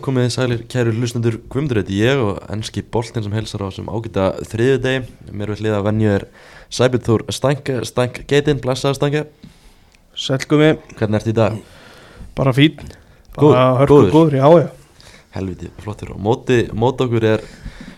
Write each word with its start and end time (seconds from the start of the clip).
Komið 0.00 0.24
þið 0.26 0.32
sælir 0.34 0.60
kæru 0.72 0.92
hlustundur 0.96 1.36
Guðmundur 1.52 1.80
heiti 1.82 1.98
ég 2.00 2.20
og 2.24 2.38
ennski 2.54 2.82
boltin 2.94 3.24
sem 3.26 3.34
helsar 3.36 3.64
á 3.64 3.68
sem 3.74 3.88
ágita 3.92 4.30
þriðu 4.48 4.78
degi 4.84 5.32
Mér 5.36 5.52
vil 5.52 5.64
liða 5.66 5.80
að 5.82 5.86
venju 5.90 6.12
er 6.14 6.24
Sæbjörn 6.72 7.28
Stænk, 7.34 7.70
Stænk 7.88 8.20
Geitin, 8.30 8.60
blessaða 8.62 8.96
Stænke 8.96 9.24
Sælgumi, 10.16 10.72
Hvernig 10.98 11.20
ert 11.20 11.28
í 11.30 11.34
dag? 11.36 11.58
bara 12.36 12.52
fín. 12.56 12.78
Góð- 13.36 13.52
Bara 13.52 13.78
hörku 13.80 14.10
góður. 14.10 14.32
já, 14.38 14.48
já. 14.62 14.68
Helviti, 15.34 15.68
flottur. 15.82 16.10
Og 16.14 16.20
móti, 16.20 16.70
móti 16.72 17.04
okkur 17.04 17.24
er 17.24 17.40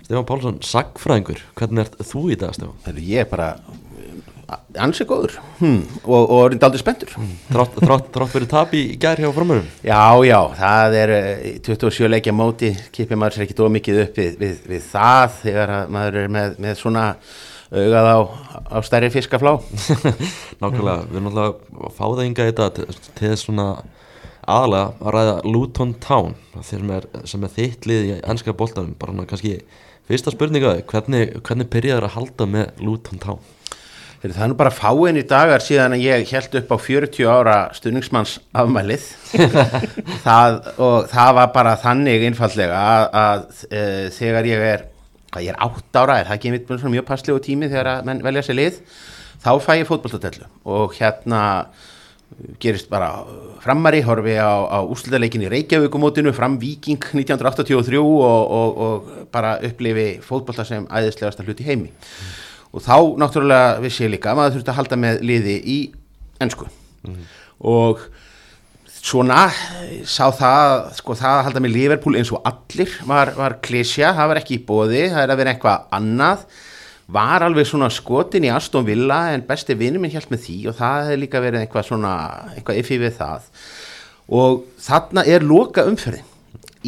Stefán 0.02 0.26
Pálsson, 0.26 0.58
sagfræðingur 0.60 1.38
Hvernig 1.56 1.78
ert 1.86 1.98
þú 2.02 2.24
í 2.32 2.36
dag, 2.38 2.50
Stefán? 2.52 2.74
Ég 2.98 3.20
er 3.20 3.24
bara 3.30 3.56
uh, 4.52 4.82
ansi 4.84 5.06
góður. 5.08 5.38
Hm. 5.60 5.78
og, 6.04 6.20
og 6.22 6.42
er 6.44 6.58
aldrei 6.58 6.82
spenntur. 6.82 7.14
Þrátt, 7.48 7.78
þrátt, 7.82 8.10
þrátt 8.14 8.34
fyrir 8.34 8.50
tap 8.50 8.74
í 8.76 8.82
gær 9.00 9.20
hjá 9.22 9.30
framurum 9.34 9.70
Já, 9.86 10.02
já, 10.26 10.38
það 10.58 10.98
er 11.02 11.14
uh, 11.16 11.46
27 11.68 12.10
leikja 12.12 12.36
móti, 12.36 12.74
kipir 12.94 13.20
maður 13.20 13.38
sér 13.38 13.46
ekki 13.46 13.58
dó 13.58 13.64
mikið 13.72 14.04
upp 14.06 14.20
við, 14.22 14.36
við, 14.42 14.60
við 14.74 14.84
það 14.90 15.40
þegar 15.40 15.74
að 15.78 15.96
maður 15.96 16.20
er 16.22 16.36
með, 16.36 16.60
með 16.66 16.78
svona 16.82 17.06
augað 17.72 18.10
á, 18.12 18.18
á 18.68 18.78
stærri 18.84 19.08
fiskaflá. 19.12 19.56
Nákvæmlega, 20.62 21.08
við 21.08 21.18
erum 21.18 21.28
náttúrulega 21.30 21.88
að 21.88 21.96
fá 21.96 22.04
það 22.04 22.24
ynga 22.26 22.44
í 22.44 22.52
þetta 22.52 22.68
til, 22.76 22.88
þess 23.20 23.46
svona 23.46 23.68
aðalega 24.42 24.90
að 24.98 25.14
ræða 25.16 25.34
Luton 25.46 25.94
Town 26.02 26.34
sem 26.66 26.92
er, 26.92 27.08
sem 27.28 27.46
er 27.46 27.54
þitt 27.54 27.88
lið 27.88 28.10
í 28.10 28.12
ennska 28.20 28.54
boltanum. 28.58 28.94
Bara 28.98 29.14
svona 29.14 29.28
kannski 29.30 29.56
fyrsta 30.10 30.34
spurninga 30.34 30.76
hvernig, 30.90 31.36
hvernig 31.46 31.70
byrjaður 31.72 32.08
að 32.08 32.16
halda 32.18 32.48
með 32.56 32.84
Luton 32.84 33.22
Town? 33.22 33.42
Heyrðu, 34.22 34.36
Það 34.36 34.44
er 34.44 34.50
nú 34.52 34.56
bara 34.60 34.70
fáin 34.70 35.16
í 35.18 35.22
dagar 35.26 35.62
síðan 35.64 35.96
að 35.96 36.04
ég 36.04 36.28
held 36.30 36.52
upp 36.60 36.68
á 36.70 36.76
40 36.78 37.26
ára 37.26 37.54
stuðningsmanns 37.74 38.36
afmælið. 38.54 39.06
Það, 40.26 40.58
og 40.76 41.08
það 41.10 41.30
var 41.40 41.48
bara 41.56 41.72
þannig 41.82 42.26
einfallega 42.28 42.76
að, 42.78 43.06
að 43.18 43.64
e, 43.66 43.80
þegar 44.14 44.46
ég 44.46 44.62
er, 44.68 44.84
hvað 45.32 45.46
ég 45.48 45.56
er 45.56 45.64
8 45.66 46.04
ára 46.04 46.18
er 46.20 46.28
það 46.28 46.36
ekki 46.36 46.52
einmitt 46.52 46.70
mjög 46.94 47.08
passlegu 47.08 47.42
tími 47.42 47.70
þegar 47.72 47.90
að 47.96 48.06
menn 48.06 48.22
velja 48.22 48.44
sér 48.46 48.58
lið, 48.60 48.78
þá 49.42 49.50
fæ 49.64 49.72
ég 49.80 49.90
fótbolltadellu 49.90 50.46
og 50.70 50.94
hérna 51.00 51.42
gerist 52.62 52.86
bara 52.92 53.10
framari 53.64 54.04
horfi 54.06 54.38
á, 54.38 54.54
á 54.70 54.78
úrslutaleikin 54.86 55.48
í 55.48 55.50
Reykjavíkumótinu 55.50 56.30
fram 56.36 56.60
Viking 56.62 57.02
1983 57.10 57.98
og, 57.98 58.22
og, 58.22 58.80
og 58.86 59.26
bara 59.34 59.56
upplifi 59.66 60.06
fótbollta 60.22 60.64
sem 60.68 60.86
æðislegasta 60.86 61.42
hluti 61.42 61.66
heimi 61.66 61.90
og 62.72 62.84
þá 62.84 62.96
náttúrulega 63.20 63.78
vissi 63.84 64.06
ég 64.06 64.14
líka 64.14 64.32
að 64.32 64.40
maður 64.40 64.56
þurfti 64.56 64.72
að 64.72 64.80
halda 64.80 65.00
með 65.04 65.22
liði 65.28 65.56
í 65.68 65.78
ennsku 66.42 66.68
og 67.62 68.02
svona 69.02 69.46
sá 70.06 70.28
það 70.30 70.74
sko 70.98 71.16
það 71.18 71.36
að 71.36 71.46
halda 71.48 71.62
með 71.64 71.74
Liverpool 71.76 72.18
eins 72.18 72.30
og 72.34 72.44
allir 72.46 72.92
var, 73.08 73.32
var 73.34 73.58
klísja, 73.64 74.12
það 74.14 74.30
var 74.30 74.40
ekki 74.40 74.58
í 74.60 74.62
bóði 74.66 75.08
það 75.10 75.24
er 75.24 75.32
að 75.34 75.40
vera 75.42 75.54
eitthvað 75.54 75.88
annað. 75.98 76.44
Var 77.12 77.44
alveg 77.44 77.66
svona 77.68 77.90
skotin 77.92 78.46
í 78.46 78.52
Aston 78.54 78.86
Villa 78.86 79.18
en 79.34 79.42
besti 79.44 79.74
vinur 79.76 80.00
minn 80.00 80.12
hjælt 80.14 80.30
með 80.32 80.44
því 80.46 80.58
og 80.70 80.76
það 80.78 81.00
hefði 81.00 81.16
líka 81.24 81.42
verið 81.42 81.64
eitthvað 81.64 81.88
svona 81.88 82.12
eitthvað 82.54 82.78
yfir 82.80 83.02
við 83.02 83.16
það. 83.18 83.48
Og 84.38 84.62
þarna 84.80 85.26
er 85.28 85.44
loka 85.44 85.84
umferðin 85.90 86.30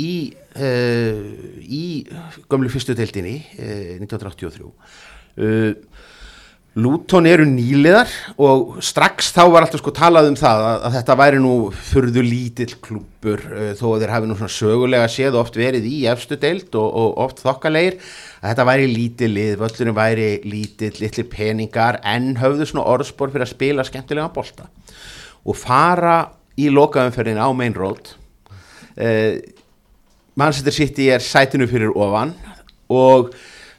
í, 0.00 0.12
uh, 0.54 1.18
í 1.66 1.84
gömlu 2.48 2.70
fyrstu 2.72 2.94
deildinni 2.96 3.40
uh, 3.58 3.98
1983 3.98 4.70
uh, 5.40 5.72
Luton 6.74 7.28
eru 7.30 7.44
nýliðar 7.46 8.10
og 8.42 8.80
strax 8.82 9.28
þá 9.30 9.44
var 9.52 9.62
alltaf 9.62 9.78
sko 9.78 9.92
talað 9.94 10.32
um 10.32 10.38
það 10.38 10.62
að, 10.66 10.78
að 10.88 10.96
þetta 10.96 11.16
væri 11.20 11.42
nú 11.42 11.52
furðu 11.70 12.24
lítill 12.26 12.72
klúpur 12.82 13.44
uh, 13.46 13.68
þó 13.78 13.84
að 13.92 14.02
þeir 14.02 14.14
hafi 14.16 14.30
nú 14.30 14.38
svona 14.40 14.56
sögulega 14.56 15.10
séð 15.14 15.38
oft 15.38 15.58
verið 15.60 15.86
í 15.86 16.00
efstu 16.10 16.38
deild 16.42 16.74
og, 16.74 16.88
og 16.88 17.20
oft 17.26 17.44
þokkalegir 17.44 18.00
að 18.00 18.48
þetta 18.48 18.66
væri 18.72 18.90
lítið 18.90 19.32
lið, 19.36 19.54
völlurinn 19.62 19.98
væri 20.00 20.28
lítill, 20.42 20.92
litlir 20.98 21.30
peningar 21.30 22.00
en 22.02 22.32
höfðu 22.42 22.66
svona 22.72 22.88
orðspor 22.96 23.30
fyrir 23.30 23.46
að 23.46 23.54
spila 23.54 23.86
skemmtilega 23.86 24.34
bolta. 24.34 24.66
Og 25.46 25.54
fara 25.60 26.18
í 26.58 26.70
lokaumferðin 26.74 27.38
á 27.38 27.48
Main 27.54 27.78
Road 27.78 28.16
uh, 28.98 29.38
Manchester 30.34 30.74
City 30.74 31.10
er 31.14 31.22
sætinu 31.22 31.66
fyrir 31.70 31.94
ofan 31.94 32.34
og 32.90 33.30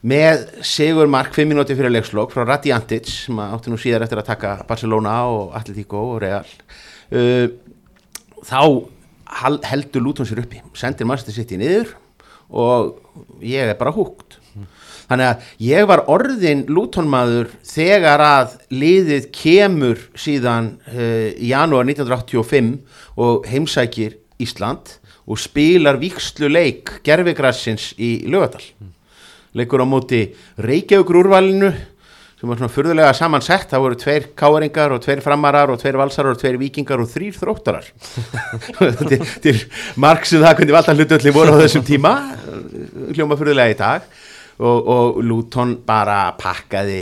með 0.05 0.43
Sigur 0.65 1.09
Mark 1.09 1.33
5 1.33 1.49
minúti 1.49 1.75
fyrir 1.77 1.93
leikslokk 1.93 2.33
frá 2.33 2.45
Rati 2.45 2.73
Antic 2.75 3.09
sem 3.09 3.39
átti 3.41 3.71
nú 3.73 3.79
síðar 3.81 4.05
eftir 4.05 4.21
að 4.21 4.29
taka 4.29 4.55
Barcelona 4.69 5.15
og 5.33 5.55
Atletico 5.57 6.03
og 6.13 6.19
Real. 6.21 6.45
Uh, 7.09 7.49
þá 8.45 8.61
heldur 9.65 10.03
Luton 10.05 10.27
sér 10.27 10.43
uppi 10.43 10.61
sendir 10.77 11.07
Manchester 11.09 11.35
City 11.35 11.57
niður 11.59 11.95
og 12.53 12.99
ég 13.41 13.71
er 13.71 13.77
bara 13.79 13.93
húgt 13.95 14.37
þannig 15.09 15.31
að 15.31 15.47
ég 15.65 15.87
var 15.89 16.03
orðin 16.11 16.63
Luton 16.71 17.09
maður 17.09 17.49
þegar 17.65 18.21
að 18.25 18.55
liðið 18.73 19.29
kemur 19.35 20.01
síðan 20.17 20.75
uh, 20.93 21.31
í 21.33 21.49
janúar 21.51 21.87
1985 21.89 22.75
og 23.21 23.49
heimsækir 23.49 24.19
Ísland 24.41 24.97
og 25.25 25.41
spilar 25.41 25.97
vikslu 26.01 26.49
leik 26.51 26.99
gerfigrassins 27.05 27.93
í 27.97 28.17
Lögadal 28.29 28.63
leikur 29.55 29.83
á 29.83 29.87
móti 29.87 30.21
Reykjavíkur 30.61 31.21
úrvalinu 31.23 31.71
sem 32.35 32.51
var 32.51 32.59
svona 32.59 32.71
furðulega 32.71 33.13
samansett. 33.15 33.69
Það 33.71 33.83
voru 33.85 33.99
tveir 33.99 34.27
káringar 34.37 34.95
og 34.95 35.03
tveir 35.03 35.21
framarar 35.23 35.71
og 35.71 35.79
tveir 35.81 35.97
valsarar 35.99 36.35
og 36.35 36.41
tveir 36.41 36.59
vikingar 36.61 37.01
og 37.01 37.09
þrýr 37.11 37.37
þróttarar. 37.39 37.87
Til, 39.09 39.21
til 39.43 39.61
margsum 40.01 40.43
það 40.43 40.59
hvernig 40.59 40.75
valda 40.75 40.95
hlutöldi 40.97 41.35
voru 41.35 41.55
á 41.55 41.63
þessum 41.63 41.85
tíma 41.87 42.15
hljóma 43.15 43.39
furðulega 43.39 43.71
í 43.71 43.79
dag. 43.79 44.09
Og, 44.55 44.87
og 44.87 45.23
Luton 45.23 45.79
bara 45.87 46.29
pakkaði 46.39 47.01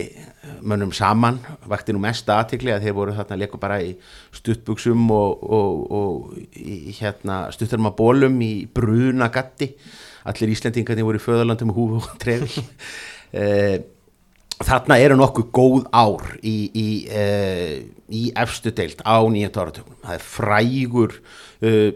mönnum 0.64 0.94
saman 0.96 1.38
vakti 1.70 1.94
nú 1.94 2.00
mest 2.04 2.30
aðtikli 2.32 2.72
að 2.74 2.88
þeir 2.88 2.96
voru 2.98 3.14
þarna 3.16 3.38
leiku 3.40 3.60
bara 3.62 3.78
í 3.84 3.92
stuttbuksum 4.36 5.04
og, 5.14 5.44
og, 5.44 5.84
og 5.92 6.58
í 6.58 6.96
hérna 6.98 7.46
stuttarma 7.54 7.94
bólum 7.96 8.40
í 8.44 8.54
bruna 8.74 9.30
gatti 9.34 9.70
allir 10.30 10.54
Íslendingarnir 10.54 11.08
voru 11.08 11.20
í 11.20 11.24
föðurlandum 11.24 11.74
húfu 11.76 12.04
og 12.04 12.14
trefil. 12.22 12.64
Eh, 13.34 13.80
þarna 14.62 14.98
eru 15.02 15.18
nokkuð 15.18 15.48
góð 15.56 15.86
ár 15.90 16.36
í, 16.46 16.56
í, 16.70 16.88
uh, 17.10 17.78
í 18.14 18.24
efstu 18.38 18.74
deild 18.76 19.02
á 19.02 19.18
nýjönda 19.26 19.64
áratökunum 19.64 20.02
það 20.04 20.18
er 20.18 20.26
frægur 20.28 21.16
uh, 21.18 21.90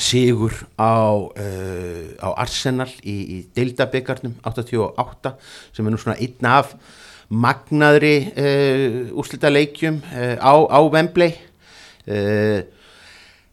sigur 0.00 0.54
á, 0.76 1.16
uh, 1.16 2.06
á 2.20 2.28
Arsenal 2.36 2.90
í, 3.02 3.16
í 3.16 3.38
deildabyggarnum 3.56 4.36
88 4.46 5.34
sem 5.72 5.86
er 5.86 5.94
nú 5.94 6.00
svona 6.00 6.18
einn 6.20 6.50
af 6.50 6.76
magnaðri 7.30 8.14
uh, 8.28 9.16
úrslita 9.16 9.50
leikjum 9.50 10.00
uh, 10.12 10.36
á, 10.38 10.52
á 10.66 10.78
Wembley. 10.90 11.38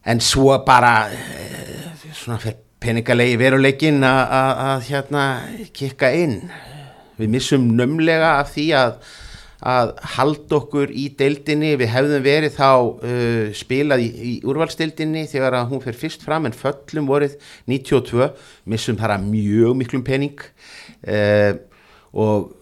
En 0.08 0.22
svo 0.24 0.56
bara 0.66 1.10
svona 2.16 2.38
fyrir 2.40 2.67
peningalegi 2.80 3.38
veruleikin 3.40 4.02
að- 4.06 4.82
hérna 4.88 5.22
kikka 5.74 6.10
inn. 6.14 6.50
Við 7.18 7.28
missum 7.32 7.64
nömlega 7.76 8.36
af 8.38 8.52
því 8.54 8.66
að, 8.78 8.92
að 9.66 9.88
halda 10.14 10.56
okkur 10.60 10.92
í 10.94 11.08
deildinni, 11.18 11.72
við 11.80 11.90
hefðum 11.90 12.22
verið 12.22 12.54
þá 12.54 12.68
uh, 12.78 13.48
spilað 13.58 14.04
í, 14.04 14.08
í 14.14 14.34
úrvalstildinni 14.46 15.24
þegar 15.26 15.56
að 15.58 15.72
hún 15.72 15.82
fer 15.82 15.98
fyrst 15.98 16.22
fram 16.22 16.46
en 16.46 16.54
föllum 16.54 17.10
vorið 17.10 17.34
92 17.66 18.30
missum 18.70 18.96
þar 19.00 19.16
að 19.16 19.26
mjög 19.32 19.74
miklum 19.82 20.06
pening. 20.06 20.38
Uh, 21.02 21.58
og 22.14 22.54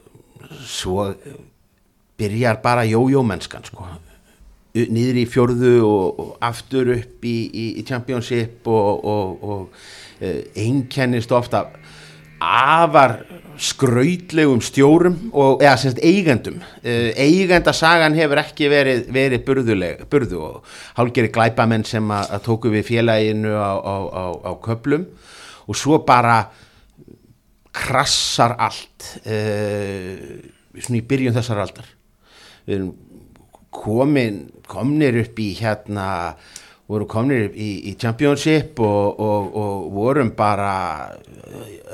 svo 0.64 1.10
byrjar 2.16 2.62
bara 2.64 2.86
jójó 2.88 3.20
mennskan 3.26 3.64
sko 3.66 3.84
niður 4.76 5.18
í 5.22 5.24
fjórðu 5.28 5.70
og, 5.88 6.18
og 6.20 6.32
aftur 6.44 6.90
upp 6.96 7.24
í, 7.24 7.36
í, 7.48 7.66
í 7.80 7.84
championship 7.88 8.66
og, 8.68 9.04
og, 9.08 9.44
og 9.48 9.86
einkennist 10.20 11.32
ofta 11.32 11.66
afar 12.40 13.20
skrautlegum 13.56 14.60
stjórum 14.60 15.16
og 15.32 15.62
eða 15.64 15.76
semst 15.80 16.02
eigendum. 16.04 16.58
Uh, 16.84 17.12
eigendasagan 17.16 18.16
hefur 18.18 18.42
ekki 18.42 18.68
verið, 18.72 19.06
verið 19.12 19.44
burðuleg, 19.46 20.04
burðu 20.12 20.42
og 20.44 20.76
hálgeri 20.98 21.32
glæpamenn 21.32 21.86
sem 21.88 22.04
að, 22.12 22.34
að 22.36 22.44
tóku 22.48 22.72
við 22.74 22.86
félaginu 22.90 23.56
á, 23.56 23.72
á, 23.80 23.96
á, 24.12 24.24
á 24.44 24.52
köplum 24.64 25.08
og 25.66 25.78
svo 25.78 26.02
bara 26.06 26.42
krassar 27.76 28.56
allt 28.60 29.08
uh, 29.24 30.12
svona 30.76 31.00
í 31.00 31.06
byrjun 31.08 31.36
þessar 31.36 31.64
aldar. 31.64 31.88
Við 32.66 32.78
erum 32.78 32.94
komin, 33.76 34.46
komnir 34.68 35.16
upp 35.22 35.40
í 35.40 35.50
hérna 35.58 36.06
vorum 36.86 37.08
komnir 37.10 37.48
í, 37.50 37.70
í 37.90 37.94
championship 37.98 38.78
og, 38.82 39.18
og, 39.18 39.56
og 39.58 39.86
vorum 39.94 40.30
bara 40.38 40.74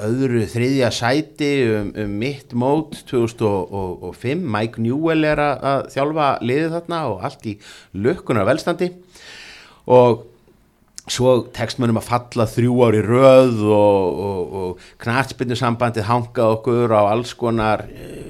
öðru 0.05 0.45
þriðja 0.51 0.91
sæti 0.93 1.53
um, 1.69 1.93
um 2.03 2.19
mitt 2.21 2.53
mót 2.57 2.99
2005 3.09 4.43
Mike 4.43 4.83
Newell 4.85 5.25
er 5.29 5.41
að, 5.41 5.89
þjálfa 5.95 6.29
liðið 6.45 6.77
þarna 6.77 7.01
og 7.13 7.25
allt 7.29 7.49
í 7.49 7.57
lukkunar 8.05 8.49
velstandi. 8.49 8.91
Og 9.93 10.29
svo 11.11 11.39
tekst 11.57 11.81
mönnum 11.83 11.99
að 11.99 12.11
falla 12.11 12.47
þrjú 12.47 12.77
ári 12.87 13.01
röð 13.07 13.65
og, 13.75 14.21
og, 14.21 14.85
knartspinnu 15.03 15.57
sambandið 15.59 16.07
hangað 16.07 16.59
okkur 16.59 16.95
á 16.95 17.03
alls 17.11 17.33
konar 17.39 17.87
uh, 17.89 18.29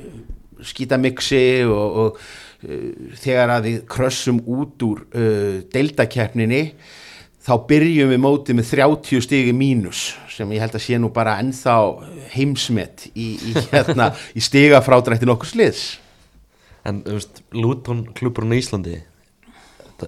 skítamixi 0.63 1.67
og, 1.67 2.17
þegar 2.63 3.55
að 3.57 3.69
við 3.69 3.79
krössum 3.91 4.39
út 4.47 4.85
úr 4.87 5.05
uh, 5.13 5.61
deildakeppninni 5.75 6.63
þá 7.43 7.53
byrjum 7.67 8.13
við 8.15 8.21
mótið 8.23 8.59
með 8.61 8.69
30 8.77 9.25
stigi 9.27 9.55
mínus 9.57 10.13
sem 10.31 10.51
ég 10.55 10.63
held 10.63 10.77
að 10.79 10.85
sé 10.85 10.99
nú 11.03 11.11
bara 11.15 11.39
ennþá 11.43 11.77
heimsmet 12.37 13.09
í, 13.19 13.33
í, 13.51 13.55
hérna, 13.75 14.13
í 14.39 14.43
stiga 14.45 14.83
frádrættin 14.85 15.33
okkur 15.35 15.51
sliðs 15.55 15.85
En, 16.83 16.97
þú 17.07 17.15
veist, 17.15 17.43
Luton 17.55 18.01
klubburinn 18.19 18.57
í 18.57 18.59
Íslandi 18.59 18.97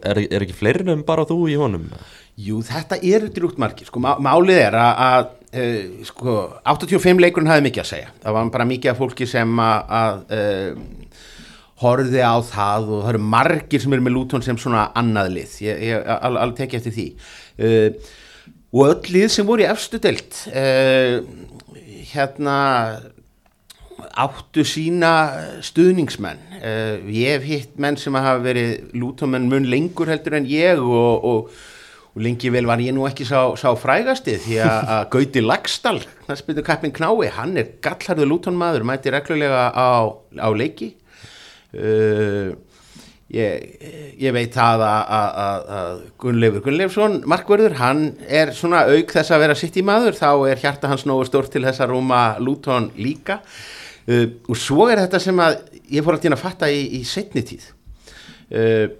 er, 0.02 0.18
er 0.26 0.42
ekki 0.42 0.56
fleiri 0.58 0.82
en 0.90 1.04
bara 1.06 1.22
þú 1.28 1.36
í 1.52 1.54
honum? 1.58 1.84
Jú, 2.34 2.58
þetta 2.66 2.98
eru 3.06 3.28
drúgt 3.30 3.60
margir, 3.62 3.86
sko, 3.86 4.00
má- 4.02 4.18
málið 4.18 4.58
er 4.64 4.74
að, 4.74 5.02
að 5.04 5.28
uh, 5.60 6.00
sko, 6.08 6.34
85 6.72 7.22
leikurinn 7.22 7.50
hafði 7.52 7.66
mikið 7.68 7.84
að 7.84 7.90
segja, 7.92 8.08
það 8.24 8.34
var 8.34 8.50
bara 8.56 8.66
mikið 8.72 8.90
af 8.90 8.98
fólki 8.98 9.28
sem 9.30 9.52
að, 9.62 9.94
að 10.00 10.34
uh, 10.34 11.03
horfði 11.82 12.20
á 12.22 12.34
það 12.46 12.90
og 12.94 13.00
það 13.02 13.08
eru 13.14 13.22
margir 13.34 13.82
sem 13.82 13.96
eru 13.96 14.04
með 14.06 14.14
Luton 14.14 14.44
sem 14.46 14.58
svona 14.60 14.84
annað 14.98 15.32
lið, 15.34 15.56
ég, 15.66 15.80
ég 15.90 16.12
al- 16.14 16.38
alveg 16.44 16.60
tekið 16.60 16.78
eftir 16.80 16.94
því. 16.98 17.06
Uh, 17.58 18.12
og 18.74 18.86
öll 18.92 19.12
lið 19.16 19.28
sem 19.34 19.46
voru 19.48 19.64
í 19.64 19.68
efstu 19.70 19.98
deilt 20.02 20.38
uh, 20.50 21.18
hérna 22.14 22.56
áttu 24.14 24.62
sína 24.66 25.10
stuðningsmenn. 25.64 26.40
Uh, 26.62 26.96
ég 27.10 27.36
hef 27.38 27.46
hitt 27.48 27.78
menn 27.82 27.98
sem 28.00 28.14
hafa 28.18 28.40
verið 28.44 28.90
lútómenn 28.98 29.48
mun 29.50 29.66
lengur 29.70 30.10
heldur 30.10 30.36
en 30.38 30.46
ég 30.50 30.78
og, 30.82 31.24
og, 31.26 31.54
og 32.14 32.22
lengi 32.22 32.50
vel 32.54 32.66
var 32.70 32.82
ég 32.82 32.94
nú 32.94 33.06
ekki 33.08 33.26
sá, 33.26 33.40
sá 33.58 33.72
frægasti 33.78 34.36
því 34.46 34.60
að, 34.62 34.92
Gauti 35.14 35.42
Lagstall 35.42 36.02
það 36.28 36.40
spyrir 36.42 36.66
kappin 36.66 36.94
Knái, 36.94 37.30
hann 37.34 37.56
er 37.60 37.72
gallharðu 37.84 38.28
lútónmaður, 38.30 38.86
mæti 38.86 39.12
reglulega 39.14 39.66
á, 39.74 40.06
á 40.38 40.48
leiki 40.54 40.92
uh, 41.74 42.48
ég, 43.34 43.68
ég 44.20 44.34
veit 44.36 44.54
það 44.54 44.84
að, 44.86 46.02
Gunnleifur 46.22 46.64
Gunnleifsson 46.64 47.20
markverður, 47.30 47.78
hann 47.80 48.04
er 48.28 48.54
svona 48.56 48.84
auk 48.90 49.14
þess 49.14 49.34
að 49.34 49.44
vera 49.46 49.58
sitt 49.58 49.78
í 49.80 49.86
maður, 49.86 50.18
þá 50.18 50.30
er 50.50 50.64
hjarta 50.64 50.90
hans 50.92 51.06
nógu 51.08 51.28
stórt 51.28 51.52
til 51.54 51.64
þess 51.66 51.84
að 51.84 51.94
rúma 51.94 52.24
Luton 52.42 52.90
líka. 52.98 53.40
Uh, 54.04 54.26
og 54.48 54.58
svo 54.60 54.90
er 54.92 55.04
þetta 55.06 55.22
sem 55.22 55.38
að 55.40 55.62
ég 55.88 56.04
fór 56.04 56.18
alltaf 56.18 56.36
að 56.36 56.44
fatta 56.44 56.68
í, 56.68 56.84
í 57.00 57.04
setni 57.08 57.44
tíð. 57.46 57.70
Uh, 58.52 58.92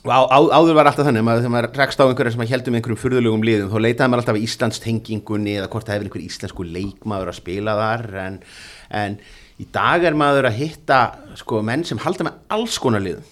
og 0.00 0.12
á, 0.16 0.20
á, 0.32 0.38
áður 0.56 0.78
var 0.78 0.88
alltaf 0.88 1.04
þannig 1.04 1.26
að 1.28 1.42
þegar 1.42 1.52
maður 1.52 1.74
rekst 1.76 2.00
á 2.00 2.04
einhverja 2.06 2.32
sem 2.32 2.42
heldum 2.48 2.76
einhverjum 2.78 3.00
furðulegum 3.02 3.42
liðum 3.44 3.68
þá 3.68 3.82
leitaði 3.84 4.08
maður 4.08 4.22
alltaf 4.22 4.38
í 4.38 4.44
Íslands 4.46 4.80
tengingunni 4.80 5.56
eða 5.58 5.68
hvort 5.72 5.88
það 5.88 5.98
hefur 5.98 6.08
einhver 6.08 6.24
íslensku 6.24 6.64
leikmaður 6.64 7.32
að 7.32 7.36
spila 7.36 7.74
þar 7.76 8.06
en, 8.22 8.38
en 8.96 9.18
í 9.60 9.66
dag 9.74 10.04
er 10.08 10.16
maður 10.16 10.48
að 10.50 10.58
hitta 10.62 11.00
sko, 11.38 11.60
menn 11.66 11.84
sem 11.86 12.00
halda 12.00 12.26
með 12.26 12.40
alls 12.56 12.78
konar 12.82 13.04
liðum. 13.04 13.26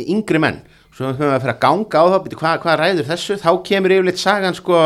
Yngri 0.00 0.40
menn. 0.42 0.62
Svo 0.94 1.08
höfum 1.10 1.26
við 1.26 1.34
að 1.34 1.42
fyrir 1.42 1.54
að 1.56 1.62
ganga 1.64 2.02
á 2.02 2.04
það 2.14 2.34
hvað, 2.38 2.58
hvað 2.62 2.80
ræður 2.80 3.08
þessu, 3.10 3.36
þá 3.42 3.50
kemur 3.66 3.94
yfirleitt 3.96 4.20
sagan 4.22 4.54
sko, 4.54 4.80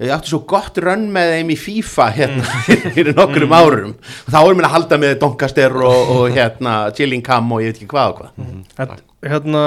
ég 0.00 0.12
átti 0.12 0.32
svo 0.32 0.42
gott 0.48 0.76
rönn 0.84 1.06
með 1.12 1.32
þeim 1.34 1.52
í 1.52 1.56
FIFA 1.60 2.08
hérna 2.16 2.56
fyrir 2.96 3.16
nokkrum 3.16 3.54
árum. 3.56 3.94
Og 3.96 4.34
þá 4.34 4.38
erum 4.42 4.60
við 4.60 4.68
að 4.68 4.74
halda 4.76 4.98
með 5.00 5.14
Doncaster 5.24 5.76
og, 5.80 6.12
og 6.16 6.36
hérna 6.36 6.74
Chillingham 6.96 7.52
og 7.56 7.64
ég 7.64 7.72
veit 7.72 7.80
ekki 7.80 7.90
hvað 7.94 8.12
og 8.12 8.20
hvað. 8.20 8.44
Hérna- 8.80 9.06
Hérna 9.20 9.62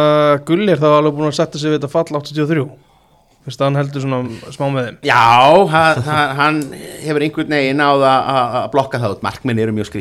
Gulli 0.48 0.72
er 0.74 0.80
þá 0.82 0.88
alveg 0.96 1.14
búin 1.14 1.30
að 1.30 1.36
setja 1.38 1.60
sig 1.62 1.70
við 1.70 1.76
þetta 1.78 1.90
fall 1.94 2.08
83 2.10 2.64
Fyrst 3.44 3.60
að 3.60 3.68
hann 3.68 3.76
heldur 3.82 4.04
svona 4.06 4.52
smá 4.56 4.66
með 4.72 4.86
þeim. 4.88 4.98
Já, 5.04 5.24
ha- 5.74 6.04
ha- 6.06 6.28
hann 6.38 6.62
hefur 7.04 7.26
einhvern 7.26 7.50
veginn 7.58 7.82
náð 7.82 8.06
að 8.08 8.30
að 8.60 8.68
blokka 8.72 9.02
það 9.04 9.16
út, 9.18 9.26
markminn 9.26 9.60
eru 9.60 9.74
mjög 9.76 9.90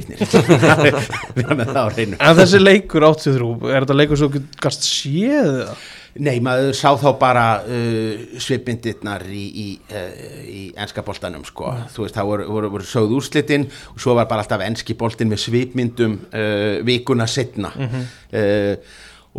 það 1.72 1.80
á 1.82 1.86
reynu 1.96 2.18
En 2.22 2.36
þessi 2.38 2.60
leikur 2.62 3.02
83, 3.08 3.48
er 3.72 3.82
þetta 3.86 3.96
leikur 3.98 4.20
svo 4.20 4.30
gast 4.62 4.86
séð 4.86 5.50
það? 5.64 5.82
Nei, 6.22 6.42
maður 6.44 6.74
sá 6.76 6.90
þá 7.00 7.06
bara 7.16 7.44
uh, 7.64 8.24
svipmyndirnar 8.44 9.22
í, 9.32 9.44
í, 9.48 9.66
uh, 9.96 10.26
í 10.44 10.62
enska 10.76 11.00
boltanum 11.06 11.40
sko. 11.48 11.70
þú 11.94 12.04
veist, 12.04 12.18
það 12.18 12.28
voru, 12.28 12.48
voru, 12.52 12.70
voru 12.74 12.84
sögð 12.90 13.14
úrslitin 13.16 13.64
og 13.94 14.02
svo 14.04 14.14
var 14.18 14.28
bara 14.28 14.44
alltaf 14.44 14.60
enski 14.66 14.92
boltin 15.00 15.32
með 15.32 15.40
svipmyndum 15.46 16.18
uh, 16.28 16.82
vikuna 16.84 17.24
setna 17.26 17.72
uh, 17.72 18.74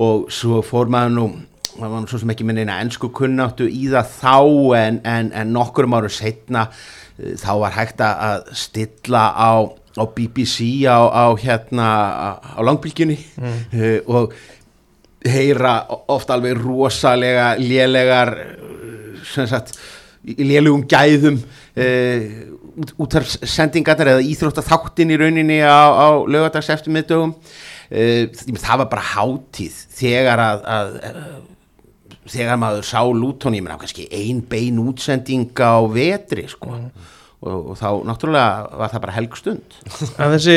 og 0.01 0.31
svo 0.33 0.63
fór 0.65 0.89
maður 0.89 1.13
nú 1.19 1.27
það 1.73 1.89
var 1.93 2.07
svo 2.11 2.19
sem 2.21 2.33
ekki 2.33 2.45
minn 2.47 2.59
eina 2.63 2.79
ensku 2.83 3.09
kunnáttu 3.15 3.65
í 3.69 3.87
það 3.91 4.11
þá 4.19 4.35
en, 4.79 4.99
en, 5.09 5.31
en 5.41 5.53
nokkurum 5.55 5.95
árum 5.97 6.13
setna 6.13 6.67
uh, 6.69 7.33
þá 7.41 7.51
var 7.63 7.77
hægt 7.79 8.03
að- 8.05 8.51
stilla 8.57 9.23
á, 9.33 9.51
á 9.97 10.03
BBC 10.15 10.85
á, 10.89 10.99
á 11.09 11.25
hérna 11.41 11.87
á, 12.13 12.29
á 12.57 12.59
langbylgjunni 12.65 13.17
uh, 13.41 13.99
og 14.05 14.33
heyra 15.23 15.77
oft 16.11 16.29
alveg 16.35 16.57
rosalega 16.59 17.53
lélegar 17.61 18.33
sem 19.33 19.47
sagt 19.47 19.77
í 20.27 20.43
lélugum 20.47 20.83
gæðum 20.91 21.37
uh, 21.39 22.25
út, 22.99 23.15
af 23.19 23.29
sendingarnar 23.47 24.13
eða 24.15 24.25
íþrótta 24.27 24.63
þáttin 24.65 25.13
í 25.13 25.19
rauninni 25.21 25.61
á, 25.63 25.89
á 25.95 26.07
lögadags 26.27 26.69
eftir 26.73 26.93
miðdögum 26.95 27.33
uh, 27.33 28.43
það 28.59 28.83
var 28.83 28.89
bara 28.91 29.07
hátíð 29.13 29.79
þegar 29.99 30.43
að, 30.43 30.63
að 30.75 30.93
þegar 32.29 32.59
maður 32.61 32.85
sá 32.87 33.01
Luton 33.09 33.55
ég 33.57 33.63
meina 33.65 33.77
kannski 33.81 34.07
ein 34.11 34.39
bein 34.49 34.79
útsending 34.83 35.49
á 35.59 35.81
vetri 35.91 36.45
sko. 36.51 36.77
Og, 37.43 37.71
og 37.73 37.75
þá 37.75 37.89
náttúrulega 38.07 38.77
var 38.79 38.91
það 38.93 39.01
bara 39.03 39.15
helg 39.17 39.33
stund 39.35 39.73
En 40.21 40.31
þessi, 40.31 40.53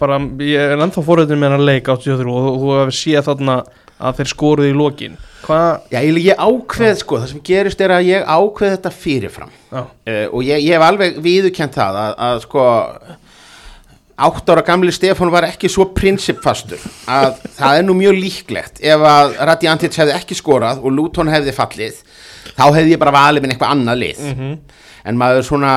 bara, 0.00 0.16
ég 0.42 0.72
er 0.74 0.80
ennþá 0.82 1.04
fórhættin 1.06 1.38
með 1.38 1.54
hann 1.54 1.66
leik 1.68 1.86
83 1.86 2.26
og 2.26 2.40
þú- 2.48 2.56
þú 2.64 2.72
hefur 2.80 2.96
séð 2.98 3.28
þarna 3.28 3.54
að 3.96 4.18
þeir 4.18 4.28
skoruði 4.28 4.72
í 4.72 4.76
lokin. 4.76 5.14
Já, 5.88 6.00
ég, 6.04 6.18
ég 6.26 6.40
ákveð 6.42 6.98
sko, 7.00 7.16
það 7.22 7.30
sem 7.30 7.44
gerist 7.46 7.80
er 7.80 7.94
að 7.94 8.08
ég 8.10 8.26
ákveð 8.28 8.74
þetta 8.74 8.90
fyrirfram. 8.92 9.54
Uh, 9.72 10.26
og 10.34 10.42
ég, 10.44 10.58
ég 10.66 10.74
hef 10.76 10.84
alveg 10.84 11.16
viðurkent 11.24 11.78
það 11.78 11.96
að, 12.02 12.12
að 12.26 12.42
sko 12.44 12.64
átt 14.16 14.48
ára 14.50 14.62
gamli 14.64 14.92
Stefán 14.94 15.30
var 15.32 15.44
ekki 15.44 15.68
svo 15.68 15.90
prinsipfastur 15.96 16.80
að 17.10 17.34
það 17.58 17.78
er 17.80 17.84
nú 17.84 17.96
mjög 17.98 18.16
líklegt. 18.16 18.80
Ef 18.80 19.02
að 19.04 19.34
Radi 19.50 19.68
Antic 19.68 19.98
hefði 20.00 20.14
ekki 20.16 20.38
skorað 20.38 20.80
og 20.80 20.94
Luton 20.96 21.28
hefði 21.28 21.52
fallið 21.56 21.98
þá 22.56 22.64
hefði 22.78 22.94
ég 22.94 23.02
bara 23.02 23.12
valið 23.18 23.44
minn 23.44 23.52
eitthvað 23.54 23.74
annað 23.76 24.00
lið. 24.04 24.22
En 25.06 25.20
maður 25.20 25.44
svona 25.50 25.74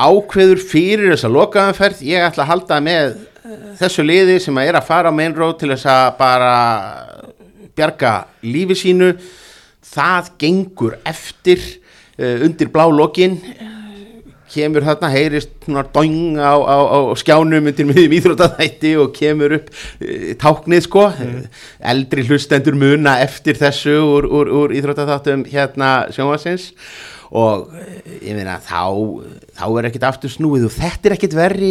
ákveður 0.00 0.62
fyrir 0.64 1.12
þessa 1.12 1.28
lokaðanferð 1.28 2.00
ég 2.08 2.24
ætla 2.24 2.46
að 2.46 2.52
halda 2.54 2.80
með 2.80 3.12
þessu 3.78 4.06
liði 4.06 4.38
sem 4.40 4.56
að 4.58 4.70
er 4.70 4.78
að 4.80 4.88
fara 4.88 5.12
á 5.12 5.18
main 5.18 5.36
road 5.36 5.58
til 5.60 5.72
þess 5.74 5.86
að 5.92 6.16
bara 6.18 6.54
bjarga 7.76 8.14
lífi 8.46 8.78
sínu. 8.86 9.12
Það 9.92 10.32
gengur 10.40 10.96
eftir 11.04 11.60
uh, 11.60 12.40
undir 12.46 12.70
blá 12.72 12.86
lokin 12.88 13.36
kemur 14.52 14.84
þarna, 14.86 15.10
heyrist 15.12 15.52
svona 15.64 15.84
dóing 15.94 16.36
á, 16.36 16.54
á, 16.60 16.76
á 16.92 16.98
skjánum 17.18 17.70
undir 17.70 17.88
miðjum 17.88 18.16
íþrótaþætti 18.18 18.92
og 19.00 19.14
kemur 19.16 19.56
upp 19.58 19.72
uh, 19.72 20.28
táknið 20.42 20.86
sko. 20.86 21.06
Eldri 21.92 22.26
hlustendur 22.28 22.76
muna 22.78 23.18
eftir 23.24 23.58
þessu 23.60 23.96
úr, 24.04 24.28
úr, 24.28 24.52
úr 24.62 24.76
íþrótaþáttum 24.78 25.46
hérna 25.52 25.94
sjónvarsins 26.12 26.72
og 27.32 27.70
eh, 27.80 28.18
ég 28.28 28.36
meina 28.36 28.58
þá 28.60 28.84
þá 29.56 29.66
er 29.66 29.88
ekkert 29.88 30.08
aftur 30.10 30.32
snúið 30.32 30.66
og 30.68 30.74
þetta 30.74 31.08
er 31.08 31.14
ekkert 31.16 31.36
verri 31.36 31.70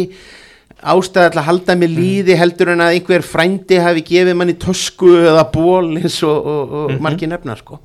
ástæða 0.82 1.30
til 1.30 1.40
að 1.42 1.48
halda 1.48 1.76
með 1.78 1.94
líði 2.00 2.36
heldur 2.38 2.72
en 2.72 2.82
að 2.82 2.96
einhver 2.96 3.22
frændi 3.26 3.78
hafi 3.82 4.02
gefið 4.08 4.38
manni 4.38 4.56
tösku 4.58 5.12
eða 5.20 5.44
ból 5.54 5.92
eins 6.00 6.18
og, 6.26 6.48
og, 6.54 6.74
og 6.80 6.96
margir 7.04 7.30
nefna 7.30 7.54
sko. 7.60 7.78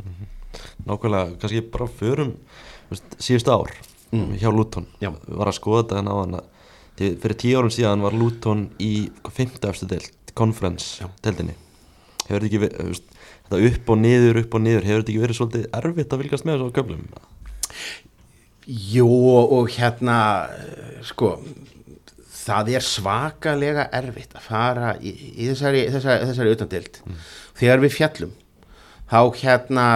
Nákvæmlega, 0.87 1.35
kannski 1.41 1.61
bara 1.69 1.89
förum 1.99 2.33
þú 2.87 2.95
veist, 2.95 3.19
ár 4.13 4.37
hjá 4.39 4.49
Luton. 4.53 4.87
Já. 5.03 5.11
var 5.27 5.51
að 5.51 5.57
skoða 5.59 5.83
þetta 5.83 5.99
en 6.01 6.11
á 6.11 6.15
hann 6.17 6.39
fyrir 6.97 7.37
tíu 7.37 7.59
árum 7.59 7.73
síðan 7.73 8.05
var 8.05 8.17
Luton 8.17 8.67
í 8.81 9.09
fymta 9.33 9.71
efstu 9.71 9.87
deild, 9.89 10.11
conference 10.37 11.05
deildinni. 11.23 11.55
Hefur 12.27 12.43
þetta 12.43 12.49
ekki 12.49 12.63
verið 12.65 13.01
þetta 13.47 13.61
upp 13.69 13.93
og 13.93 14.01
niður, 14.01 14.41
upp 14.43 14.57
og 14.57 14.63
niður 14.65 14.87
hefur 14.87 15.03
þetta 15.03 15.13
ekki 15.13 15.23
verið 15.23 15.39
svolítið 15.39 15.67
erfitt 15.79 16.13
að 16.13 16.23
fylgast 16.23 16.47
með 16.47 16.57
þessu 16.57 16.75
köflum? 16.77 17.07
Jú 18.67 19.07
og 19.07 19.69
hérna 19.71 20.17
sko 21.07 21.37
það 22.47 22.73
er 22.77 22.85
svakalega 22.85 23.87
erfitt 23.95 24.35
að 24.35 24.47
fara 24.47 24.91
í, 24.99 25.13
í 25.35 25.47
þessari, 25.51 25.87
þessari, 25.91 26.27
þessari 26.31 26.53
utandild 26.55 26.99
þegar 27.57 27.83
við 27.83 27.95
fjallum 27.95 28.35
þá 29.07 29.19
hérna 29.39 29.87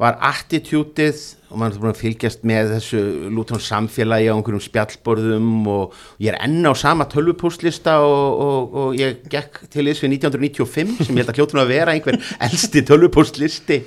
var 0.00 0.18
attitútið 0.24 1.20
og 1.54 1.60
maður 1.60 1.76
er 1.76 1.82
búin 1.84 1.92
að 1.92 2.00
fylgjast 2.00 2.40
með 2.46 2.72
þessu 2.74 3.00
Luton 3.30 3.62
samfélagi 3.62 4.26
á 4.26 4.34
einhverjum 4.34 4.62
spjallborðum 4.64 5.68
og 5.70 5.94
ég 6.18 6.32
er 6.32 6.38
enn 6.42 6.66
á 6.66 6.74
sama 6.74 7.06
tölvupústlista 7.10 7.94
og, 8.02 8.40
og, 8.42 8.74
og 8.82 8.98
ég 8.98 9.20
gekk 9.30 9.60
til 9.70 9.86
þess 9.86 10.02
við 10.02 10.16
1995 10.16 11.06
sem 11.06 11.14
ég 11.14 11.22
held 11.22 11.30
að 11.30 11.38
hljóttum 11.38 11.62
að 11.62 11.70
vera 11.70 11.94
einhver 11.94 12.18
elsti 12.42 12.82
tölvupústlisti 12.88 13.78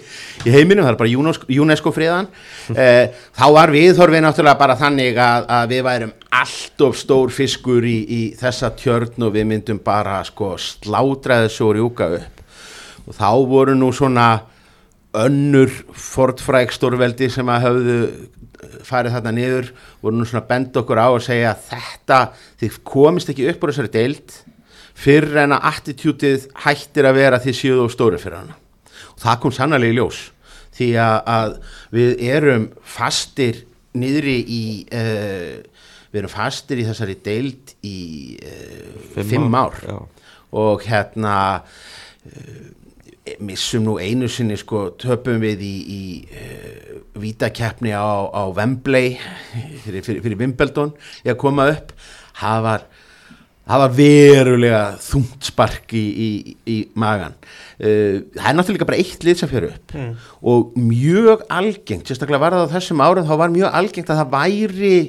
í 0.48 0.54
heiminum, 0.54 0.86
það 0.88 0.94
er 0.94 1.00
bara 1.04 1.14
UNESCO, 1.20 1.52
UNESCO 1.52 1.94
friðan. 1.96 2.32
Eh, 2.78 3.10
þá 3.34 3.46
var 3.56 3.72
viðhorfið 3.74 4.22
náttúrulega 4.22 4.60
bara 4.60 4.76
þannig 4.78 5.18
að, 5.18 5.46
að 5.56 5.72
við 5.72 5.80
værum 5.88 6.12
allt 6.38 6.84
of 6.86 6.98
stór 7.00 7.32
fiskur 7.34 7.86
í, 7.88 7.96
í 8.06 8.20
þessa 8.38 8.70
tjörn 8.78 9.26
og 9.26 9.34
við 9.34 9.48
myndum 9.50 9.80
bara 9.84 10.20
sko 10.28 10.52
slátraði 10.62 11.50
svo 11.54 11.72
rjúka 11.74 12.10
upp. 12.20 12.44
Og 13.08 13.18
þá 13.18 13.30
voru 13.50 13.74
nú 13.80 13.90
svona 13.96 14.28
önnur 15.26 15.72
fortfræk 15.98 16.74
stórveldi 16.76 17.30
sem 17.34 17.50
að 17.52 17.66
höfðu 17.68 17.98
farið 18.88 19.18
þarna 19.18 19.34
niður 19.36 19.72
voru 20.02 20.18
nú 20.18 20.28
svona 20.28 20.46
bend 20.50 20.78
okkur 20.80 21.02
á 21.02 21.08
að 21.08 21.26
segja 21.28 21.52
að 21.54 21.66
þetta, 21.72 22.20
þið 22.62 22.78
komist 22.88 23.32
ekki 23.34 23.50
upp 23.52 23.64
á 23.64 23.68
þessari 23.70 23.94
deild 23.94 24.38
fyrir 24.98 25.44
en 25.44 25.56
að 25.58 25.68
attitútið 25.72 26.48
hættir 26.64 27.08
að 27.08 27.20
vera 27.20 27.42
því 27.44 27.54
síðu 27.60 27.86
og 27.86 27.94
stóri 27.94 28.22
fyrir 28.22 28.40
hana 28.42 28.58
og 29.14 29.22
það 29.24 29.40
kom 29.44 29.56
sannlega 29.56 29.92
í 29.92 29.98
ljós 29.98 30.22
því 30.78 30.90
að, 31.02 31.18
að 31.34 31.56
við 31.98 32.24
erum 32.34 32.70
fastir 32.98 33.64
niðri 33.98 34.38
í 34.42 34.64
uh, 34.94 35.58
við 36.12 36.22
erum 36.22 36.34
fastir 36.34 36.82
í 36.82 36.88
þessari 36.88 37.18
deild 37.26 37.76
í 37.86 38.00
uh, 38.42 39.22
fimm, 39.22 39.54
ár, 39.58 39.78
já. 39.86 39.98
og 40.58 40.86
hérna 40.88 41.36
uh, 41.62 42.60
missum 43.44 43.86
nú 43.88 43.98
einu 44.02 44.30
sinni 44.32 44.58
sko 44.60 44.88
töpum 45.00 45.42
við 45.44 45.64
í, 45.66 45.74
í 45.88 46.02
uh, 46.28 47.02
vítakeppni 47.22 47.94
á, 47.96 48.28
á 48.30 48.44
Wembley 48.54 49.16
fyrir, 49.84 50.04
fyrir, 50.06 50.22
fyrir 50.26 50.40
Wimbledon. 50.40 50.94
Ég 51.26 51.36
að 51.36 51.42
koma 51.42 51.70
upp. 51.74 51.94
Það 52.38 52.66
var, 52.68 52.84
það 53.68 53.84
var 53.84 53.96
verulega 53.98 54.82
þungt 55.08 55.48
spark 55.50 55.96
í, 55.98 56.04
í, 56.06 56.30
í 56.70 56.78
magan 57.00 57.38
uh, 57.38 58.22
það 58.36 58.52
er 58.52 58.60
náttúrulega 58.60 58.90
bara 58.90 59.02
eitt 59.02 59.26
lið 59.26 59.42
sem 59.42 59.52
fyrir 59.52 59.74
upp. 59.76 59.98
Og 60.48 60.78
mjög 60.80 61.48
algengt 61.50 62.10
sérstaklega 62.10 62.44
var 62.46 62.58
það 62.58 62.70
á 62.70 62.74
þessum 62.78 63.04
árum 63.06 63.28
þá 63.28 63.36
var 63.44 63.56
mjög 63.56 63.82
algengt 63.82 64.14
að 64.14 64.24
það 64.24 64.38
væri 64.38 65.00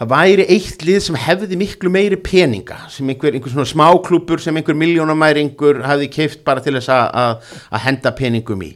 það 0.00 0.10
væri 0.10 0.44
eitt 0.50 0.82
lið 0.82 1.00
sem 1.04 1.18
hefði 1.22 1.58
miklu 1.60 1.90
meiri 1.92 2.16
peninga 2.18 2.80
sem 2.90 3.08
einhver, 3.12 3.36
einhver 3.36 3.52
svona 3.52 3.68
smáklúpur 3.70 4.42
sem 4.42 4.56
einhver 4.58 4.74
miljónamæringur 4.78 5.82
hefði 5.86 6.08
keift 6.10 6.42
bara 6.46 6.64
til 6.64 6.74
þess 6.78 6.90
að- 6.90 7.54
henda 7.84 8.10
peningum 8.18 8.64
í. 8.66 8.72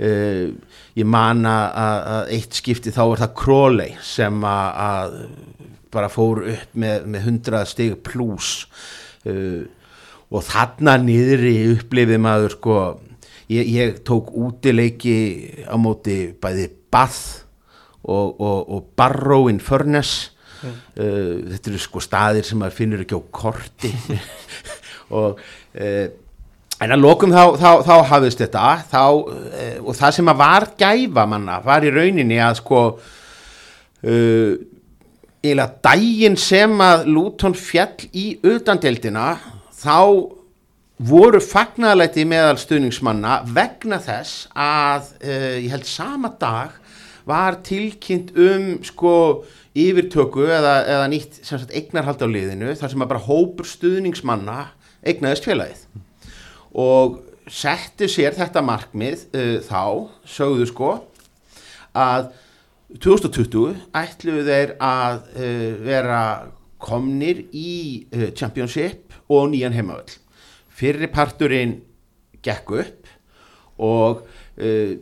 Uh, 0.00 0.54
ég 0.96 1.06
man 1.06 1.44
að, 1.46 2.32
eitt 2.38 2.56
skipti 2.56 2.92
þá 2.92 3.02
var 3.10 3.22
það 3.22 3.36
Crawley 3.42 3.94
sem 4.02 4.40
að, 4.48 5.18
bara 5.92 6.08
fór 6.08 6.42
upp 6.54 6.74
með, 6.74 7.06
með 7.06 7.28
100 7.28 7.64
stig 7.68 7.96
pluss 8.02 8.66
uh, 9.28 9.62
og 10.32 10.44
þarna 10.48 10.96
niðri 11.04 11.54
upplifið 11.76 12.20
maður 12.24 12.56
sko 12.56 12.76
ég, 13.52 13.68
ég 13.68 13.98
tók 14.08 14.32
útileiki 14.32 15.16
á 15.68 15.76
móti 15.76 16.32
bæði 16.40 16.70
Bath 16.92 17.44
og, 18.02 18.40
og, 18.40 18.60
og 18.72 18.86
Barrow 18.96 19.48
in 19.52 19.60
Furness 19.62 20.32
uh, 20.64 21.52
þetta 21.52 21.70
eru 21.70 21.80
sko 21.82 22.02
staðir 22.02 22.46
sem 22.46 22.60
maður 22.60 22.78
finnur 22.78 23.04
ekki 23.04 23.18
á 23.18 23.22
korti. 23.34 23.92
Og 25.18 25.38
uh, 25.38 26.04
en 26.82 26.94
að 26.96 27.02
lokum 27.02 27.34
þá, 27.34 27.56
þá, 27.60 27.70
þá 27.86 27.94
hafðist 28.10 28.42
þetta. 28.44 28.66
Þá, 28.90 29.02
uh, 29.06 29.78
og 29.84 29.96
það 29.98 30.18
sem 30.18 30.32
að 30.32 30.42
var 30.42 30.68
gæfa 30.80 31.26
manna 31.30 31.58
var 31.64 31.86
í 31.86 31.94
rauninni 31.94 32.40
að 32.42 32.60
sko 32.62 32.84
eiginlega 34.02 35.68
daginn 35.86 36.34
sem 36.34 36.72
að 36.82 37.04
Luton 37.14 37.54
fjall 37.54 38.08
í 38.18 38.32
utandeldina 38.42 39.36
þá 39.78 40.26
voru 41.06 41.38
fagnaðalæti 41.38 42.24
meðal 42.26 42.58
stuðningsmanna 42.58 43.36
vegna 43.54 44.00
þess 44.02 44.48
að 44.58 45.12
ég 45.22 45.70
held 45.70 45.86
sama 45.86 46.32
dag 46.42 46.74
var 47.28 47.60
tilkynnt 47.64 48.32
um 48.36 48.68
sko 48.84 49.14
yfirtöku 49.78 50.44
eða, 50.44 50.74
eða 50.84 51.08
nýtt 51.12 51.40
sagt 51.46 51.72
eignarhald 51.72 52.20
á 52.20 52.28
liðinu 52.28 52.74
þar 52.76 52.92
sem 52.92 53.04
að 53.04 53.12
bara 53.14 53.26
hópur 53.26 53.68
stuðningsmanna 53.68 54.58
eignaðist 55.06 55.48
félagið. 55.48 55.84
Og 56.76 57.20
settu 57.50 58.08
sér 58.10 58.36
þetta 58.36 58.62
markmið 58.64 59.26
uh, 59.32 59.58
þá, 59.64 59.84
sögðu 60.28 60.68
sko 60.70 60.90
að 61.96 62.30
2020 63.02 63.78
ætluðu 63.96 64.44
þeir 64.48 64.74
að 64.84 65.22
uh, 65.32 65.70
vera 65.84 66.22
komnir 66.82 67.46
í 67.56 68.04
uh, 68.12 68.28
Championship 68.36 69.16
og 69.32 69.50
nýjan 69.52 69.76
heimavöll. 69.76 70.18
Fyrri 70.72 71.08
parturinn 71.12 71.78
gekk 72.44 72.76
upp 72.82 73.10
og 73.82 74.22
uh, 74.60 74.92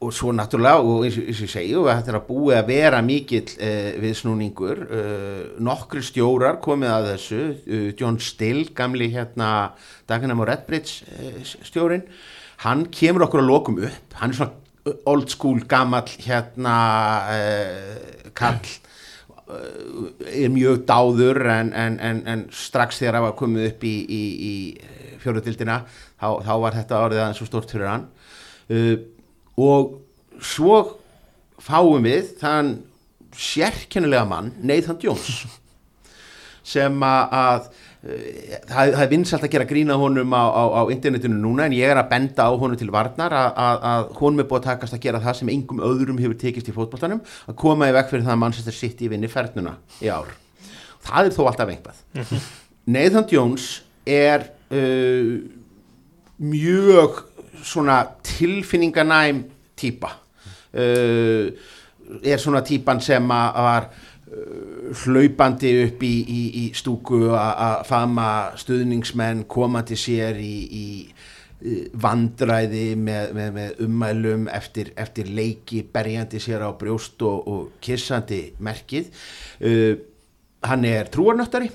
og 0.00 0.14
svo 0.16 0.32
náttúrulega 0.32 0.80
og 0.80 1.04
eins 1.04 1.18
og 1.20 1.26
og 1.28 1.34
ég 1.44 1.50
segi 1.52 1.74
og 1.76 1.88
þetta 1.90 2.12
er 2.14 2.18
að 2.20 2.28
búið 2.30 2.56
að 2.56 2.70
vera 2.70 3.00
mikill 3.04 3.50
uh, 3.52 3.90
viðsnúningur. 4.00 4.78
Uh, 4.88 5.42
nokkri 5.60 6.00
stjórar 6.04 6.56
komið 6.64 6.94
að 6.94 7.08
þessu. 7.10 7.40
Uh, 7.66 7.90
John 8.00 8.16
Still, 8.24 8.70
gamli 8.76 9.10
hérna 9.12 9.50
Dagenham 10.08 10.40
og 10.40 10.48
Redbridge 10.48 11.04
uh, 11.20 11.42
stjórin, 11.68 12.06
hann 12.64 12.86
kemur 12.92 13.26
okkur 13.26 13.44
að 13.44 13.50
lokum 13.52 13.82
upp, 13.84 14.16
hann 14.22 14.32
er 14.32 14.40
svona 14.40 14.96
old 15.04 15.28
school 15.28 15.60
gamall 15.68 16.08
hérna 16.24 16.76
uh, 17.36 18.32
kall 18.32 18.56
uh, 19.52 20.08
er 20.32 20.48
mjög 20.48 20.86
dáður 20.88 21.44
en, 21.44 21.74
en, 21.76 22.00
en, 22.00 22.24
en 22.24 22.48
strax 22.48 23.02
þegar 23.02 23.18
það 23.18 23.28
var 23.28 23.38
komið 23.44 23.68
upp 23.68 23.84
í, 23.84 23.94
í, 24.08 24.24
í 24.48 25.16
fjóruðildina 25.20 25.82
þá, 25.84 26.28
þá 26.40 26.52
var 26.64 26.80
þetta 26.80 27.04
orðið 27.04 27.24
aðeins 27.26 27.44
svo 27.44 27.52
stort 27.52 27.76
fyrir 27.76 27.90
hann. 27.92 28.12
Uh, 28.70 29.19
og 29.60 29.98
svo 30.40 30.80
fáum 31.60 32.06
við 32.06 32.34
þann 32.40 32.78
sérkennilega 33.36 34.26
mann 34.28 34.52
Nathan 34.66 34.98
Jones 35.02 35.44
sem 36.72 37.02
að, 37.04 37.36
að 37.36 37.68
eh, 38.04 38.56
það, 38.68 38.92
það 38.94 39.04
er 39.04 39.10
vinsalt 39.12 39.46
að 39.46 39.52
gera 39.54 39.68
grína 39.70 39.98
honum 40.00 40.34
á, 40.34 40.44
á, 40.48 40.62
á 40.80 40.82
internetinu 40.92 41.38
núna 41.38 41.68
en 41.68 41.76
ég 41.76 41.92
er 41.92 42.00
að 42.00 42.10
benda 42.12 42.48
á 42.48 42.52
honum 42.52 42.78
til 42.80 42.90
varnar 42.92 43.36
að, 43.36 43.50
að, 43.66 43.84
að 43.92 44.08
honum 44.20 44.44
er 44.44 44.50
búið 44.50 44.62
að 44.62 44.68
takast 44.70 44.96
að 44.96 45.04
gera 45.06 45.22
það 45.24 45.38
sem 45.40 45.52
engum 45.54 45.84
öðrum 45.86 46.20
hefur 46.22 46.40
tekist 46.40 46.70
í 46.70 46.76
fótboltanum 46.76 47.22
að 47.46 47.58
koma 47.60 47.90
í 47.90 47.96
vekk 47.96 48.12
fyrir 48.14 48.26
það 48.26 48.36
að 48.36 48.42
Manchester 48.44 48.76
City 48.76 49.10
vinni 49.12 49.30
fernuna 49.30 49.76
í 50.00 50.10
ár. 50.12 50.32
Það 51.04 51.30
er 51.30 51.36
þó 51.36 51.44
alltaf 51.48 51.72
einhvað 51.72 52.42
Nathan 52.96 53.28
Jones 53.30 53.70
er 54.08 54.48
uh, 54.72 55.40
mjög 56.40 57.24
svona 57.62 58.02
tilfinninganæm 58.24 59.44
típa. 59.76 60.12
Uh, 60.70 61.50
er 62.22 62.38
svona 62.38 62.62
típan 62.66 63.00
sem 63.02 63.26
að 63.34 63.58
var 63.66 63.88
uh, 63.90 64.92
hlaupandi 65.02 65.72
upp 65.86 66.04
í, 66.06 66.14
í, 66.22 66.42
í 66.62 66.64
stúku 66.76 67.28
að 67.34 67.82
fama 67.88 68.28
stuðningsmenn 68.60 69.44
komandi 69.50 69.98
sér 69.98 70.38
í, 70.42 70.54
í 70.70 70.86
uh, 71.10 71.84
vandræði 72.02 72.86
með, 72.98 73.34
með, 73.36 73.52
með 73.58 73.84
ummælum 73.86 74.48
eftir, 74.54 74.94
eftir 75.00 75.30
leiki 75.34 75.82
berjandi 75.92 76.42
sér 76.42 76.66
á 76.66 76.70
brjóst 76.78 77.22
og, 77.26 77.46
og 77.50 77.82
kissandi 77.82 78.44
merkið. 78.62 79.12
Uh, 79.60 79.94
hann 80.66 80.84
er 80.84 81.08
trúarnöttari 81.10 81.70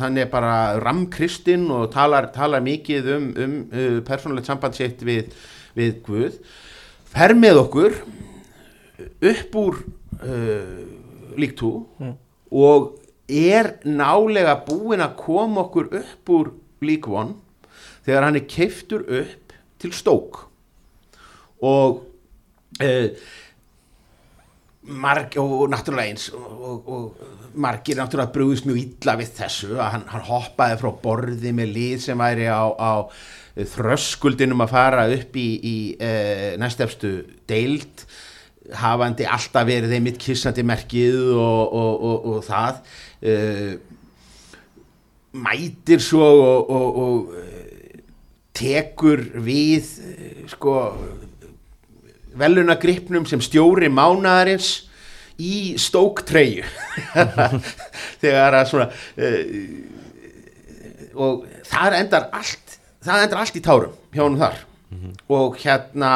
hann 0.00 0.18
er 0.20 0.30
bara 0.30 0.78
ramkristinn 0.82 1.68
og 1.72 1.90
talar, 1.94 2.30
talar 2.34 2.62
mikið 2.64 3.10
um, 3.16 3.28
um 3.36 3.56
uh, 3.72 3.98
persónulegt 4.06 4.48
samband 4.50 4.78
sitt 4.78 5.02
við, 5.06 5.32
við 5.76 6.00
Guð. 6.06 6.40
Fer 7.10 7.34
með 7.38 7.62
okkur 7.64 8.00
upp 9.30 9.60
úr 9.60 9.80
uh, 10.20 10.80
líktú 11.40 11.72
og 12.50 12.96
er 13.30 13.76
nálega 13.86 14.56
búinn 14.66 15.04
að 15.04 15.16
koma 15.20 15.64
okkur 15.66 15.92
upp 16.00 16.32
úr 16.34 16.52
líkvon 16.84 17.34
þegar 18.06 18.26
hann 18.26 18.40
er 18.40 18.48
keiftur 18.50 19.04
upp 19.06 19.54
til 19.80 19.92
stók 19.96 20.44
og 21.60 22.02
uh, 22.82 23.08
marg, 24.90 25.36
og, 25.38 25.52
og 25.62 25.70
náttúrulega 25.72 26.10
eins 26.10 26.30
og, 26.34 26.50
og, 26.50 26.88
og 26.88 27.39
margir 27.54 27.98
náttúrulega 27.98 28.34
brúðist 28.34 28.66
mjög 28.68 28.80
illa 28.82 29.16
við 29.20 29.34
þessu 29.40 29.74
að 29.76 29.92
hann, 29.96 30.06
hann 30.12 30.26
hoppaði 30.28 30.80
frá 30.80 30.90
borði 31.02 31.52
með 31.56 31.76
lið 31.76 32.02
sem 32.06 32.20
væri 32.20 32.48
á, 32.50 32.64
á 32.70 32.92
þröskuldinum 33.74 34.64
að 34.64 34.74
fara 34.74 35.06
upp 35.10 35.38
í, 35.38 35.48
í 35.58 35.76
e, 35.98 36.10
næstefstu 36.60 37.14
deild 37.50 38.04
hafandi 38.80 39.26
alltaf 39.26 39.66
verið 39.66 39.96
þeim 39.96 40.06
mitt 40.06 40.20
kissandi 40.22 40.62
merkið 40.66 41.18
og, 41.34 42.04
og 42.30 42.44
það 42.46 42.82
e, 43.24 43.34
mætir 45.32 46.02
svo 46.02 46.26
og, 46.26 46.70
og, 46.70 47.00
og 47.04 47.58
tekur 48.60 49.22
við 49.40 49.88
eh, 50.04 50.44
sko 50.50 50.76
velunagripnum 52.40 53.26
sem 53.28 53.42
stjóri 53.42 53.90
mánaðarins 53.92 54.89
í 55.40 55.54
stóktreyju 55.80 56.66
þegar 58.22 58.60
að 58.60 58.68
svona 58.70 58.90
uh, 58.90 59.40
og 61.20 61.46
það 61.66 61.96
endar 62.00 62.28
allt 62.36 62.76
það 63.04 63.24
endar 63.24 63.42
allt 63.42 63.56
í 63.56 63.64
tárum 63.64 63.96
hjá 64.12 64.24
honum 64.24 64.42
þar. 64.42 64.66
Og 65.30 65.54
hérna 65.62 66.12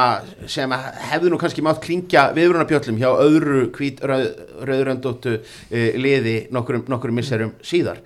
sem 0.51 0.73
hefðu 1.11 1.31
nú 1.31 1.39
kannski 1.39 1.63
mátt 1.63 1.79
klingja 1.85 2.25
viðrunarbjöllum 2.35 2.97
hjá 2.99 3.07
öðru 3.23 3.69
hvít 3.77 4.03
rauð, 4.03 4.25
rauðröndóttu 4.67 5.37
uh, 5.39 5.91
liði 5.95 6.49
nokkurum, 6.55 6.83
nokkurum 6.91 7.21
misserum 7.21 7.55
síðar. 7.63 8.03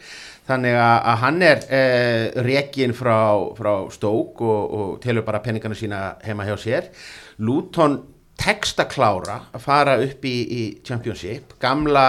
Þannig 0.49 0.77
að, 0.81 1.09
hann 1.23 1.43
er 1.45 1.65
uh, 1.65 2.43
rekin 2.45 2.93
frá, 2.97 3.17
frá 3.57 3.73
stók 3.93 4.45
og, 4.45 4.77
og 4.79 4.93
telur 5.01 5.25
bara 5.25 5.41
peningana 5.45 5.77
sína 5.77 6.03
heima 6.25 6.47
hjá 6.49 6.55
sér. 6.61 6.93
Luton 7.41 7.99
tekst 8.39 8.79
að 8.81 8.93
klára 8.95 9.39
að 9.55 9.65
fara 9.65 9.97
upp 10.03 10.25
í, 10.29 10.37
í 10.47 10.63
Championship. 10.87 11.57
Gamla 11.63 12.05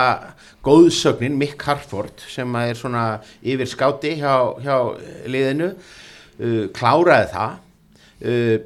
góðsögnin 0.65 1.37
Mick 1.39 1.63
Harford 1.65 2.21
sem 2.29 2.55
er 2.61 2.77
svona 2.77 3.05
yfir 3.41 3.69
skáti 3.69 4.15
hjá, 4.19 4.35
hjá 4.61 4.75
liðinu 5.29 5.71
uh, 5.73 6.65
kláraði 6.75 7.31
það. 7.33 7.57
Uh, 8.19 8.57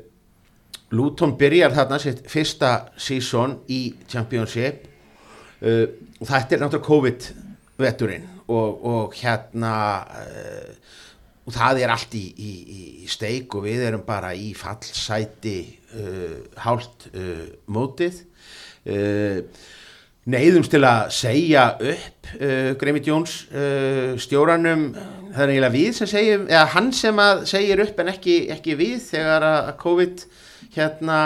Luton 0.94 1.34
byrjar 1.40 1.74
þarna 1.74 2.00
sitt 2.02 2.22
fyrsta 2.30 2.74
sísón 3.02 3.58
í 3.72 3.86
Championship. 4.12 4.86
Uh, 5.64 5.88
og 6.20 6.28
þetta 6.28 6.58
er 6.58 6.64
náttúrulega 6.66 6.90
COVID-vetturinn 6.90 8.30
og, 8.52 8.84
og 8.84 9.16
hérna 9.18 9.76
uh, 10.04 10.92
og 11.44 11.56
það 11.56 11.82
er 11.84 11.92
allt 11.92 12.14
í, 12.16 12.24
í, 12.40 12.52
í 13.04 13.08
steik 13.12 13.56
og 13.58 13.66
við 13.66 13.88
erum 13.90 14.04
bara 14.08 14.32
í 14.36 14.54
fallsæti 14.56 15.58
hálft 16.64 17.08
uh, 17.14 17.46
mótið. 17.72 18.22
Uh, 18.84 19.44
neyðumst 20.24 20.72
til 20.72 20.84
að 20.88 21.10
segja 21.16 21.66
upp 21.76 22.30
uh, 22.38 22.72
Greimit 22.80 23.08
Jóns 23.10 23.44
uh, 23.52 24.14
stjóranum. 24.22 24.90
Það 25.34 25.44
er 25.46 25.54
eiginlega 25.54 25.76
við 25.76 25.92
sem 25.98 26.12
segjum 26.14 26.48
eða 26.52 26.66
hann 26.76 26.92
sem 26.96 27.20
að 27.20 27.46
segir 27.52 27.84
upp 27.84 28.00
en 28.00 28.14
ekki, 28.14 28.38
ekki 28.54 28.78
við 28.80 29.00
þegar 29.10 29.48
að 29.50 29.72
COVID 29.82 30.26
hérna 30.74 31.20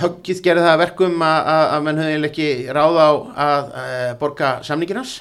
höggið 0.00 0.40
gerði 0.44 0.64
það 0.64 0.72
að 0.72 0.80
verkum 0.82 1.22
að, 1.26 1.50
höfðu 1.76 2.08
eiginlega 2.08 2.30
ekki 2.30 2.48
ráð 2.72 2.98
á 2.98 3.10
að, 3.10 3.70
að 3.82 4.14
borga 4.22 4.52
samninginans 4.66 5.14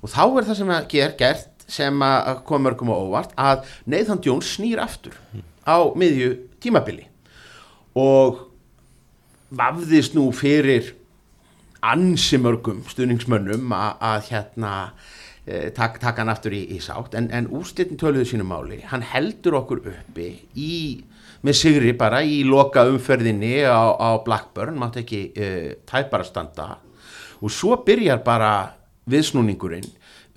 og 0.00 0.12
þá 0.12 0.22
er 0.24 0.48
það 0.48 0.58
sem 0.60 0.72
að 0.74 0.88
ger 0.94 1.16
gert 1.20 1.66
sem 1.70 2.02
að 2.02 2.42
koma 2.48 2.66
mörgum 2.66 2.90
á 2.90 2.96
óvart 2.96 3.34
að 3.38 3.68
Nathan 3.92 4.22
Jones 4.24 4.56
snýr 4.56 4.80
aftur 4.82 5.16
á 5.66 5.78
miðju 5.96 6.32
tímabili. 6.62 7.06
Og 7.98 8.46
vafðist 9.50 10.14
nú 10.14 10.28
fyrir 10.36 10.92
ansi 11.80 12.38
mörgum 12.40 12.82
stuðningsmönnum 12.88 13.72
að, 13.74 13.92
að 14.04 14.28
hérna 14.30 14.72
e, 15.46 15.70
tak, 15.76 15.98
taka 16.02 16.22
hann 16.22 16.32
aftur 16.32 16.54
í, 16.56 16.64
í 16.76 16.80
sátt. 16.84 17.16
En, 17.18 17.30
en 17.34 17.48
úrslitin 17.56 17.98
töluðu 18.00 18.28
sínu 18.32 18.46
máli. 18.46 18.82
Hann 18.90 19.04
heldur 19.06 19.60
okkur 19.62 19.82
uppi 19.92 20.32
í 20.54 20.74
með 21.40 21.56
sigri 21.56 21.94
bara 21.96 22.20
í 22.20 22.42
loka 22.44 22.84
umferðinni 22.88 23.62
á, 23.64 23.96
á 23.96 24.20
Blackburn. 24.24 24.76
Mátt 24.80 25.00
ekki 25.00 25.22
e, 25.32 25.48
tæpara 25.88 26.26
standa. 26.28 26.74
Og 27.40 27.52
svo 27.52 27.80
byrjar 27.86 28.20
bara 28.24 28.52
viðsnúningurinn 29.10 29.88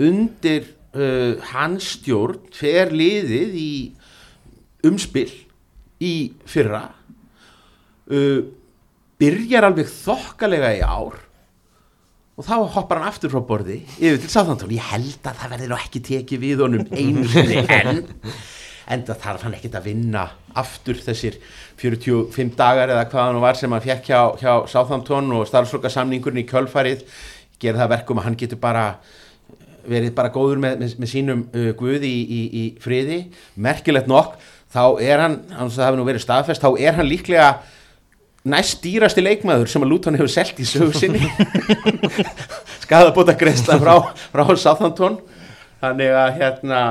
undir 0.01 0.65
uh, 0.97 1.35
hans 1.53 1.97
stjórn 1.97 2.39
fer 2.53 2.93
liðið 2.93 3.57
í 3.59 3.73
umspill 4.87 5.31
í 6.03 6.13
fyrra 6.49 6.87
uh, 8.11 8.41
byrjar 9.21 9.69
alveg 9.69 9.91
þokkalega 9.91 10.73
í 10.77 10.81
ár 10.83 11.21
og 12.33 12.47
þá 12.47 12.55
hoppar 12.75 12.99
hann 12.99 13.11
aftur 13.11 13.31
frá 13.33 13.43
borði 13.45 13.83
yfir 13.99 14.19
til 14.23 14.31
Sáþantón, 14.33 14.73
ég 14.73 14.89
held 14.89 15.29
að 15.29 15.39
það 15.39 15.55
verður 15.55 15.71
nú 15.71 15.79
ekki 15.79 16.03
tekið 16.09 16.43
við 16.43 16.65
honum 16.65 16.87
einu 16.91 17.27
sinni 17.29 17.61
en 17.79 18.03
enda 18.93 19.15
þarf 19.15 19.45
hann 19.45 19.55
ekkert 19.55 19.77
að 19.79 19.87
vinna 19.91 20.25
aftur 20.59 20.97
þessir 20.99 21.37
45 21.79 22.55
dagar 22.59 22.91
eða 22.91 23.05
hvað 23.11 23.29
hann 23.29 23.43
var 23.43 23.59
sem 23.59 23.71
hann 23.71 23.85
fekk 23.85 24.09
hjá, 24.09 24.21
hjá 24.41 24.53
Sáþantón 24.73 25.31
og 25.37 25.45
starfslokasamningurinn 25.47 26.43
í 26.43 26.47
kjölfarið 26.49 27.05
gera 27.63 27.83
það 27.83 27.93
verkum 27.95 28.19
að 28.19 28.27
hann 28.27 28.39
getur 28.39 28.59
bara 28.61 28.87
verið 29.87 30.13
bara 30.15 30.31
góður 30.33 30.61
með, 30.63 30.77
með, 30.81 30.95
með 30.99 31.11
sínum 31.11 31.45
uh, 31.51 31.69
guði 31.79 32.09
í, 32.09 32.23
í, 32.23 32.41
í 32.59 32.63
friði. 32.83 33.19
Merkilegt 33.63 34.09
nokk, 34.11 34.37
þá 34.73 34.83
er 35.03 35.21
hann 35.21 35.37
hans 35.53 35.77
að 35.77 35.79
það 35.79 35.87
hefur 35.87 36.01
nú 36.01 36.09
verið 36.09 36.25
staðfest, 36.25 36.63
þá 36.63 36.83
er 36.87 36.97
hann 36.97 37.09
líklega 37.09 37.47
næst 38.49 38.83
dýrasti 38.83 39.23
leikmaður 39.23 39.71
sem 39.71 39.85
að 39.85 39.93
Luton 39.93 40.17
hefur 40.19 40.31
selt 40.31 40.59
í 40.59 40.67
sögu 40.67 40.91
sinni. 40.97 41.23
Skadabóta 42.83 43.35
greiðsla 43.39 43.79
frá, 43.79 43.95
frá 44.33 44.43
Southampton. 44.59 45.21
Þannig 45.83 46.15
að 46.15 46.29
hérna 46.39 46.81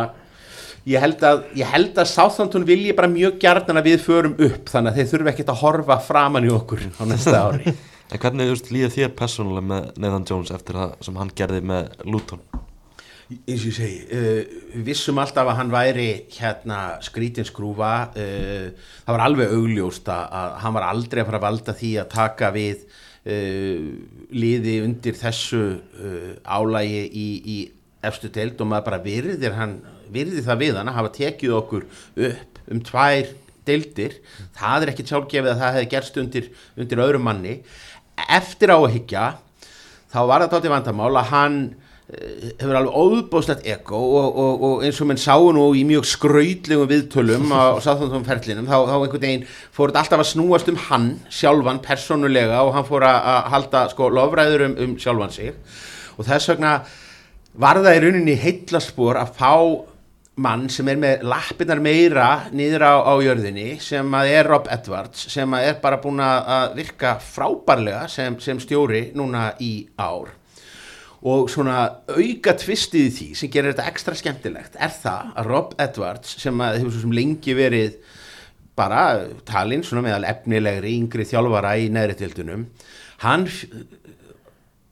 ég 0.89 1.03
held 1.03 1.23
að, 1.27 1.45
ég 1.59 1.69
held 1.69 1.99
að 2.01 2.11
Southampton 2.11 2.67
vilji 2.69 2.95
bara 2.97 3.11
mjög 3.11 3.39
gjarnan 3.43 3.81
að 3.81 3.91
við 3.91 4.05
förum 4.07 4.35
upp 4.37 4.73
þannig 4.73 4.93
að 4.93 5.01
þeir 5.01 5.11
þurfi 5.13 5.33
ekkert 5.35 5.53
að 5.53 5.63
horfa 5.63 5.99
framan 6.09 6.49
í 6.49 6.53
okkur 6.53 6.87
á 6.99 7.03
næsta 7.09 7.45
ári. 7.47 7.77
En 8.13 8.21
hvernig 8.21 8.51
líða 8.73 8.91
þér 8.93 9.15
persónulega 9.17 9.69
með 9.71 9.87
Nathan 10.05 10.27
Jones 10.29 10.53
eftir 10.53 10.77
það 10.77 10.99
sem 11.07 11.17
hann 11.21 11.31
gerði 11.37 11.63
með 11.71 11.95
Luton? 12.05 12.43
Eins 13.47 13.63
og 13.65 13.71
ég 13.71 13.77
segi, 13.77 14.01
uh, 14.17 14.83
vissum 14.87 15.21
alltaf 15.23 15.51
að 15.51 15.59
hann 15.61 15.73
væri 15.73 16.09
hérna 16.35 16.81
skrítinskrúfa 17.05 17.93
uh, 18.13 18.69
það 19.05 19.15
var 19.15 19.25
alveg 19.27 19.55
augljóst 19.57 20.11
að, 20.13 20.59
hann 20.65 20.77
var 20.77 20.89
aldrei 20.89 21.23
að 21.23 21.31
fara 21.31 21.41
að 21.41 21.47
valda 21.49 21.77
því 21.79 21.93
að 22.03 22.11
taka 22.17 22.53
við 22.55 22.87
uh, 22.87 23.91
liði 24.33 24.79
undir 24.87 25.19
þessu 25.19 25.63
álægi 26.43 27.05
í, 27.09 27.29
í 27.43 27.59
efstu 28.03 28.33
deild 28.35 28.61
og 28.61 28.71
maður 28.71 28.89
bara 28.91 29.05
virðir 29.05 29.55
hann 29.59 29.79
virðir 30.13 30.45
það 30.47 30.65
við 30.65 30.81
hann 30.81 30.91
að 30.91 30.99
hafa 30.99 31.15
tekið 31.19 31.55
okkur 31.61 31.87
upp 32.31 32.61
um 32.73 32.83
tvær 32.85 33.31
deildir, 33.67 34.19
það 34.57 34.85
er 34.85 34.93
ekki 34.93 35.07
sjálfgefið 35.07 35.53
að 35.53 35.61
það 35.61 35.77
hefði 35.77 35.91
gerst 35.93 36.19
undir, 36.23 36.49
undir 36.79 37.03
öðrum 37.05 37.27
manni. 37.27 37.55
Eftir 38.27 38.73
á 38.75 38.79
að 38.79 38.93
higgja 38.97 39.27
þá 40.13 40.21
var 40.29 40.45
það 40.45 40.53
tóttið 40.55 40.75
vandamál 40.75 41.13
að 41.17 41.31
hann 41.31 41.59
hefur 42.11 42.77
alveg 42.77 42.97
óbúðslegt 42.99 43.67
eko 43.73 43.99
og, 44.19 44.39
og, 44.43 44.65
og 44.67 44.83
eins 44.85 44.99
og 45.01 45.09
menn 45.09 45.21
sáu 45.21 45.53
nú 45.55 45.69
í 45.79 45.85
mjög 45.89 46.09
skraudlegum 46.11 46.91
viðtölum 46.91 47.55
á 47.55 47.79
sáþjóðum 47.85 48.27
ferlinum 48.27 48.67
þá, 48.67 48.75
þá 48.91 48.97
einhvern 48.97 49.23
veginn 49.23 49.47
fór 49.47 49.93
þetta 49.93 50.03
alltaf 50.03 50.25
að 50.25 50.31
snúast 50.33 50.73
um 50.73 50.81
hann 50.89 51.07
sjálfan 51.33 51.81
personulega 51.85 52.65
og 52.67 52.75
hann 52.77 52.89
fór 52.89 53.07
að, 53.09 53.21
að 53.33 53.49
halda 53.55 53.85
sko 53.95 54.11
lofræður 54.13 54.67
um, 54.67 54.77
um 54.85 54.99
sjálfan 55.01 55.33
sig. 55.33 55.55
Og 56.19 56.29
þess 56.29 56.53
vegna 56.53 56.75
var 57.63 57.81
það 57.81 57.97
í 57.97 58.05
rauninni 58.05 58.37
heitlaspor 58.43 59.23
að 59.23 59.33
fá 59.39 59.55
mann 60.43 60.69
sem 60.73 60.89
er 60.89 61.01
með 61.01 61.25
lappinnar 61.29 61.81
meira 61.85 62.29
niður 62.57 62.87
á, 62.89 62.95
á 63.09 63.15
jörðinni 63.23 63.79
sem 63.85 64.15
að 64.17 64.35
er 64.35 64.49
Rob 64.49 64.69
Edwards 64.73 65.27
sem 65.33 65.57
að 65.57 65.71
er 65.71 65.81
bara 65.81 66.01
búin 66.03 66.21
að 66.25 66.79
virka 66.81 67.17
frábærlega 67.23 68.07
sem, 68.11 68.41
sem 68.41 68.61
stjóri 68.61 69.11
núna 69.17 69.51
í 69.61 69.75
ár 70.01 70.33
og 71.23 71.51
svona 71.53 71.79
auka 72.11 72.55
tvistið 72.59 73.05
í 73.07 73.13
því 73.17 73.29
sem 73.39 73.53
gerir 73.53 73.75
þetta 73.75 73.91
ekstra 73.93 74.17
skemmtilegt 74.19 74.75
er 74.75 74.93
það 74.95 75.31
að 75.39 75.51
Rob 75.53 75.77
Edwards 75.83 76.35
sem 76.43 76.65
að 76.65 76.81
hefur 76.81 76.95
svo 76.97 77.05
sem 77.05 77.15
lengi 77.15 77.55
verið 77.55 77.99
bara 78.79 79.03
talinn 79.47 79.85
svona 79.87 80.03
meðal 80.07 80.27
efnilegri 80.33 80.97
yngri 80.99 81.27
þjálfara 81.29 81.77
í 81.79 81.91
neðri 81.93 82.17
tildunum 82.19 82.65
hann 83.23 83.47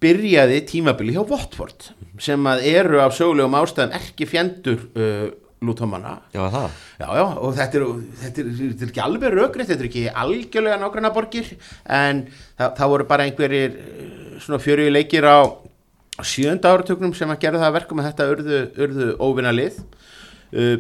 byrjaði 0.01 0.61
tímabili 0.69 1.17
hjá 1.17 1.25
Watford 1.29 1.91
sem 2.21 2.47
að 2.49 2.67
eru 2.71 3.01
af 3.03 3.17
sögulegum 3.17 3.57
ástæðum 3.59 3.97
ekki 3.99 4.29
fjendur 4.29 4.85
uh, 4.95 5.31
lútómanna 5.65 6.21
Já? 6.33 6.45
Já, 7.01 7.09
já, 7.17 7.25
og 7.25 7.57
þetta 7.57 7.81
er, 7.81 7.87
þetta 8.23 8.43
er, 8.43 8.53
þetta 8.61 8.85
er 8.87 8.93
ekki 8.93 9.03
alveg 9.05 9.35
rökrið, 9.35 9.73
þetta 9.73 9.85
er 9.85 9.89
ekki 9.91 10.05
algjörlega 10.23 10.79
nákvæmna 10.81 11.11
borgir 11.17 11.51
en 11.85 12.23
það, 12.31 12.71
það 12.79 12.95
voru 12.95 13.09
bara 13.11 13.27
einhverjir 13.27 13.77
svona 14.41 14.63
fjöruði 14.63 14.95
leikir 14.95 15.27
á 15.29 15.39
sjönda 16.27 16.75
áratöknum 16.75 17.15
sem 17.17 17.31
að 17.31 17.41
gera 17.47 17.63
það 17.63 17.77
verkum 17.79 18.03
að 18.03 18.11
þetta 18.11 18.29
urðu, 18.35 18.61
urðu 18.87 19.09
óvinna 19.21 19.55
lið 19.55 19.81
uh, 19.81 20.77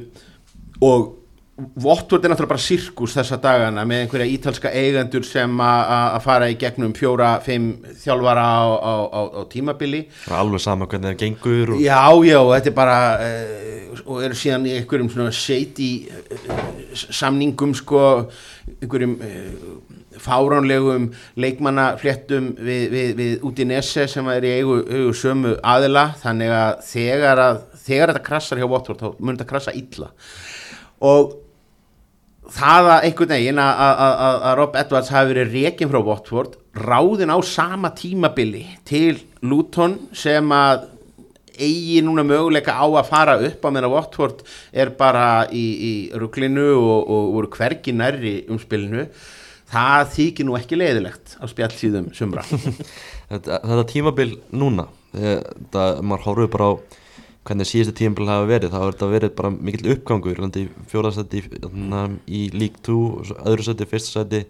og 0.81 1.17
Votvort 1.61 2.25
er 2.25 2.33
náttúrulega 2.33 2.55
bara 2.55 2.63
sirkus 2.63 3.15
þessa 3.17 3.37
dagana 3.43 3.83
með 3.89 4.05
einhverja 4.05 4.33
ítalska 4.33 4.71
eigendur 4.73 5.27
sem 5.27 5.61
að 5.61 6.17
fara 6.25 6.49
í 6.49 6.57
gegnum 6.61 6.95
fjóra, 6.97 7.35
fimm 7.45 7.83
þjálfara 8.01 8.45
á, 8.49 8.65
á, 8.81 8.95
á, 9.13 9.21
á 9.37 9.43
tímabili. 9.51 10.07
Er 10.31 10.39
alveg 10.39 10.63
sama 10.65 10.89
hvernig 10.89 11.13
það 11.13 11.19
gengur. 11.21 11.75
Og... 11.75 11.83
Já, 11.85 12.01
já, 12.25 12.39
þetta 12.55 12.73
er 12.73 12.77
bara, 12.79 12.99
uh, 13.27 14.03
og 14.07 14.25
eru 14.25 14.41
síðan 14.41 14.69
í 14.71 14.75
einhverjum 14.79 15.13
svona 15.13 15.35
shady 15.37 15.91
uh, 16.09 16.65
samningum, 16.97 17.77
sko, 17.77 18.05
einhverjum 18.79 19.19
uh, 19.19 19.90
fáránlegum 20.21 21.11
leikmannafléttum 21.41 22.53
við, 22.61 22.87
við, 22.95 23.13
við 23.19 23.47
út 23.49 23.61
í 23.61 23.69
Nesse 23.71 24.07
sem 24.11 24.31
er 24.33 24.47
í 24.47 24.55
eigu, 24.61 24.81
eigu 24.89 25.13
sömu 25.17 25.57
aðila. 25.61 26.11
Þannig 26.23 26.57
að 26.57 26.73
þegar, 26.91 27.45
að 27.45 27.63
þegar 27.85 28.15
þetta 28.15 28.27
krassar 28.31 28.61
hjá 28.61 28.69
Watford 28.71 29.05
þá 29.05 29.09
mun 29.19 29.37
þetta 29.37 29.51
krassa 29.53 29.77
illa. 29.77 30.11
Og 31.11 31.37
það 32.51 32.93
að 32.95 33.09
einhvern 33.09 33.35
veginn 33.35 33.61
að, 33.63 33.83
að, 33.87 34.01
að, 34.05 34.39
að 34.51 34.57
Rob 34.61 34.79
Edwards 34.81 35.13
hafi 35.15 35.35
verið 35.35 35.59
rekin 35.59 35.91
frá 35.93 36.01
Watford 36.07 36.57
ráðin 36.75 37.35
á 37.35 37.39
sama 37.47 37.93
tímabili 37.99 38.65
til 38.89 39.21
Luton 39.43 39.99
sem 40.17 40.55
að 40.55 40.89
eigi 41.61 42.01
núna 42.05 42.25
möguleika 42.25 42.73
á 42.73 42.87
að 42.87 43.11
fara 43.11 43.37
upp 43.45 43.67
á 43.67 43.69
meðan 43.69 43.93
Watford 43.93 44.43
er 44.73 44.93
bara 44.97 45.47
í, 45.53 45.67
í 45.91 45.93
rugglinu 46.17 46.73
og, 46.79 47.01
og 47.05 47.29
voru 47.37 47.53
hvergi 47.57 47.95
nærri 47.97 48.35
umspilinu 48.51 49.07
það 49.71 50.07
þykir 50.17 50.49
nú 50.49 50.57
ekki 50.59 50.79
leiðilegt 50.79 51.37
á 51.39 51.45
spjallsíðum 51.51 52.11
sumra. 52.17 52.45
Þetta, 53.31 53.61
þetta 53.63 53.83
tímabil 53.87 54.33
núna 54.59 54.89
þetta, 55.15 55.83
maður 56.03 56.25
horfður 56.25 56.49
bara 56.51 56.67
á 56.67 56.73
hvernig 57.47 57.69
síðustu 57.71 57.93
tímabil 58.01 58.27
hafa 58.27 58.49
verið 58.51 58.73
þá 58.75 58.79
er 58.81 58.89
þetta 58.89 59.09
verið 59.13 59.35
bara 59.39 59.51
mikill 59.55 59.93
uppgangur. 59.95 60.41
Fjóðarsæti 60.91 61.45
í 62.27 62.41
lík 62.51 62.81
2 62.87 62.97
öðru 63.39 63.67
sæti, 63.69 63.87
fyrsta 63.93 64.25
sæti. 64.25 64.43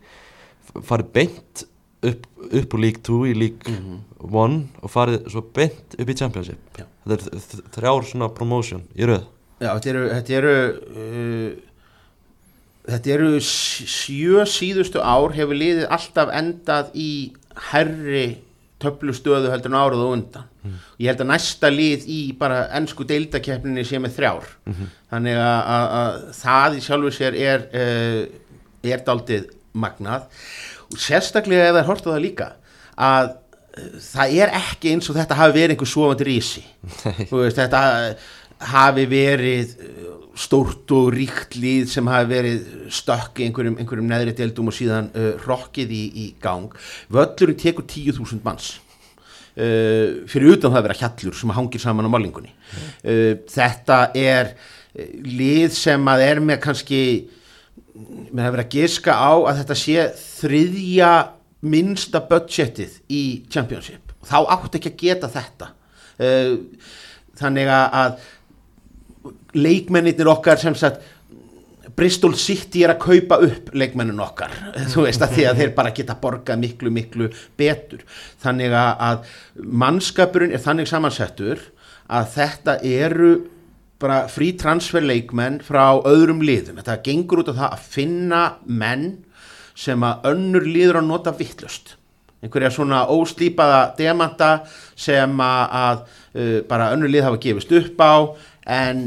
Farið 0.89 1.13
beint 1.13 1.65
upp, 2.07 2.25
upp 2.49 2.77
úr 2.77 2.83
lík 2.87 3.03
2 3.07 3.21
í 3.31 3.35
lík 3.37 3.67
1 3.67 3.75
mm 3.75 4.01
-hmm. 4.25 4.65
og 4.83 4.91
farið 4.91 5.29
svo 5.29 5.43
beint 5.43 5.97
upp 5.99 6.09
í 6.09 6.17
Championship. 6.17 6.59
Já. 6.79 6.87
þetta 7.05 7.15
er 7.15 7.63
þrjár 7.77 8.05
svona 8.05 8.29
promotion 8.29 8.83
í 8.95 9.05
rauð 9.05 9.27
Já, 9.61 9.75
þetta 9.77 9.91
eru 9.91 10.05
þetta 10.09 10.33
eru, 10.39 10.55
uh, 10.97 11.70
þetta 12.91 13.13
eru 13.17 13.33
sjö 13.45 14.45
síðustu 14.49 15.03
ár 15.03 15.35
hefur 15.37 15.59
liðið 15.59 15.91
alltaf 15.93 16.33
endað 16.35 16.95
í 16.99 17.11
herri 17.71 18.29
töflustöðu 18.81 19.51
heldur 19.53 19.73
en 19.73 19.79
árað 19.79 20.05
og 20.05 20.15
undan 20.15 20.47
mm. 20.65 20.77
ég 21.03 21.11
held 21.11 21.25
að 21.25 21.31
næsta 21.33 21.71
lið 21.73 22.07
í 22.11 22.21
bara 22.41 22.63
ennsku 22.79 23.05
deildakeppninni 23.09 23.85
sé 23.87 24.01
með 24.01 24.17
þrjár 24.17 24.49
mm 24.49 24.73
-hmm. 24.73 24.95
þannig 25.13 25.41
að, 25.43 25.61
að, 25.75 25.87
að 26.01 26.17
það 26.41 26.79
í 26.79 26.85
sjálfu 26.87 27.13
sér 27.17 27.39
er 27.51 27.67
uh, 27.83 28.23
er 28.95 29.05
daldið 29.07 29.51
magnað 29.73 30.27
og 30.89 30.99
sérstaklega 30.99 31.69
ef 31.69 31.75
það 31.75 31.83
er 31.83 31.91
hort 31.91 32.09
á 32.09 32.11
það 32.11 32.25
líka 32.25 32.49
að 32.97 33.31
uh, 33.31 33.95
það 34.09 34.37
er 34.41 34.55
ekki 34.63 34.95
eins 34.95 35.11
og 35.11 35.21
þetta 35.21 35.41
hafi 35.43 35.59
verið 35.59 35.77
einhver 35.77 35.93
svofandir 35.95 36.33
ísi 36.39 36.65
þetta 37.61 37.83
hafi 38.61 39.07
verið 39.11 39.73
uh, 39.87 40.13
stórt 40.41 40.93
og 40.97 41.11
ríkt 41.15 41.57
líð 41.61 41.89
sem 41.93 42.11
hafi 42.11 42.31
verið 42.31 42.69
stökk 42.93 43.41
í 43.41 43.49
einhverjum, 43.49 43.79
einhverjum 43.81 44.11
neðri 44.11 44.37
deildum 44.37 44.71
og 44.71 44.77
síðan 44.77 45.11
uh, 45.15 45.33
rokkið 45.47 45.97
í, 45.97 46.05
í 46.25 46.29
gang. 46.43 46.71
Völlurinn 47.13 47.61
tekur 47.61 47.89
10.000 47.89 48.45
manns. 48.47 48.77
Uh, 49.51 50.23
fyrir 50.31 50.55
utan 50.55 50.71
það 50.71 50.79
að 50.79 50.87
vera 50.87 50.99
hjallur 51.01 51.37
sem 51.37 51.51
hangir 51.53 51.83
saman 51.83 52.07
á 52.07 52.11
malingunni 52.15 52.53
uh, 52.55 53.33
þetta 53.51 53.97
er 54.17 54.53
uh, 54.55 55.09
líð 55.27 55.75
sem 55.75 56.07
að 56.13 56.23
er 56.23 56.41
með 56.47 56.61
kannski 56.63 57.01
mér 58.31 58.47
hefur 58.47 58.55
verið 58.55 58.65
að 58.65 58.77
giska 58.77 59.17
á 59.19 59.33
að 59.35 59.61
þetta 59.61 59.77
sé 59.81 60.07
þriðja 60.23 61.11
minnsta 61.61 62.23
budgetið 62.31 62.97
í 63.13 63.23
Championship. 63.53 64.15
Þá 64.25 64.39
átt 64.55 64.77
ekki 64.79 64.93
að 64.93 65.01
geta 65.03 65.31
þetta. 65.33 65.71
Uh, 66.21 66.55
þannig 67.41 67.71
að 67.73 68.21
leikmennir 69.57 70.29
okkar 70.31 70.61
sem 70.61 70.77
sagt 70.79 71.03
Bristol 71.97 72.37
City 72.39 72.85
er 72.85 72.95
að 72.95 73.03
kaupa 73.03 73.41
upp 73.45 73.71
leikmennin 73.77 74.21
okkar, 74.23 74.53
þú 74.93 75.07
veist 75.09 75.23
að 75.25 75.37
því 75.37 75.47
að 75.51 75.63
þeir 75.63 75.73
bara 75.77 75.95
geta 75.97 76.17
borgað 76.21 76.61
miklu 76.63 76.93
miklu 76.95 77.31
betur. 77.59 78.05
Þannig 78.43 78.77
að 78.77 79.25
mannskapurinn 79.61 80.55
er 80.55 80.63
þannig 80.63 80.91
samansettur 80.91 81.65
að 82.11 82.29
þetta 82.37 82.77
eru 82.87 83.33
bara 84.01 84.23
frí 84.33 84.55
transferleikmenn 84.57 85.61
frá 85.65 86.01
öðrum 86.09 86.41
liðum, 86.47 86.79
þetta 86.81 87.03
gengur 87.05 87.43
út 87.43 87.51
af 87.53 87.59
það 87.59 87.75
að 87.75 87.89
finna 87.97 88.45
menn 88.65 89.09
sem 89.77 90.05
að 90.05 90.31
önnur 90.33 90.65
liður 90.69 91.01
að 91.03 91.11
nota 91.11 91.35
vittlust 91.37 91.97
einhverja 92.41 92.71
svona 92.73 93.03
óslýpaða 93.13 93.81
demanta 93.99 94.51
sem 94.99 95.43
að, 95.45 95.75
að 95.85 95.99
uh, 96.01 96.55
bara 96.69 96.91
önnur 96.95 97.13
lið 97.13 97.27
hafa 97.27 97.41
gefist 97.43 97.75
upp 97.77 98.01
á 98.01 98.15
en 98.81 99.03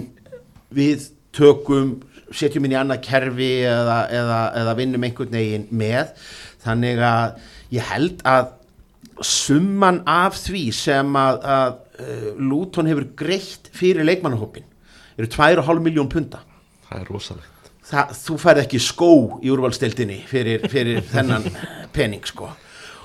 við 0.76 1.08
tökum 1.36 1.96
setjum 2.34 2.66
inn 2.66 2.74
í 2.74 2.80
annað 2.80 3.04
kerfi 3.06 3.52
eða, 3.70 4.00
eða, 4.14 4.42
eða 4.62 4.76
vinnum 4.80 5.06
einhvern 5.06 5.38
veginn 5.38 5.70
með. 5.70 6.14
Þannig 6.64 7.02
að 7.06 7.40
ég 7.76 7.90
held 7.92 8.22
að 8.30 8.52
summan 9.24 10.02
af 10.10 10.38
því 10.42 10.64
sem 10.76 11.18
að, 11.20 11.42
að 11.46 11.74
uh, 12.02 12.30
Luton 12.42 12.90
hefur 12.90 13.10
greitt 13.20 13.70
fyrir 13.76 14.08
leikmannahópin 14.08 14.66
eru 15.18 15.30
2,5 15.30 15.82
miljón 15.84 16.10
punta. 16.10 16.42
Það 16.88 17.00
er 17.00 17.10
rosalegt. 17.12 17.72
Það, 17.84 18.14
þú 18.18 18.36
færð 18.42 18.62
ekki 18.64 18.80
skó 18.82 19.12
í 19.44 19.52
úrvalstildinni 19.54 20.22
fyrir, 20.30 20.64
fyrir 20.72 21.04
þennan 21.14 21.46
pening 21.94 22.24
sko. 22.26 22.50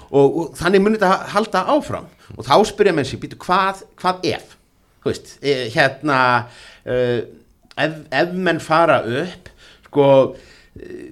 Og, 0.09 0.25
og 0.27 0.55
þannig 0.57 0.85
munir 0.85 1.03
þetta 1.03 1.33
halda 1.35 1.65
áfram. 1.75 2.07
Og 2.37 2.47
þá 2.47 2.55
spyrja 2.69 2.95
mér 2.97 3.09
sér, 3.09 3.21
býtu 3.21 3.41
hvað, 3.43 3.83
hvað 4.01 4.25
ef? 4.31 4.55
Veist, 5.05 5.35
e, 5.41 5.69
hérna 5.73 6.21
uh, 6.89 7.21
ef, 7.85 7.97
ef 8.11 8.35
menn 8.35 8.61
fara 8.63 9.01
upp 9.23 9.51
sko 9.89 10.07
uh, 10.35 11.09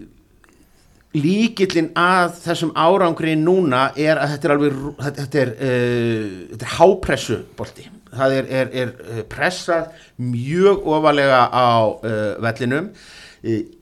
líkillin 1.16 1.92
að 1.96 2.40
þessum 2.42 2.72
árangri 2.76 3.36
núna 3.40 3.88
er 3.96 4.20
að 4.20 4.34
þetta 4.34 4.48
er 4.48 4.54
alveg 4.56 4.80
þetta 5.06 5.42
er, 5.42 5.52
uh, 5.54 6.26
þetta 6.52 6.68
er 6.68 6.74
hápressu 6.76 7.38
bolti. 7.58 7.86
Það 8.16 8.32
er, 8.32 8.46
er, 8.48 8.68
er 8.72 8.92
eh, 9.12 9.22
pressað 9.28 9.90
mjög 10.22 10.86
ofalega 10.88 11.40
á 11.52 11.84
uh, 11.84 12.36
vellinum. 12.40 12.86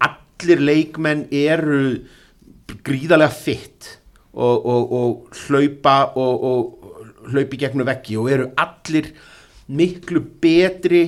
Allir 0.02 0.62
leikmenn 0.64 1.28
eru 1.30 1.82
gríðarlega 2.82 3.30
fitt 3.30 3.92
og, 4.34 4.66
og, 4.66 4.94
og 4.98 5.38
hlaupa 5.44 5.94
og, 6.18 6.48
og 6.48 7.30
hlaupi 7.30 7.60
gegnum 7.60 7.86
veggi 7.86 8.18
og 8.18 8.32
eru 8.32 8.48
allir 8.60 9.12
miklu 9.70 10.24
betri 10.42 11.04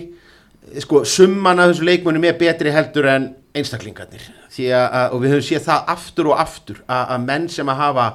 sko 0.82 1.02
summan 1.06 1.60
af 1.62 1.72
þessu 1.72 1.86
leikmennum 1.86 2.26
er 2.28 2.38
betri 2.38 2.72
heldur 2.74 3.08
en 3.10 3.28
einstaklingarnir. 3.56 4.24
Að, 4.56 5.12
og 5.12 5.20
við 5.20 5.34
höfum 5.34 5.44
séð 5.44 5.64
það 5.66 5.90
aftur 5.92 6.30
og 6.30 6.40
aftur 6.40 6.78
að, 6.84 7.02
að 7.14 7.24
menn 7.26 7.48
sem 7.52 7.68
að 7.68 7.80
hafa 7.82 8.06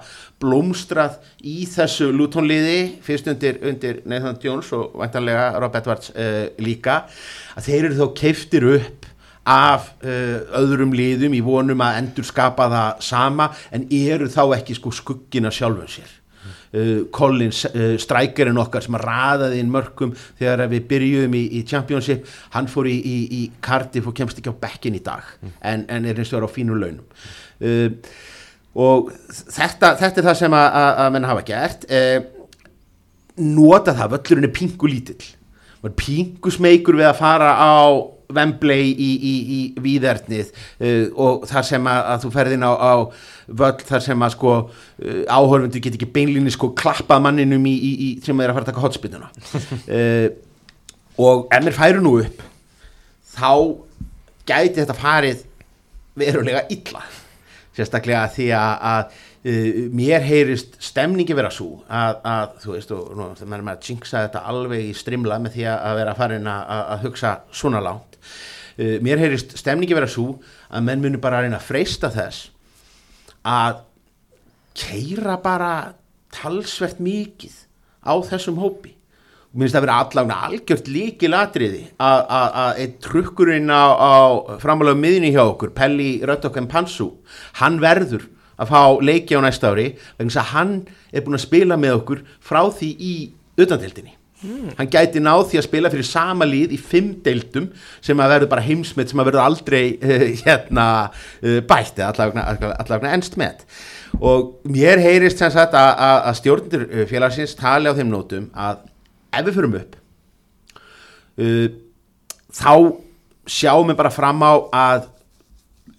blómstrað 0.42 1.20
í 1.46 1.68
þessu 1.70 2.10
lútonliði 2.16 2.80
fyrst 3.06 3.30
undir, 3.30 3.60
undir 3.70 4.02
Nathan 4.10 4.40
Jones 4.42 4.72
og 4.74 4.96
vantanlega 4.98 5.52
Rob 5.62 5.78
Edwards 5.78 6.14
uh, 6.16 6.48
líka 6.62 7.04
að 7.54 7.68
þeir 7.68 7.90
eru 7.92 8.00
þó 8.00 8.08
keiftir 8.18 8.68
upp 8.74 9.10
af 9.52 9.92
uh, 10.06 10.40
öðrum 10.62 10.96
liðum 10.98 11.38
í 11.38 11.44
vonum 11.46 11.86
að 11.86 12.00
endur 12.02 12.26
skapa 12.26 12.70
það 12.74 13.06
sama 13.06 13.52
en 13.74 13.86
eru 14.02 14.30
þá 14.34 14.44
ekki 14.58 14.78
sko 14.78 14.94
skuggina 14.98 15.54
sjálfum 15.54 15.90
sér 15.90 16.20
Uh, 16.71 17.03
Collins, 17.12 17.65
uh, 17.67 17.97
strækjarinn 17.99 18.60
okkar 18.62 18.86
sem 18.86 18.95
raðaði 18.95 19.57
inn 19.60 19.71
mörgum 19.73 20.13
þegar 20.39 20.69
við 20.71 20.86
byrjuðum 20.88 21.34
í, 21.36 21.41
í 21.60 21.63
Championship 21.67 22.29
hann 22.53 22.69
fór 22.71 22.88
í, 22.88 22.93
í, 22.95 23.15
í 23.27 23.41
Cardiff 23.60 24.07
og 24.07 24.15
kemst 24.15 24.39
ekki 24.39 24.53
á 24.55 24.62
bekkin 24.62 24.95
í 24.95 25.01
dag 25.03 25.25
mm. 25.41 25.57
en, 25.67 25.84
en 25.91 26.07
er 26.07 26.21
eins 26.21 26.31
og 26.31 26.39
er 26.39 26.47
á 26.47 26.55
fínu 26.55 26.77
launum 26.79 27.03
uh, 27.03 27.89
og 28.79 29.12
þetta, 29.27 29.97
þetta 29.99 30.23
er 30.23 30.29
það 30.29 30.39
sem 30.45 30.55
að, 30.62 31.01
menn 31.12 31.27
hafa 31.27 31.43
gert 31.51 31.84
nota 33.36 33.91
það, 33.91 34.13
völlurinn 34.15 34.47
er 34.47 34.55
pingu 34.55 34.91
lítill 34.93 35.91
pingu 35.99 36.55
smeykur 36.55 37.01
við 37.01 37.10
að 37.10 37.19
fara 37.19 37.51
á 37.51 37.91
Wembley 38.36 38.91
í, 38.91 39.10
í, 39.15 39.34
í 39.58 39.60
výðernið 39.84 40.52
uh, 40.52 41.06
og 41.15 41.48
þar 41.50 41.67
sem 41.67 41.89
að, 41.91 42.02
að 42.13 42.26
þú 42.26 42.34
ferðin 42.36 42.67
á, 42.67 42.72
á 42.72 42.94
völl 43.62 43.88
þar 43.88 44.06
sem 44.08 44.28
að 44.28 44.36
sko 44.36 44.54
uh, 44.58 45.24
áhörfundu 45.28 45.84
get 45.84 45.98
ekki 45.98 46.12
beinlinni 46.15 46.54
sko 46.54 46.72
klappað 46.78 47.26
manninum 47.28 47.67
í, 47.70 47.76
í 47.91 48.10
sem 48.26 48.39
er 48.41 48.52
að 48.52 48.60
fara 48.60 48.67
að 48.67 48.72
taka 48.74 48.86
hotspinnuna 48.86 49.32
uh, 49.98 50.28
og 51.22 51.48
ef 51.52 51.65
mér 51.65 51.78
færu 51.78 52.04
nú 52.04 52.17
upp 52.22 52.46
þá 53.32 53.52
gæti 54.48 54.82
þetta 54.82 54.98
farið 54.98 55.44
verulega 56.17 56.65
illa. 56.74 57.04
Sérstaklega 57.72 58.26
því 58.36 58.54
að, 58.58 58.88
að 58.91 59.28
Uh, 59.41 59.88
mér 59.89 60.22
heyrist 60.22 60.76
stemningi 60.86 61.34
vera 61.34 61.50
svo 61.50 61.80
að, 61.89 62.20
að 62.30 62.52
þú 62.62 62.74
veist 62.76 62.91
og 62.94 63.08
nú, 63.17 63.26
það 63.39 63.56
er 63.56 63.63
með 63.65 63.72
að 63.72 63.88
jinxa 63.88 64.20
þetta 64.28 64.41
alveg 64.52 64.84
í 64.86 64.91
strimla 64.94 65.39
með 65.41 65.56
því 65.56 65.63
að 65.72 65.96
vera 65.98 66.13
farin 66.20 66.50
að, 66.52 66.74
að 66.94 67.08
hugsa 67.08 67.32
svona 67.50 67.82
lágt 67.82 68.11
uh, 68.21 68.97
mér 69.03 69.21
heyrist 69.21 69.57
stemningi 69.60 69.97
vera 69.97 70.10
svo 70.10 70.39
að 70.69 70.88
menn 70.88 71.03
munir 71.03 71.21
bara 71.23 71.41
að 71.41 71.47
reyna 71.47 71.60
að 71.60 71.67
freysta 71.69 72.12
þess 72.13 72.49
að 73.47 73.84
keira 74.77 75.38
bara 75.41 75.93
talsvert 76.31 77.01
mikið 77.03 77.55
á 78.07 78.13
þessum 78.23 78.60
hópi. 78.62 78.95
Og 79.51 79.60
mér 79.60 79.67
finnst 79.67 79.75
það 79.75 79.81
að 79.81 79.86
vera 79.88 79.97
allavega 80.05 80.36
algjört 80.47 80.88
líki 80.88 81.27
latriði 81.27 81.81
að 81.99 82.77
einn 82.79 82.93
trukkurinn 83.03 83.67
á, 83.67 83.84
á 83.99 84.12
framálega 84.63 85.01
miðinni 85.01 85.34
hjá 85.36 85.43
okkur 85.43 85.73
Pelli 85.75 86.21
Röttokkan 86.23 86.69
Pansu 86.71 87.10
hann 87.60 87.81
verður 87.84 88.29
að 88.62 88.71
fá 88.71 88.81
leiki 89.03 89.36
á 89.36 89.43
næsta 89.43 89.73
ári 89.73 89.89
vegna 90.15 90.39
að 90.39 90.51
hann 90.53 90.73
er 91.12 91.25
búin 91.25 91.36
að 91.36 91.45
spila 91.49 91.75
með 91.81 91.97
okkur 91.99 92.23
frá 92.39 92.63
því 92.71 92.91
í 92.95 93.13
utandildinni 94.41 94.75
hann 94.77 94.89
gæti 94.89 95.21
náð 95.21 95.43
því 95.51 95.60
að 95.60 95.65
spila 95.67 95.91
fyrir 95.93 96.08
sama 96.08 96.45
lið 96.47 96.73
í 96.75 96.80
fimm 96.82 97.12
deildum 97.25 97.69
sem 98.01 98.19
að 98.19 98.34
verður 98.36 98.51
bara 98.54 98.65
heimsmet 98.65 99.12
sem 99.12 99.21
að 99.21 99.30
verður 99.30 99.43
aldrei 99.45 99.84
uh, 99.97 100.25
hérna 100.43 100.86
uh, 101.10 101.60
bætt 101.67 101.99
eða 101.99 102.10
allavegna, 102.12 102.73
allavegna 102.82 103.13
ennst 103.15 103.38
með 103.39 103.65
og 104.19 104.58
mér 104.67 105.01
heyrist 105.01 105.41
sem 105.41 105.54
sagt 105.54 105.77
að, 105.77 106.32
stjórnendur 106.41 106.88
uh, 106.88 107.06
félagsins 107.10 107.56
tali 107.60 107.91
á 107.91 107.97
þeim 107.97 108.12
nótum 108.12 108.49
að 108.54 108.84
ef 109.32 109.47
við 109.47 109.60
fyrum 109.60 109.80
upp 109.82 109.95
uh, 111.38 111.67
þá 112.51 112.73
sjáum 113.51 113.89
við 113.89 114.01
bara 114.01 114.13
fram 114.13 114.43
á 114.45 114.54
að 114.71 115.08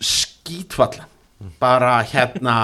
skítfalla 0.02 1.08
bara 1.62 1.98
hérna 2.06 2.56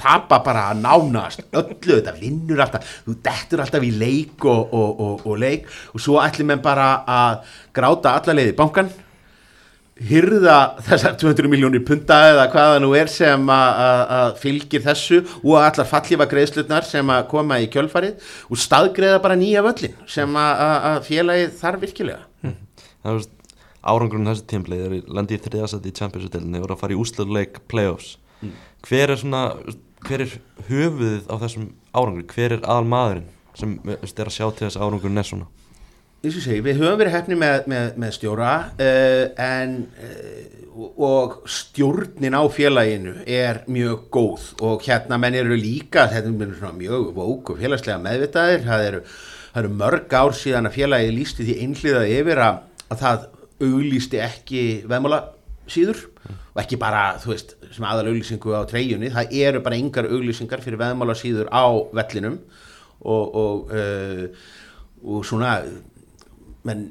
tapa 0.00 0.40
bara 0.44 0.66
nánast 0.76 1.44
öllu 1.52 1.98
þetta 1.98 2.14
vinnur 2.18 2.62
alltaf 2.64 2.90
þú 3.06 3.16
dettur 3.24 3.64
alltaf 3.64 3.84
í 3.84 3.92
leik 3.94 4.44
og, 4.44 4.72
og, 4.72 5.00
og, 5.00 5.24
og 5.26 5.40
leik. 5.40 5.66
Og 5.94 6.02
svo 6.02 6.20
ætlum 6.22 6.54
við 6.54 6.62
bara 6.64 6.90
að 7.04 7.56
gráta 7.76 8.14
alla 8.18 8.36
leiði 8.36 8.56
bankan 8.58 8.92
hyrða 9.94 10.56
þessar 10.82 11.14
200 11.20 11.50
miljónir 11.50 11.84
punta 11.86 12.16
eða 12.32 12.48
hvaða 12.50 12.80
nú 12.82 12.90
er 12.98 13.10
sem 13.12 13.44
að 13.54 14.34
fylgir 14.42 14.82
þessu 14.82 15.20
og 15.44 15.60
allar 15.60 15.86
fallífa 15.86 16.26
greiðslutnar 16.30 16.88
sem 16.88 17.12
að 17.14 17.28
koma 17.30 17.60
í 17.62 17.68
kjölfarið 17.70 18.32
og 18.48 18.58
staðgreða 18.58 19.22
bara 19.22 19.38
nýja 19.38 19.62
völlin 19.64 19.94
sem 20.10 20.40
að 20.40 20.98
félagið 21.06 21.54
þarf 21.60 21.86
virkilega. 21.86 22.24
Það 23.04 23.12
er 23.14 23.30
árangurinn 23.84 24.30
þessi 24.30 24.46
tímplið 24.50 24.84
er 24.86 24.94
landið 25.18 25.38
í 25.38 25.42
þriðasætti 25.48 25.90
í 25.90 25.96
Champions-delinni 25.98 26.60
og 26.60 26.68
er 26.68 26.74
að 26.76 26.82
fara 26.82 26.96
í 26.96 27.00
úsluleik 27.00 27.60
playoffs. 27.70 28.16
Mm. 28.42 28.54
hver 28.84 29.10
er 29.14 29.16
svona 29.20 29.42
hver 30.04 30.24
er 30.24 30.32
höfuðið 30.68 31.28
á 31.32 31.34
þessum 31.44 31.68
árangur 31.94 32.26
hver 32.34 32.58
er 32.58 32.64
aðal 32.64 32.88
maðurinn 32.90 33.30
sem 33.54 33.76
er 33.86 34.02
að 34.02 34.34
sjá 34.34 34.48
til 34.50 34.66
þess 34.66 34.80
árangurinn 34.80 35.22
er 35.22 35.28
svona? 35.28 35.46
Segi, 36.24 36.62
við 36.64 36.78
höfum 36.80 37.00
verið 37.02 37.14
hefni 37.18 37.36
með, 37.36 37.66
með, 37.68 37.88
með 38.00 38.12
stjóra 38.16 38.52
uh, 38.80 39.24
en 39.44 39.74
uh, 40.00 40.54
og 40.74 41.42
stjórnin 41.46 42.34
á 42.34 42.42
félaginu 42.50 43.12
er 43.28 43.60
mjög 43.70 44.08
góð. 44.10 44.46
Og 44.64 44.82
hérna 44.82 45.18
menn 45.20 45.36
eru 45.38 45.54
líka 45.58 46.08
þetta 46.10 46.32
er 46.32 46.78
mjög 46.80 47.12
vók 47.14 47.52
og 47.52 47.60
félagslega 47.60 48.00
meðvitaðir. 48.02 48.64
Það 48.64 48.86
eru, 48.88 49.02
það 49.52 49.60
eru 49.62 49.72
mörg 49.82 50.16
ár 50.16 50.34
síðan 50.40 50.70
að 50.70 50.78
félagi 50.80 51.12
lísti 51.14 51.46
því 51.46 51.58
einhliða 51.66 52.02
yfir 52.16 52.42
að, 52.46 52.58
að 52.88 53.04
það 53.04 53.28
auglýsti 53.62 54.20
ekki 54.24 54.64
veðmála 54.90 55.20
síður 55.70 56.00
mm. 56.08 56.42
og 56.54 56.60
ekki 56.64 56.78
bara, 56.80 57.04
þú 57.22 57.32
veist, 57.32 57.56
sem 57.74 57.86
aðal 57.88 58.10
auglýsingu 58.10 58.54
á 58.56 58.62
treyjunni, 58.68 59.12
það 59.14 59.34
eru 59.46 59.64
bara 59.64 59.80
yngar 59.80 60.10
auglýsingar 60.10 60.62
fyrir 60.64 60.80
veðmála 60.82 61.16
síður 61.18 61.50
á 61.54 61.64
vellinum 61.96 62.38
og, 63.04 63.36
og, 63.40 63.74
uh, 63.74 64.28
og 65.04 65.26
svona 65.28 65.58
menn 66.64 66.86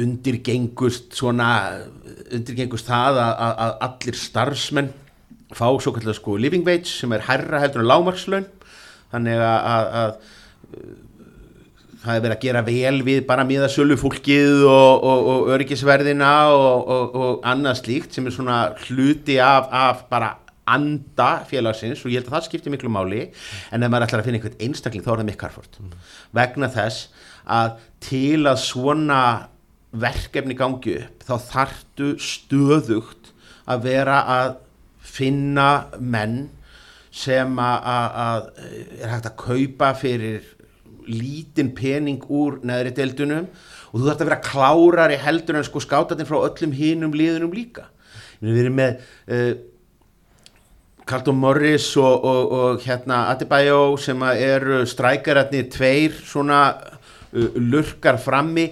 undirgengust 0.00 1.12
svona 1.16 1.50
undirgengust 2.32 2.88
það 2.88 3.20
að, 3.20 3.32
að, 3.34 3.54
að 3.64 3.74
allir 3.86 4.16
starfsmenn 4.16 4.90
fá 5.52 5.66
svo 5.82 5.92
kallar 5.92 6.16
sko 6.16 6.38
living 6.40 6.64
wage 6.64 6.88
sem 6.88 7.12
er 7.12 7.26
herra 7.26 7.60
heldur 7.60 7.82
en 7.82 7.90
lámarkslaun 7.90 8.48
þannig 9.12 9.42
að, 9.44 9.90
að 10.00 10.12
það 12.00 12.14
er 12.14 12.22
verið 12.24 12.36
að 12.36 12.44
gera 12.46 12.62
vel 12.64 13.02
við 13.04 13.24
bara 13.28 13.46
miða 13.48 13.68
sölu 13.72 13.96
fólkið 14.00 14.64
og, 14.68 15.04
og, 15.04 15.26
og 15.32 15.50
öryggisverðina 15.54 16.30
og, 16.54 17.16
og 17.22 17.48
annað 17.48 17.82
slíkt 17.82 18.16
sem 18.16 18.28
er 18.28 18.34
svona 18.34 18.60
hluti 18.86 19.36
af, 19.44 19.68
af 19.68 20.06
bara 20.12 20.34
anda 20.70 21.30
félagsins 21.48 22.04
og 22.04 22.12
ég 22.12 22.20
held 22.20 22.30
að 22.30 22.36
það 22.36 22.46
skiptir 22.46 22.74
miklu 22.74 22.92
máli 22.92 23.26
en 23.72 23.82
ef 23.82 23.90
maður 23.90 24.06
ætlar 24.06 24.22
að 24.22 24.28
finna 24.28 24.40
einhvern 24.40 24.62
einstakling 24.66 25.04
þá 25.04 25.10
er 25.12 25.20
það 25.22 25.30
mikk 25.30 25.44
harfort 25.46 25.80
mm. 25.80 25.96
vegna 26.38 26.70
þess 26.72 27.26
að 27.50 27.74
til 28.06 28.46
að 28.46 28.62
svona 28.62 29.20
verkefni 29.90 30.56
gangi 30.58 30.96
upp 31.00 31.26
þá 31.26 31.34
þartu 31.50 32.12
stöðugt 32.22 33.32
að 33.70 33.84
vera 33.88 34.22
að 34.38 34.54
finna 35.10 35.68
menn 35.98 36.38
sem 37.10 37.58
að 37.58 38.50
er 38.62 39.10
hægt 39.10 39.28
að 39.32 39.38
kaupa 39.40 39.90
fyrir 39.98 40.46
lítinn 41.10 41.72
pening 41.76 42.22
úr 42.30 42.60
neðri 42.66 42.92
deildunum 42.96 43.48
og 43.90 43.96
þú 43.96 44.04
þarf 44.06 44.20
að 44.20 44.28
vera 44.28 44.44
klárari 44.44 45.18
heldur 45.20 45.58
en 45.58 45.66
sko 45.66 45.82
skátatinn 45.82 46.28
frá 46.28 46.38
öllum 46.44 46.72
hínum 46.76 47.16
liðunum 47.16 47.54
líka. 47.54 47.88
Við 48.40 48.62
erum 48.62 48.78
með 48.78 49.02
uh, 49.34 49.52
Carlton 51.10 51.38
Morris 51.42 51.90
og, 51.98 52.24
og, 52.24 52.54
og 52.54 52.84
hérna 52.86 53.24
Adebayo 53.32 53.96
sem 54.00 54.22
eru 54.30 54.84
strækjaratnir 54.88 55.68
tveir 55.74 56.16
svona 56.22 56.62
uh, 56.78 57.48
lurkar 57.58 58.20
frammi 58.22 58.70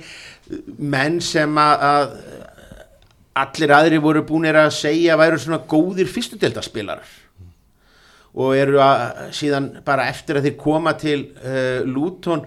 menn 0.78 1.18
sem 1.24 1.58
að, 1.60 1.88
að 1.88 2.14
allir 3.42 3.74
aðri 3.74 3.98
voru 4.02 4.24
búinir 4.26 4.56
að 4.58 4.72
segja 4.78 5.18
væru 5.20 5.38
svona 5.42 5.60
góðir 5.68 6.08
fyrstudeldarspilarar 6.10 7.16
og 8.36 8.56
eru 8.56 8.80
að 8.82 9.30
síðan 9.36 9.70
bara 9.86 10.08
eftir 10.12 10.38
að 10.38 10.48
þeir 10.48 10.58
koma 10.60 10.94
til 10.98 11.20
uh, 11.40 11.86
Luton 11.88 12.44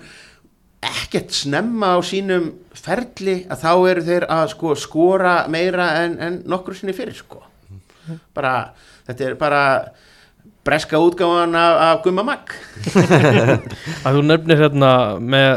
ekkert 0.82 1.34
snemma 1.36 1.96
á 1.98 2.00
sínum 2.06 2.48
ferli 2.74 3.42
að 3.52 3.64
þá 3.64 3.74
eru 3.92 4.06
þeir 4.06 4.28
að 4.34 4.46
sko, 4.56 4.76
skora 4.80 5.36
meira 5.52 5.92
en, 6.02 6.16
en 6.18 6.40
nokkur 6.50 6.78
sinni 6.78 6.96
fyrir 6.98 7.18
sko. 7.18 7.44
Bara, 8.34 8.72
þetta 9.06 9.28
er 9.28 9.36
bara 9.40 9.62
breska 10.66 10.98
útgáðan 11.02 11.54
af, 11.58 11.76
af 11.86 12.02
Gumma 12.06 12.26
Mag. 12.26 12.54
Að 14.06 14.18
þú 14.18 14.24
nefnir 14.26 14.62
hérna 14.62 14.92
með 15.22 15.52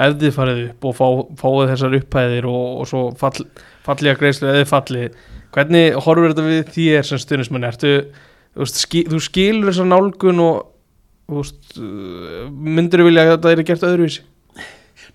ef 0.00 0.16
þið 0.20 0.36
farið 0.36 0.62
upp 0.68 0.86
og 0.88 0.96
fá, 0.96 1.06
fáið 1.40 1.72
þessar 1.74 1.98
upphæðir 1.98 2.48
og, 2.48 2.66
og 2.80 2.88
svo 2.88 3.02
fall, 3.20 3.46
falli 3.84 4.12
að 4.12 4.20
greiðslu 4.22 4.50
eða 4.52 4.68
falli 4.68 5.06
hvernig 5.54 5.98
horfur 6.04 6.32
þetta 6.32 6.46
við 6.46 6.60
þér 6.76 7.08
sem 7.08 7.20
stuðnismann 7.20 7.68
ertu 7.68 7.94
þú, 8.54 8.64
veist, 8.64 8.82
skil, 8.84 9.04
þú 9.10 9.22
skilur 9.26 9.70
þessar 9.70 9.90
nálgun 9.90 10.42
og 10.46 11.36
veist, 11.40 11.78
myndur 11.78 13.04
þú 13.04 13.10
vilja 13.10 13.28
að 13.28 13.32
þetta 13.36 13.54
er 13.54 13.64
gert 13.70 13.86
öðruvísi? 13.90 14.26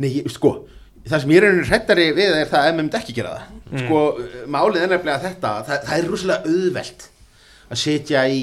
Nei, 0.02 0.10
sko 0.32 0.58
það 1.06 1.22
sem 1.22 1.34
ég 1.34 1.42
er 1.42 1.50
einhvern 1.50 1.70
hrættari 1.70 2.06
við 2.18 2.38
er 2.40 2.48
það 2.50 2.70
að 2.70 2.80
myndi 2.80 2.98
ekki 3.00 3.16
gera 3.16 3.36
það 3.36 3.52
mm. 3.52 3.84
sko, 3.84 4.00
málið 4.56 4.86
er 4.86 4.94
nefnilega 4.94 5.24
þetta 5.28 5.52
það, 5.68 5.84
það 5.90 6.00
er 6.00 6.10
rúslega 6.10 6.54
auðvelt 6.54 7.06
að 7.66 7.82
setja 7.82 8.24
í 8.30 8.42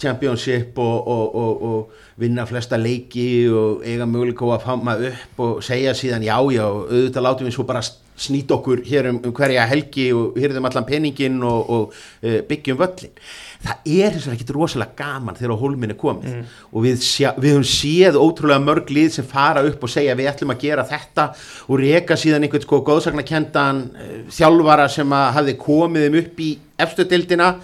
championship 0.00 0.78
og, 0.80 1.08
og, 1.12 1.34
og, 1.36 1.64
og 1.70 2.20
vinna 2.20 2.46
flesta 2.48 2.78
leiki 2.80 3.48
og 3.52 3.82
eiga 3.84 4.08
möguleik 4.08 4.40
á 4.44 4.46
að 4.56 4.66
fama 4.68 4.96
upp 5.10 5.42
og 5.44 5.64
segja 5.64 5.96
síðan 5.96 6.24
já 6.24 6.36
já, 6.52 6.64
auðvitað 6.68 7.26
látum 7.26 7.48
við 7.48 7.56
svo 7.56 7.66
bara 7.68 7.84
snýta 8.20 8.56
okkur 8.58 8.82
hér 8.84 9.10
um, 9.12 9.20
um 9.24 9.34
hverja 9.36 9.64
helgi 9.68 10.10
og 10.16 10.36
hýrðum 10.40 10.68
allan 10.68 10.88
peningin 10.88 11.40
og 11.44 11.92
uh, 11.92 12.40
byggjum 12.48 12.80
völlin 12.80 13.14
það 13.60 13.90
er 13.92 14.14
þess 14.14 14.28
að 14.28 14.36
ekki 14.36 14.54
rosalega 14.56 14.96
gaman 14.96 15.36
þegar 15.36 15.60
hólminn 15.60 15.92
er 15.92 15.98
komið. 16.00 16.30
Mm. 16.30 16.54
og 16.70 16.86
við, 16.86 17.04
sjá, 17.04 17.28
við 17.36 17.56
höfum 17.56 17.68
séð 17.68 18.18
ótrúlega 18.20 18.64
mörg 18.64 18.94
lið 18.94 19.12
sem 19.18 19.28
fara 19.28 19.64
upp 19.68 19.84
og 19.84 19.92
segja 19.92 20.16
við 20.18 20.30
ætlum 20.32 20.54
að 20.54 20.64
gera 20.64 20.86
þetta. 20.88 21.28
Og 21.68 21.82
reyka 21.82 22.18
síðan 22.20 22.46
einhvern 22.46 22.64
sko 22.64 22.80
góðsagnakendan 22.88 23.84
uh, 23.90 24.02
eh, 24.06 24.18
þjálfara 24.38 24.88
sem 24.92 25.16
að 25.16 25.30
hafi 25.38 25.56
komið 25.60 26.08
um 26.08 26.18
upp 26.22 26.42
í 26.44 26.50
efstöldildina 26.80 27.54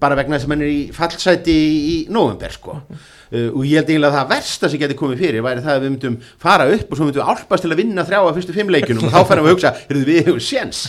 bara 0.00 0.16
vegna 0.18 0.36
þess 0.36 0.46
að 0.46 0.52
mann 0.52 0.64
er 0.64 0.72
í 0.72 0.80
fallsæti 0.94 1.54
í 1.76 1.94
november 2.12 2.52
sko. 2.54 2.76
Uh, 3.26 3.48
og 3.58 3.62
ég 3.66 3.80
held 3.80 3.88
eiginlega 3.90 4.12
að 4.12 4.16
það 4.20 4.28
versta 4.30 4.68
sem 4.70 4.80
getur 4.82 4.98
komið 5.00 5.22
fyrir 5.24 5.42
væri 5.42 5.62
það 5.64 5.72
að 5.72 5.80
við 5.82 5.90
myndum 5.92 6.18
fara 6.42 6.66
upp 6.70 6.90
og 6.92 6.98
svo 6.98 7.06
myndum 7.08 7.22
við 7.22 7.30
álpast 7.32 7.64
til 7.66 7.70
að 7.72 7.80
vinna 7.80 8.04
þrjá 8.06 8.18
af 8.20 8.36
fyrstu 8.36 8.54
fimm 8.54 8.70
leikunum 8.70 9.08
og 9.08 9.16
þá 9.16 9.30
færum 9.30 9.48
við 9.48 9.50
að 9.50 9.56
hugsa, 9.56 9.72
heyrðu 9.88 10.04
við 10.06 10.20
hefur 10.28 10.44
séns. 10.46 10.82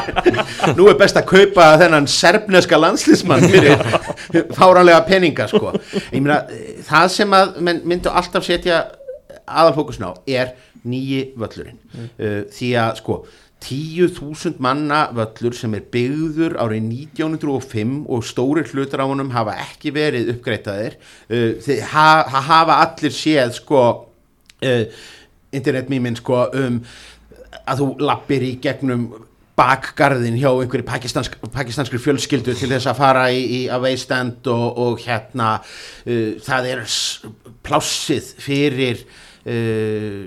Nú 0.78 0.86
er 0.92 1.00
best 1.00 1.18
að 1.18 1.26
kaupa 1.32 1.66
þennan 1.82 2.06
serbneska 2.10 2.78
landslýsmann 2.78 3.48
fyrir 3.50 3.82
fáranlega 4.54 5.02
peninga 5.08 5.48
sko. 5.50 5.74
Ég 6.12 6.20
meina, 6.20 6.44
það 6.86 7.10
sem 7.16 7.34
að 7.40 7.58
myndu 7.66 8.14
alltaf 8.14 8.46
setja 8.46 8.84
aðalfókusna 9.46 10.14
á 10.14 10.18
er 10.26 10.54
nýji 10.86 11.32
völlurinn. 11.34 11.82
Mm. 11.96 12.08
uh, 12.14 12.38
því 12.54 12.70
að 12.78 13.02
sko 13.02 13.20
10.000 13.64 14.60
manna 14.62 15.06
völlur 15.16 15.56
sem 15.56 15.74
er 15.74 15.84
byggður 15.92 16.58
árið 16.60 16.90
1905 17.16 17.94
og 18.12 18.24
stóri 18.26 18.66
hlutur 18.68 19.02
á 19.02 19.06
honum 19.08 19.32
hafa 19.34 19.56
ekki 19.64 19.94
verið 19.96 20.34
uppgreitaðir 20.34 20.98
uh, 20.98 21.56
þeir 21.64 21.86
ha, 21.94 22.08
hafa 22.50 22.80
allir 22.84 23.14
séð 23.16 23.56
sko 23.56 23.82
uh, 23.88 24.84
internetmíminn 25.56 26.18
sko 26.20 26.44
um 26.52 26.82
að 27.66 27.80
þú 27.80 27.88
lappir 28.04 28.44
í 28.44 28.52
gegnum 28.62 29.08
bakgarðin 29.56 30.36
hjá 30.36 30.50
einhverju 30.50 30.84
pakistansk, 30.86 31.38
pakistanskri 31.52 32.00
fjölskyldu 32.02 32.52
til 32.54 32.68
þess 32.74 32.90
að 32.90 32.98
fara 33.00 33.28
í, 33.32 33.40
í 33.40 33.60
að 33.72 33.86
veistand 33.88 34.50
og, 34.52 34.66
og 34.84 35.00
hérna 35.06 35.54
uh, 35.62 36.36
það 36.44 36.72
er 36.74 36.84
plássið 37.66 38.34
fyrir 38.44 39.00
uh, 39.48 40.26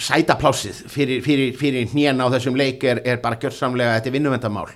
sætaplásið 0.00 0.80
fyrir, 0.90 1.22
fyrir, 1.22 1.54
fyrir 1.58 1.88
hnén 1.92 2.18
á 2.18 2.26
þessum 2.32 2.56
leik 2.58 2.82
er, 2.88 3.00
er 3.06 3.20
bara 3.22 3.38
gjörsamlega 3.38 3.98
þetta 3.98 4.10
er 4.10 4.16
vinnuvendamál 4.16 4.68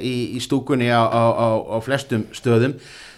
í, 0.00 0.14
í 0.34 0.42
stúkunni 0.42 0.90
á, 0.90 1.02
á, 1.06 1.22
á, 1.30 1.48
á 1.74 1.76
flestum 1.84 2.26
stöðum. 2.34 2.74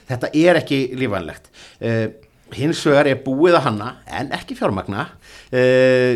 Þetta 0.07 0.31
er 0.39 0.61
ekki 0.61 0.81
lífanlegt 0.99 1.49
uh, 1.81 2.09
hins 2.55 2.83
vegar 2.87 3.09
er 3.11 3.23
búið 3.25 3.59
að 3.59 3.67
hanna 3.71 3.95
en 4.07 4.29
ekki 4.37 4.55
fjármagna 4.59 5.09
uh, 5.51 6.13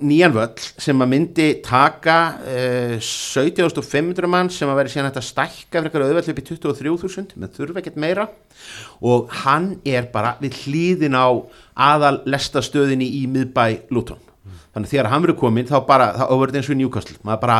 nýjan 0.00 0.32
völl 0.34 0.62
sem 0.80 1.04
að 1.04 1.10
myndi 1.10 1.48
taka 1.64 2.16
uh, 2.40 2.94
17.500 2.96 4.30
mann 4.30 4.50
sem 4.52 4.70
að 4.70 4.80
veri 4.80 4.94
síðan 4.94 5.10
að 5.12 5.26
stækka 5.28 5.82
fyrir 5.82 5.90
eitthvað 5.90 6.06
auðveld 6.08 6.32
upp 6.32 6.40
í 6.40 6.46
23.000 6.48 7.38
með 7.42 7.58
þurfa 7.58 7.82
ekkert 7.82 8.00
meira. 8.00 8.26
Og 9.04 9.28
hann 9.44 9.74
er 9.86 10.08
bara 10.12 10.34
við 10.40 10.62
hlýðin 10.64 11.18
á 11.18 11.28
aðal 11.74 12.20
lestastöðinni 12.30 13.06
í 13.20 13.24
miðbæ 13.30 13.90
Luton. 13.94 14.20
Þannig 14.74 14.88
að 14.88 14.92
þegar 14.92 15.10
hann 15.12 15.24
verið 15.24 15.40
komin 15.40 15.68
þá 15.68 15.76
bara, 15.86 16.06
þá 16.16 16.24
verður 16.28 16.50
þetta 16.50 16.60
eins 16.60 16.68
og 16.68 16.74
í 16.74 16.78
Newcastle. 16.80 17.16
Maður 17.26 17.42
bara 17.44 17.58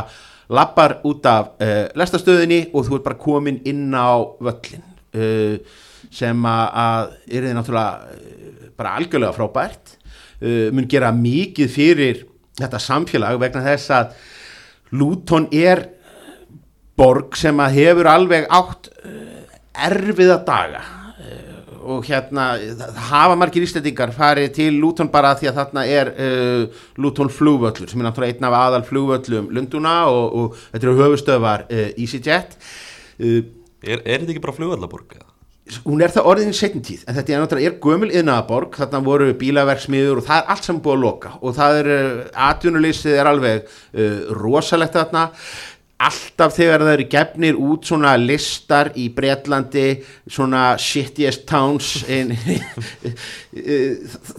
lappar 0.55 0.99
út 1.09 1.27
af 1.31 1.55
uh, 1.63 1.87
lestastöðinni 1.99 2.61
og 2.75 2.87
þú 2.87 2.99
ert 2.99 3.07
bara 3.07 3.21
komin 3.21 3.61
inn 3.69 3.95
á 3.95 4.21
völlin 4.45 4.85
uh, 5.17 5.57
sem 6.15 6.47
að, 6.47 6.65
að 6.85 7.15
er 7.31 7.47
þið 7.47 7.57
náttúrulega 7.59 8.19
uh, 8.19 8.71
bara 8.79 8.95
algjörlega 8.99 9.37
frábært 9.39 9.95
uh, 9.97 10.69
mun 10.75 10.91
gera 10.91 11.13
mikið 11.17 11.73
fyrir 11.73 12.25
þetta 12.61 12.83
samfélag 12.83 13.41
vegna 13.41 13.65
þess 13.65 13.95
að 13.95 14.19
Luton 14.95 15.49
er 15.55 15.87
borg 16.95 17.35
sem 17.39 17.59
að 17.59 17.81
hefur 17.81 18.11
alveg 18.13 18.45
átt 18.53 18.93
erfiða 19.75 20.37
daga 20.47 20.85
og 21.85 22.07
hérna 22.09 22.47
hafa 23.11 23.37
margir 23.39 23.67
íslendingar 23.67 24.15
farið 24.17 24.55
til 24.57 24.81
Luton 24.83 25.11
bara 25.13 25.35
því 25.39 25.51
að 25.51 25.61
þarna 25.61 25.85
er 25.91 26.13
uh, 26.15 26.87
Luton 27.01 27.33
flugvöllur 27.33 27.91
sem 27.91 28.01
er 28.01 28.09
náttúrulega 28.09 28.37
einn 28.39 28.49
af 28.49 28.59
aðal 28.61 28.87
flugvöllum 28.89 29.53
Lunduna 29.55 29.99
og, 30.11 30.25
og 30.41 30.65
þetta 30.73 30.89
eru 30.89 30.97
höfustöðvar 31.03 31.69
uh, 31.69 31.87
EasyJet 31.93 32.59
uh, 33.21 33.45
Er, 33.85 34.01
er 34.01 34.23
þetta 34.23 34.33
ekki 34.33 34.41
bara 34.41 34.57
flugvallaborg? 34.57 35.17
eða? 35.19 35.31
hún 35.89 36.03
er 36.05 36.13
það 36.13 36.27
orðin 36.29 36.51
í 36.53 36.57
setjum 36.59 36.83
tíð 36.85 37.05
en 37.09 37.17
þetta 37.17 37.33
er 37.33 37.39
náttúrulega 37.41 37.71
er 37.71 37.77
gömul 37.81 38.11
yðnaðaborg 38.11 38.75
þarna 38.77 38.99
voru 39.07 39.29
bílaverksmiður 39.41 40.21
og 40.21 40.27
það 40.27 40.41
er 40.43 40.51
allt 40.53 40.67
saman 40.67 40.83
búið 40.85 40.99
að 40.99 41.05
loka 41.07 41.31
og 41.41 41.55
það 41.57 41.79
er, 41.79 41.89
uh, 41.95 42.19
atvinnuleysið 42.51 43.17
er 43.17 43.31
alveg 43.31 43.63
uh, 43.65 44.19
rosalegt 44.37 44.99
þarna 44.99 45.23
alltaf 46.03 46.57
þegar 46.59 46.85
það 46.85 46.95
eru 46.97 47.09
gefnir 47.15 47.59
út 47.71 47.89
svona 47.89 48.17
listar 48.21 48.93
í 48.99 49.09
Bretlandi 49.15 49.89
svona 50.27 50.75
shittiest 50.81 51.47
towns 51.49 51.97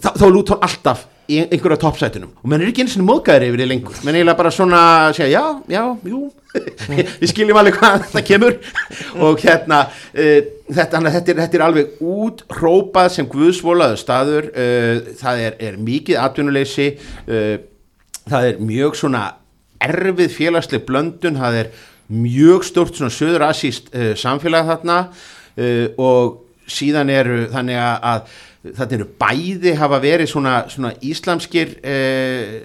þá, 0.02 0.10
þá 0.12 0.26
lúta 0.30 0.56
hann 0.56 0.66
alltaf 0.68 1.06
í 1.26 1.40
einhverja 1.42 1.78
toppsætunum. 1.82 2.32
Og 2.42 2.50
menn 2.50 2.62
er 2.62 2.70
ekki 2.70 2.84
eins 2.84 2.96
og 2.98 3.06
móðgæðir 3.06 3.48
yfir 3.48 3.62
því 3.62 3.68
lengur. 3.70 3.96
Menn 4.06 4.18
eiginlega 4.18 4.38
bara 4.38 4.52
svona 4.54 4.80
segja 5.16 5.40
já, 5.42 5.62
já, 5.70 5.82
jú 6.06 6.20
við 7.20 7.30
skiljum 7.32 7.58
alveg 7.60 7.78
hvað 7.80 8.04
þetta 8.06 8.22
kemur. 8.26 8.58
Og 9.26 9.42
hérna 9.42 9.80
uh, 9.88 10.38
þetta, 10.70 11.00
hana, 11.00 11.12
þetta, 11.16 11.32
er, 11.32 11.40
þetta 11.42 11.58
er 11.58 11.64
alveg 11.66 12.04
útrópað 12.14 13.10
sem 13.16 13.30
guðsvolaðu 13.32 13.98
staður. 14.00 14.50
Uh, 14.54 15.16
það 15.18 15.42
er, 15.48 15.58
er 15.70 15.80
mikið 15.88 16.22
atvinnuleysi. 16.22 16.92
Uh, 17.26 17.56
það 18.26 18.52
er 18.52 18.62
mjög 18.70 19.00
svona 19.02 19.26
erfið 19.82 20.32
félagsleg 20.34 20.84
blöndun 20.86 21.38
það 21.40 21.60
er 21.62 21.70
mjög 22.12 22.66
stort 22.66 22.96
svona 22.96 23.12
söður 23.14 23.46
asíst 23.48 23.90
uh, 23.94 24.12
samfélag 24.18 24.68
þarna 24.70 24.98
uh, 25.10 25.86
og 25.98 26.42
síðan 26.70 27.10
eru 27.14 27.46
þannig 27.52 27.80
að, 27.82 27.96
að 28.10 28.76
þetta 28.80 28.96
eru 28.98 29.08
bæði 29.20 29.74
hafa 29.78 30.02
verið 30.02 30.30
svona, 30.30 30.54
svona 30.72 30.92
íslamskir 31.06 31.76
uh, 31.82 32.56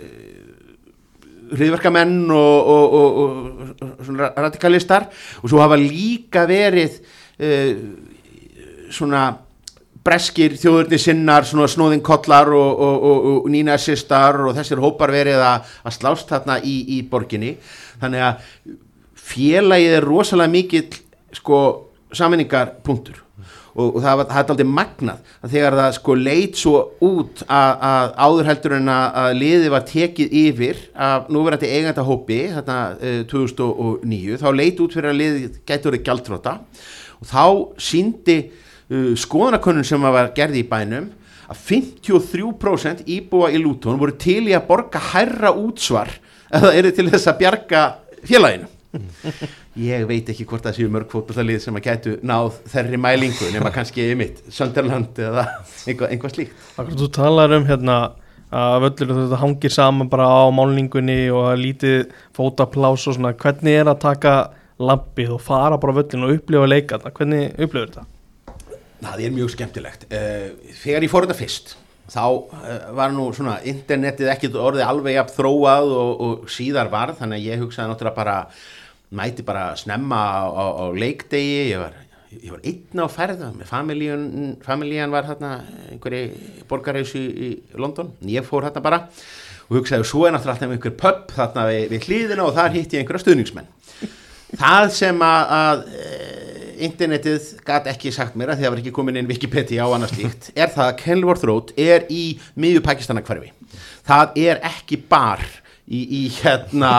hriðverkamenn 1.51 2.19
og, 2.31 2.71
og, 2.73 2.93
og, 2.97 3.17
og 3.81 4.05
svona 4.07 4.31
radikalistar 4.37 5.09
og 5.41 5.51
svo 5.51 5.59
hafa 5.59 5.75
líka 5.75 6.45
verið 6.47 7.01
svona 8.93 9.23
breskir 10.05 10.55
þjóðurni 10.57 10.97
sinnar 11.01 11.45
svona 11.47 11.69
snóðinkollar 11.69 12.49
og, 12.57 12.83
og, 12.87 13.07
og, 13.09 13.27
og 13.33 13.49
nínasistar 13.53 14.39
og 14.47 14.55
þessir 14.57 14.81
hópar 14.81 15.13
verið 15.13 15.41
að, 15.45 15.73
að 15.85 15.97
slást 15.97 16.31
þarna 16.31 16.57
í, 16.65 16.77
í 16.97 17.01
borginni. 17.09 17.55
Þannig 18.01 18.25
að 18.25 18.45
félagið 19.31 19.97
er 19.99 20.07
rosalega 20.07 20.55
mikill 20.55 20.87
sko 21.37 21.59
saminningar 22.15 22.73
punktur 22.83 23.21
og, 23.71 23.99
það, 24.03 24.23
er 24.25 24.51
aldrei 24.51 24.67
magnað 24.67 25.35
að 25.39 25.53
þegar 25.55 25.77
það 25.79 25.93
sko 25.97 26.15
leit 26.19 26.57
svo 26.59 26.79
út 27.07 27.43
að, 27.45 27.85
að 27.87 28.15
áður 28.25 28.49
heldur 28.49 28.75
en 28.77 28.91
að, 28.91 29.05
að 29.21 29.35
liði 29.39 29.69
var 29.71 29.85
tekið 29.87 30.35
yfir 30.41 30.81
af 31.07 31.29
núverandi 31.31 31.69
eiganda 31.71 32.05
hópi 32.07 32.41
þarna 32.55 32.79
uh, 32.97 33.21
2009 33.31 34.41
þá 34.41 34.49
leit 34.57 34.83
út 34.83 34.97
fyrir 34.97 35.13
að 35.13 35.21
liði 35.21 35.53
gæti 35.61 35.91
orðið 35.91 36.03
gjaldróta 36.09 36.57
og 37.21 37.31
þá 37.31 37.45
síndi 37.91 38.37
uh, 38.91 39.13
skoðanakönnun 39.17 39.87
sem 39.87 40.03
var 40.03 40.31
gerði 40.35 40.63
í 40.63 40.67
bænum 40.69 41.09
að 41.51 41.63
53% 41.67 43.07
íbúa 43.11 43.49
í 43.51 43.59
Lúton 43.59 43.99
voru 43.99 44.15
til 44.19 44.45
í 44.47 44.55
að 44.55 44.67
borga 44.69 45.01
hærra 45.11 45.51
útsvar 45.55 46.13
eða 46.51 46.75
eru 46.77 46.93
til 46.95 47.09
þess 47.11 47.31
að 47.31 47.41
bjarga 47.41 47.81
félaginu. 48.27 48.69
Ég 49.79 50.03
veit 50.07 50.27
ekki 50.31 50.43
hvort 50.47 50.65
það 50.67 50.77
séu 50.77 50.91
mörg 50.91 51.11
fótballtalið 51.11 51.61
sem 51.63 51.77
að 51.79 51.85
gætu 51.85 52.15
náð 52.27 52.57
þerri 52.73 52.99
mælingu 52.99 53.51
nema 53.53 53.71
kannski 53.71 54.09
ymitt 54.11 54.41
Sönderland 54.51 55.19
eða 55.23 55.45
einhvað, 55.87 56.09
einhvað 56.09 56.33
slíkt. 56.35 56.65
Akkur 56.75 56.97
þú 56.99 57.07
talar 57.15 57.55
um 57.55 57.67
hérna 57.69 57.97
að 58.51 58.77
völlur 58.83 59.13
þetta 59.15 59.39
hangir 59.39 59.71
saman 59.71 60.11
bara 60.11 60.27
á 60.27 60.43
málningunni 60.51 61.21
og 61.31 61.53
lítið 61.59 62.09
fótaplás 62.35 63.07
og 63.07 63.15
svona, 63.15 63.31
hvernig 63.39 63.79
er 63.79 63.91
að 63.91 64.01
taka 64.03 64.33
lampið 64.81 65.37
og 65.37 65.45
fara 65.45 65.79
bara 65.79 65.95
völlin 66.01 66.27
og 66.27 66.35
upplifa 66.35 66.67
leikarna, 66.67 67.13
hvernig 67.15 67.53
upplifur 67.55 67.87
þetta? 67.87 68.09
Það 69.01 69.23
er 69.25 69.33
mjög 69.35 69.55
skemmtilegt. 69.55 70.05
Eh, 70.13 70.51
þegar 70.83 71.05
ég 71.07 71.11
fór 71.11 71.27
þetta 71.27 71.39
fyrst 71.39 71.75
þá 72.11 72.23
eh, 72.65 72.85
var 72.97 73.13
nú 73.15 73.29
svona 73.35 73.57
internetið 73.67 74.31
ekkit 74.33 74.57
orðið 74.59 74.87
alveg 74.87 75.17
jafn 75.17 75.35
þróað 75.37 75.91
og, 75.95 76.23
og 76.25 76.47
síðar 76.51 76.91
var 76.91 77.15
þannig 77.19 77.39
að 77.39 77.49
ég 77.49 77.61
hugsaði 77.63 77.91
náttúrulega 77.91 78.17
bara 78.17 78.37
mæti 79.11 79.45
bara 79.47 79.65
snemma 79.79 80.19
á, 80.19 80.43
á, 80.51 80.85
leikdegi. 80.95 81.71
Ég 81.71 81.83
var, 81.83 81.95
ég 82.35 82.51
var 82.55 82.65
einn 82.67 83.03
á 83.03 83.07
ferða 83.11 83.51
með 83.55 83.71
familíun, 83.71 84.27
familían 84.65 85.13
var 85.13 85.29
hérna 85.29 85.53
einhverji 85.91 86.63
borgarhauðs 86.69 87.15
í, 87.19 87.53
London. 87.79 88.13
Ég 88.27 88.47
fór 88.47 88.67
hérna 88.67 88.83
bara 88.83 89.05
og 89.71 89.79
hugsaði 89.79 90.07
svo 90.07 90.25
er 90.27 90.35
náttúrulega 90.35 90.67
alltaf 90.67 90.75
einhver 90.75 90.97
pub 90.99 91.35
þarna 91.35 91.67
við, 91.69 91.83
við 91.93 92.07
hlýðina 92.09 92.47
og 92.47 92.57
þar 92.57 92.73
hitti 92.75 92.97
ég 92.97 93.05
einhverja 93.05 93.23
stuðningsmenn. 93.23 93.69
Það 94.59 94.89
sem 94.91 95.21
að, 95.23 95.53
að 95.55 95.83
eh, 95.95 96.50
internetið 96.87 97.47
gat 97.67 97.89
ekki 97.91 98.13
sagt 98.15 98.37
mér 98.39 98.53
að 98.53 98.61
því 98.61 98.63
að 98.63 98.67
það 98.67 98.75
var 98.75 98.83
ekki 98.83 98.95
komin 98.97 99.21
inn 99.21 99.29
Wikipedia 99.29 99.87
á 99.87 99.93
annars 99.95 100.13
líkt 100.17 100.51
er 100.55 100.71
það 100.73 100.87
að 100.87 100.99
Kenilworth 101.03 101.47
Road 101.47 101.73
er 101.79 102.07
í 102.09 102.23
miðju 102.59 102.83
Pakistana 102.85 103.23
hverfi 103.25 103.51
það 104.07 104.39
er 104.43 104.61
ekki 104.71 104.99
bar 105.11 105.43
í, 105.91 106.01
í 106.01 106.21
hérna 106.39 106.93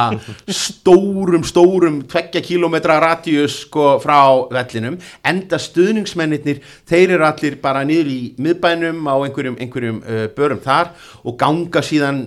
stórum 0.47 1.45
stórum 1.47 2.01
tveggja 2.11 2.43
kilometra 2.45 2.99
radíus 3.03 3.63
sko 3.67 3.97
frá 4.03 4.19
vellinum 4.53 4.99
enda 5.29 5.61
stuðningsmennir 5.61 6.63
þeir 6.89 7.17
eru 7.17 7.27
allir 7.29 7.59
bara 7.63 7.85
niður 7.89 8.13
í 8.13 8.21
miðbænum 8.43 9.05
á 9.09 9.15
einhverjum, 9.17 9.59
einhverjum 9.61 10.01
uh, 10.03 10.27
börum 10.37 10.63
þar 10.65 10.93
og 11.25 11.39
ganga 11.41 11.85
síðan 11.85 12.25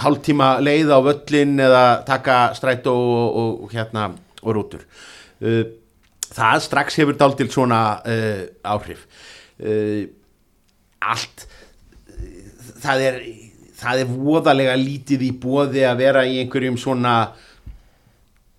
hálftíma 0.00 0.54
leið 0.64 0.92
á 0.94 0.98
völlin 1.04 1.58
eða 1.60 1.84
taka 2.08 2.40
strætó 2.56 2.94
og, 2.94 3.36
og, 3.36 3.64
og 3.66 3.74
hérna 3.74 4.10
og 4.40 4.56
rútur. 4.56 4.86
Uh, 5.40 5.64
það 6.30 6.64
strax 6.66 6.98
hefur 7.00 7.18
dáltil 7.18 7.50
svona 7.52 7.82
uh, 8.06 8.42
áhrif. 8.64 9.06
Uh, 9.60 10.08
allt 11.00 11.46
það 12.80 13.06
er 13.06 13.22
það 13.80 14.02
er 14.02 14.10
voðalega 14.10 14.74
lítið 14.76 15.22
í 15.24 15.30
bóði 15.40 15.86
að 15.88 16.02
vera 16.02 16.26
í 16.28 16.40
einhverjum 16.42 16.76
svona 16.80 17.14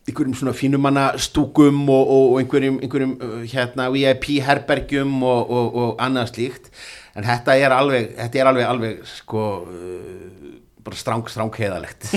einhverjum 0.07 0.33
svona 0.37 0.55
fínumanna 0.57 1.03
stúkum 1.21 1.83
og, 1.85 2.01
og, 2.01 2.23
og 2.31 2.39
einhverjum, 2.41 2.79
einhverjum 2.81 3.13
hérna 3.51 3.91
VIP 3.93 4.31
herbergjum 4.43 5.21
og, 5.23 5.51
og 5.51 6.01
annað 6.01 6.33
slíkt. 6.33 6.71
En 7.15 7.27
þetta 7.27 7.57
er 7.59 7.75
alveg, 7.75 8.13
þetta 8.17 8.41
er 8.41 8.49
alveg, 8.49 8.65
alveg 8.71 9.05
sko 9.19 9.45
uh, 9.67 10.51
bara 10.85 10.97
stráng, 10.97 11.27
stráng 11.31 11.55
heiðalegt 11.57 12.07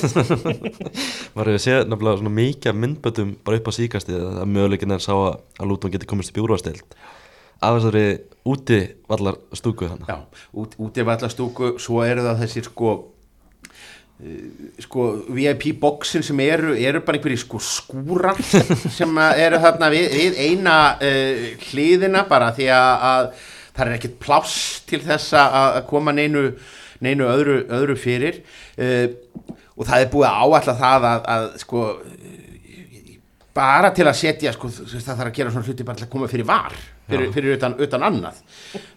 Var 1.35 1.51
að 1.55 1.61
segja 1.63 1.85
nefnilega 1.89 2.21
svona 2.21 2.35
mikið 2.35 2.79
myndbötum 2.81 3.35
bara 3.45 3.61
upp 3.61 3.71
á 3.71 3.73
síkasti 3.77 4.17
að 4.17 4.45
möguleikin 4.51 4.95
er 4.95 5.05
sá 5.05 5.13
að, 5.15 5.41
að 5.61 5.71
Luton 5.71 5.95
geti 5.95 6.09
komist 6.11 6.33
í 6.33 6.37
bjúrvastild 6.39 6.97
af 7.65 7.79
þessari 7.79 8.05
úti 8.51 8.81
vallar 9.09 9.41
stúku 9.57 9.89
þannig 9.89 10.11
Já, 10.11 10.21
út, 10.61 10.77
úti 10.83 11.05
var 11.07 11.19
allar 11.19 11.33
stúku 11.33 11.75
svo 11.83 12.05
eru 12.05 12.25
það 12.27 12.45
þessir 12.45 12.69
sko 12.69 12.93
uh, 13.01 14.69
sko 14.85 15.09
VIP 15.37 15.71
bóksin 15.81 16.25
sem 16.27 16.45
eru, 16.45 16.75
eru 16.77 17.03
bara 17.07 17.19
einhverjir 17.21 17.45
sko 17.45 17.63
skúrar 17.63 18.41
sem 18.99 19.19
eru 19.19 19.61
þarna 19.65 19.91
við, 19.95 20.09
við 20.13 20.41
eina 20.45 20.79
uh, 20.99 21.51
hliðina 21.71 22.25
bara 22.31 22.53
því 22.57 22.71
að, 22.75 23.11
að 23.11 23.29
það 23.75 23.87
er 23.87 23.99
ekkert 23.99 24.19
pláss 24.23 24.57
til 24.89 25.03
þess 25.03 25.35
að 25.39 25.81
koma 25.91 26.15
neinu, 26.15 26.51
neinu 27.03 27.27
öðru, 27.31 27.61
öðru 27.79 27.97
fyrir. 27.99 28.43
Uh, 28.79 29.09
og 29.75 29.89
það 29.89 30.05
er 30.05 30.13
búið 30.13 30.29
að 30.31 30.43
áalla 30.45 30.79
það 30.79 31.09
að, 31.11 31.29
að 31.35 31.47
sko 31.65 31.87
bara 33.55 33.91
til 33.95 34.07
að 34.11 34.19
setja 34.19 34.53
sko, 34.55 34.69
það 34.71 35.13
þarf 35.13 35.29
að 35.29 35.37
gera 35.37 35.55
svona 35.55 35.69
hluti 35.69 35.87
bara 35.87 35.99
til 36.01 36.07
að 36.09 36.13
koma 36.15 36.29
fyrir 36.31 36.47
var 36.49 36.75
fyrir, 37.09 37.29
fyrir 37.35 37.59
utan, 37.59 37.77
utan 37.85 38.07
annað. 38.07 38.41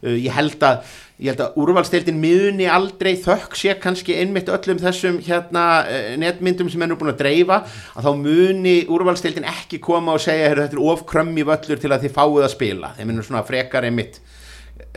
Uh, 0.01 0.15
ég 0.15 0.33
held 0.33 0.63
að 0.65 0.95
ég 1.17 1.31
held 1.31 1.41
að 1.43 1.57
úrvalstildin 1.63 2.19
miðunni 2.21 2.67
aldrei 2.69 3.15
þökk 3.21 3.57
sé 3.57 3.73
kannski 3.81 4.15
einmitt 4.21 4.51
öllum 4.53 4.79
þessum 4.81 5.17
hérna 5.25 5.65
uh, 5.83 6.11
netmyndum 6.21 6.69
sem 6.71 6.83
er 6.85 6.91
nú 6.91 6.97
búin 6.99 7.13
að 7.13 7.23
dreifa 7.23 7.63
að 7.97 8.07
þá 8.07 8.11
muni 8.21 8.77
úrvalstildin 8.93 9.47
ekki 9.49 9.81
koma 9.83 10.15
og 10.17 10.23
segja 10.23 10.51
"Heyrðu, 10.51 10.67
þetta 10.67 10.79
er 10.79 10.91
of 10.93 11.05
krömmi 11.09 11.45
völlur 11.47 11.81
til 11.81 11.93
að 11.93 12.05
þið 12.05 12.17
fáið 12.17 12.47
að 12.47 12.53
spila. 12.53 12.93
Þeir 12.97 13.09
minnum 13.09 13.27
svona 13.27 13.45
frekar 13.47 13.89
einmitt 13.89 14.21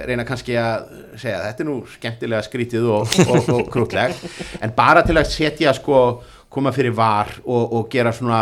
reyna 0.09 0.27
kannski 0.29 0.57
að 0.59 0.91
segja 1.21 1.41
þetta 1.47 1.65
er 1.65 1.69
nú 1.69 1.79
skemmtilega 1.95 2.47
skrítið 2.47 2.87
og, 2.95 3.17
og, 3.27 3.49
og 3.55 3.65
krútleg 3.73 4.15
en 4.61 4.75
bara 4.77 5.05
til 5.07 5.17
að 5.19 5.31
setja 5.33 5.75
sko 5.77 6.21
koma 6.51 6.73
fyrir 6.75 6.95
var 6.97 7.33
og, 7.45 7.75
og 7.79 7.91
gera 7.93 8.13
svona 8.15 8.41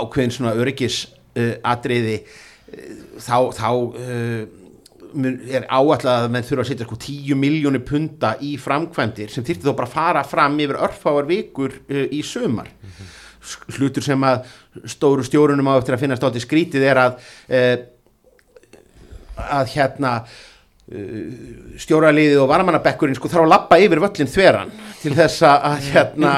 ákveðin 0.00 0.34
svona 0.34 0.54
öryggis 0.58 1.04
uh, 1.38 1.54
atriði 1.72 2.16
uh, 2.22 2.96
þá, 3.22 3.36
þá 3.56 3.68
uh, 3.70 4.40
er 5.50 5.66
áallega 5.66 6.16
að 6.16 6.28
menn 6.34 6.46
þurfa 6.46 6.64
að 6.66 6.72
setja 6.72 6.88
sko 6.88 6.98
10 7.02 7.38
miljónir 7.38 7.84
punta 7.86 8.34
í 8.46 8.56
framkvæmdir 8.60 9.32
sem 9.32 9.46
þyrfti 9.46 9.66
þó 9.66 9.72
bara 9.74 9.88
að 9.88 9.96
fara 9.96 10.26
fram 10.26 10.58
yfir 10.62 10.78
örfáar 10.88 11.30
vikur 11.30 11.78
uh, 11.80 12.04
í 12.10 12.22
sömar 12.26 12.70
hlutur 13.78 14.04
sem 14.04 14.20
að 14.28 14.44
stóru 14.92 15.24
stjórunum 15.24 15.70
á 15.72 15.78
eftir 15.78 15.96
að 15.96 16.02
finna 16.04 16.18
státti 16.18 16.42
skrítið 16.44 16.84
er 16.90 16.98
að 17.00 17.14
að 19.58 19.74
hérna 19.74 20.12
uh, 20.24 21.24
stjóraliðið 21.80 22.42
og 22.42 22.50
varamannabekkurinn 22.50 23.18
sko 23.18 23.30
þarf 23.32 23.46
að 23.46 23.52
lappa 23.54 23.80
yfir 23.80 24.02
völlin 24.04 24.30
þveran 24.30 24.72
til 25.00 25.14
þess 25.16 25.46
að 25.48 25.90
hérna 25.94 26.34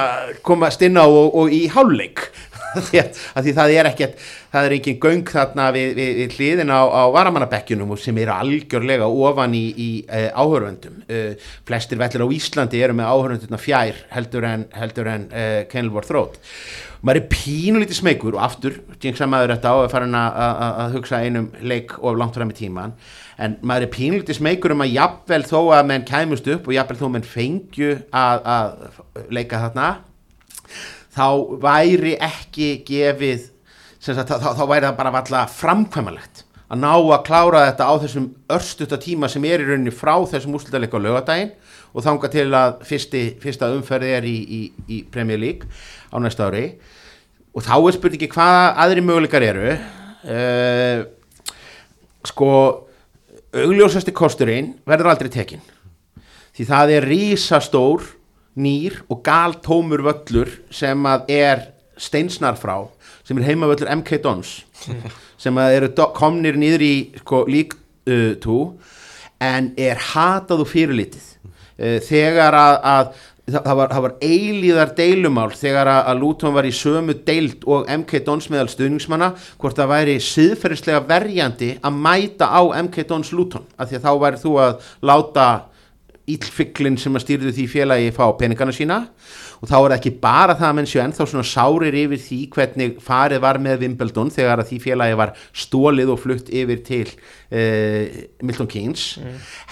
komast 0.46 0.82
inn 0.86 1.00
á 1.00 1.06
og, 1.06 1.34
og 1.34 1.52
í 1.54 1.64
hálfleik 1.72 2.28
því 2.88 3.00
að, 3.02 3.20
að 3.36 3.48
því 3.48 3.54
það 3.58 3.74
er 3.76 3.90
ekkert 3.90 4.22
það 4.52 4.68
er 4.68 4.74
ekki 4.76 4.94
göng 5.00 5.24
þarna 5.32 5.68
við, 5.74 5.88
við, 5.96 6.12
við 6.20 6.36
hliðin 6.36 6.72
á, 6.72 6.80
á 6.84 7.02
varamannabekkunum 7.14 7.94
og 7.94 8.00
sem 8.02 8.20
eru 8.22 8.34
algjörlega 8.34 9.08
ofan 9.08 9.56
í, 9.56 9.64
í 9.72 9.90
uh, 10.04 10.28
áhörvöndum 10.36 11.02
uh, 11.06 11.50
flestir 11.68 12.00
vellir 12.00 12.24
á 12.24 12.34
Íslandi 12.36 12.82
eru 12.84 12.96
með 12.98 13.12
áhörvönduna 13.12 13.60
fjær 13.60 14.04
heldur 14.12 14.48
en, 14.48 14.66
en 14.72 15.28
uh, 15.32 15.60
Kenilworth 15.72 16.12
Road. 16.12 16.36
Maður 17.02 17.18
er 17.18 17.32
pínulítið 17.32 17.98
smeykur 17.98 18.36
og 18.36 18.44
aftur, 18.44 18.76
jinxa 19.02 19.26
maður 19.26 19.56
þetta 19.56 19.72
á 19.74 19.76
að 19.80 19.88
fara 19.90 20.22
að, 20.22 20.92
hugsa 20.94 21.18
einum 21.24 21.48
leik 21.58 21.96
of 21.98 22.14
langt 22.14 22.36
fram 22.38 22.52
í 22.52 22.58
tíman 22.60 22.94
en 23.42 23.56
maður 23.66 23.88
er 23.88 23.94
pínulítið 23.96 24.38
smeykur 24.38 24.76
um 24.76 24.84
að 24.84 24.94
jafnvel 24.94 25.42
þó 25.48 25.58
að 25.78 25.88
menn 25.88 26.06
kæmust 26.06 26.46
upp 26.52 26.68
og 26.68 26.76
jafnvel 26.76 27.00
þó 27.00 27.06
að 27.08 27.12
menn 27.16 27.26
fengju 27.26 27.92
að, 28.14 28.46
að 28.54 29.32
leika 29.34 29.64
þarna 29.64 29.88
þá 31.12 31.26
væri 31.62 32.14
ekki 32.22 32.70
gefið 32.86 33.48
sagt, 34.02 34.24
þá, 34.28 34.52
þá, 34.56 34.64
væri 34.66 34.88
það 34.88 34.98
bara 34.98 35.14
valla 35.14 35.42
framkvæmalegt 35.50 36.44
að 36.72 36.80
ná 36.80 36.92
að 36.94 37.24
klára 37.26 37.66
þetta 37.68 37.88
á 37.88 37.94
þessum 38.00 38.28
örstuta 38.56 38.98
tíma 39.00 39.28
sem 39.28 39.44
er 39.44 39.60
í 39.60 39.68
rauninni 39.68 39.92
frá 39.92 40.14
þessum 40.30 40.56
úrslutaleik 40.56 40.94
á 40.96 41.04
lögadaginn 41.04 41.52
og 41.92 42.04
þanga 42.06 42.30
til 42.32 42.46
að 42.56 42.78
fyrsti, 42.88 43.22
fyrsta 43.42 43.68
umferði 43.74 44.14
er 44.16 44.24
í, 44.24 44.36
í, 44.40 44.60
í 44.88 45.02
Premier 45.12 45.40
League 45.40 45.68
á 46.08 46.16
næsta 46.16 46.48
ári. 46.48 46.78
Og 47.52 47.60
þá 47.66 47.74
er 47.76 47.96
spurningi 47.98 48.30
hvaða 48.32 48.62
aðri 48.80 49.04
möguleikar 49.04 49.44
eru. 49.44 49.74
Uh, 50.24 51.04
sko 52.24 52.48
augljósasti 53.52 54.14
kosturinn 54.16 54.72
verður 54.88 55.12
aldrei 55.12 55.28
tekinn. 55.34 55.60
Því 56.56 56.68
það 56.68 56.94
er 56.96 57.08
rísastór 57.10 58.08
nýr 58.58 59.00
og 59.08 59.22
galtómur 59.24 60.04
völlur 60.04 60.50
sem 60.72 61.06
að 61.08 61.30
er 61.32 61.64
steinsnar 62.00 62.58
frá 62.60 62.76
sem 63.22 63.38
er 63.38 63.48
heimavöllur 63.52 63.90
MK 64.00 64.20
Dons 64.22 64.54
sem 65.42 65.58
að 65.58 65.76
eru 65.78 65.92
komnir 66.16 66.58
niður 66.60 66.84
í 66.86 66.94
sko, 67.22 67.44
lík 67.48 67.76
uh, 68.08 68.32
tú 68.42 68.74
en 69.42 69.72
er 69.80 69.98
hatað 70.12 70.62
og 70.62 70.70
fyrirlitið. 70.70 71.28
Uh, 71.80 71.98
þegar 72.04 72.54
að, 72.54 72.76
að 72.92 73.12
það, 73.50 73.74
var, 73.78 73.94
var 74.04 74.14
eilíðar 74.22 74.92
deilumál 74.98 75.50
þegar 75.56 75.90
að, 75.90 76.02
að 76.12 76.22
Luton 76.22 76.54
var 76.54 76.68
í 76.68 76.74
sömu 76.76 77.16
deild 77.26 77.66
og 77.66 77.88
MK 77.90 78.22
Dons 78.26 78.48
meðal 78.52 78.70
stuðningsmanna 78.70 79.32
hvort 79.60 79.78
það 79.78 79.92
væri 79.96 80.16
siðferðislega 80.22 81.02
verjandi 81.08 81.72
að 81.82 81.98
mæta 82.06 82.50
á 82.52 82.62
MK 82.84 83.06
Dons 83.10 83.32
Luton 83.34 83.66
af 83.76 83.90
því 83.90 83.98
að 83.98 84.06
þá 84.06 84.12
væri 84.26 84.42
þú 84.44 84.56
að 84.62 84.90
láta 85.10 85.46
íllfyglin 86.30 86.96
sem 87.00 87.16
að 87.18 87.24
stýrðu 87.24 87.52
því 87.56 87.64
félagi 87.70 88.10
fá 88.14 88.24
peningana 88.38 88.74
sína. 88.74 88.98
Og 89.62 89.70
þá 89.70 89.74
er 89.78 89.84
það 89.84 89.96
ekki 89.96 90.12
bara 90.22 90.56
það 90.58 90.68
að 90.68 90.76
menn 90.78 90.88
séu 90.90 91.00
ennþá 91.02 91.26
svona 91.30 91.46
sárir 91.46 91.96
yfir 91.98 92.20
því 92.22 92.38
hvernig 92.54 93.00
farið 93.02 93.42
var 93.42 93.58
með 93.62 93.82
Wimbledon 93.82 94.30
þegar 94.34 94.62
að 94.62 94.70
því 94.70 94.78
félagi 94.86 95.18
var 95.18 95.34
stólið 95.64 96.12
og 96.14 96.20
flutt 96.22 96.52
yfir 96.62 96.82
til 96.86 97.06
uh, 97.10 98.20
Milton 98.42 98.70
Keynes. 98.70 99.06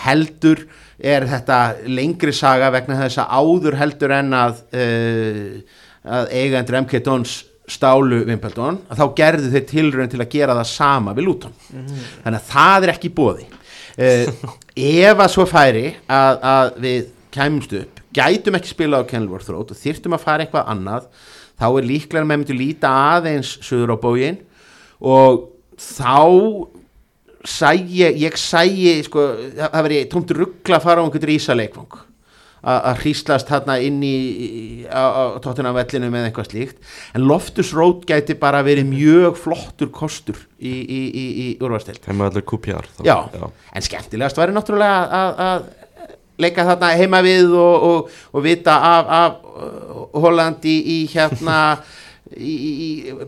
Heldur 0.05 0.65
er 0.99 1.29
þetta 1.31 1.61
lengri 1.91 2.35
saga 2.37 2.73
vegna 2.75 2.99
þess 3.05 3.23
að 3.23 3.39
áður 3.39 3.79
heldur 3.81 4.17
en 4.19 4.35
að, 4.41 4.65
uh, 4.75 5.87
að 6.19 6.35
eigendur 6.43 6.83
MK 6.83 7.05
Dons 7.07 7.39
stálu 7.71 8.25
Wimbledon 8.27 8.81
að 8.91 8.99
þá 8.99 9.17
gerðu 9.21 9.51
þeir 9.53 9.67
tilraun 9.69 10.11
til 10.11 10.19
að 10.19 10.33
gera 10.33 10.59
það 10.59 10.69
sama 10.73 11.15
við 11.15 11.29
Luton. 11.29 11.55
Þannig 11.71 12.39
að 12.41 12.49
það 12.51 12.87
er 12.87 12.95
ekki 12.97 13.15
bóði 13.15 13.47
uh, 14.01 14.53
ef 14.75 15.25
að 15.25 15.33
svo 15.35 15.47
færi 15.49 15.87
að, 16.09 16.45
að 16.55 16.73
við 16.85 17.09
kæmumst 17.35 17.77
upp 17.81 18.01
gætum 18.17 18.59
ekki 18.59 18.73
spila 18.73 19.03
á 19.03 19.09
Kenilworth 19.09 19.53
Road 19.53 19.71
og 19.71 19.79
þyrftum 19.79 20.17
að 20.17 20.25
fara 20.25 20.47
eitthvað 20.47 20.71
annað 20.73 21.09
þá 21.61 21.67
er 21.69 21.87
líklega 21.87 22.27
með 22.27 22.43
myndi 22.43 22.59
líta 22.59 22.91
aðeins 23.15 23.55
söður 23.63 23.95
á 23.95 24.03
bógin 24.03 24.41
og 25.01 25.47
þá 25.81 26.17
sæi, 27.47 28.03
ég 28.21 28.37
sæi 28.37 29.01
sko, 29.07 29.27
það 29.57 29.75
það 29.75 29.87
veri 29.87 30.05
tómt 30.13 30.35
ruggla 30.37 30.81
að 30.81 30.87
fara 30.87 31.03
á 31.03 31.05
einhvern 31.07 31.29
rísaleikvang 31.31 32.01
að 32.63 32.99
hríslast 33.01 33.49
þarna 33.49 33.79
inn 33.81 34.03
í, 34.05 34.13
í- 34.13 34.87
á, 34.89 35.01
á 35.01 35.25
tóttina 35.41 35.73
vellinu 35.73 36.11
með 36.13 36.27
eitthvað 36.29 36.51
slíkt. 36.51 36.81
En 37.17 37.25
Loftus 37.25 37.71
Road 37.77 38.03
gæti 38.09 38.37
bara 38.41 38.61
verið 38.67 38.91
mjög 38.91 39.39
flottur 39.41 39.89
kostur 39.95 40.37
í, 40.61 40.73
í, 40.85 41.01
í, 41.09 41.25
í 41.45 41.47
úrvarstild 41.65 42.05
en 43.73 43.87
skemmtilegast 43.87 44.37
væri 44.41 44.53
náttúrulega 44.57 45.23
að, 45.23 45.33
leika 46.41 46.65
þarna 46.69 46.93
heima 47.01 47.23
við 47.25 47.51
og, 47.57 47.89
og, 47.89 48.13
og 48.33 48.45
vita 48.45 48.77
af, 48.77 49.11
af 49.13 49.41
uh, 49.45 50.21
Holland 50.21 50.65
í, 50.69 50.77
hérna 51.13 51.57
í, 52.37 52.55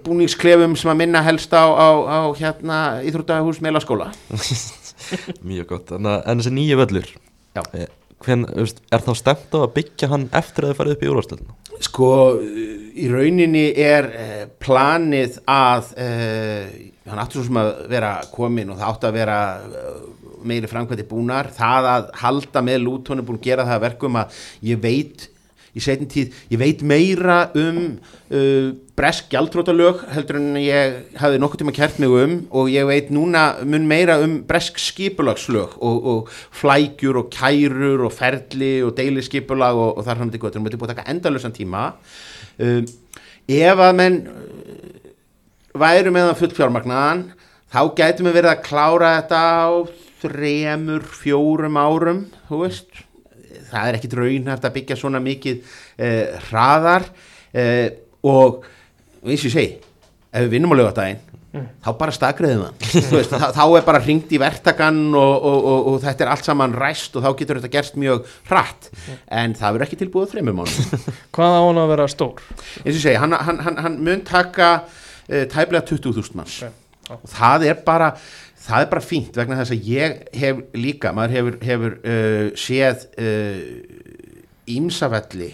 búningsklefum 0.04 0.76
sem 0.78 0.92
að 0.92 1.00
minna 1.02 1.24
helst 1.24 1.52
á, 1.56 1.64
á, 1.72 1.88
á 2.04 2.18
hérna 2.38 2.78
Íþróttahús 3.08 3.60
Melaskóla. 3.64 4.12
Mjög 5.48 5.66
gott, 5.72 5.92
en 5.96 6.08
þessi 6.40 6.52
nýju 6.54 6.78
völlur 6.84 7.08
Já. 7.52 7.64
Eh, 8.22 8.26
hvern, 8.26 8.46
Er 8.92 9.04
þá 9.04 9.12
stemt 9.18 9.56
á 9.56 9.58
að 9.62 9.74
byggja 9.76 10.10
hann 10.12 10.28
eftir 10.32 10.64
að 10.64 10.72
þið 10.72 10.80
farið 10.80 10.96
upp 10.96 11.02
í 11.02 11.10
úrvastöldinu? 11.12 11.58
Sko, 11.82 12.08
í 12.94 13.08
rauninni 13.10 13.66
er 13.82 14.08
uh, 14.08 14.42
planið 14.62 15.40
að 15.50 15.92
uh, 15.98 16.66
hann 17.10 17.22
átti 17.22 17.38
svo 17.38 17.46
sem 17.48 17.60
að 17.62 17.72
vera 17.90 18.14
komin 18.32 18.70
og 18.70 18.78
það 18.78 18.92
átti 18.92 19.08
að 19.08 19.18
vera 19.18 19.38
uh, 19.66 20.00
meiri 20.46 20.70
framkvæmdi 20.70 21.06
búnar 21.10 21.50
það 21.54 21.90
að 21.90 22.08
halda 22.22 22.62
með 22.64 22.80
lúton 22.84 23.22
er 23.22 23.26
búin 23.26 23.40
að 23.40 23.46
gera 23.50 23.66
það 23.66 23.78
að 23.78 23.84
verkum 23.86 24.18
að 24.20 24.40
ég 24.68 24.82
veit 24.82 25.28
í 25.72 25.80
setjum 25.80 26.08
tíð, 26.12 26.34
ég 26.52 26.60
veit 26.60 26.82
meira 26.84 27.46
um 27.56 27.78
uh, 27.88 28.72
bresk 28.98 29.30
gjaldrótalög 29.32 30.02
heldur 30.12 30.36
en 30.36 30.58
ég 30.60 31.16
hafði 31.20 31.40
nokkuð 31.40 31.62
tíma 31.62 31.74
kert 31.76 32.00
mig 32.02 32.12
um 32.12 32.34
og 32.52 32.68
ég 32.72 32.84
veit 32.88 33.08
núna 33.14 33.46
mun 33.64 33.86
meira 33.88 34.18
um 34.20 34.40
bresk 34.48 34.80
skipulagslög 34.82 35.78
og, 35.80 36.08
og 36.12 36.32
flækjur 36.60 37.22
og 37.22 37.30
kærur 37.32 38.04
og 38.08 38.12
ferli 38.12 38.74
og 38.84 38.92
deiliskipulag 38.98 39.80
og, 39.80 39.96
og 39.96 40.04
þar 40.06 40.26
gott, 40.36 40.52
það 40.52 40.60
er 40.60 40.76
búin 40.76 40.90
að 40.90 40.94
taka 40.94 41.08
endalösan 41.12 41.56
tíma. 41.56 41.92
Um, 42.60 42.84
ef 43.48 43.80
að 43.88 43.96
menn 43.96 44.18
uh, 44.28 44.92
væru 45.80 46.12
með 46.12 46.28
það 46.28 46.42
fullt 46.42 46.58
fjármagnaðan 46.58 47.24
þá 47.72 47.80
gætum 47.96 48.28
við 48.28 48.36
verið 48.42 48.52
að 48.52 48.64
klára 48.66 49.14
þetta 49.16 49.40
á 49.40 49.68
þremur, 50.22 51.08
fjórum 51.08 51.80
árum 51.80 52.26
þú 52.50 52.60
veist 52.66 53.02
það 53.72 53.88
er 53.88 53.98
ekkit 53.98 54.16
raunhæft 54.20 54.68
að 54.68 54.76
byggja 54.78 55.00
svona 55.00 55.22
mikið 55.24 55.74
eh, 55.98 56.38
hraðar 56.48 57.08
eh, 57.52 57.88
og 58.22 58.64
eins 59.22 59.42
og 59.42 59.50
ég 59.50 59.56
segi 59.56 59.68
ef 60.32 60.46
við 60.46 60.54
vinnum 60.56 60.74
á 60.74 60.80
lögadaginn 60.80 61.28
þá 61.52 61.88
bara 62.00 62.14
stakriðum 62.14 62.62
það 62.80 63.26
þá, 63.32 63.46
þá 63.52 63.64
er 63.76 63.84
bara 63.84 64.00
ringt 64.02 64.30
í 64.32 64.40
vertakann 64.40 65.00
og, 65.12 65.32
og, 65.36 65.58
og, 65.58 65.88
og 65.90 65.98
þetta 66.04 66.24
er 66.24 66.30
allt 66.32 66.48
saman 66.48 66.76
ræst 66.76 67.16
og 67.18 67.26
þá 67.26 67.30
getur 67.40 67.60
þetta 67.60 67.72
gerst 67.74 67.98
mjög 68.00 68.28
hratt. 68.48 68.88
En 69.28 69.56
það 69.58 69.76
verður 69.76 69.86
ekki 69.86 69.98
tilbúið 70.00 70.28
á 70.28 70.32
þreymur 70.32 70.56
mánu 70.62 71.02
Hvað 71.36 71.56
á 71.56 71.60
hann 71.60 71.82
að 71.82 71.92
vera 71.92 72.08
stór? 72.10 72.44
eins 72.80 72.86
og 72.86 72.96
ég 72.96 73.02
segi, 73.04 73.18
hann, 73.20 73.36
hann, 73.48 73.60
hann, 73.66 73.80
hann 73.84 73.98
mun 74.06 74.24
taka 74.28 74.70
uh, 74.86 75.44
tæplega 75.52 75.84
20.000 75.92 76.38
manns. 76.40 76.62
Ok, 76.62 76.72
já. 77.10 77.18
og 77.18 77.28
það 77.34 77.68
er 77.68 77.84
bara 77.84 78.12
það 78.62 78.84
er 78.84 78.92
bara 78.92 79.04
fínt 79.04 79.36
vegna 79.36 79.58
þess 79.60 79.74
að 79.74 79.90
ég 79.90 80.22
hef 80.38 80.62
líka, 80.78 81.12
maður 81.16 81.36
hefur, 81.38 81.58
hefur 81.66 81.98
uh, 82.02 82.46
séð 82.58 83.06
ímsafelli 84.72 85.52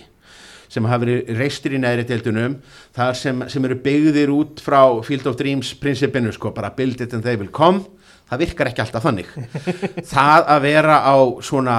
sem 0.69 0.85
hafa 0.89 1.05
verið 1.05 1.31
reistir 1.39 1.75
í 1.75 1.81
neðri 1.81 2.05
deildunum 2.09 2.59
þar 2.97 3.17
sem, 3.17 3.45
sem 3.51 3.65
eru 3.65 3.79
byggðir 3.85 4.33
út 4.35 4.61
frá 4.63 4.83
Field 5.07 5.29
of 5.31 5.39
Dreams 5.39 5.73
prinsipinu 5.81 6.33
sko, 6.37 6.53
bara 6.55 6.75
build 6.77 7.01
it 7.01 7.15
and 7.17 7.25
they 7.25 7.39
will 7.41 7.53
come. 7.53 7.87
Það 8.29 8.43
virkar 8.45 8.69
ekki 8.69 8.85
alltaf 8.85 9.07
þannig. 9.07 9.29
Það 10.13 10.51
að 10.53 10.65
vera 10.67 10.99
á 11.01 11.17
svona 11.41 11.79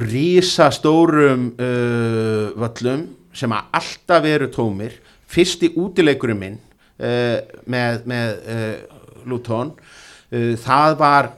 rísastórum 0.00 1.50
uh, 1.60 2.52
völlum 2.56 3.10
sem 3.36 3.52
að 3.52 3.74
alltaf 3.80 4.28
eru 4.28 4.48
tómir 4.52 4.96
fyrsti 5.32 5.74
útileikurinn 5.76 6.40
minn 6.40 6.56
uh, 6.56 7.44
með, 7.68 8.06
með 8.08 8.32
uh, 8.40 9.02
Luton 9.28 9.74
uh, 9.76 9.91
það 10.32 10.98
var 11.00 11.32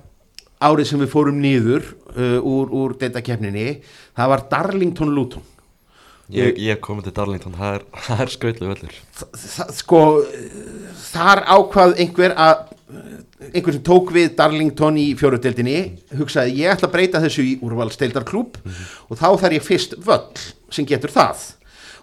árið 0.64 0.90
sem 0.90 1.03
við 1.03 1.11
fórum 1.12 1.40
nýður 1.42 1.88
uh, 2.14 2.38
úr, 2.40 2.70
úr 2.70 2.95
deildakefninni 3.01 3.80
það 4.14 4.30
var 4.34 4.47
Darlington 4.53 5.12
Luton. 5.16 5.51
Ég, 6.32 6.57
ég 6.57 6.78
komið 6.80 7.11
til 7.11 7.16
Darlington, 7.18 7.57
það 7.59 7.74
er, 7.76 7.82
er 8.24 8.30
skautlu 8.32 8.70
völlur. 8.70 8.95
Sko 9.76 10.05
þar 11.11 11.45
ákvað 11.53 11.99
einhver 12.01 12.36
að 12.38 12.70
einhver 13.51 13.74
sem 13.74 13.84
tók 13.84 14.12
við 14.14 14.32
Darlington 14.38 14.97
í 15.01 15.09
fjóruðdeldinni 15.18 15.78
hugsaði 16.16 16.62
ég 16.62 16.72
ætla 16.72 16.88
að 16.88 16.95
breyta 16.95 17.20
þessu 17.24 17.45
í 17.45 17.55
úrvalsdeildarklúb 17.64 18.57
og 18.62 19.18
þá 19.18 19.26
þarf 19.42 19.57
ég 19.57 19.66
fyrst 19.66 19.97
völl 20.05 20.45
sem 20.72 20.86
getur 20.88 21.12
það. 21.12 21.42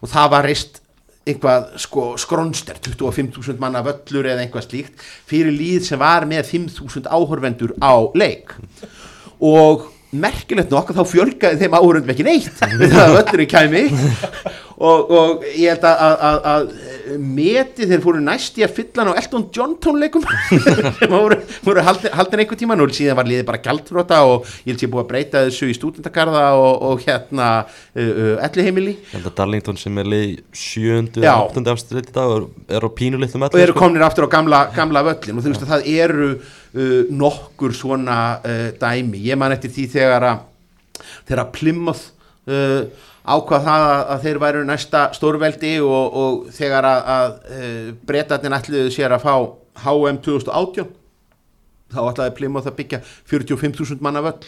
Og 0.02 0.12
það 0.12 0.32
var 0.34 0.48
reist 0.50 0.81
einhvað 1.28 1.76
sko 1.82 2.06
skronster 2.20 2.80
25.000 2.82 3.62
manna 3.62 3.84
völlur 3.86 4.30
eða 4.32 4.46
einhvað 4.46 4.68
slíkt 4.68 5.04
fyrir 5.30 5.54
líð 5.54 5.86
sem 5.92 6.02
var 6.02 6.26
með 6.30 6.48
5.000 6.50 7.10
áhorvendur 7.12 7.76
á 7.78 7.94
leik. 8.18 8.56
Og 9.38 9.90
merkilegt 10.12 10.74
nokk 10.74 10.92
þá 10.96 11.04
fjölgaði 11.08 11.62
þeim 11.62 11.78
áhörundum 11.78 12.12
ekki 12.14 12.26
neitt. 12.28 12.52
Það 12.60 13.00
að 13.06 13.16
völlurinn 13.18 13.52
kæmi. 13.52 13.84
Og, 14.82 15.12
og 15.14 15.44
ég 15.54 15.76
held 15.76 15.84
að, 15.86 16.00
að, 16.02 16.22
að, 16.26 16.46
að 16.52 17.20
meti 17.22 17.86
þeir 17.86 18.02
fóru 18.02 18.22
næst 18.24 18.56
í 18.58 18.64
að 18.66 18.74
fylla 18.80 19.04
hann 19.04 19.12
á 19.14 19.20
Elton 19.22 19.44
John 19.54 19.76
tónleikum. 19.84 20.26
Sem 20.98 21.12
voru, 21.12 21.38
voru 21.62 21.84
haldin, 21.86 22.16
haldin 22.18 22.42
einhver 22.44 22.60
tíma. 22.60 22.78
Og 22.82 22.96
síðan 22.98 23.20
var 23.20 23.30
liðið 23.30 23.46
bara 23.52 23.62
gjaldfrota 23.62 24.22
og 24.26 24.48
ég 24.66 24.72
held 24.72 24.86
ég 24.88 24.92
búið 24.92 25.04
að 25.04 25.12
breyta 25.12 25.44
þessu 25.46 25.70
í 25.70 25.76
stúdendakarða 25.78 26.46
og, 26.58 26.72
og 26.90 27.06
hérna 27.06 27.50
uh, 27.62 28.02
uh, 28.02 28.34
elliheimili 28.48 28.96
Ég 28.98 29.14
held 29.20 29.30
að 29.30 29.38
Darlington 29.38 29.80
sem 29.80 30.02
er 30.02 30.10
í 30.18 30.24
sjöndu, 30.56 31.22
Já. 31.24 31.36
áttundu 31.36 31.74
afstöld 31.76 32.10
í 32.10 32.16
dag 32.16 32.34
og 32.40 32.50
er 32.72 32.88
á 32.88 32.90
pínu 32.90 33.22
litlum 33.22 33.46
og 33.48 33.60
eru 33.62 33.78
komnir 33.78 34.06
aftur 34.08 34.26
á 34.26 34.30
gamla, 34.34 34.64
gamla 34.76 35.06
völlin 35.12 35.38
og 35.38 35.46
þú 35.46 35.54
veist 35.54 35.68
að 35.68 35.76
það 35.76 35.90
eru 35.94 36.32
nokkur 37.12 37.76
svona 37.76 38.18
uh, 38.40 38.68
dæmi. 38.80 39.20
Ég 39.28 39.40
man 39.40 39.52
eftir 39.56 39.74
því 39.74 39.88
þegar 39.96 40.28
að 40.30 40.44
þegar 41.28 41.44
að 41.44 41.52
Plymouth 41.58 42.06
uh, 42.48 43.08
ákvað 43.22 43.68
það 43.68 43.86
að, 43.90 44.16
þeir 44.24 44.42
væru 44.42 44.64
næsta 44.66 45.04
stórveldi 45.18 45.76
og, 45.86 46.16
og 46.22 46.40
þegar 46.56 46.88
að, 46.90 47.12
að 47.16 47.92
breytatinn 48.10 48.56
ætliðu 48.58 48.94
sér 48.96 49.14
að 49.14 49.28
fá 49.28 49.36
HM 49.84 50.18
2018 50.26 50.90
þá 51.92 52.00
ætlaði 52.08 52.36
Plymouth 52.40 52.72
að 52.72 52.78
byggja 52.80 53.02
45.000 53.30 54.02
manna 54.02 54.24
völl 54.26 54.40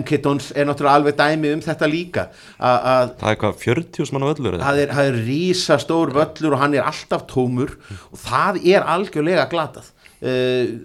MK 0.00 0.20
Dons 0.24 0.50
er 0.54 0.68
náttúrulega 0.68 1.00
alveg 1.00 1.18
dæmi 1.18 1.52
um 1.54 1.62
þetta 1.64 1.90
líka 1.90 2.26
að, 2.58 2.78
að 2.94 3.14
Það 3.22 3.30
er 3.30 3.40
hvað, 3.42 3.60
40 3.64 4.14
manna 4.14 4.32
völlur 4.32 4.58
það 4.62 4.82
er, 4.84 4.96
er 5.04 5.20
rísa 5.28 5.78
stór 5.82 6.14
völlur 6.14 6.56
og 6.56 6.64
hann 6.64 6.76
er 6.78 6.88
alltaf 6.88 7.26
tómur 7.30 7.76
og 8.10 8.20
það 8.24 8.60
er 8.74 8.86
algjörlega 8.94 9.48
glatað. 9.52 9.90
Uh, 10.24 10.76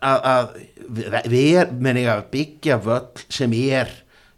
að, 0.00 0.52
við, 0.88 1.16
er, 1.20 1.70
ég 2.00 2.12
að 2.12 2.28
byggja 2.32 2.78
völl 2.84 3.24
sem 3.32 3.56
er 3.60 3.90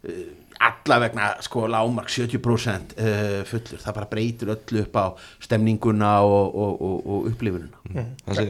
uh, 0.09 0.22
alla 0.62 0.98
vegna 1.03 1.32
sko 1.42 1.66
lámark 1.70 2.11
70% 2.12 2.94
uh, 2.96 3.40
fullur, 3.48 3.82
það 3.82 3.98
bara 3.98 4.11
breytir 4.11 4.55
öllu 4.55 4.84
upp 4.84 4.98
á 4.98 5.07
stemninguna 5.42 6.14
og, 6.26 6.55
og, 6.55 6.86
og, 6.86 6.96
og 7.03 7.28
upplifununa 7.32 8.07
Þessi, 8.26 8.48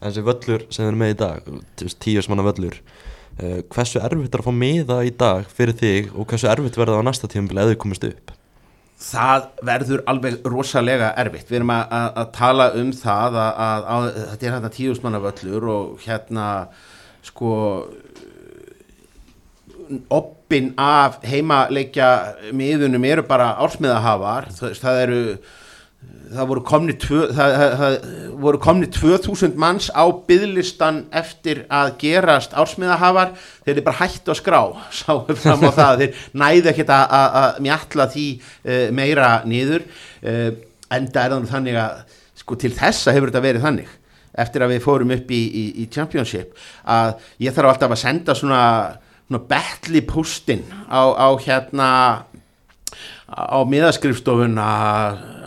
þessi 0.00 0.26
völlur 0.26 0.66
sem 0.68 0.84
við 0.84 0.90
erum 0.92 1.02
með 1.04 1.14
í 1.14 1.18
dag, 1.20 1.50
þú 1.50 1.88
veist, 1.88 2.00
tíu 2.04 2.24
manna 2.32 2.46
völlur 2.48 2.80
hversu 3.72 4.02
erfitt 4.02 4.34
er 4.34 4.42
að 4.42 4.50
fá 4.50 4.54
miða 4.54 5.00
í 5.06 5.14
dag 5.16 5.48
fyrir 5.56 5.76
þig 5.80 6.12
og 6.14 6.28
hversu 6.30 6.50
erfitt 6.50 6.78
verða 6.80 7.00
á 7.00 7.06
næsta 7.06 7.30
tímabili 7.30 7.62
eða 7.62 7.74
þau 7.74 7.82
komist 7.86 8.06
upp? 8.08 8.36
það 9.00 9.46
verður 9.64 10.02
alveg 10.12 10.46
rosalega 10.52 11.14
erfitt 11.20 11.48
við 11.48 11.62
erum 11.62 11.72
að, 11.72 11.92
að, 12.20 12.26
tala 12.36 12.66
um 12.76 12.90
það 12.92 13.38
að, 13.40 13.60
að, 13.66 13.86
að 13.94 14.08
þetta 14.18 14.46
er 14.46 14.54
hérna 14.56 14.72
tíðusmanna 14.74 15.22
völlur 15.24 15.68
og 15.72 16.04
hérna 16.04 16.48
sko 17.24 17.54
oppin 20.12 20.70
af 20.80 21.18
heimaleikja 21.26 22.10
miðunum 22.56 23.06
eru 23.08 23.24
bara 23.26 23.54
ársmiðahafar 23.64 24.50
það, 24.54 24.76
það 24.82 25.00
eru 25.06 25.22
það 26.30 26.48
voru 26.50 26.62
komni, 26.66 26.94
tvö, 27.00 27.24
það, 27.34 27.54
það, 27.58 27.74
það 27.80 27.96
voru 28.44 28.60
komni 28.62 28.88
2000 28.94 29.58
manns 29.60 29.90
á 29.90 30.04
byðlistan 30.28 31.02
eftir 31.20 31.64
að 31.66 31.92
gerast 32.00 32.54
ársmiðahafar. 32.58 33.34
Þeir 33.66 33.74
eru 33.74 33.86
bara 33.88 34.00
hættu 34.04 34.34
að 34.34 34.40
skrá 34.40 34.60
sáum 35.00 35.30
fram 35.34 35.66
á 35.66 35.70
það, 35.74 36.04
þeir 36.04 36.24
næðu 36.42 36.72
ekkert 36.72 36.94
að, 36.96 37.60
mjalla 37.66 38.08
því 38.14 38.26
uh, 38.38 38.86
meira 38.96 39.30
niður. 39.48 39.86
Uh, 40.22 40.50
en 40.90 41.10
það 41.10 41.22
er 41.22 41.34
þannig 41.36 41.54
þannig 41.54 41.80
að 41.82 42.18
sko 42.40 42.58
til 42.58 42.72
þessa 42.74 43.14
hefur 43.14 43.30
þetta 43.30 43.44
verið 43.44 43.66
þannig 43.66 43.96
eftir 44.40 44.64
að 44.64 44.74
við 44.74 44.82
fórum 44.84 45.12
upp 45.14 45.30
í, 45.34 45.40
í, 45.42 45.64
í 45.82 45.86
Championship 45.92 46.54
að 46.88 47.16
ég 47.42 47.54
þarf 47.54 47.74
alltaf 47.74 47.94
að 47.94 48.00
senda 48.00 48.36
svona, 48.38 48.62
svona 49.26 49.42
betli 49.50 50.02
postin 50.06 50.62
á, 50.86 51.02
á 51.18 51.28
hérna 51.42 51.90
á 53.30 53.60
miðaskrifstofuna 53.68 54.66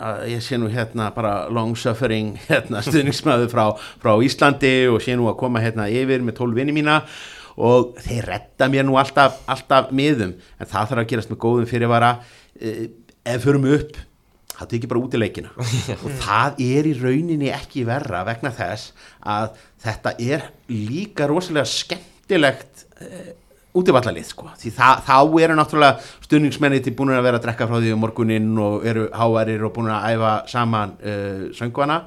að 0.04 0.24
ég 0.32 0.42
sé 0.44 0.58
nú 0.60 0.70
hérna 0.72 1.10
bara 1.14 1.48
long 1.52 1.76
suffering 1.78 2.34
hérna 2.48 2.82
stuðningsmæðu 2.84 3.50
frá, 3.52 3.66
frá 4.00 4.14
Íslandi 4.24 4.74
og 4.92 5.02
sé 5.04 5.16
nú 5.18 5.28
að 5.30 5.38
koma 5.44 5.62
hérna 5.64 5.88
yfir 5.92 6.24
með 6.24 6.38
tólf 6.40 6.56
vinni 6.56 6.74
mína 6.76 7.02
og 7.54 7.94
þeir 8.02 8.30
retta 8.32 8.66
mér 8.72 8.88
nú 8.88 8.96
alltaf, 8.98 9.36
alltaf 9.46 9.92
miðum. 9.94 10.34
En 10.58 10.66
það 10.66 10.90
þarf 10.90 11.04
að 11.04 11.10
gerast 11.12 11.30
með 11.30 11.40
góðum 11.44 11.70
fyrirvara. 11.70 12.10
Eh, 12.58 12.88
ef 13.30 13.44
förum 13.46 13.68
upp 13.76 13.94
það 14.54 14.70
tekir 14.72 14.90
bara 14.90 15.02
út 15.02 15.14
í 15.14 15.20
leikina. 15.20 15.52
Og 16.04 16.18
það 16.22 16.60
er 16.64 16.88
í 16.90 16.96
rauninni 16.98 17.52
ekki 17.54 17.84
verra 17.88 18.24
vegna 18.26 18.52
þess 18.54 18.92
að 19.20 19.54
þetta 19.84 20.14
er 20.22 20.48
líka 20.70 21.28
rosalega 21.30 21.66
skemmtilegt 21.70 22.84
uh, 23.74 23.80
útivallalið 23.80 24.28
sko. 24.30 24.48
Því 24.60 24.72
það, 24.78 25.02
þá 25.08 25.42
eru 25.44 25.58
náttúrulega 25.58 26.26
stuðningsmenni 26.26 26.80
til 26.84 26.94
búin 26.96 27.14
að 27.14 27.26
vera 27.26 27.40
að 27.40 27.46
drekka 27.48 27.68
frá 27.70 27.78
því 27.80 27.94
um 27.94 28.04
morguninn 28.04 28.52
og 28.62 28.86
eru 28.86 29.08
háarir 29.12 29.64
og 29.66 29.74
búin 29.76 29.92
að 29.94 30.14
æfa 30.14 30.34
saman 30.50 30.96
uh, 31.02 31.46
söngvana. 31.56 32.02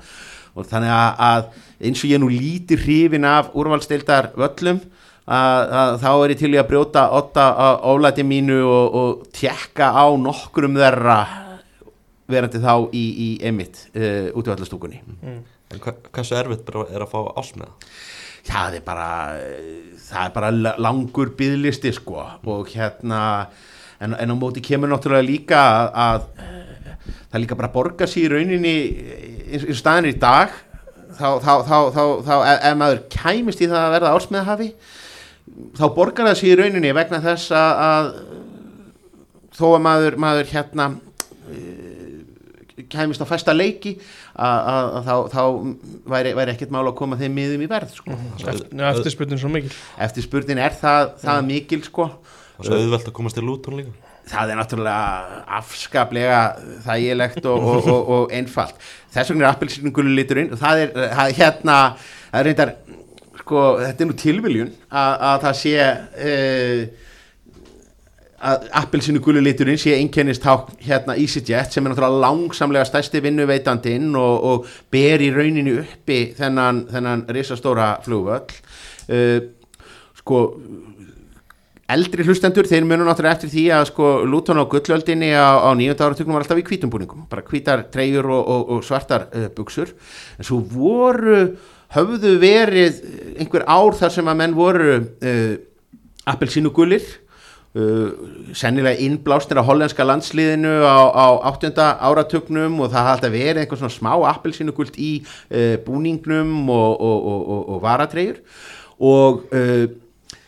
Og 0.58 0.66
þannig 0.66 0.94
að, 0.94 1.26
að 1.28 1.88
eins 1.88 2.04
og 2.04 2.14
ég 2.14 2.22
nú 2.24 2.32
líti 2.34 2.78
hrifin 2.80 3.28
af 3.30 3.52
úrvalstildar 3.54 4.32
völlum 4.38 4.80
að, 5.28 5.74
að 5.82 5.98
þá 6.04 6.12
er 6.14 6.34
ég 6.34 6.40
til 6.40 6.54
í 6.56 6.62
að 6.62 6.70
brjóta 6.72 7.04
otta 7.18 7.50
á 7.54 7.68
ólæti 7.92 8.26
mínu 8.26 8.62
og, 8.64 8.96
og 9.02 9.28
tjekka 9.36 9.92
á 9.94 10.08
nokkrum 10.18 10.80
þeirra 10.80 11.20
verandi 12.28 12.62
þá 12.64 12.74
í, 12.96 13.06
í 13.06 13.30
emitt 13.48 13.86
uh, 13.94 14.34
útvallastúkunni 14.40 15.04
En 15.68 15.82
hva, 15.84 15.94
hversu 16.16 16.38
erfitt 16.40 16.64
bara 16.68 16.86
er 16.96 17.04
að 17.04 17.12
fá 17.12 17.20
ásmiða? 17.40 17.74
Það 18.48 18.78
er 18.80 18.86
bara 18.88 19.10
það 20.08 20.22
er 20.26 20.36
bara 20.36 20.52
la- 20.56 20.76
langur 20.82 21.34
byðlisti 21.38 21.92
sko. 21.98 22.22
Og 22.48 22.70
hérna 22.74 23.22
en, 24.00 24.14
en 24.14 24.32
á 24.32 24.36
móti 24.38 24.64
kemur 24.64 24.92
náttúrulega 24.92 25.26
líka 25.28 25.60
að, 25.60 25.90
að 26.06 26.22
það 27.32 27.42
líka 27.44 27.58
bara 27.60 27.74
borga 27.74 28.08
sér 28.08 28.30
í 28.30 28.32
rauninni 28.36 28.76
eins 29.52 29.66
og 29.68 29.80
staðin 29.80 30.12
í 30.12 30.16
dag 30.22 30.54
þá, 31.18 31.28
þá, 31.44 31.54
þá, 31.68 32.02
þá, 32.24 32.34
ef, 32.54 32.78
maður 32.80 33.04
kæmist 33.12 33.64
í 33.64 33.70
það 33.72 33.84
að 33.84 33.94
verða 33.98 34.14
ársmiðahafi 34.16 34.70
þá 35.78 35.84
borgar 35.96 36.30
það 36.30 36.40
sér 36.42 36.54
í 36.54 36.58
rauninni 36.62 36.94
vegna 36.96 37.22
þess 37.24 37.52
að, 37.56 37.84
að 37.88 38.10
þó 39.58 39.66
að 39.74 39.84
maður, 39.88 40.18
maður 40.22 40.52
hérna 40.54 40.88
eh, 41.52 42.86
kæmist 42.94 43.24
á 43.24 43.28
fæsta 43.28 43.56
leiki 43.58 43.96
að, 44.38 44.58
að, 44.72 44.90
að 44.98 45.08
þá, 45.08 45.14
þá 45.34 46.10
væri, 46.14 46.34
væri 46.38 46.54
ekkert 46.54 46.74
mál 46.74 46.84
að 46.86 46.98
koma 47.00 47.20
þeim 47.20 47.38
miðum 47.38 47.64
í 47.66 47.70
verð 47.72 47.96
sko. 47.98 48.18
eftir 48.92 49.14
spurning 49.14 49.42
svo 49.42 49.52
mikil. 49.54 49.72
Eftir 50.08 50.26
spurning 50.26 50.62
er 50.62 50.76
það, 50.78 51.14
það 51.24 51.48
mikil 51.48 51.82
sko. 51.86 52.10
Það 52.58 52.62
er 52.62 52.70
svo 52.70 52.82
auðvelt 52.82 53.10
að 53.10 53.18
komast 53.18 53.40
til 53.40 53.48
Luton 53.48 53.80
líka. 53.82 53.96
Það 54.28 54.52
er 54.52 54.60
náttúrulega 54.60 55.42
afskaplega 55.58 56.40
þægilegt 56.84 57.46
og, 57.48 57.68
og, 57.72 57.90
og, 57.94 58.10
og 58.16 58.34
einfalt. 58.36 58.82
Þess 59.16 59.32
vegna 59.32 59.48
er 59.48 59.54
appelsínugulu 59.54 60.14
liturinn 60.18 60.52
og 60.52 60.60
það 60.60 60.84
er, 60.84 60.96
það, 61.16 61.34
hérna 61.38 61.78
það 62.02 62.40
er 62.42 62.48
reyndar, 62.50 62.74
sko, 63.40 63.62
þetta 63.86 64.04
er 64.04 64.10
nú 64.10 64.18
tilviljun 64.20 64.74
að, 64.92 65.14
að 65.30 65.38
það 65.46 65.60
sé 65.62 65.76
uh, 66.28 67.07
að 68.38 68.68
appelsinu 68.78 69.22
gulu 69.24 69.42
liturinn 69.42 69.80
sé 69.82 69.96
einkennist 69.98 70.44
hérna 70.86 71.16
EasyJet 71.18 71.74
sem 71.74 71.86
er 71.86 71.94
náttúrulega 71.94 72.22
langsamlega 72.22 72.86
stærsti 72.86 73.22
vinnuveitandinn 73.26 74.12
og, 74.16 74.44
og 74.50 74.68
ber 74.94 75.24
í 75.26 75.32
rauninu 75.34 75.80
uppi 75.82 76.20
þennan, 76.38 76.84
þennan 76.92 77.26
risastóra 77.34 77.96
flugvöll. 78.06 78.54
Uh, 79.08 79.40
sko 80.20 80.44
eldri 81.88 82.26
hlustendur, 82.28 82.68
þeir 82.68 82.86
munu 82.86 83.08
náttúrulega 83.08 83.40
eftir 83.40 83.54
því 83.54 83.66
að 83.74 83.86
sko 83.90 84.12
Luton 84.28 84.62
á 84.62 84.70
gullöldinni 84.70 85.32
á, 85.34 85.58
á 85.64 85.70
nýjönda 85.74 86.06
áratugnum 86.06 86.38
var 86.38 86.46
alltaf 86.46 86.62
í 86.62 86.68
hvítum 86.68 86.92
búningum 86.94 87.26
bara 87.32 87.46
hvítar 87.48 87.88
treyjur 87.94 88.28
og, 88.28 88.42
og, 88.44 88.74
og 88.76 88.84
svartar 88.86 89.30
uh, 89.32 89.48
buksur 89.56 89.96
en 90.38 90.46
svo 90.46 90.60
voru 90.62 91.56
höfðu 91.96 92.36
verið 92.44 93.00
einhver 93.40 93.64
ár 93.66 93.96
þar 93.98 94.14
sem 94.14 94.30
að 94.30 94.42
menn 94.44 94.58
voru 94.58 94.98
uh, 95.00 95.56
appelsínugulir 96.28 97.08
uh, 97.78 98.54
sennilega 98.58 99.00
innblásnir 99.06 99.62
á 99.62 99.68
hollenska 99.68 100.06
landsliðinu 100.08 100.74
á, 100.82 100.98
á 101.14 101.28
áttunda 101.52 101.92
áratugnum 102.02 102.82
og 102.82 102.92
það 102.92 103.08
hafði 103.08 103.14
alltaf 103.14 103.36
verið 103.36 103.62
einhver 103.62 103.82
svona 103.82 103.96
smá 103.96 104.12
appelsínugult 104.34 104.98
í 104.98 105.12
uh, 105.22 105.78
búningnum 105.86 106.68
og, 106.74 106.98
og, 106.98 107.32
og, 107.32 107.62
og, 107.62 107.80
varatregjur 107.86 108.42
og 108.98 109.44
uh, 109.54 109.86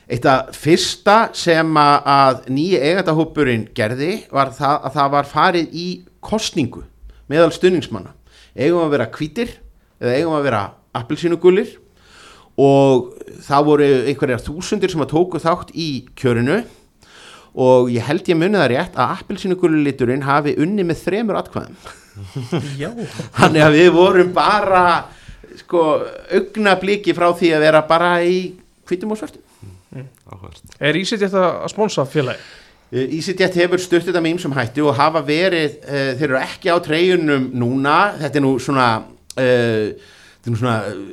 eitt 0.10 0.26
af 0.26 0.56
fyrsta 0.58 1.18
sem 1.38 1.76
að, 1.78 1.98
að 2.10 2.40
nýja 2.56 2.86
eigandahópurinn 2.90 3.68
gerði 3.78 4.14
var 4.34 4.54
það 4.58 4.88
að 4.90 4.96
það 4.98 5.12
var 5.18 5.30
farið 5.30 5.76
í 5.78 5.90
kostningu 6.26 6.84
meðal 7.30 7.52
stunningsmanna 7.54 8.16
eigum 8.58 8.82
að 8.84 8.96
vera 8.96 9.12
hvítir 9.14 9.54
eða 10.02 10.18
eigum 10.18 10.36
að 10.40 10.50
vera 10.50 10.64
appelsínugulir 10.98 11.78
og 12.60 13.14
það 13.46 13.68
voru 13.70 13.88
einhverjar 14.10 14.44
þúsundir 14.44 14.92
sem 14.92 15.04
að 15.04 15.14
tóku 15.14 15.40
þátt 15.40 15.72
í 15.78 15.90
kjörinu 16.20 16.64
og 17.56 17.90
ég 17.94 18.06
held 18.06 18.30
ég 18.30 18.40
munið 18.40 18.62
það 18.62 18.72
rétt 18.74 19.00
að 19.00 19.16
appelsínugulliturinn 19.18 20.28
hafi 20.28 20.56
unni 20.62 20.86
með 20.88 21.04
þremur 21.06 21.40
atkvæðum. 21.42 21.78
Já, 22.82 22.90
þannig 23.40 23.64
að 23.64 23.78
við 23.78 23.92
vorum 23.96 24.32
bara 24.36 24.86
sko 25.60 25.84
augna 26.36 26.76
bliki 26.80 27.16
frá 27.16 27.30
því 27.36 27.54
að 27.56 27.66
vera 27.68 27.84
bara 27.88 28.16
í 28.24 28.40
hvítum 28.90 29.14
og 29.16 29.22
svörtum. 29.22 29.46
Áhverst 30.30 30.76
er 30.78 30.98
Ísett 31.00 31.24
þetta 31.24 31.46
að 31.64 31.72
sponsa 31.72 32.06
félagi? 32.06 32.42
EasyJet 32.90 33.58
hefur 33.60 33.82
stutt 33.82 34.08
þetta 34.08 34.22
með 34.22 34.36
ýmsum 34.36 34.54
hætti 34.58 34.82
og 34.82 34.96
hafa 34.98 35.22
verið, 35.22 35.76
uh, 35.84 36.14
þeir 36.18 36.32
eru 36.32 36.40
ekki 36.40 36.72
á 36.74 36.78
treyjunum 36.82 37.52
núna, 37.62 37.98
þetta 38.18 38.40
er 38.40 38.46
nú 38.46 38.54
svona, 38.62 38.88
uh, 39.38 39.92
þetta 39.94 40.50
er 40.50 40.56
nú 40.56 40.58
svona 40.58 40.78
uh, 40.90 41.04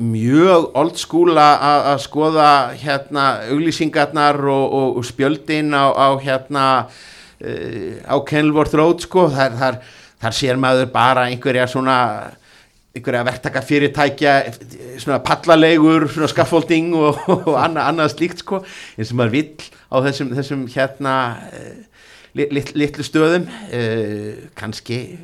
mjög 0.00 0.70
old 0.78 0.98
school 0.98 1.38
að 1.38 1.94
skoða 2.04 2.50
hérna 2.80 3.26
auglýsingarnar 3.50 4.40
og, 4.48 4.66
og, 4.66 4.98
og 5.00 5.06
spjöldin 5.06 5.74
á, 5.76 5.92
á 5.92 6.08
hérna 6.22 6.64
uh, 6.88 7.94
á 8.08 8.16
Kenilworth 8.26 8.76
Road 8.78 9.04
sko, 9.04 9.28
þar, 9.32 9.56
þar, 9.60 9.80
þar 10.24 10.36
sér 10.36 10.60
maður 10.60 10.90
bara 10.94 11.28
einhverja 11.30 11.68
svona 11.70 11.98
einhverja 12.90 13.22
verktaka 13.28 13.62
fyrirtækja 13.62 14.34
svona 14.98 15.20
pallalegur, 15.22 16.08
svona 16.10 16.30
scaffolding 16.32 16.94
og, 16.98 17.20
og 17.48 17.54
annað, 17.54 17.84
annað 17.86 18.16
slíkt 18.16 18.42
sko 18.42 18.64
eins 18.96 19.12
og 19.12 19.20
maður 19.20 19.36
vill 19.36 19.70
á 19.90 19.96
þessum, 20.08 20.34
þessum 20.38 20.66
hérna 20.74 21.14
lit, 22.34 22.74
litlu 22.74 23.06
stöðum. 23.06 23.46
Uh, 23.70 24.48
kannski 24.58 25.18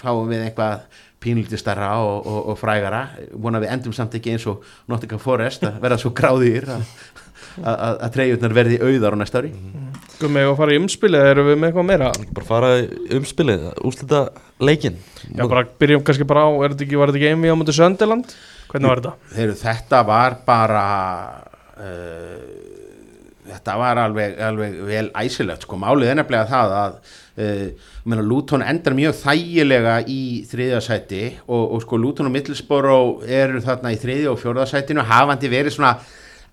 fáum 0.00 0.28
við 0.30 0.46
eitthvað 0.48 0.84
pínlítið 1.26 1.60
starra 1.60 1.92
og, 2.06 2.22
og, 2.22 2.40
og 2.52 2.58
frægara 2.60 3.02
vona 3.34 3.60
við 3.62 3.74
endum 3.74 3.94
samt 3.96 4.16
ekki 4.18 4.36
eins 4.36 4.46
og 4.50 4.64
Nottingham 4.90 5.22
Forest 5.22 5.66
að 5.66 5.80
verða 5.82 6.00
svo 6.00 6.12
gráðir 6.16 6.68
að, 6.76 6.84
að, 7.60 7.94
að 8.06 8.10
treyjurnar 8.16 8.56
verði 8.56 8.80
auðar 8.82 9.18
á 9.18 9.20
næsta 9.20 9.42
ári 9.42 9.52
Gummi, 10.16 10.46
og 10.48 10.56
fara 10.56 10.72
í 10.72 10.80
umspilið, 10.80 11.30
erum 11.32 11.50
við 11.50 11.58
með 11.60 11.72
eitthvað 11.72 11.88
meira? 11.90 12.12
bara 12.38 12.48
fara 12.48 12.70
í 12.80 12.86
umspilið, 13.18 13.66
úslita 13.84 14.22
leikin 14.64 14.96
Já, 15.26 15.42
bara 15.44 15.66
byrjum 15.80 16.04
kannski 16.06 16.28
bara 16.28 16.46
á, 16.46 16.50
er 16.64 16.72
þetta 16.72 16.86
ekki, 16.86 17.00
var 17.00 17.12
þetta 17.12 17.20
ekki 17.20 17.34
einvi 17.34 17.52
á 17.52 17.58
mútið 17.58 17.80
Söndiland? 17.80 18.36
Hvernig 18.70 18.92
var 18.92 19.02
þetta? 19.02 19.32
Þeir, 19.34 19.52
þetta 19.60 20.00
var 20.08 20.38
bara 20.46 20.86
uh, 21.76 22.55
þetta 23.46 23.76
var 23.80 24.00
alveg, 24.02 24.36
alveg 24.42 24.76
vel 24.88 25.06
æsilegt 25.22 25.66
sko, 25.66 25.78
málið 25.80 26.12
er 26.12 26.18
nefnilega 26.20 26.50
það 26.50 26.74
að 26.80 26.98
uh, 26.98 27.88
meina, 28.08 28.26
Luton 28.26 28.64
endar 28.66 28.96
mjög 28.98 29.16
þægilega 29.20 29.96
í 30.10 30.20
þriðja 30.50 30.82
sæti 30.84 31.24
og, 31.46 31.62
og 31.76 31.82
sko 31.84 32.00
Luton 32.00 32.30
og 32.30 32.34
Middlesbrough 32.34 33.26
eru 33.38 33.62
þarna 33.64 33.94
í 33.94 34.00
þriðja 34.02 34.32
og 34.32 34.40
fjórða 34.42 34.68
sætinu 34.70 35.06
hafandi 35.06 35.50
verið 35.52 35.76
svona 35.76 35.96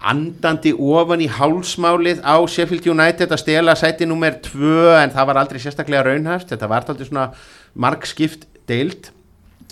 andandi 0.04 0.74
ofan 0.74 1.24
í 1.24 1.30
hálsmálið 1.32 2.24
á 2.28 2.36
Sheffield 2.52 2.88
United 2.92 3.32
að 3.32 3.44
stela 3.44 3.76
sæti 3.80 4.08
nummer 4.10 4.36
tvö 4.44 4.98
en 5.00 5.14
það 5.14 5.30
var 5.30 5.40
aldrei 5.40 5.62
sérstaklega 5.64 6.04
raunhæft. 6.10 6.50
Þetta 6.52 6.68
var 6.68 6.84
aldrei 6.84 7.08
svona 7.08 7.30
markskipt 7.80 8.44
deild. 8.68 9.14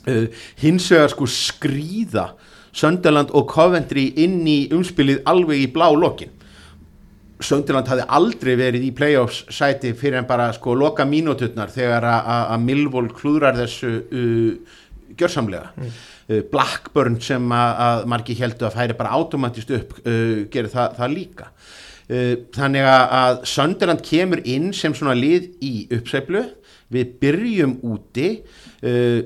Uh, 0.07 0.31
hins 0.61 0.87
vegar 0.89 1.11
sko 1.11 1.27
skrýða 1.29 2.31
Sönderland 2.73 3.33
og 3.35 3.49
Coventry 3.51 4.07
inn 4.23 4.39
í 4.47 4.71
umspilið 4.73 5.19
alveg 5.29 5.65
í 5.65 5.67
blá 5.73 5.89
lokin 5.91 6.31
Sönderland 7.45 7.89
hafði 7.89 8.05
aldrei 8.17 8.53
verið 8.59 8.85
í 8.87 8.91
playoffs 8.95 9.41
sæti 9.53 9.91
fyrir 9.97 10.19
en 10.21 10.27
bara 10.29 10.51
sko 10.55 10.75
loka 10.77 11.05
mínúturnar 11.09 11.71
þegar 11.73 12.05
að- 12.11 12.61
Millwall 12.65 13.09
klúðrar 13.17 13.57
þessu 13.57 13.91
uh, 14.11 14.77
gjörsamlega. 15.17 15.71
Uh, 16.29 16.41
Blackburn 16.51 17.17
sem 17.21 17.49
að, 17.51 18.05
margi 18.13 18.35
heldur 18.39 18.69
að 18.69 18.77
færi 18.79 18.97
bara 18.99 19.15
automatist 19.17 19.71
upp 19.75 19.97
uh, 20.05 20.45
gerir 20.53 20.69
það, 20.71 20.95
það 21.01 21.15
líka. 21.17 21.49
Uh, 22.11 22.33
þannig 22.55 22.87
að, 22.91 23.41
Sönderland 23.49 24.01
kemur 24.07 24.41
inn 24.45 24.71
sem 24.77 24.93
svona 24.97 25.17
lið 25.17 25.49
í 25.63 25.73
uppsæflu 25.97 26.45
við 26.91 27.13
byrjum 27.21 27.77
úti. 27.87 28.29
Uh, 28.83 29.21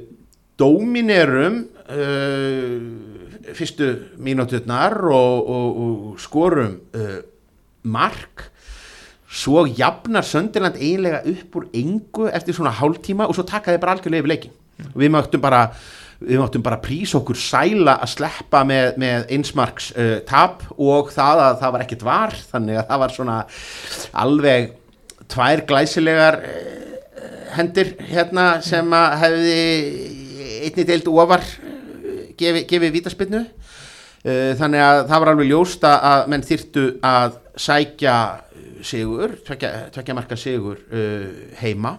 dóminerum 0.56 1.66
uh, 1.92 2.76
fyrstu 3.56 3.88
mínúturnar 4.24 4.96
og, 5.12 5.50
og, 5.52 5.80
og 5.86 6.20
skorum 6.24 6.78
uh, 6.96 7.18
mark 7.86 8.50
svo 9.36 9.66
jafnar 9.68 10.24
Sönderland 10.26 10.78
eiginlega 10.80 11.22
upp 11.28 11.56
úr 11.60 11.66
engu 11.76 12.30
eftir 12.32 12.56
svona 12.56 12.72
hálftíma 12.78 13.28
og 13.28 13.36
svo 13.36 13.44
taka 13.48 13.74
þeir 13.74 13.82
bara 13.84 13.96
algjörlega 13.98 14.24
yfir 14.24 14.32
leikin 14.34 14.54
og 14.94 14.98
við 15.02 15.12
máttum 15.16 15.42
bara 15.44 15.62
við 16.26 16.40
máttum 16.40 16.64
bara 16.64 16.80
prísa 16.84 17.18
okkur 17.20 17.36
sæla 17.40 17.98
að 18.06 18.14
sleppa 18.14 18.62
með, 18.68 18.94
með 19.02 19.26
einsmarks 19.36 19.90
uh, 20.00 20.18
tap 20.28 20.64
og 20.80 21.12
það 21.12 21.42
að 21.50 21.58
það 21.64 21.74
var 21.76 21.84
ekkert 21.84 22.06
var 22.08 22.36
þannig 22.54 22.80
að 22.80 22.88
það 22.94 23.02
var 23.04 23.16
svona 23.18 23.36
alveg 24.24 24.70
tvær 25.36 25.66
glæsilegar 25.68 26.38
uh, 26.40 27.36
hendir 27.58 27.94
hérna 28.08 28.48
sem 28.64 28.96
að 28.96 29.18
hefði 29.26 29.60
einni 30.70 30.88
deild 30.88 31.12
ofar 31.12 31.44
uh, 31.44 32.22
gefið 32.40 32.68
gefi 32.72 32.92
vítaspinnu 32.96 33.42
uh, 33.44 34.52
þannig 34.60 34.86
að 34.88 35.02
það 35.12 35.26
var 35.26 35.34
alveg 35.36 35.52
ljóst 35.52 35.88
að- 35.92 36.30
menn 36.32 36.48
þyrtu 36.48 36.86
að 37.06 37.42
sækja 37.58 38.16
sigur, 38.86 39.38
tvekja, 39.46 40.16
marka 40.18 40.38
sigur 40.40 40.82
uh, 40.92 41.26
heima 41.62 41.96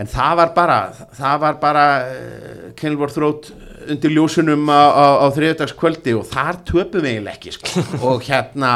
en 0.00 0.08
það 0.08 0.36
var 0.38 0.52
bara 0.56 0.78
það 1.18 1.40
var 1.42 1.60
bara 1.60 1.84
uh, 2.06 2.64
Kenilworth 2.78 3.20
Road 3.20 3.50
undir 3.90 4.14
ljósunum 4.14 4.68
á, 4.70 4.82
á, 4.92 5.06
á 5.24 5.26
þriðudagskvöldi 5.34 6.14
og 6.18 6.26
þar 6.30 6.60
töpum 6.68 7.04
við 7.04 7.30
ekki 7.32 7.54
sko. 7.56 7.82
og 8.08 8.24
hérna 8.26 8.74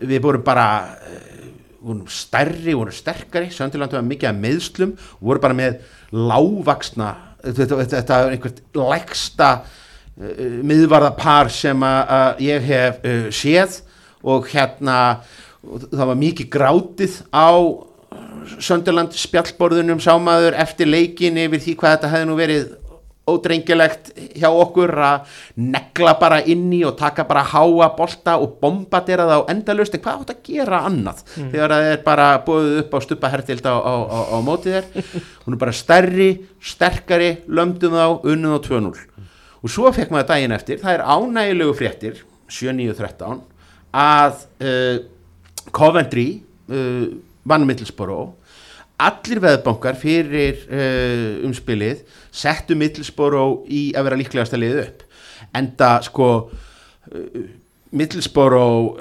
við 0.00 0.22
vorum 0.24 0.44
bara 0.46 0.68
uh, 0.96 1.24
vorum 1.78 2.06
stærri, 2.10 2.74
vorum 2.74 2.94
sterkari 2.94 3.52
Söndiland 3.54 3.94
var 3.94 4.06
mikið 4.06 4.32
að 4.32 4.40
meðslum 4.44 4.94
og 4.96 5.26
voru 5.30 5.44
bara 5.44 5.58
með 5.58 5.82
lágvaksna 6.16 7.12
þetta, 7.44 7.84
þetta, 7.84 8.22
er 8.22 8.34
einhvert 8.34 8.64
lægsta 8.78 9.50
uh, 9.60 10.48
miðvarðapar 10.66 11.52
sem 11.52 11.86
að, 11.86 12.00
að 12.18 12.42
ég 12.48 12.66
hef 12.72 13.04
uh, 13.04 13.28
séð 13.34 13.82
og 14.28 14.48
hérna 14.52 14.98
það 15.68 16.08
var 16.10 16.18
mikið 16.24 16.50
grátið 16.52 17.20
á 17.32 17.50
Sönderland 18.64 19.12
spjallborðunum 19.12 20.00
sámaður 20.00 20.56
eftir 20.56 20.88
leikin 20.88 21.36
yfir 21.40 21.60
því 21.60 21.74
hvað 21.80 21.96
þetta 21.96 22.12
hefði 22.14 22.28
nú 22.30 22.36
verið 22.38 22.68
ódrengilegt 23.28 24.10
hjá 24.38 24.48
okkur 24.48 24.92
að 25.04 25.40
negla 25.60 26.14
bara 26.20 26.38
inni 26.48 26.80
og 26.88 26.96
taka 26.98 27.26
bara 27.28 27.44
háa 27.50 27.90
bolta 27.96 28.38
og 28.40 28.56
bombardera 28.62 29.26
það 29.28 29.44
á 29.44 29.50
endalust 29.52 29.96
en 29.96 30.02
hvað 30.04 30.22
átt 30.22 30.32
að 30.32 30.40
gera 30.48 30.80
annað 30.88 31.20
þegar 31.36 31.74
það 31.74 31.90
er 31.90 32.00
bara 32.06 32.28
búið 32.46 32.70
upp 32.82 32.96
á 32.96 32.98
stuppa 33.04 33.32
hertild 33.34 33.68
á, 33.68 33.74
á, 33.76 33.94
á, 34.08 34.18
á 34.32 34.36
mótið 34.44 34.78
þér? 34.78 35.12
Hún 35.44 35.56
er 35.56 35.60
bara 35.60 35.76
stærri, 35.76 36.30
sterkari 36.56 37.30
lömdum 37.46 37.98
þá, 37.98 38.06
unnum 38.24 38.56
þá 38.56 38.72
2-0 38.72 39.28
og 39.58 39.72
svo 39.74 39.92
fekk 39.92 40.14
maður 40.14 40.32
daginn 40.32 40.56
eftir 40.56 40.82
það 40.82 40.96
er 40.96 41.06
ánægilegu 41.06 41.76
fréttir 41.76 42.24
7-9-13 42.48 43.42
að 43.94 44.44
uh, 44.60 44.98
Coventry 45.72 46.42
uh, 46.68 47.08
vann 47.48 47.66
Middlesborough 47.68 48.34
allir 48.98 49.38
veðbankar 49.42 49.96
fyrir 49.98 50.64
uh, 50.66 51.46
umspilið 51.46 52.02
settu 52.34 52.76
Middlesborough 52.78 53.68
í 53.70 53.92
að 53.96 54.08
vera 54.08 54.18
líklegast 54.18 54.56
að 54.56 54.64
liða 54.64 54.86
upp. 54.88 55.04
Enda 55.56 55.90
sko 56.04 56.28
Middlesborough 57.94 58.98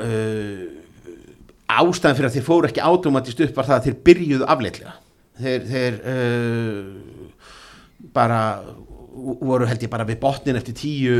ástæðan 1.68 2.16
fyrir 2.16 2.30
að 2.30 2.36
þeir 2.38 2.46
fóru 2.46 2.70
ekki 2.70 2.86
automatist 2.86 3.42
upp 3.44 3.58
var 3.58 3.68
það 3.68 3.78
að 3.78 3.88
þeir 3.88 3.98
byrjuðu 4.08 4.48
afleitlega. 4.54 4.94
Þeir, 5.38 5.66
þeir 5.68 5.98
bara 8.16 8.40
voru 9.18 9.68
held 9.68 9.84
ég 9.84 9.92
bara 9.92 10.08
við 10.08 10.22
botnin 10.22 10.62
eftir 10.62 10.78
tíu, 10.78 11.18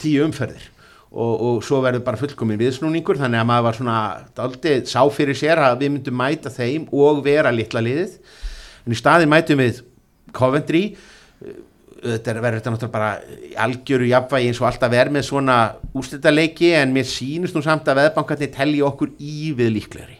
tíu 0.00 0.24
umferðir 0.24 0.70
og, 1.14 1.34
og 1.46 1.58
svo 1.64 1.80
verður 1.84 2.02
bara 2.06 2.18
fullkomin 2.18 2.58
viðsnúningur 2.58 3.18
þannig 3.20 3.40
að 3.40 3.48
maður 3.50 3.66
var 3.68 3.78
svona 3.78 3.98
aldrei 4.44 4.72
sá 4.90 5.00
fyrir 5.14 5.38
sér 5.38 5.62
að 5.62 5.84
við 5.84 5.92
myndum 5.94 6.16
mæta 6.18 6.50
þeim 6.52 6.88
og 6.90 7.22
vera 7.26 7.52
litla 7.54 7.82
liðið. 7.84 8.16
En 8.84 8.94
í 8.94 8.98
staðin 8.98 9.30
mætum 9.30 9.62
við 9.62 9.84
Coventry. 10.34 10.82
Þetta 12.04 12.32
er 12.32 12.40
verður 12.42 12.58
þetta 12.58 12.72
náttúrulega 12.74 12.96
bara 12.96 13.62
algjöru 13.64 14.08
jafnvægi 14.10 14.50
eins 14.50 14.60
og 14.60 14.68
alltaf 14.68 14.96
er 14.98 15.12
með 15.14 15.24
svona 15.28 15.58
úrslitaleiki 15.96 16.74
en 16.76 16.92
mér 16.92 17.06
sýnist 17.08 17.56
nú 17.56 17.62
samt 17.64 17.88
að 17.88 18.02
veðbankarnir 18.02 18.52
telji 18.52 18.82
okkur 18.84 19.14
í 19.16 19.54
við 19.56 19.72
líklegri 19.78 20.18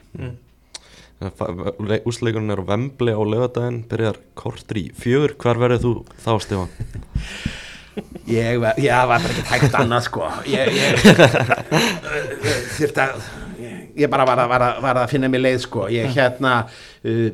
Úsleikurinn 2.08 2.52
er 2.52 2.62
á 2.64 2.68
Vembli 2.70 3.12
á 3.12 3.20
lögadaginn 3.20 3.82
Byrjar 3.90 4.18
kortur 4.38 4.80
í 4.80 4.86
fjögur. 4.96 5.36
Hvar 5.40 5.60
verður 5.60 5.84
þú 5.84 5.92
þá 6.24 6.32
Stefán? 6.46 6.72
ég, 8.30 8.58
var- 8.62 8.78
já, 8.80 8.98
var 9.06 9.22
bara 9.24 9.34
ekki 9.34 9.46
hægt 9.52 9.78
annað 9.80 10.04
sko. 10.08 10.28
Ég, 10.50 10.70
ég 10.74 11.00
þurft 12.76 13.00
að 13.04 13.24
ég 13.98 14.10
bara 14.10 14.26
var 14.26 14.42
að, 14.44 14.48
var, 14.50 14.64
að, 14.68 14.78
var 14.84 15.00
að 15.04 15.10
finna 15.14 15.30
mér 15.30 15.44
leið 15.44 15.60
sko. 15.64 15.86
Ég 15.92 16.10
hérna 16.16 16.54
uh, 16.66 17.26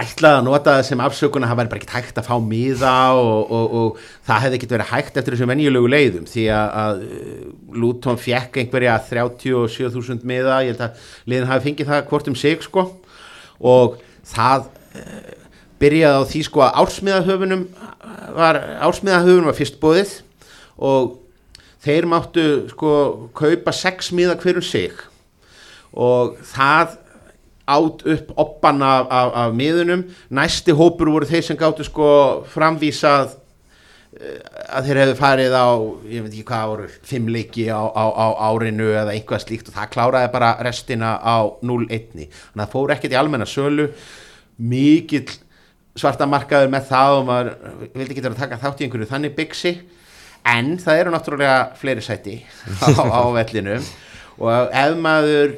ætlaði 0.00 0.38
að 0.40 0.44
nota 0.46 0.74
það 0.76 0.84
sem 0.90 1.00
afsökun 1.02 1.42
að 1.46 1.50
það 1.52 1.60
væri 1.60 1.70
bara 1.72 1.80
ekki 1.82 1.94
hægt 1.96 2.20
að 2.20 2.28
fá 2.28 2.36
miða 2.46 2.92
og, 3.18 3.40
og, 3.56 3.72
og 3.80 4.02
það 4.28 4.44
hefði 4.44 4.58
ekki 4.60 4.68
verið 4.74 4.92
hægt 4.92 5.16
eftir 5.18 5.34
þessum 5.36 5.50
venjulegu 5.54 5.90
leiðum 5.90 6.28
því 6.30 6.44
að, 6.54 6.76
að 6.84 7.02
uh, 7.06 7.48
Luton 7.82 8.20
fjekk 8.20 8.60
einhverja 8.62 8.98
37.000 9.08 10.28
miða. 10.30 10.60
Ég 10.66 10.76
held 10.76 10.84
að 10.90 11.10
liðin 11.32 11.50
hafi 11.50 11.68
fengið 11.70 11.92
það 11.94 12.06
hvort 12.12 12.30
um 12.30 12.38
sig 12.38 12.66
sko. 12.68 12.86
Og 13.72 13.98
það 14.30 14.68
uh, 15.00 15.20
byrjaði 15.80 16.20
á 16.20 16.24
því 16.28 16.44
sko 16.44 16.66
að 16.66 16.78
ársmiðahöfunum 16.84 17.62
var, 18.36 18.60
ársmiðahöfunum 18.86 19.50
var 19.50 19.58
fyrst 19.58 19.80
bóðið 19.82 20.16
og 20.80 21.16
þeir 21.84 22.08
máttu 22.08 22.46
sko 22.72 22.92
kaupa 23.36 23.72
sex 23.74 24.10
miða 24.16 24.36
hverjum 24.40 24.64
sig 24.64 24.96
og 25.90 26.36
það 26.52 26.98
át 27.70 28.02
upp 28.06 28.32
oppan 28.36 28.82
af, 28.82 29.06
af, 29.10 29.32
af 29.34 29.54
miðunum. 29.54 30.04
Næsti 30.30 30.74
hópur 30.74 31.10
voru 31.14 31.28
þeir 31.28 31.44
sem 31.46 31.58
gáttu 31.58 31.86
sko 31.86 32.08
framvísað 32.50 33.36
eh, 34.18 34.40
að 34.74 34.88
þeir 34.88 35.00
hefðu 35.02 35.18
farið 35.20 35.54
á 35.54 35.68
ég 36.10 36.24
veit 36.24 36.32
ekki 36.32 36.46
hvað 36.50 36.72
voru, 36.72 36.88
fimm 37.12 37.30
leiki 37.30 37.68
á, 37.70 37.78
á, 37.78 38.04
á 38.10 38.26
árinu 38.50 38.90
eða 38.90 39.14
einhvað 39.14 39.44
slíkt 39.44 39.70
og 39.70 39.78
það 39.78 39.92
kláraði 39.94 40.32
bara 40.34 40.56
restina 40.66 41.14
á 41.22 41.46
0-1 41.62 42.10
þannig 42.10 42.26
að 42.26 42.64
það 42.64 42.74
fór 42.74 42.96
ekkert 42.96 43.14
í 43.14 43.20
almenna 43.20 43.48
sölu. 43.48 43.90
Mikill 44.60 45.30
svarta 46.00 46.28
markaður 46.28 46.70
með 46.72 46.86
það 46.90 47.16
og 47.16 47.26
maður 47.28 47.50
vildi 47.94 48.14
ekki 48.14 48.24
vera 48.24 48.36
að 48.36 48.44
taka 48.44 48.60
þátt 48.62 48.80
í 48.80 48.86
einhverju 48.86 49.10
þannig 49.10 49.34
byggsi 49.36 49.74
en 50.50 50.70
það 50.80 51.02
eru 51.02 51.12
náttúrulega 51.14 51.58
fleiri 51.80 52.04
sæti 52.04 52.38
á, 52.80 52.88
á 52.88 53.22
vellinum. 53.36 53.84
Og 54.40 54.72
ef 54.72 54.96
maður 55.00 55.54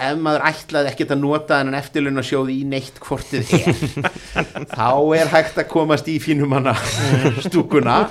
ef 0.00 0.20
maður 0.20 0.44
ætlaði 0.48 0.90
ekkert 0.90 1.14
að 1.14 1.20
nota 1.20 1.58
þennan 1.58 1.76
eftirlunarsjóð 1.80 2.52
í 2.54 2.58
neitt 2.68 3.00
hvortið 3.04 3.50
er 3.58 3.80
þá 4.76 4.90
er 5.18 5.32
hægt 5.32 5.60
að 5.60 5.68
komast 5.72 6.08
í 6.08 6.16
fínumanna 6.22 6.74
stúkuna. 7.46 8.02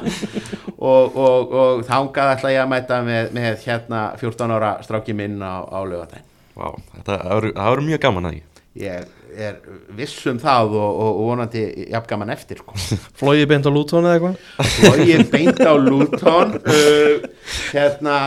Og, 0.80 1.16
og, 1.18 1.54
og 1.54 1.86
þángað 1.90 2.34
ætla 2.38 2.54
ég 2.54 2.64
að 2.64 2.74
mæta 2.74 3.02
með, 3.06 3.32
með 3.36 3.66
hérna 3.66 4.04
14 4.22 4.58
ára 4.58 4.74
stráki 4.86 5.18
minn 5.18 5.42
á, 5.44 5.66
á 5.66 5.80
lögatæn 5.84 6.26
þetta 6.60 7.18
það 7.24 7.54
verður 7.56 7.86
mjög 7.88 8.02
gaman 8.04 8.28
að 8.30 8.36
því. 8.36 8.42
Ég 8.80 9.19
er 9.38 9.60
viss 9.98 10.26
um 10.30 10.40
það 10.42 10.76
og, 10.78 10.90
og, 10.90 11.10
og 11.10 11.26
vonandi 11.32 11.64
jafn 11.90 12.10
gaman 12.10 12.34
eftir 12.34 12.62
sko. 12.62 12.78
Flóið 13.20 13.48
beint 13.52 13.68
á 13.68 13.72
Luton 13.74 14.08
eða 14.10 14.18
eitthvað? 14.18 15.04
Ég 15.10 15.26
beint 15.32 15.62
á 15.64 15.74
Luton 15.78 16.56
uh, 16.60 17.28
hérna 17.72 18.20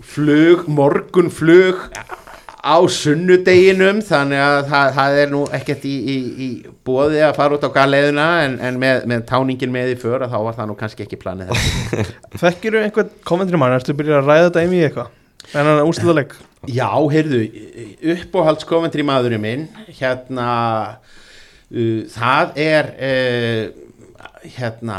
flug, 0.00 0.66
morgun 0.72 1.30
flug 1.32 1.88
á 2.62 2.78
sunnudeginum 2.94 3.98
þannig 4.06 4.38
að 4.38 4.58
það, 4.70 4.92
það 4.98 5.16
er 5.22 5.32
nú 5.32 5.40
ekkert 5.58 5.86
í, 5.88 5.94
í, 5.98 6.18
í 6.46 6.50
bóði 6.86 7.24
að 7.26 7.34
fara 7.40 7.58
út 7.58 7.66
á 7.66 7.74
galleðuna 7.74 8.28
en, 8.44 8.54
en 8.62 8.78
með, 8.82 9.02
með 9.10 9.24
táningin 9.32 9.74
með 9.74 9.96
í 9.96 9.96
för 9.98 10.28
þá 10.30 10.38
var 10.38 10.60
það 10.60 10.70
nú 10.70 10.78
kannski 10.78 11.06
ekki 11.06 11.18
planið. 11.24 11.50
Þekkir 12.42 12.78
þú 12.78 12.84
einhvern 12.86 13.18
kommentri 13.26 13.58
mann, 13.58 13.74
ertu 13.74 13.96
byrjað 13.98 14.22
að 14.22 14.30
ræða 14.30 14.46
þetta 14.48 14.64
í 14.68 14.86
eitthvað 14.86 15.10
en 15.52 15.66
hann 15.66 15.84
úrslitaðleik 15.86 16.38
Já, 16.70 16.94
heyrðu, 17.10 17.40
uppáhalds 18.12 18.66
kommentri 18.68 19.02
maðurinn 19.02 19.42
minn, 19.42 19.64
hérna, 19.98 20.50
uh, 21.74 22.04
það 22.12 22.52
er, 22.62 22.90
uh, 23.02 24.44
hérna, 24.46 24.98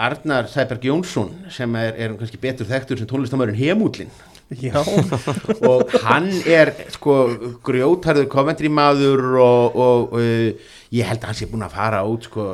Arnar 0.00 0.48
Sæberg 0.50 0.88
Jónsson 0.88 1.30
sem 1.52 1.78
er, 1.78 1.94
er 1.94 2.16
kannski 2.18 2.40
betur 2.42 2.66
þekktur 2.66 2.98
sem 2.98 3.10
tónlistamöðurinn 3.10 3.60
Hemúlin. 3.60 4.10
Og 5.70 5.92
hann 6.02 6.26
er 6.42 6.72
sko 6.90 7.20
grjótarður 7.62 8.26
kommentri 8.32 8.66
maður 8.66 9.36
og, 9.38 9.76
og 9.78 10.16
uh, 10.18 10.72
ég 10.90 11.06
held 11.06 11.22
að 11.22 11.28
hann 11.30 11.38
sé 11.38 11.46
búin 11.52 11.68
að 11.68 11.76
fara 11.76 12.00
út 12.02 12.26
sko 12.26 12.48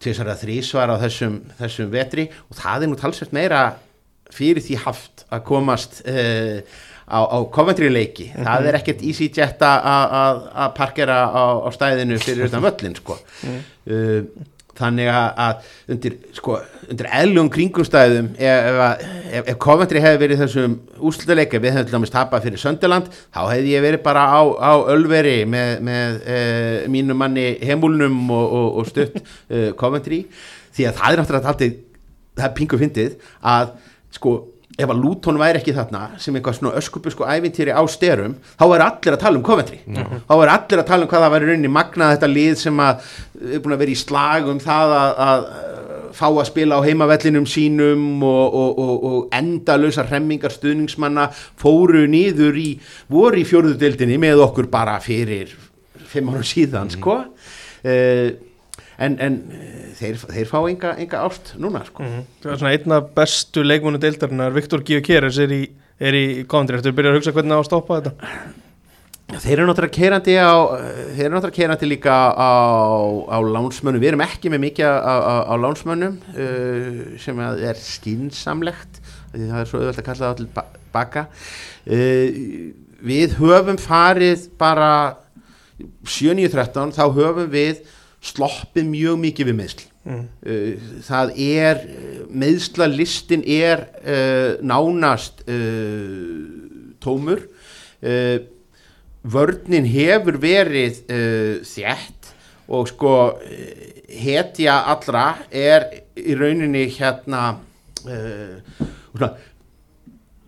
tvisar 0.00 0.28
að 0.28 0.42
þrísvar 0.42 0.92
á 0.92 1.00
þessum, 1.00 1.40
þessum 1.56 1.88
vetri. 1.94 2.28
Og 2.52 2.60
það 2.60 2.84
er 2.84 2.92
nú 2.92 3.00
talsvert 3.00 3.32
meira 3.32 3.62
fyrir 4.34 4.62
því 4.64 4.78
haft 4.84 5.24
að 5.30 5.42
komast 5.48 6.00
uh, 6.06 6.60
á, 7.10 7.18
á 7.26 7.38
Coventry 7.54 7.90
leiki. 7.90 8.30
Það 8.36 8.70
er 8.70 8.78
ekkert 8.80 9.02
EasyJet 9.02 9.64
að- 9.66 10.46
að 10.64 10.72
parkera 10.78 11.18
á, 11.30 11.44
á 11.66 11.68
stæðinu 11.74 12.20
fyrir 12.22 12.46
utan 12.50 12.62
völlin 12.64 12.96
sko. 12.98 13.18
Uh, 13.90 14.22
þannig 14.80 15.10
að, 15.12 15.66
undir, 15.92 16.14
sko, 16.32 16.54
undir 16.88 17.08
eðlugum 17.12 17.50
kringumstæðum 17.52 18.30
ef, 18.40 18.68
ef, 18.70 19.42
ef, 19.42 19.58
Coventry 19.60 20.00
hefði 20.00 20.20
verið 20.22 20.40
þessum 20.40 20.76
úrslutaleika 21.04 21.60
við 21.60 21.74
hefðum 21.74 21.90
til 21.90 21.96
dæmis 21.98 22.12
tapað 22.14 22.46
fyrir 22.46 22.62
Sönderland 22.62 23.10
þá 23.12 23.40
hefði 23.50 23.74
ég 23.74 23.84
verið 23.84 24.02
bara 24.06 24.22
á, 24.32 24.40
á 24.40 24.72
Ölveri 24.94 25.34
með, 25.44 25.74
með 25.84 26.16
uh, 26.22 26.88
mínu 26.96 27.18
manni 27.18 27.44
Hemúlnum 27.68 28.16
og, 28.32 28.46
og, 28.62 28.70
og 28.80 28.88
stutt 28.88 29.20
uh, 29.20 29.68
Coventry. 29.76 30.22
Því 30.72 30.88
að 30.88 30.96
það 31.02 31.12
er 31.12 31.22
náttúrulega 31.24 31.52
aldrei 31.52 31.70
það 32.40 32.48
er 32.48 32.56
pingu 32.62 32.80
fyndið 32.80 33.14
að 33.52 33.76
sko 34.14 34.38
ef 34.80 34.90
að 34.90 35.00
Luton 35.02 35.38
væri 35.40 35.60
ekki 35.60 35.74
þarna 35.76 36.02
sem 36.20 36.36
eitthvað 36.36 36.58
svona 36.58 36.78
öskupu 36.78 37.12
sko 37.12 37.26
ævintýri 37.28 37.74
á 37.74 37.82
styrum 37.90 38.36
þá 38.54 38.64
væri 38.70 38.86
allir 38.86 39.16
að 39.16 39.22
tala 39.24 39.40
um 39.40 39.44
Coventry. 39.46 39.80
Þá 40.28 40.34
væri 40.40 40.54
allir 40.54 40.82
að 40.82 40.88
tala 40.90 41.06
um 41.06 41.10
hvað 41.10 41.24
það 41.24 41.34
væri 41.34 41.48
rauninni 41.50 41.72
magnað 41.74 42.14
þetta 42.14 42.30
lið 42.30 42.54
sem 42.60 42.82
að 42.84 43.08
er 43.40 43.64
búin 43.64 43.76
að 43.76 43.82
vera 43.84 43.94
í 43.94 44.00
slag 44.00 44.50
um 44.52 44.60
það 44.62 44.94
að, 44.96 45.22
að 45.26 45.48
uh, 45.48 46.04
fá 46.20 46.26
að 46.28 46.44
spila 46.50 46.78
á 46.78 46.86
heimavellinum 46.86 47.48
sínum 47.50 48.04
og, 48.26 48.58
og, 48.60 48.84
og, 48.84 49.08
og 49.10 49.34
endalösa 49.36 50.06
hremmingar 50.08 50.54
stuðningsmanna 50.54 51.28
fóru 51.60 52.06
niður 52.10 52.60
í 52.60 52.68
voru 53.10 53.42
í 53.42 53.48
fjórðudeldinni 53.48 54.20
með 54.22 54.44
okkur 54.46 54.70
bara 54.72 54.98
fyrir 55.02 55.52
fimm 56.10 56.30
árum 56.32 56.46
síðan 56.46 56.90
sko. 56.94 57.20
Uh, 57.80 58.49
en, 59.00 59.16
en 59.24 59.36
eh, 59.56 59.90
þeir, 60.00 60.18
þeir 60.30 60.48
fá 60.50 60.58
enga, 60.70 60.94
enga 61.02 61.24
ást 61.26 61.54
núna 61.60 61.82
sko. 61.88 62.06
Það 62.44 62.54
er 62.54 62.60
svona 62.62 62.72
einna 62.76 62.98
bestu 63.16 63.64
leikmunu 63.66 64.00
deildarinnar 64.02 64.52
Viktor 64.56 64.84
Gíokeres 64.86 65.38
er 65.44 65.54
í, 65.56 65.62
er 66.00 66.16
í 66.18 66.24
kommentri, 66.50 66.78
ertu 66.80 66.92
byrjað 66.96 67.14
að 67.16 67.20
hugsa 67.20 67.34
hvernig 67.36 67.54
það 67.54 67.60
á 67.60 67.62
að 67.64 67.70
stoppa 67.70 68.00
þetta? 68.00 68.32
Þeir 69.30 69.52
eru 69.60 69.66
náttúrulega 69.68 69.94
keirandi 69.94 70.32
á 70.42 70.50
þeir 71.14 71.24
eru 71.28 71.34
náttúrulega 71.36 71.54
keirandi 71.60 71.86
líka 71.86 72.14
á, 72.34 72.50
á 73.30 73.38
lánsmönnum, 73.46 74.02
við 74.02 74.08
erum 74.10 74.24
ekki 74.24 74.50
með 74.50 74.62
mikið 74.64 74.88
á, 74.90 75.14
á, 75.14 75.34
á 75.46 75.54
lánsmönnum 75.62 76.16
uh, 76.34 76.96
sem 77.22 77.38
að 77.46 77.62
er 77.70 77.78
skinsamlegt 77.78 78.98
því 79.30 79.44
það 79.52 79.60
er 79.60 79.70
svo 79.70 79.78
auðvitað 79.84 80.02
að 80.02 80.08
kalla 80.08 80.32
það 80.32 80.50
ba- 80.56 80.66
baka. 80.96 81.22
Uh, 81.86 82.40
við 83.06 83.36
höfum 83.38 83.78
farið 83.78 84.48
bara 84.58 84.90
7-9-13 86.04 86.92
þá 86.98 87.02
höfum 87.14 87.46
við 87.52 87.84
sloppið 88.20 88.88
mjög 88.90 89.18
mikið 89.22 89.48
við 89.50 89.56
meðsl 89.60 89.84
mm. 90.04 90.24
uh, 90.44 90.88
það 91.06 91.34
er 91.40 91.82
meðslalistin 92.42 93.44
er 93.48 93.86
uh, 94.04 94.60
nánast 94.60 95.44
uh, 95.48 96.96
tómur 97.00 97.46
uh, 98.04 98.38
vörnin 99.20 99.88
hefur 99.88 100.38
verið 100.40 101.02
þjætt 101.68 102.30
og 102.72 102.86
sko 102.88 103.12
hetja 104.08 104.78
allra 104.88 105.26
er 105.52 105.84
í 106.16 106.32
rauninni 106.38 106.86
hérna 106.94 107.42
svona, 108.00 109.28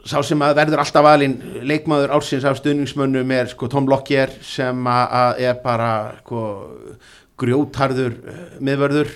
sá 0.08 0.22
sem 0.24 0.40
að 0.40 0.56
verður 0.62 0.82
alltaf 0.86 1.04
valinn 1.04 1.36
leikmaður 1.68 2.14
ársins 2.16 2.46
af 2.48 2.62
stuðningsmönnum 2.62 3.36
er 3.36 3.52
sko 3.52 3.68
Tom 3.68 3.90
Lockyer 3.92 4.32
sem 4.40 4.88
að 4.88 5.44
er 5.50 5.60
bara 5.60 5.92
sko 6.22 6.46
grjótarður 7.40 8.16
uh, 8.18 8.40
miðvörður 8.62 9.12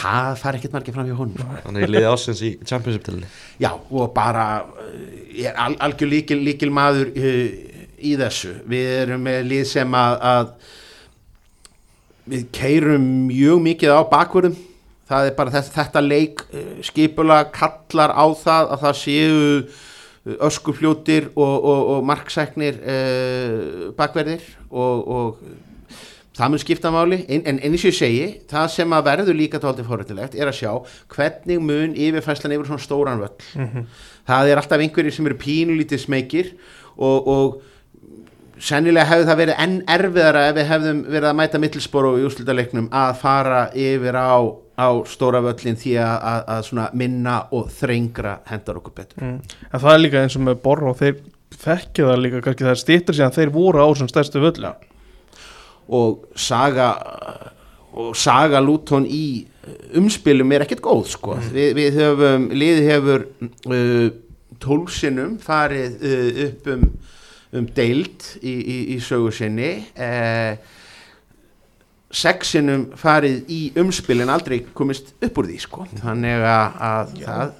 það 0.00 0.38
fær 0.40 0.56
ekkert 0.58 0.74
margir 0.76 0.94
fram 0.94 1.08
hjá 1.08 1.16
honum. 1.18 1.56
Þannig 1.64 1.84
ég 1.84 1.92
liði 1.92 2.10
ásins 2.10 2.42
í 2.46 2.52
Championship 2.62 3.04
tilni 3.06 3.28
já 3.60 3.72
og 3.74 4.12
bara 4.16 4.46
uh, 4.62 4.94
er 5.34 5.58
al 5.58 5.76
algjör 5.88 6.12
líkil, 6.14 6.40
líkil 6.46 6.70
maður 6.74 7.12
uh, 7.12 7.44
í 8.00 8.16
þessu. 8.20 8.54
Við 8.70 8.90
erum 9.02 9.26
með 9.26 9.44
lið 9.50 9.66
sem 9.74 9.98
að, 9.98 10.16
að 10.32 10.50
við 12.30 12.48
keirum 12.56 13.06
mjög 13.28 13.62
mikið 13.66 13.96
á 13.96 14.00
bakvörðum. 14.08 14.58
Það 15.10 15.26
er 15.26 15.34
bara 15.36 15.52
þetta, 15.56 15.72
þetta 15.74 16.00
leik 16.06 16.42
skipula 16.86 17.40
kallar 17.50 18.12
á 18.14 18.24
það 18.38 18.68
að 18.70 18.84
það 18.84 18.98
séu 19.00 20.36
öskufljótir 20.46 21.26
og, 21.32 21.56
og, 21.56 21.80
og 21.96 22.04
marksæknir 22.06 22.78
bakverðir 23.98 24.44
og, 24.70 25.08
og 25.10 25.42
það 26.40 26.52
mun 26.52 26.62
skipta 26.62 26.92
máli. 26.94 27.22
En, 27.28 27.44
en 27.46 27.62
eins 27.68 27.84
og 27.84 27.90
ég 27.92 27.98
segi, 27.98 28.28
það 28.50 28.68
sem 28.74 28.94
að 28.96 29.08
verður 29.10 29.38
líka 29.38 29.60
tóltið 29.62 29.90
fórhættilegt 29.90 30.36
er 30.38 30.50
að 30.50 30.60
sjá 30.60 30.72
hvernig 31.14 31.64
mun 31.64 31.96
yfirfæslan 31.96 32.56
yfir 32.56 32.70
svona 32.70 32.84
stóran 32.84 33.22
völl. 33.22 33.84
Það 34.30 34.52
er 34.52 34.60
alltaf 34.60 34.84
einhverjir 34.84 35.16
sem 35.16 35.28
eru 35.28 35.40
pínulítið 35.40 36.04
smekir 36.04 36.54
og, 36.96 37.28
og 37.28 37.60
sennilega 38.60 39.08
hefði 39.08 39.28
það 39.28 39.40
verið 39.40 39.60
enn 39.64 39.76
erfiðara 39.94 40.42
ef 40.50 40.56
við 40.58 40.68
hefðum 40.70 41.00
verið 41.08 41.28
að 41.30 41.38
mæta 41.40 41.60
mittilsporu 41.62 42.12
í 42.20 42.26
úrslutaleiknum 42.28 42.90
að 43.00 43.12
fara 43.22 43.62
yfir 43.72 44.18
á, 44.20 44.36
á 44.76 44.88
stóra 45.08 45.40
völlin 45.44 45.80
því 45.80 45.96
að, 46.04 46.14
að, 46.32 46.40
að 46.54 46.62
svona 46.68 46.86
minna 47.02 47.36
og 47.56 47.70
þrengra 47.78 48.36
hendar 48.50 48.80
okkur 48.82 48.96
betur. 49.00 49.24
Mm. 49.24 49.38
en 49.70 49.84
það 49.84 49.94
er 49.94 50.02
líka 50.04 50.24
eins 50.24 50.36
og 50.36 50.46
með 50.46 50.62
Borro 50.64 50.94
þeir 50.98 51.20
þekkja 51.60 52.08
það 52.10 52.22
líka 52.24 52.44
kannski 52.44 52.66
það 52.66 52.74
er 52.74 52.82
stýttur 52.84 53.18
síðan 53.18 53.36
þeir 53.38 53.54
voru 53.56 53.84
á 53.84 53.88
sem 53.98 54.10
stærstu 54.10 54.44
völlu 54.44 54.74
og 55.90 56.26
saga 56.38 56.90
og 57.90 58.14
saga 58.16 58.60
Luton 58.62 59.06
í 59.10 59.46
umspilum 59.98 60.52
er 60.54 60.64
ekkert 60.64 60.82
góð 60.84 61.06
sko. 61.14 61.36
við, 61.52 61.72
við 61.78 61.96
höfum, 62.00 62.48
liði 62.54 62.84
hefur 62.86 63.24
uh, 63.70 64.10
tólsinum 64.62 65.38
farið 65.42 66.04
uh, 66.06 66.42
upp 66.46 66.68
um, 66.74 66.84
um 67.58 67.66
deild 67.76 68.28
í, 68.40 68.54
í, 68.54 68.76
í 68.94 69.00
sögu 69.02 69.32
sinni 69.34 69.72
uh, 69.98 70.54
sexinum 72.10 72.88
farið 72.98 73.50
í 73.50 73.60
umspilin 73.78 74.30
aldrei 74.32 74.60
komist 74.74 75.12
upp 75.22 75.42
úr 75.42 75.50
því 75.50 75.60
sko. 75.62 75.84
þannig 76.00 76.46
að, 76.46 76.80
að 76.90 77.12
það, 77.20 77.52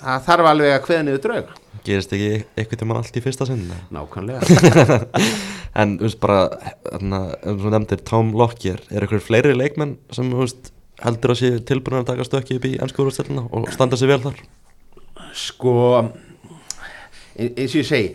það 0.00 0.24
þarf 0.30 0.50
alveg 0.54 0.74
að 0.78 0.82
kveða 0.88 1.06
niður 1.08 1.22
drauga 1.28 1.60
gerist 1.84 2.12
ekki 2.16 2.30
eitthvað 2.56 2.80
til 2.80 2.88
mann 2.90 3.00
allt 3.00 3.16
í 3.18 3.22
fyrsta 3.24 3.46
sinni 3.48 3.80
nákvæmlega. 3.94 5.00
En 5.82 5.96
þú 5.98 6.04
veist 6.06 6.20
bara 6.22 6.42
þarna, 6.86 7.18
ef 7.42 7.56
þú 7.64 7.70
nefndir 7.74 8.02
Tom 8.06 8.28
Lockyer 8.38 8.78
er 8.94 9.02
eitthvað 9.02 9.24
fleiri 9.26 9.54
leikmenn 9.58 9.96
sem 10.14 10.28
veist 10.38 10.70
heldur 11.02 11.32
að 11.34 11.40
sé 11.40 11.48
tilbúin 11.66 11.98
að 12.04 12.12
taka 12.12 12.26
stökki 12.28 12.60
upp 12.60 12.68
í 12.68 12.76
ennskuðurstæluna 12.84 13.48
og 13.50 13.66
standa 13.74 13.98
sér 13.98 14.12
vel 14.12 14.20
þar? 14.28 14.38
Sko 15.34 15.74
ein- 15.98 17.50
eins 17.58 17.74
og 17.74 17.80
ég 17.82 17.88
segi 17.90 18.14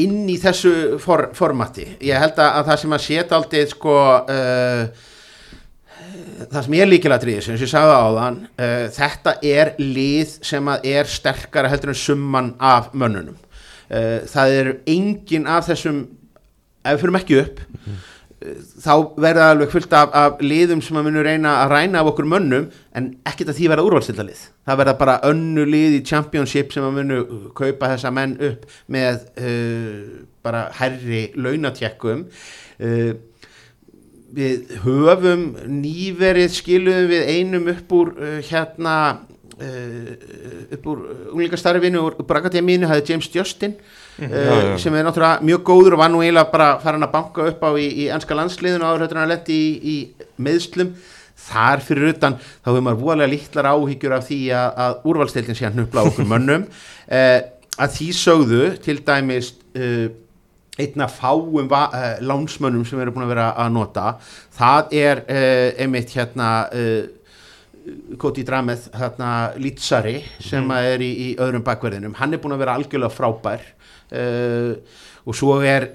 inn 0.00 0.28
í 0.30 0.36
þessu 0.38 0.72
for, 1.02 1.28
formati 1.34 1.88
ég 2.06 2.14
held 2.22 2.38
að, 2.38 2.50
að 2.60 2.68
það 2.70 2.78
sem 2.84 2.94
að 2.94 3.04
setja 3.08 3.38
aldrei 3.40 3.62
sko 3.72 3.94
uh, 4.22 5.08
það 6.46 6.66
sem 6.66 6.76
er 6.78 6.90
líkilatriði 6.90 7.44
sem 7.44 7.58
ég 7.58 7.70
sagði 7.70 7.96
áðan 7.96 8.38
uh, 8.48 8.86
þetta 8.96 9.36
er 9.46 9.74
lið 9.80 10.36
sem 10.46 10.70
að 10.72 10.86
er 10.92 11.10
sterkara 11.10 11.72
heldur 11.72 11.94
en 11.94 12.00
summan 12.00 12.54
af 12.56 12.92
mönnunum. 12.94 13.36
Uh, 13.90 14.22
það 14.30 14.56
er 14.60 14.72
engin 14.90 15.48
af 15.50 15.68
þessum 15.68 16.06
ef 16.80 16.96
við 16.96 17.02
fyrir 17.02 17.20
ekki 17.20 17.42
upp 17.42 17.66
þá 18.80 18.92
verða 19.20 19.50
alveg 19.52 19.68
fullt 19.68 19.92
af, 19.92 20.14
af 20.16 20.38
liðum 20.40 20.80
sem 20.80 20.96
að 20.96 21.10
munu 21.10 21.24
reyna 21.24 21.58
að 21.60 21.74
ræna 21.74 22.00
af 22.00 22.08
okkur 22.14 22.28
mönnum 22.30 22.70
en 22.96 23.10
ekkert 23.28 23.52
að 23.52 23.58
því 23.58 23.68
verða 23.68 23.84
úrvalstildalið 23.84 24.44
það 24.70 24.80
verða 24.80 24.94
bara 25.02 25.16
önnu 25.28 25.66
lið 25.68 25.96
í 25.98 26.04
championship 26.08 26.72
sem 26.72 26.86
að 26.86 26.96
munu 26.96 27.18
kaupa 27.58 27.90
þessa 27.92 28.12
menn 28.16 28.38
upp 28.48 28.64
með 28.88 29.26
uh, 29.42 30.22
bara 30.44 30.68
herri 30.78 31.26
launatjekkum. 31.36 32.24
Uh, 32.80 33.12
við 34.34 34.76
höfum 34.84 35.44
nýverið 35.80 36.54
skiluðum 36.54 37.10
við 37.10 37.30
einum 37.34 37.68
upp 37.72 37.94
úr 37.96 38.12
uh, 38.16 38.38
hérna 38.46 38.94
uh, 39.60 40.10
upp 40.76 40.90
úr 40.92 41.02
unglingastarfinu 41.32 42.04
úr, 42.04 42.18
úr 42.22 42.40
Akademínu, 42.40 42.88
það 42.90 43.02
er 43.02 43.12
James 43.12 43.30
Justin 43.34 43.76
Já, 44.20 44.26
uh, 44.26 44.64
já. 44.72 44.74
sem 44.82 44.94
er 44.94 45.06
náttúrulega 45.06 45.46
mjög 45.48 45.62
góður 45.64 45.96
og 45.96 46.02
var 46.02 46.12
nú 46.12 46.20
eiginlega 46.20 46.52
bara 46.52 46.72
farin 46.82 47.06
að 47.06 47.14
banka 47.14 47.46
upp 47.50 47.62
á 47.64 47.70
í, 47.80 47.86
í 48.04 48.10
ennska 48.12 48.36
landsliðinu 48.36 48.84
áður 48.84 49.06
höfður 49.06 49.22
hann 49.22 49.32
letti 49.32 49.56
í, 49.56 49.70
í 49.80 50.34
meðslum 50.36 50.92
þar 51.40 51.82
fyrir 51.84 52.12
utan 52.14 52.36
þá 52.40 52.68
hefur 52.68 52.84
maður 52.84 53.04
voðalega 53.04 53.32
lítlar 53.32 53.70
áhyggjur 53.72 54.16
af 54.16 54.26
því 54.28 54.40
að, 54.56 54.68
að 54.84 55.06
úrvalstildin 55.12 55.58
sé 55.58 55.68
að 55.68 55.78
hnupla 55.78 56.04
á 56.04 56.08
okkur 56.10 56.28
mönnum. 56.28 56.66
Uh, 57.08 57.38
að 57.82 57.94
því 57.96 58.08
sögðu 58.18 58.64
til 58.84 58.98
dæmis 59.06 59.54
uh, 59.72 60.10
einna 60.78 61.08
fáum 61.10 61.56
uh, 61.70 62.18
lánsmönnum 62.20 62.84
sem 62.86 63.00
erum 63.00 63.16
búin 63.16 63.26
að 63.26 63.34
vera 63.34 63.48
að 63.58 63.72
nota. 63.74 64.06
Það 64.56 64.94
er 65.00 65.24
uh, 65.24 65.82
einmitt 65.82 66.14
hérna 66.16 66.50
uh, 66.70 67.02
Koti 68.20 68.44
Drameth 68.46 68.90
hérna 68.94 69.52
Lítsari 69.58 70.20
sem 70.44 70.66
að 70.70 70.88
er 70.94 71.04
í, 71.04 71.10
í 71.10 71.28
öðrum 71.40 71.64
bakverðinum. 71.66 72.16
Hann 72.20 72.36
er 72.36 72.42
búin 72.42 72.54
að 72.54 72.64
vera 72.64 72.76
algjörlega 72.78 73.14
frábær 73.14 73.64
uh, 74.12 74.74
og 75.28 75.36
svo 75.36 75.58
er 75.66 75.90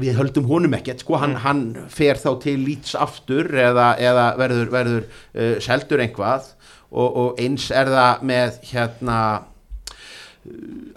við 0.00 0.18
höldum 0.18 0.48
honum 0.50 0.76
ekkert. 0.76 1.04
Sko, 1.04 1.16
hann, 1.22 1.38
hann 1.44 1.62
fer 1.92 2.20
þá 2.20 2.30
til 2.42 2.58
Líts 2.66 2.94
aftur 2.98 3.48
eða, 3.54 3.94
eða 3.96 4.26
verður, 4.40 4.72
verður 4.74 5.62
seldur 5.64 6.02
einhvað 6.04 6.50
og, 6.90 7.08
og 7.08 7.40
eins 7.40 7.70
er 7.72 7.88
það 7.92 8.26
með 8.28 8.60
hérna 8.68 9.18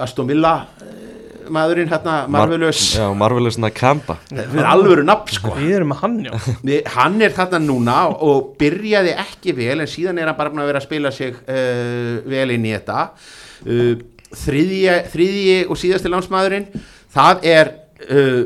Aston 0.03 0.29
Villa 0.29 0.53
maðurinn 1.49 1.89
hérna 1.91 2.15
Marvelous 2.31 2.81
Já, 2.97 3.05
Marvelous 3.17 3.57
Nakamba 3.61 4.17
það 4.29 4.57
er 4.61 4.69
alvöru 4.69 5.05
nafn 5.07 5.35
sko. 5.35 5.53
Við 5.57 5.75
erum 5.79 5.91
með 5.93 6.01
hann 6.03 6.17
já. 6.25 6.31
Við, 6.61 6.79
hann 6.95 7.17
er 7.25 7.35
þarna 7.35 7.61
núna 7.63 7.97
og 8.13 8.53
byrjaði 8.61 9.15
ekki 9.23 9.55
vel 9.57 9.77
en 9.79 9.91
síðan 9.91 10.21
er 10.21 10.31
hann 10.31 10.39
bara 10.39 10.53
að 10.53 10.71
vera 10.71 10.81
að 10.81 10.87
spila 10.87 11.13
sig 11.15 11.37
uh, 11.41 12.17
vel 12.31 12.47
inn 12.55 12.67
í 12.67 12.73
þetta. 12.75 13.05
Uh, 13.65 13.93
þriðji, 14.41 14.97
þriðji 15.11 15.57
og 15.67 15.79
síðasti 15.79 16.11
lánsmaðurinn 16.11 16.67
það 17.11 17.47
er 17.51 17.73
uh, 18.07 18.43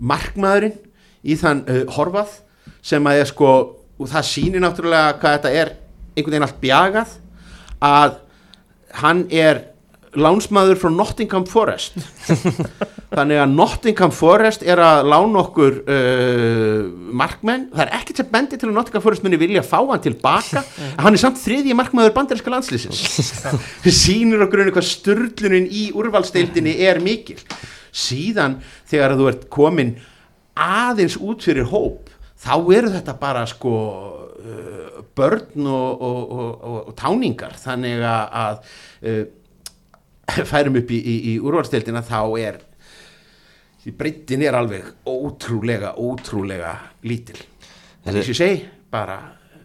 markmaðurinn 0.00 0.78
í 1.22 1.36
þann 1.40 1.64
uh, 1.68 1.84
horfað 1.96 2.38
sem 2.84 3.06
að 3.06 3.22
er 3.22 3.30
sko 3.30 3.52
og 4.00 4.08
það 4.08 4.28
sýnir 4.30 4.64
náttúrulega 4.64 5.18
hvað 5.20 5.36
þetta 5.36 5.54
er 5.60 5.74
einhvern 6.16 6.32
veginn 6.32 6.46
allt 6.48 6.62
bjagað 6.62 7.16
að 7.84 8.16
hann 9.00 9.26
er 9.30 9.60
lánsmaður 10.18 10.78
frá 10.80 10.90
Nottingham 10.90 11.44
Forest. 11.46 11.96
Þannig 13.14 13.40
að 13.42 13.54
Nottingham 13.54 14.12
Forest 14.14 14.64
er 14.66 14.82
að 14.82 15.08
lána 15.10 15.42
okkur 15.44 15.80
uh, 15.84 16.84
markmenn, 17.20 17.68
það 17.74 17.84
er 17.84 17.94
ekkert 18.00 18.22
sem 18.22 18.30
bendi 18.32 18.58
til 18.58 18.70
að 18.70 18.76
Nottingham 18.78 19.04
Forest 19.04 19.26
muni 19.26 19.40
vilja 19.40 19.64
fá 19.66 19.78
hann 19.78 20.02
tilbaka. 20.04 20.64
En 20.90 21.04
hann 21.06 21.16
er 21.16 21.22
samt 21.22 21.40
þriðji 21.42 21.76
markmaður 21.78 22.14
bandarinska 22.16 22.52
landslýsins 22.52 23.00
við 23.84 23.96
sýnir 23.96 24.42
okkur 24.46 24.64
einu 24.64 24.74
hvað 24.74 24.88
störlunin 24.90 25.68
í 25.70 25.88
úrvalsteildinni 25.96 26.76
er 26.86 27.02
mikil. 27.02 27.38
Síðan 27.90 28.60
þegar 28.90 29.16
þú 29.18 29.28
ert 29.30 29.48
komin 29.52 29.96
aðeins 30.60 31.16
út 31.18 31.46
fyrir 31.46 31.70
hóp 31.70 32.10
þá 32.40 32.54
eru 32.72 32.90
þetta 32.92 33.14
bara 33.20 33.42
sko 33.48 33.74
uh, 34.40 35.02
börn 35.16 35.66
og, 35.66 36.02
og, 36.06 36.20
og, 36.30 36.64
og, 36.70 36.94
táningar. 36.98 37.54
Þannig 37.60 38.02
að, 38.06 38.40
að 38.42 38.64
uh, 39.10 39.22
færum 40.52 40.78
upp 40.80 40.92
í, 40.92 41.00
í, 41.00 41.16
í 41.32 41.38
úrvalstildina 41.40 42.02
þá 42.06 42.20
er 42.40 42.60
breytin 43.96 44.44
er 44.44 44.56
alveg 44.58 44.86
ótrúlega, 45.08 45.94
ótrúlega 45.96 46.74
lítil. 47.06 47.38
En 48.04 48.14
þess 48.14 48.32
ég 48.32 48.38
segi 48.38 48.58
bara 48.92 49.18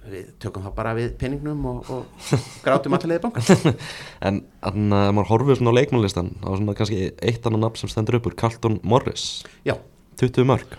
við 0.05 0.27
tökum 0.41 0.65
það 0.65 0.73
bara 0.77 0.93
við 0.97 1.13
penningnum 1.19 1.63
og, 1.69 1.87
og 1.89 2.33
grátum 2.65 2.93
allavega 2.93 3.23
bankan 3.23 3.77
En 4.27 4.43
þannig 4.61 4.99
að 4.99 5.13
maður 5.17 5.31
horfir 5.31 5.59
svona 5.59 5.73
á 5.73 5.77
leikmannlistan 5.79 6.29
á 6.45 6.49
svona 6.53 6.75
kannski 6.77 7.07
eitt 7.25 7.47
annan 7.49 7.65
nafn 7.65 7.81
sem 7.81 7.91
stendur 7.91 8.19
upp 8.19 8.29
úr 8.29 8.37
Carlton 8.37 8.77
Morris, 8.85 9.41
já, 9.65 9.79
20 10.21 10.45
mörg 10.51 10.77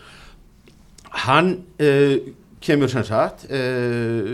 hann 1.24 1.52
uh, 1.80 2.16
kemur 2.62 2.90
sem 2.92 3.04
sagt 3.06 3.46
uh, 3.48 4.32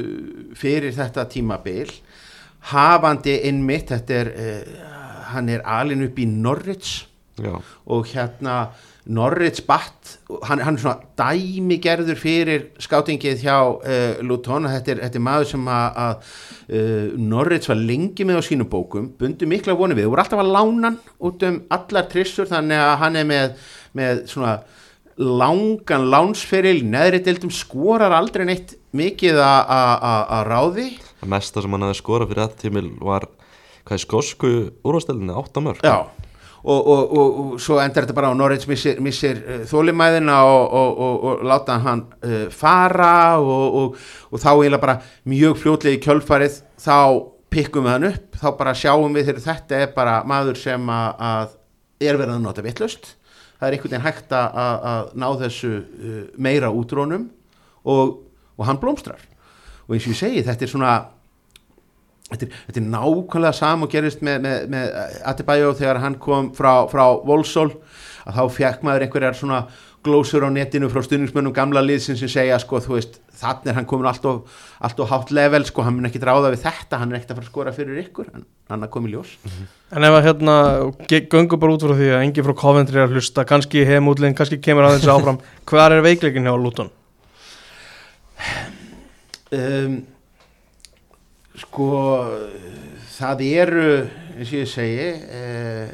fyrir 0.59 0.95
þetta 0.97 1.27
tímabil 1.31 1.91
hafandi 2.73 3.39
innmitt 3.49 3.93
þetta 3.95 4.19
er 4.19 4.33
uh, 4.33 4.81
hann 5.35 5.49
er 5.53 5.63
alin 5.65 6.05
upp 6.07 6.19
í 6.19 6.27
Norwich. 6.29 7.07
Já, 7.41 7.55
og 7.89 8.11
hérna 8.13 8.57
Norwich 9.09 9.63
Batt, 9.67 10.19
hann, 10.47 10.61
hann 10.63 10.77
er 10.77 10.83
svona 10.83 11.01
dæmigerður 11.19 12.19
fyrir 12.21 12.67
skátingið 12.85 13.41
hjá 13.43 13.55
uh, 13.73 14.21
Luton, 14.23 14.69
þetta 14.69 14.93
er, 14.93 15.01
þetta 15.07 15.19
er 15.19 15.25
maður 15.27 15.49
sem 15.55 15.65
að, 15.73 15.97
að 16.05 16.29
uh, 16.77 17.17
Norwich 17.33 17.71
var 17.73 17.81
lengi 17.81 18.27
með 18.29 18.39
á 18.39 18.43
sínum 18.47 18.69
bókum, 18.71 19.09
bundu 19.19 19.49
mikla 19.51 19.75
vonu 19.81 19.97
við, 19.99 20.11
voru 20.13 20.23
alltaf 20.23 20.45
að 20.45 20.53
lána 20.55 20.91
hann 20.93 21.01
út 21.25 21.43
um 21.49 21.59
allar 21.75 22.07
trissur, 22.13 22.47
þannig 22.53 22.85
að 22.85 22.95
hann 23.03 23.19
er 23.23 23.27
með, 23.33 23.57
með 23.99 24.23
svona 24.31 24.55
langan 25.23 26.07
lánsferil, 26.13 26.83
neðri 26.89 27.23
deildum 27.27 27.51
skorar 27.53 28.15
aldrei 28.17 28.45
neitt 28.49 28.77
mikið 28.97 29.41
að- 29.41 29.73
að 29.73 29.93
að- 30.13 30.27
að 30.37 30.47
ráði. 30.53 30.87
Það 31.21 31.29
mesta 31.35 31.63
sem 31.65 31.71
hann 31.77 31.85
hafði 31.89 31.99
skorað 32.01 32.29
fyrir 32.33 32.45
þetta 32.47 32.63
tímil 32.67 32.89
var 33.01 33.27
hvað 33.93 34.03
skosku 34.03 34.53
úrvastelinni, 34.83 35.35
8 35.37 35.65
mörg 35.65 35.87
Já, 35.87 35.97
og, 36.63 36.81
og, 36.81 37.03
og, 37.03 37.39
og 37.43 37.63
svo 37.63 37.79
endar 37.83 38.07
þetta 38.07 38.17
bara 38.17 38.33
á 38.33 38.39
Norreits 38.39 38.69
missir, 38.71 39.01
missir 39.05 39.41
uh, 39.43 39.63
þólimæðina 39.69 40.41
og, 40.49 41.45
láta 41.47 41.79
hann 41.85 42.07
uh, 42.25 42.47
fara 42.55 43.39
og, 43.41 43.97
þá 44.35 44.51
eiginlega 44.53 44.83
bara 44.83 45.01
mjög 45.29 45.59
fljótlega 45.63 45.99
í 45.99 46.03
kjölfarið 46.03 46.61
þá 46.83 46.99
pikkum 47.53 47.85
við 47.85 47.97
hann 47.97 48.11
upp, 48.13 48.39
þá 48.41 48.47
bara 48.59 48.77
sjáum 48.79 49.13
við 49.13 49.29
þegar 49.29 49.49
þetta 49.49 49.83
er 49.85 49.91
bara 49.97 50.21
maður 50.29 50.61
sem 50.61 50.95
að, 50.95 51.27
að 51.33 51.59
er 52.03 52.19
verið 52.19 52.39
að 52.39 52.47
nota 52.47 52.65
vittlust 52.65 53.13
það 53.63 53.69
er 53.69 53.77
einhvern 53.77 53.93
veginn 53.93 54.07
hægt 54.09 54.33
að 54.35 54.57
að 54.91 55.11
ná 55.23 55.29
þessu 55.45 55.73
uh, 55.79 56.23
meira 56.43 56.71
útrónum 56.75 57.29
og, 57.87 58.17
og 58.59 58.67
hann 58.67 58.81
blómstrar. 58.83 59.23
Og 59.87 59.95
eins 59.95 60.07
og 60.07 60.15
ég 60.15 60.19
segi 60.19 60.43
þetta 60.47 60.67
er 60.67 60.73
svona 60.73 60.95
þetta 62.33 62.49
er, 62.49 62.59
þetta 62.69 62.83
er 62.83 62.91
nákvæmlega 62.97 63.59
sam 63.61 63.87
og 63.87 63.93
gerist 63.93 64.25
með, 64.27 64.43
með, 64.47 64.67
með 64.75 64.99
Adebayo 65.33 65.73
þegar 65.79 66.03
hann 66.03 66.19
kom 66.23 66.53
frá, 66.57 66.73
frá 66.91 67.05
Volsól 67.27 67.71
að 68.27 68.39
þá 68.39 68.45
fekk 68.59 68.87
maður 68.87 69.07
einhverjar 69.07 69.39
svona 69.39 69.65
glósur 70.03 70.43
á 70.43 70.51
netinu 70.51 70.89
frá 70.91 71.03
stuðningsmönnum 71.05 71.55
gamla 71.55 71.83
liðsin 71.85 72.19
sem 72.19 72.31
segja 72.31 72.59
sko 72.59 72.81
þú 72.83 72.97
veist 72.97 73.21
þannig 73.39 73.71
er 73.71 73.77
hann 73.79 73.87
komin 73.91 74.09
allt 74.11 74.25
of, 74.27 74.63
allt 74.83 75.01
of 75.03 75.11
hátt 75.11 75.31
level 75.35 75.63
sko 75.67 75.85
hann 75.87 75.97
mun 75.99 76.09
ekki 76.09 76.21
dráða 76.23 76.51
við 76.55 76.65
þetta 76.65 76.99
hann 76.99 77.13
er 77.13 77.21
ekkert 77.21 77.35
að 77.35 77.39
fara 77.39 77.47
að 77.47 77.53
skora 77.53 77.75
fyrir 77.77 78.01
ykkur 78.03 78.33
en 78.33 78.47
hann 78.73 78.87
er 78.87 78.91
komið 78.93 79.17
ljós. 79.17 79.35
En 79.95 80.07
ef 80.09 80.17
að 80.19 80.27
hérna, 80.27 80.57
göngum 81.31 81.63
bara 81.63 81.77
út 81.77 81.87
frá 81.87 81.95
því 81.99 82.11
að 82.11 82.25
engi 82.27 82.47
frá 82.47 82.55
Coventry 82.63 82.99
er 82.99 83.07
að 83.07 83.17
hlusta, 83.17 83.47
kannski 83.49 83.85
heimútlinn, 83.87 84.37
kannski 84.39 84.59
kemur 84.63 84.89
aðeins 84.89 85.11
áfram, 85.11 85.39
hvað 85.71 85.99
er 85.99 86.07
veikleikin 86.09 86.49
hjá 86.49 86.57
Luton? 86.59 86.91
um, 89.53 89.99
sko 91.63 91.89
það 93.17 93.43
eru 93.49 93.87
eins 94.37 94.51
og 94.51 94.59
ég 94.59 94.71
segi 94.71 95.09
uh, 95.39 95.93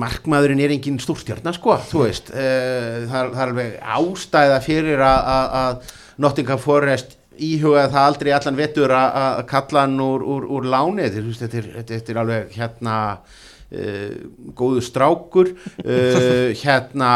markmaðurinn 0.00 0.62
er 0.64 0.74
engin 0.74 1.00
stúrstjarnar 1.02 1.56
sko 1.56 1.76
þú 1.90 2.04
veist. 2.06 2.30
Uh, 2.32 3.06
það, 3.10 3.32
það 3.34 3.40
er 3.42 3.48
alveg 3.48 3.74
ástæða 3.96 4.60
fyrir 4.64 5.02
að- 5.06 5.90
Nottingham 6.20 6.60
Forest 6.60 7.16
íhugaði 7.40 7.92
það 7.94 8.06
aldrei 8.06 8.32
allan 8.36 8.58
vettur 8.58 8.92
að 8.92 9.38
kalla 9.48 9.84
hann 9.86 10.00
úr, 10.04 10.20
úr, 10.20 10.44
úr 10.58 10.66
láni. 10.68 11.06
Þetta, 11.08 11.48
er- 11.56 11.70
þetta, 11.78 11.94
er, 11.96 12.02
er 12.12 12.20
alveg 12.20 12.50
hérna 12.58 12.96
uh, 13.16 14.10
góðu 14.58 14.82
strákur. 14.84 15.54
Uh, 15.84 16.52
hérna 16.64 17.12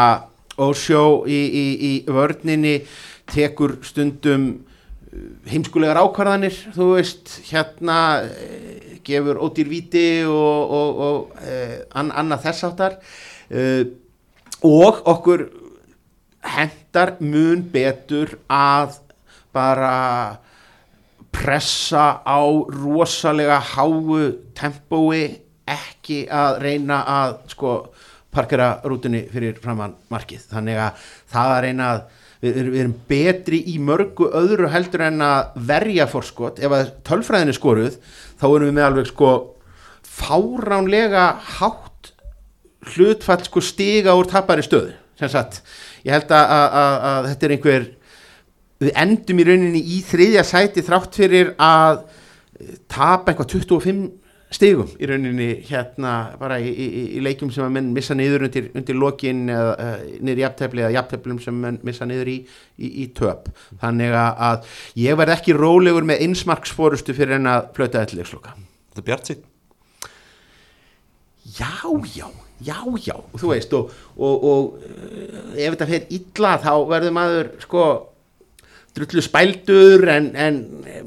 Ósjó 0.55 1.25
í, 1.27 1.35
í, 1.35 1.65
í 1.83 1.93
vörninni 2.07 2.77
tekur 3.27 3.75
stundum 3.83 4.64
heimskulegar 5.49 5.99
ákvarðanir 6.01 6.55
þú 6.75 6.89
veist, 6.95 7.31
hérna 7.49 7.97
eh, 8.25 8.97
gefur 9.05 9.39
ódýr 9.45 9.69
víti 9.69 10.07
og, 10.27 10.73
og, 10.79 11.03
og 11.07 11.45
eh, 11.45 11.77
an, 11.95 12.11
annað 12.11 12.47
þess 12.47 12.67
áttar 12.69 12.97
uh, 13.51 13.83
og 14.65 15.01
okkur 15.05 15.45
hendar 16.55 17.15
mun 17.21 17.63
betur 17.73 18.37
að 18.51 18.99
bara 19.55 19.95
pressa 21.35 22.21
á 22.23 22.41
rosalega 22.71 23.59
háu 23.75 24.19
tempói 24.57 25.41
ekki 25.65 26.25
að 26.29 26.59
reyna 26.63 27.01
að 27.09 27.37
sko 27.55 27.71
parkera 28.35 28.75
rútunni 28.83 29.23
fyrir 29.31 29.57
framann 29.63 29.95
markið. 30.11 30.43
Þannig 30.51 30.79
að 30.83 31.09
það 31.31 31.51
að 31.55 31.61
reyna 31.65 31.89
að 31.93 32.01
við, 32.45 32.59
við 32.71 32.79
erum 32.83 32.95
betri 33.09 33.59
í 33.71 33.75
mörgu 33.81 34.29
öðru 34.37 34.69
heldur 34.73 35.05
en 35.07 35.25
að 35.25 35.57
verja 35.67 36.07
fórskot 36.11 36.61
ef 36.63 36.75
að 36.77 36.93
tölfræðin 37.07 37.51
er 37.51 37.57
skoruð 37.57 37.99
þá 38.39 38.45
erum 38.47 38.69
við 38.69 38.77
með 38.77 38.87
alveg 38.89 39.11
sko 39.11 39.33
fáránlega 40.15 41.25
hátt 41.57 42.13
hlutfall 42.93 43.41
sko 43.47 43.63
stiga 43.65 44.13
úr 44.15 44.29
tapari 44.29 44.63
stöðu. 44.65 44.93
Ég 45.19 46.11
held 46.11 46.31
að, 46.35 46.51
að, 46.53 46.65
að, 46.79 46.97
að 47.09 47.29
þetta 47.31 47.47
er 47.47 47.53
einhver 47.55 47.85
við 48.83 48.91
endum 49.01 49.39
í 49.39 49.47
rauninni 49.47 49.81
í 49.95 50.01
þriðja 50.05 50.43
sæti 50.45 50.83
þrátt 50.85 51.17
fyrir 51.17 51.53
að 51.61 52.03
tapa 52.91 53.31
eitthvað 53.31 53.53
25 53.55 54.03
stigum 54.53 54.91
í 55.01 55.07
rauninni 55.09 55.47
hérna 55.65 56.11
bara 56.39 56.59
í, 56.61 56.69
í, 56.69 57.05
í 57.17 57.23
leikjum 57.25 57.49
sem 57.53 57.65
að 57.65 57.73
menn 57.77 57.89
missa 57.95 58.15
niður 58.17 58.45
undir, 58.47 58.69
undir 58.77 58.99
lokin 58.99 59.49
eða 59.51 59.89
niður 60.19 60.41
í 60.41 60.45
jafntefli 60.45 60.85
eða 60.85 60.93
jafnteflum 60.99 61.41
sem 61.43 61.57
menn 61.65 61.81
missa 61.87 62.07
niður 62.07 62.31
í, 62.31 62.37
í, 62.77 62.91
í 63.03 63.07
töp. 63.17 63.49
Þannig 63.81 64.15
að, 64.15 64.45
að 64.51 64.77
ég 65.01 65.19
verð 65.19 65.35
ekki 65.39 65.57
rólegur 65.57 66.07
með 66.07 66.23
einsmarksfórustu 66.27 67.17
fyrir 67.17 67.39
en 67.39 67.51
að 67.51 67.67
flöta 67.75 68.05
þetta 68.05 68.21
leiksloka 68.21 68.55
Þetta 68.55 69.01
er 69.01 69.09
bjart 69.09 69.31
sín 69.31 69.43
já, 71.45 71.69
já, 72.15 72.27
já, 72.61 72.79
já. 73.05 73.15
Þú 73.37 73.51
veist 73.51 73.73
og, 73.77 73.93
og, 74.17 74.43
og 74.43 74.73
uh, 74.81 75.53
ef 75.55 75.75
þetta 75.75 75.89
fer 75.89 76.07
illa 76.17 76.55
þá 76.63 76.71
verður 76.89 77.15
maður 77.15 77.51
sko 77.63 77.85
drullu 78.95 79.23
spældur 79.23 80.05
en, 80.11 80.29
en 80.39 80.61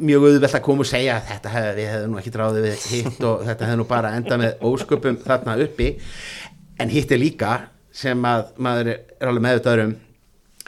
mjög 0.05 0.27
auðvelt 0.29 0.57
að 0.59 0.65
koma 0.67 0.85
og 0.85 0.91
segja 0.91 1.17
að 1.17 1.31
þetta 1.31 1.53
hef, 1.55 1.69
við 1.79 1.89
hefðum 1.93 2.13
nú 2.13 2.21
ekki 2.21 2.33
dráðið 2.35 2.67
við 2.67 2.85
hitt 2.93 3.23
og 3.25 3.47
þetta 3.47 3.69
hefði 3.69 3.79
nú 3.81 3.87
bara 3.89 4.13
endað 4.19 4.43
með 4.43 4.67
ósköpum 4.69 5.17
þarna 5.25 5.57
uppi. 5.65 5.89
En 6.79 6.93
hitt 6.93 7.15
er 7.15 7.23
líka 7.23 7.55
sem 7.95 8.29
að 8.29 8.53
maður 8.63 8.93
er 8.93 9.31
alveg 9.31 9.47
meðvitaður 9.47 9.85
um 9.87 9.97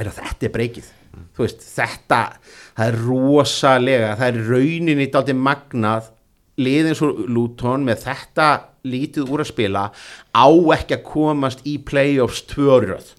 er 0.00 0.08
að 0.08 0.22
þetta 0.22 0.48
er 0.48 0.54
breykið. 0.54 0.88
Þú 1.36 1.44
veist, 1.44 1.66
þetta, 1.74 2.20
það 2.78 2.86
er 2.86 2.98
rosalega 3.04 4.14
það 4.16 4.30
er 4.30 4.50
rauninni 4.54 5.10
dálítið 5.10 5.44
magnað. 5.48 6.10
Liðin 6.60 6.96
svo 6.96 7.10
Luton 7.30 7.86
með 7.86 8.02
þetta 8.04 8.48
lítið 8.90 9.30
úr 9.32 9.44
að 9.44 9.50
spila 9.52 9.84
á 10.32 10.48
ekki 10.76 10.96
að 10.96 11.06
komast 11.08 11.62
í 11.68 11.76
playoffs 11.84 12.42
tvörjöð. 12.50 13.12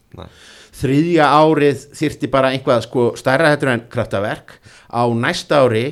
Þriðja 0.82 1.28
árið 1.30 1.86
þyrfti 1.98 2.30
bara 2.34 2.54
einhvað 2.56 2.86
sko 2.88 3.10
stærra 3.20 3.52
hættur 3.54 3.74
en 3.74 3.86
kraftaverk. 3.92 4.58
Á 4.92 5.04
næsta 5.14 5.62
ári 5.66 5.86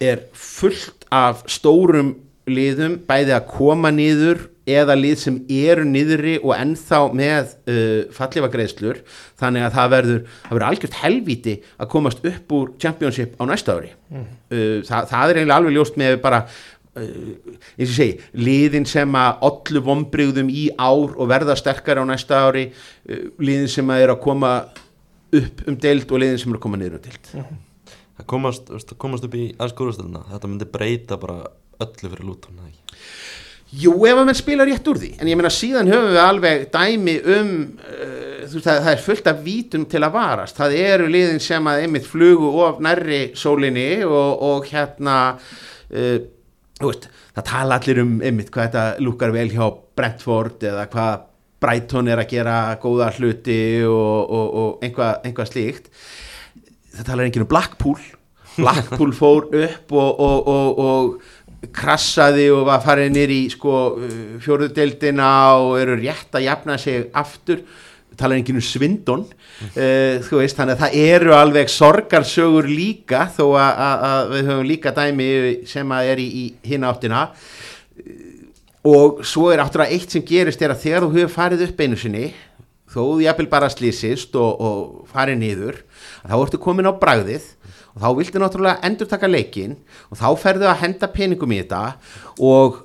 er 0.00 0.26
fullt 0.34 1.06
af 1.12 1.44
stórum 1.50 2.16
liðum 2.50 2.98
bæði 3.06 3.36
að 3.36 3.50
koma 3.52 3.92
niður 3.94 4.48
eða 4.70 4.94
lið 4.98 5.16
sem 5.18 5.36
eru 5.50 5.84
niðri 5.88 6.36
og 6.40 6.52
ennþá 6.54 7.00
með 7.16 7.54
uh, 7.70 8.10
fallifa 8.14 8.50
greiðslur 8.52 9.00
þannig 9.40 9.66
að 9.66 9.76
það 9.76 9.92
verður, 9.94 10.20
það 10.44 10.54
verður 10.54 10.66
algjört 10.68 10.98
helvíti 11.00 11.54
að 11.76 11.90
komast 11.94 12.26
upp 12.30 12.54
úr 12.56 12.74
championship 12.82 13.34
á 13.40 13.44
næsta 13.50 13.78
ári. 13.78 13.92
Uh, 14.10 14.80
það, 14.86 15.10
það 15.12 15.24
er 15.24 15.40
eiginlega 15.40 15.58
alveg 15.58 15.76
ljóst 15.76 15.98
með 16.00 16.18
bara 16.22 16.44
eins 17.00 17.88
og 17.88 17.96
segi, 17.96 18.28
liðin 18.38 18.86
sem 18.88 19.16
að 19.20 19.46
ollu 19.48 19.82
vombriðum 19.86 20.52
í 20.52 20.68
ár 20.76 21.16
og 21.16 21.30
verða 21.30 21.56
sterkari 21.58 22.02
á 22.02 22.06
næsta 22.08 22.44
ári 22.46 22.68
uh, 22.70 23.26
liðin 23.42 23.70
sem 23.72 23.92
að 23.92 24.06
er 24.06 24.14
að 24.14 24.22
koma 24.26 24.54
upp 25.40 25.66
um 25.70 25.78
deild 25.80 26.10
og 26.10 26.22
liðin 26.22 26.40
sem 26.42 26.52
er 26.52 26.60
að 26.60 26.64
koma 26.66 26.80
niður 26.80 26.98
um 26.98 27.04
deild. 27.06 27.34
Það 28.20 28.28
komast, 28.28 28.72
komast 29.00 29.24
upp 29.24 29.36
í 29.38 29.46
aðskóðustöðuna 29.56 30.26
Þetta 30.28 30.48
myndi 30.50 30.66
breyta 30.68 31.16
bara 31.20 31.44
öllu 31.80 32.10
fyrir 32.12 32.32
ekki? 32.34 32.80
Jú, 33.80 33.92
ef 34.02 34.18
að 34.18 34.24
menn 34.26 34.34
spila 34.34 34.64
rétt 34.66 34.88
úr 34.90 34.98
því. 34.98 35.12
En 35.22 35.28
ég 35.30 35.38
meina 35.38 35.52
síðan 35.54 35.88
höfum 35.90 36.10
við 36.10 36.24
alveg 36.24 36.64
dæmi 36.74 37.14
um 37.36 37.52
uh, 37.78 38.30
þú 38.50 38.56
veist, 38.56 38.66
það, 38.66 38.80
það 38.80 38.90
er 38.92 39.04
fullt 39.04 39.30
af 39.30 39.44
vítum 39.44 39.84
til 39.90 40.02
að 40.02 40.16
varast. 40.16 40.58
Það 40.58 40.76
eru 40.80 41.06
liðin 41.12 41.42
sem 41.44 41.70
að 41.70 41.84
einmitt 41.84 42.08
flugu 42.08 42.50
of 42.64 42.82
nærri 42.82 43.20
sólinni 43.38 43.88
og, 44.06 44.42
og 44.48 44.66
hérna 44.72 45.16
uh, 45.36 46.18
veist, 46.88 47.08
það 47.36 47.48
tala 47.50 47.76
allir 47.80 48.00
um 48.02 48.14
einmitt 48.24 48.52
hvað 48.54 48.70
þetta 48.70 49.04
lúkar 49.04 49.34
vel 49.34 49.50
hjá 49.52 49.66
Brentford 49.98 50.64
eða 50.70 50.86
hvað 50.92 51.26
Brighton 51.60 52.08
er 52.08 52.22
að 52.22 52.30
gera 52.30 52.54
góða 52.80 53.10
hluti 53.18 53.60
og, 53.84 54.30
og, 54.32 54.46
og 54.62 54.86
einhvað, 54.86 55.18
einhvað 55.28 55.50
slíkt. 55.50 55.90
Það 56.94 57.10
talar 57.10 57.28
enginn 57.28 57.44
um 57.44 57.50
Blackpool. 57.50 58.00
Blackpool 58.56 59.12
fór 59.20 59.50
upp 59.60 59.92
og, 59.92 60.24
og, 60.24 61.20
krassaði 61.76 62.46
og 62.54 62.64
var 62.70 62.80
farið 62.80 63.10
nýr 63.12 63.32
í 63.34 63.40
sko 63.52 63.74
fjóruðdeldina 64.40 65.28
og 65.60 65.74
eru 65.82 65.98
rétt 66.00 66.32
að 66.32 66.46
jafna 66.46 66.78
sig 66.80 67.10
aftur 67.12 67.60
talar 68.20 68.38
enginn 68.38 68.60
um 68.60 68.64
svindon 68.64 69.24
uh, 69.26 70.20
þú 70.26 70.42
veist, 70.42 70.58
þannig 70.58 70.76
að 70.76 70.84
það 70.84 70.98
eru 71.14 71.34
alveg 71.36 71.72
sorgarsögur 71.72 72.68
líka 72.70 73.26
þó 73.36 73.44
að, 73.48 73.72
að, 73.86 74.04
að 74.10 74.34
við 74.34 74.52
höfum 74.52 74.70
líka 74.70 74.94
dæmi 74.96 75.30
sem 75.70 75.96
að 75.96 76.12
er 76.12 76.22
í, 76.22 76.28
í 76.28 76.44
hinn 76.70 76.86
áttina. 76.88 77.24
Og 78.90 79.24
svo 79.28 79.50
er 79.52 79.60
áttur 79.60 79.84
eitt 79.84 80.12
sem 80.12 80.24
gerist 80.24 80.62
er 80.64 80.72
að 80.72 80.86
þegar 80.86 81.04
þú 81.04 81.10
hefur 81.18 81.34
farið 81.34 81.66
upp 81.66 81.82
einu 81.84 81.98
sinni 82.00 82.30
þó 82.90 83.00
þú 83.00 83.22
jafnvel 83.22 83.48
bara 83.50 83.70
slýsist 83.70 84.34
og, 84.38 84.60
og 84.60 85.10
farið 85.10 85.40
niður 85.40 85.80
þá 86.26 86.36
ertu 86.40 86.60
komin 86.62 86.90
á 86.90 86.92
bragðið 86.98 87.46
og 87.94 88.02
þá 88.02 88.08
viltu 88.18 88.42
náttúrulega 88.42 88.86
endur 88.86 89.10
taka 89.10 89.30
leikin 89.30 89.76
og 90.10 90.18
þá 90.18 90.28
ferðu 90.42 90.70
að 90.70 90.80
henda 90.84 91.10
peningum 91.12 91.54
í 91.54 91.60
þetta 91.62 91.82
og 92.38 92.80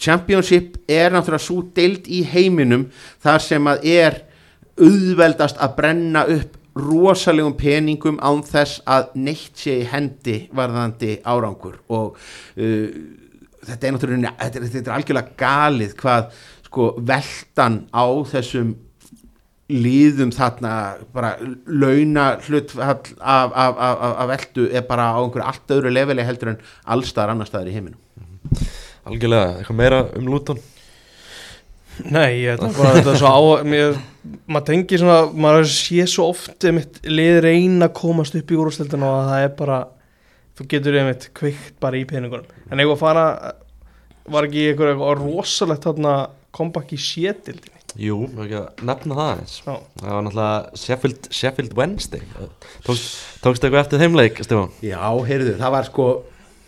Championship 0.00 0.78
er 0.90 1.12
náttúrulega 1.14 1.44
svo 1.44 1.60
deild 1.76 2.08
í 2.08 2.24
heiminum 2.26 2.88
þar 3.22 3.44
sem 3.44 3.68
að 3.70 3.84
er 3.92 4.22
auðveldast 4.80 5.60
að 5.62 5.74
brenna 5.78 6.24
upp 6.34 6.60
rosalegum 6.74 7.54
peningum 7.58 8.16
án 8.18 8.42
þess 8.46 8.80
að 8.90 9.12
neitt 9.14 9.60
sé 9.60 9.78
í 9.82 9.90
hendi 9.90 10.40
varðandi 10.54 11.20
árangur. 11.22 11.78
Og 11.94 12.16
uh, 12.58 12.88
þetta 13.64 13.86
er 13.86 13.94
náttúrulega 13.94 14.34
þetta 14.40 14.60
er, 14.60 14.72
þetta 14.72 14.90
er 14.90 14.96
algjörlega 14.96 15.38
galið 15.40 15.94
hvað 16.00 16.40
sko 16.66 16.88
veldan 16.98 17.84
á 17.94 18.06
þessum 18.32 18.74
líðum 19.72 20.32
þarna 20.34 20.72
bara 21.14 21.36
launa 21.64 22.34
hlut 22.44 22.74
af, 22.76 23.06
af, 23.16 23.54
af, 23.56 23.78
af, 23.80 24.26
veldu 24.28 24.66
er 24.68 24.84
bara 24.88 25.08
á 25.16 25.18
einhverju 25.22 25.46
allt 25.48 25.72
öðru 25.72 25.92
leveli 25.94 26.26
heldur 26.26 26.52
en 26.52 26.60
allstaðar 26.84 27.32
annar 27.32 27.48
staðar 27.48 27.70
í 27.72 27.76
heiminum. 27.78 28.00
Algjörlega, 29.08 29.60
eitthvað 29.60 29.78
meira 29.80 30.02
um 30.18 30.28
lúton 30.28 30.60
Nei, 32.02 32.42
ég 32.42 32.54
ætla 32.56 32.70
bara 32.74 32.94
þetta 32.98 33.12
er 33.14 33.20
svo 33.20 33.32
á 33.34 33.40
mér, 33.68 33.98
maður 34.50 34.66
tengi 34.70 35.00
svona, 35.00 35.18
maður 35.46 35.68
sé 35.70 36.06
svo 36.10 36.30
oft 36.32 36.66
einmitt 36.66 37.02
lið 37.06 37.40
reyna 37.44 37.88
að 37.90 37.96
komast 38.00 38.38
upp 38.38 38.50
í 38.50 38.58
úrstildinu 38.60 39.06
og 39.08 39.28
það 39.30 39.44
er 39.46 39.52
bara 39.60 39.78
þú 40.58 40.66
getur 40.70 40.98
einmitt 41.00 41.28
kveikt 41.36 41.78
bara 41.82 42.00
í 42.00 42.06
peningunum. 42.08 42.50
En 42.70 42.82
eitthvað 42.82 43.02
fara 43.02 43.26
var 44.30 44.48
ekki 44.48 44.68
eitthvað, 44.70 44.94
eitthvað 44.94 45.22
rosalegt 45.22 45.86
þarna 45.86 46.16
comeback 46.54 46.94
í 46.94 47.00
sétildinni 47.00 47.74
Jú, 48.00 48.24
ekki 48.42 48.56
að 48.58 48.80
nefna 48.88 49.16
það 49.18 49.32
eins 49.38 49.52
Já, 49.62 49.74
Það 50.00 50.08
var 50.10 50.24
náttúrulega 50.26 50.78
Sheffield, 50.82 51.26
Sheffield 51.30 51.74
Wednesday. 51.78 52.22
Tókst, 52.82 53.10
tókst 53.44 53.66
eitthvað 53.66 53.82
eftir 53.84 54.02
þeimleik, 54.02 54.40
Stefán? 54.42 54.72
Já, 54.82 54.98
heyrðu, 55.28 55.52
það 55.60 55.74
var 55.76 55.86
sko 55.86 56.06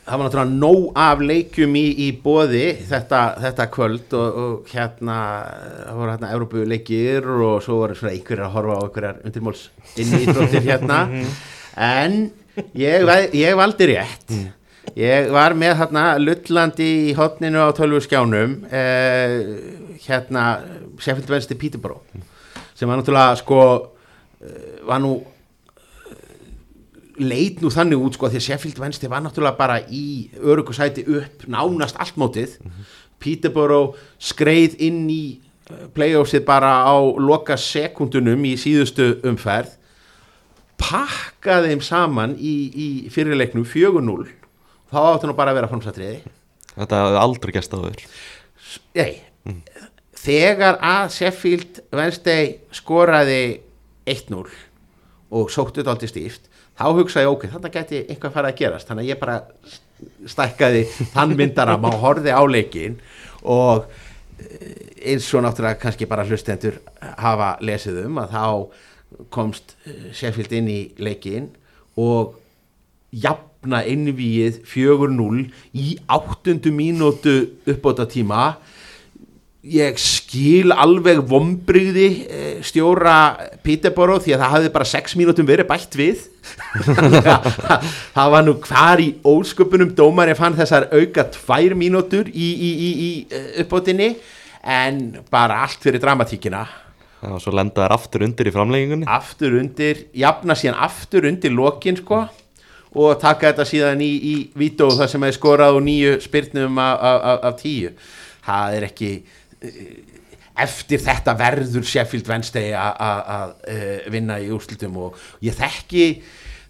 það 0.07 0.20
var 0.20 0.28
náttúrulega 0.28 0.59
nóg 0.61 0.84
af 1.02 1.22
leikjum 1.26 1.76
í, 1.78 1.84
í 2.07 2.09
bóði 2.22 2.66
þetta, 2.86 3.22
þetta 3.42 3.66
kvöld 3.74 4.14
og, 4.14 4.36
og 4.42 4.70
hérna 4.70 5.16
það 5.48 5.98
voru 5.98 6.12
hérna 6.12 6.32
Európu 6.36 6.66
leikir 6.70 7.26
og 7.34 7.57
svo 7.64 7.80
voru 7.80 7.96
svona 7.98 8.14
einhverjar 8.14 8.46
að 8.46 8.54
horfa 8.54 8.76
á 8.78 8.82
einhverjar 8.84 9.18
undirmóls 9.26 9.64
inn 9.98 10.14
í 10.14 10.22
íþróttir 10.26 10.66
hérna. 10.68 11.00
En 11.76 12.14
ég, 12.78 13.11
ég 13.36 13.59
valdi 13.59 13.90
rétt. 13.90 14.36
Ég 14.96 15.32
var 15.34 15.57
með 15.59 15.74
hérna 15.80 16.04
Lullandi 16.22 16.86
í 17.11 17.14
hotninu 17.18 17.66
á 17.66 17.74
tölvu 17.76 17.98
skjánum 18.04 18.61
eh, 18.70 19.34
hérna 20.07 20.46
Wednesday 21.02 21.59
Peterborough 21.59 22.07
sem 22.76 22.88
var 22.88 23.00
náttúrulega 23.00 23.40
sko 23.42 23.61
eh, 24.40 24.84
var 24.86 25.02
nú 25.02 25.18
leit 27.18 27.62
nú 27.62 27.70
þannig 27.72 28.02
út 28.02 28.18
sko 28.18 28.30
því 28.30 28.40
að 28.40 28.46
Sheffield 28.46 28.80
Wednesday 28.82 29.10
var 29.10 29.24
náttúrulega 29.24 29.58
bara 29.58 29.80
í 29.88 30.28
örugusæti 30.36 31.06
upp 31.18 31.46
nánast 31.50 31.98
allt 32.02 32.18
mótið. 32.20 32.58
Peterborough 33.22 33.96
skreið 34.20 34.76
inn 34.84 35.04
í 35.10 35.22
eh, 35.70 35.86
playoffsið 35.96 36.44
bara 36.48 36.78
á 36.84 36.96
loka 37.00 37.56
sekundunum 37.60 38.44
í 38.44 38.56
síðustu 38.60 39.14
umferð 39.26 39.76
pakkaði 40.76 41.72
þeim 41.72 41.84
saman 41.84 42.34
í, 42.36 42.56
í 42.68 42.88
fyrirleiknum 43.12 43.64
4-0 43.64 44.26
þá 44.92 44.98
áttu 45.00 45.30
nú 45.30 45.36
bara 45.38 45.54
að 45.54 45.62
vera 45.62 45.70
framsatriði 45.70 46.18
Þetta 46.76 46.98
hefði 47.00 47.20
aldrei 47.22 47.52
gæst 47.56 47.72
áður. 47.72 48.02
Nei, 48.98 49.12
þegar 50.20 50.76
að 50.84 51.14
Sheffield 51.14 51.80
Wednesday 51.94 52.50
skoraði 52.74 53.62
1-0 54.08 54.42
og 55.36 55.52
sóttu 55.52 55.80
þetta 55.80 55.94
aldrei 55.94 56.10
stíft 56.10 56.50
þá 56.77 56.87
hugsaði 56.99 57.27
ég, 57.27 57.33
ok, 57.33 57.47
þannig 57.53 57.77
geti 57.77 58.01
eitthvað 58.05 58.35
farið 58.37 58.53
að 58.53 58.59
gerast. 58.61 58.89
Þannig 58.91 59.07
að 59.07 59.12
ég 59.12 59.20
bara 59.20 59.37
stækkaði 60.29 60.83
þann 61.14 61.37
myndaram 61.39 61.87
og 61.89 62.01
á 62.37 62.43
leikin 62.45 62.99
og 63.47 63.87
eh, 64.43 65.12
eins 65.12 65.29
og 65.35 65.47
náttúrulega 65.47 65.81
kannski 65.81 66.09
bara 66.11 66.27
hlustendur 66.29 66.81
hafa 67.01 67.55
lesið 67.64 68.03
um 68.05 68.20
að 68.20 68.35
þá 68.35 68.47
komst 69.33 69.77
eh, 69.87 70.11
Sheffield 70.12 70.53
inn 70.59 70.68
í 70.72 70.81
leikin 71.01 71.49
og 71.97 72.37
jafna 73.14 73.83
innvíið 73.89 74.61
4-0 74.68 75.47
í 75.79 75.97
áttundu 76.12 76.72
mínútu 76.74 77.37
uppbóta 77.64 78.09
tíma 78.11 78.57
ég 79.66 79.98
skil 79.98 80.72
alveg 80.74 81.20
vombrigði 81.26 82.06
eh, 82.26 82.54
stjóra 82.64 83.16
Peterborough 83.66 84.22
því 84.22 84.36
að 84.36 84.42
það 84.42 84.54
hafði 84.54 84.72
bara 84.76 84.88
6 84.92 85.16
mínútum 85.18 85.48
verið 85.48 85.68
bætt 85.70 85.98
við. 85.98 86.24
Það 88.16 88.32
var 88.36 88.46
nú 88.46 88.54
hvar 88.62 89.02
í 89.02 89.08
ósköpunum 89.26 89.90
dómari 89.98 90.36
fann 90.38 90.56
þessar 90.58 90.86
auka 90.94 91.26
2 91.34 91.74
mínútur 91.78 92.30
í, 92.30 92.48
í, 92.54 92.70
í, 92.70 92.90
í 92.90 93.10
eh, 93.30 93.48
uppbótinni. 93.64 94.12
En 94.66 95.00
bara 95.30 95.62
allt 95.66 95.82
fyrir 95.82 96.02
dramatíkina. 96.02 96.64
Og 97.26 97.40
svo 97.42 97.54
lenda 97.54 97.86
þær 97.86 97.94
aftur 97.96 98.26
undir 98.26 98.50
í 98.50 98.52
framleggingunni 98.54 99.06
aftur 99.08 99.54
undir, 99.56 100.02
jafna 100.14 100.54
síðan 100.58 100.76
aftur 100.84 101.26
undir 101.26 101.54
lokin 101.54 101.98
sko. 101.98 102.26
Og 102.96 103.16
taka 103.20 103.50
þetta 103.50 103.66
síðan 103.68 104.04
í, 104.04 104.12
í 104.14 104.34
vító 104.56 104.88
þar 104.94 105.10
sem 105.10 105.24
hefði 105.26 105.36
skorað 105.36 105.80
og 105.80 105.82
nýju 105.84 106.14
spyrnum 106.24 106.78
af, 106.80 106.94
af, 106.96 107.18
af, 107.32 107.42
af 107.50 107.58
tíu. 107.60 107.90
Það 108.46 108.76
er 108.76 108.86
ekki 108.86 109.10
eftir 110.57 111.02
þetta 111.04 111.36
verður 111.36 111.86
Sheffield 111.86 112.28
Wednesday 112.30 112.72
að 112.76 113.54
eh, 113.68 114.11
vinna 114.12 114.38
í 114.40 114.50
úrslutum 114.54 114.96
og 115.04 115.18
ég 115.44 115.57
þekki 115.57 116.07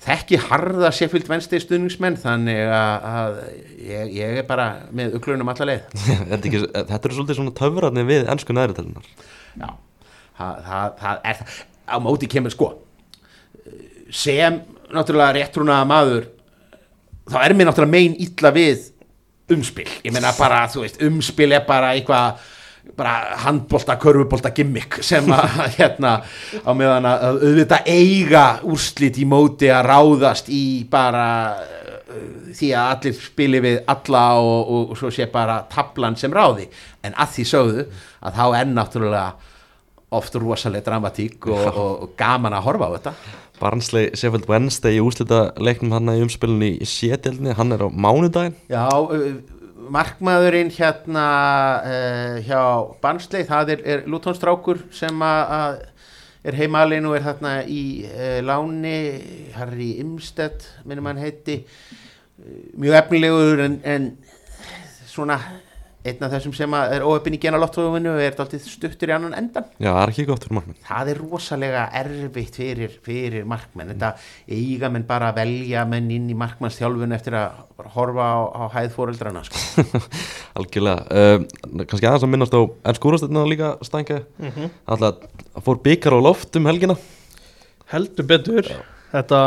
þekki 0.06 0.38
harða 0.46 0.92
Sheffield 0.94 1.28
Wednesday 1.30 1.62
stuðningsmenn 1.62 2.18
þannig 2.20 2.60
að, 2.70 3.38
ég, 3.82 4.12
ég 4.14 4.40
er 4.42 4.46
bara 4.46 4.68
með 4.94 5.16
uglunum 5.18 5.50
alla 5.50 5.66
leið. 5.72 5.86
Þetta, 6.30 6.42
ekki, 6.42 6.60
þetta 6.76 7.00
eru 7.00 7.16
svolítið 7.16 7.40
svona 7.40 7.54
töfrarnir 7.58 8.06
við 8.06 8.30
ennsku 8.30 8.54
næriðalinnar 8.54 9.08
Já, 9.56 9.70
það, 10.38 10.60
það, 10.66 10.90
það 11.00 11.30
er 11.32 11.42
á 11.86 11.96
móti 12.02 12.28
kemur 12.30 12.54
sko 12.54 12.72
sem 14.12 14.60
náttúrulega 14.94 15.34
réttrúnaða 15.40 15.86
maður 15.88 16.28
þá 17.26 17.38
er 17.42 17.54
mér 17.56 17.70
náttúrulega 17.70 17.94
mein 17.96 18.14
illa 18.22 18.52
við 18.54 18.92
umspil, 19.50 19.86
ég 20.02 20.14
meina 20.14 20.32
bara 20.38 20.64
þú 20.70 20.84
veist, 20.84 21.00
umspil 21.06 21.50
er 21.54 21.64
bara 21.66 21.94
eitthvað 21.96 22.42
bara 22.96 23.36
handbolta, 23.44 23.96
körfubolta 24.00 24.52
gimmick 24.56 25.00
sem 25.04 25.26
að 25.32 25.56
hérna 25.78 26.18
á 26.64 26.70
meðan 26.76 27.08
að 27.10 27.26
auðvitað 27.30 27.90
eiga 27.92 28.44
úrslit 28.68 29.18
í 29.20 29.26
móti 29.28 29.70
að 29.72 29.88
ráðast 29.90 30.52
í 30.52 30.64
bara 30.90 31.26
uh, 31.56 32.52
því 32.56 32.70
að 32.72 32.92
allir 32.94 33.18
spili 33.20 33.62
við 33.64 33.80
alla 33.92 34.24
og, 34.40 34.60
og, 34.62 34.94
og 34.94 35.00
svo 35.00 35.12
sé 35.12 35.28
bara 35.32 35.62
tablan 35.72 36.16
sem 36.20 36.32
ráði. 36.32 36.68
En 37.04 37.16
að 37.16 37.36
því 37.36 37.48
sögðu 37.52 37.86
að 38.22 38.40
þá 38.40 38.46
er 38.60 38.72
náttúrulega 38.72 39.28
oft 40.16 40.38
rosalega 40.38 40.86
dramatík 40.86 41.48
og, 41.50 41.66
og, 41.74 42.06
gaman 42.18 42.54
að 42.54 42.64
horfa 42.68 42.88
á 42.88 42.94
þetta. 42.96 43.14
Barnsley 43.56 44.10
Sheffield 44.12 44.46
Wednesday 44.50 44.98
í 44.98 45.02
úslita 45.02 45.48
leiknum 45.56 45.94
hann 45.96 46.12
í 46.12 46.20
umspilinu 46.24 46.74
í 46.76 46.88
sétildinni 46.88 47.56
hann 47.56 47.72
er 47.74 47.86
á 47.86 47.88
mánudaginn. 47.88 48.56
Já, 48.68 48.86
markmaðurinn 49.92 50.70
hérna 50.74 51.26
uh, 51.82 52.38
hjá 52.46 52.62
Barnsley, 53.02 53.46
það 53.48 53.76
er, 53.76 53.84
er 53.94 54.08
Lutonstrákur 54.10 54.82
sem 54.94 55.22
að 55.22 55.82
er 56.46 56.56
heimalinn 56.60 57.06
og 57.08 57.16
er 57.18 57.26
þarna 57.26 57.54
í 57.66 57.82
uh, 58.06 58.38
láni, 58.46 58.96
Harry 59.56 59.94
Imstedt 60.02 60.68
minnum 60.86 61.08
hann 61.10 61.22
heiti. 61.22 61.62
Mjög 62.76 62.98
efnilegur 63.00 63.64
en, 63.64 63.78
en 63.84 64.10
svona 65.08 65.40
einn 66.10 66.24
af 66.26 66.32
þessum 66.32 66.54
sem 66.56 66.74
er 66.78 67.04
óöppin 67.06 67.34
í 67.36 67.40
genalottófinu 67.42 68.12
og 68.14 68.20
er 68.22 68.36
dálítið 68.38 68.64
stuttur 68.70 69.10
í 69.10 69.14
annan 69.16 69.34
endan 69.36 69.66
Já, 69.82 69.88
það 69.90 70.00
er 70.04 70.12
ekki 70.12 70.26
gott 70.30 70.46
fyrir 70.46 70.56
markmenn. 70.58 70.78
Það 70.86 71.10
er 71.12 71.20
rosalega 71.22 71.82
erfitt 72.00 72.58
fyrir, 72.60 72.96
fyrir 73.06 73.46
markmenn. 73.48 73.92
Þetta 73.94 74.12
eiga 74.56 74.90
menn 74.94 75.06
bara 75.08 75.30
að 75.32 75.40
velja 75.42 75.84
menn 75.90 76.10
inn 76.16 76.30
í 76.32 76.36
markmannsþjálfun 76.38 77.16
eftir 77.18 77.36
að 77.40 77.62
bara 77.76 77.92
horfa 77.96 78.26
á, 78.26 78.38
á 78.56 78.62
hæð 78.76 78.90
fóreldrana 78.96 79.44
sko. 79.46 80.02
Algjörlega. 80.58 81.06
Um, 81.10 81.46
Kannski 81.84 82.08
aðeins 82.08 82.26
að 82.26 82.32
minnast 82.34 82.56
á 82.56 82.60
ennsku 82.90 83.10
úrslitina 83.12 83.46
líka 83.50 83.72
stænka 83.84 84.22
Mhm. 84.38 84.70
Alltaf 84.86 85.64
fór 85.64 85.80
byggar 85.84 86.14
á 86.16 86.20
loft 86.22 86.56
um 86.56 86.66
helgina. 86.68 86.96
Heldur 87.92 88.26
betur. 88.26 88.68
Þetta, 89.12 89.40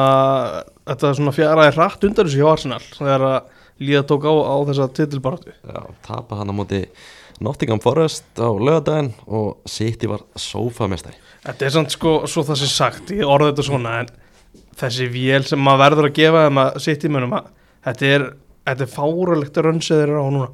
þetta 0.88 1.10
svona 1.18 1.34
fjaraði 1.36 1.74
hratt 1.76 2.06
undan 2.08 2.28
þessu 2.30 2.40
hjá 2.40 2.52
Arsenal. 2.54 2.84
Þegar 2.96 3.26
að 3.28 3.40
líða 3.84 4.04
tók 4.10 4.28
á, 4.28 4.34
á 4.34 4.56
þessa 4.70 4.90
titilbaratu 5.00 5.54
Já, 5.56 5.82
tapa 6.06 6.40
hann 6.40 6.52
á 6.52 6.56
móti 6.56 6.84
Nottingham 7.40 7.80
Forest 7.84 8.28
á 8.36 8.50
lögadaginn 8.52 9.14
og 9.28 9.62
City 9.70 10.10
var 10.12 10.26
sófamestari 10.36 11.16
Þetta 11.46 11.66
er 11.66 11.76
samt 11.76 11.96
sko, 11.96 12.16
svo 12.28 12.44
það 12.48 12.62
sé 12.62 12.70
sagt, 12.72 13.14
ég 13.16 13.28
orði 13.28 13.54
þetta 13.54 13.68
svona 13.70 13.96
en 14.02 14.12
þessi 14.80 15.08
vél 15.14 15.46
sem 15.48 15.62
maður 15.64 15.84
verður 15.86 16.10
að 16.10 16.18
gefa 16.20 16.46
að 16.50 16.80
sitt 16.84 17.06
í 17.08 17.12
munum 17.12 17.36
að 17.38 17.48
þetta 17.88 18.10
er, 18.16 18.26
þetta 18.72 18.86
er 18.86 18.92
fáralegt 18.94 19.60
að 19.60 19.68
rönnsið 19.68 20.02
þeirra 20.02 20.24
á 20.24 20.28
núna. 20.30 20.50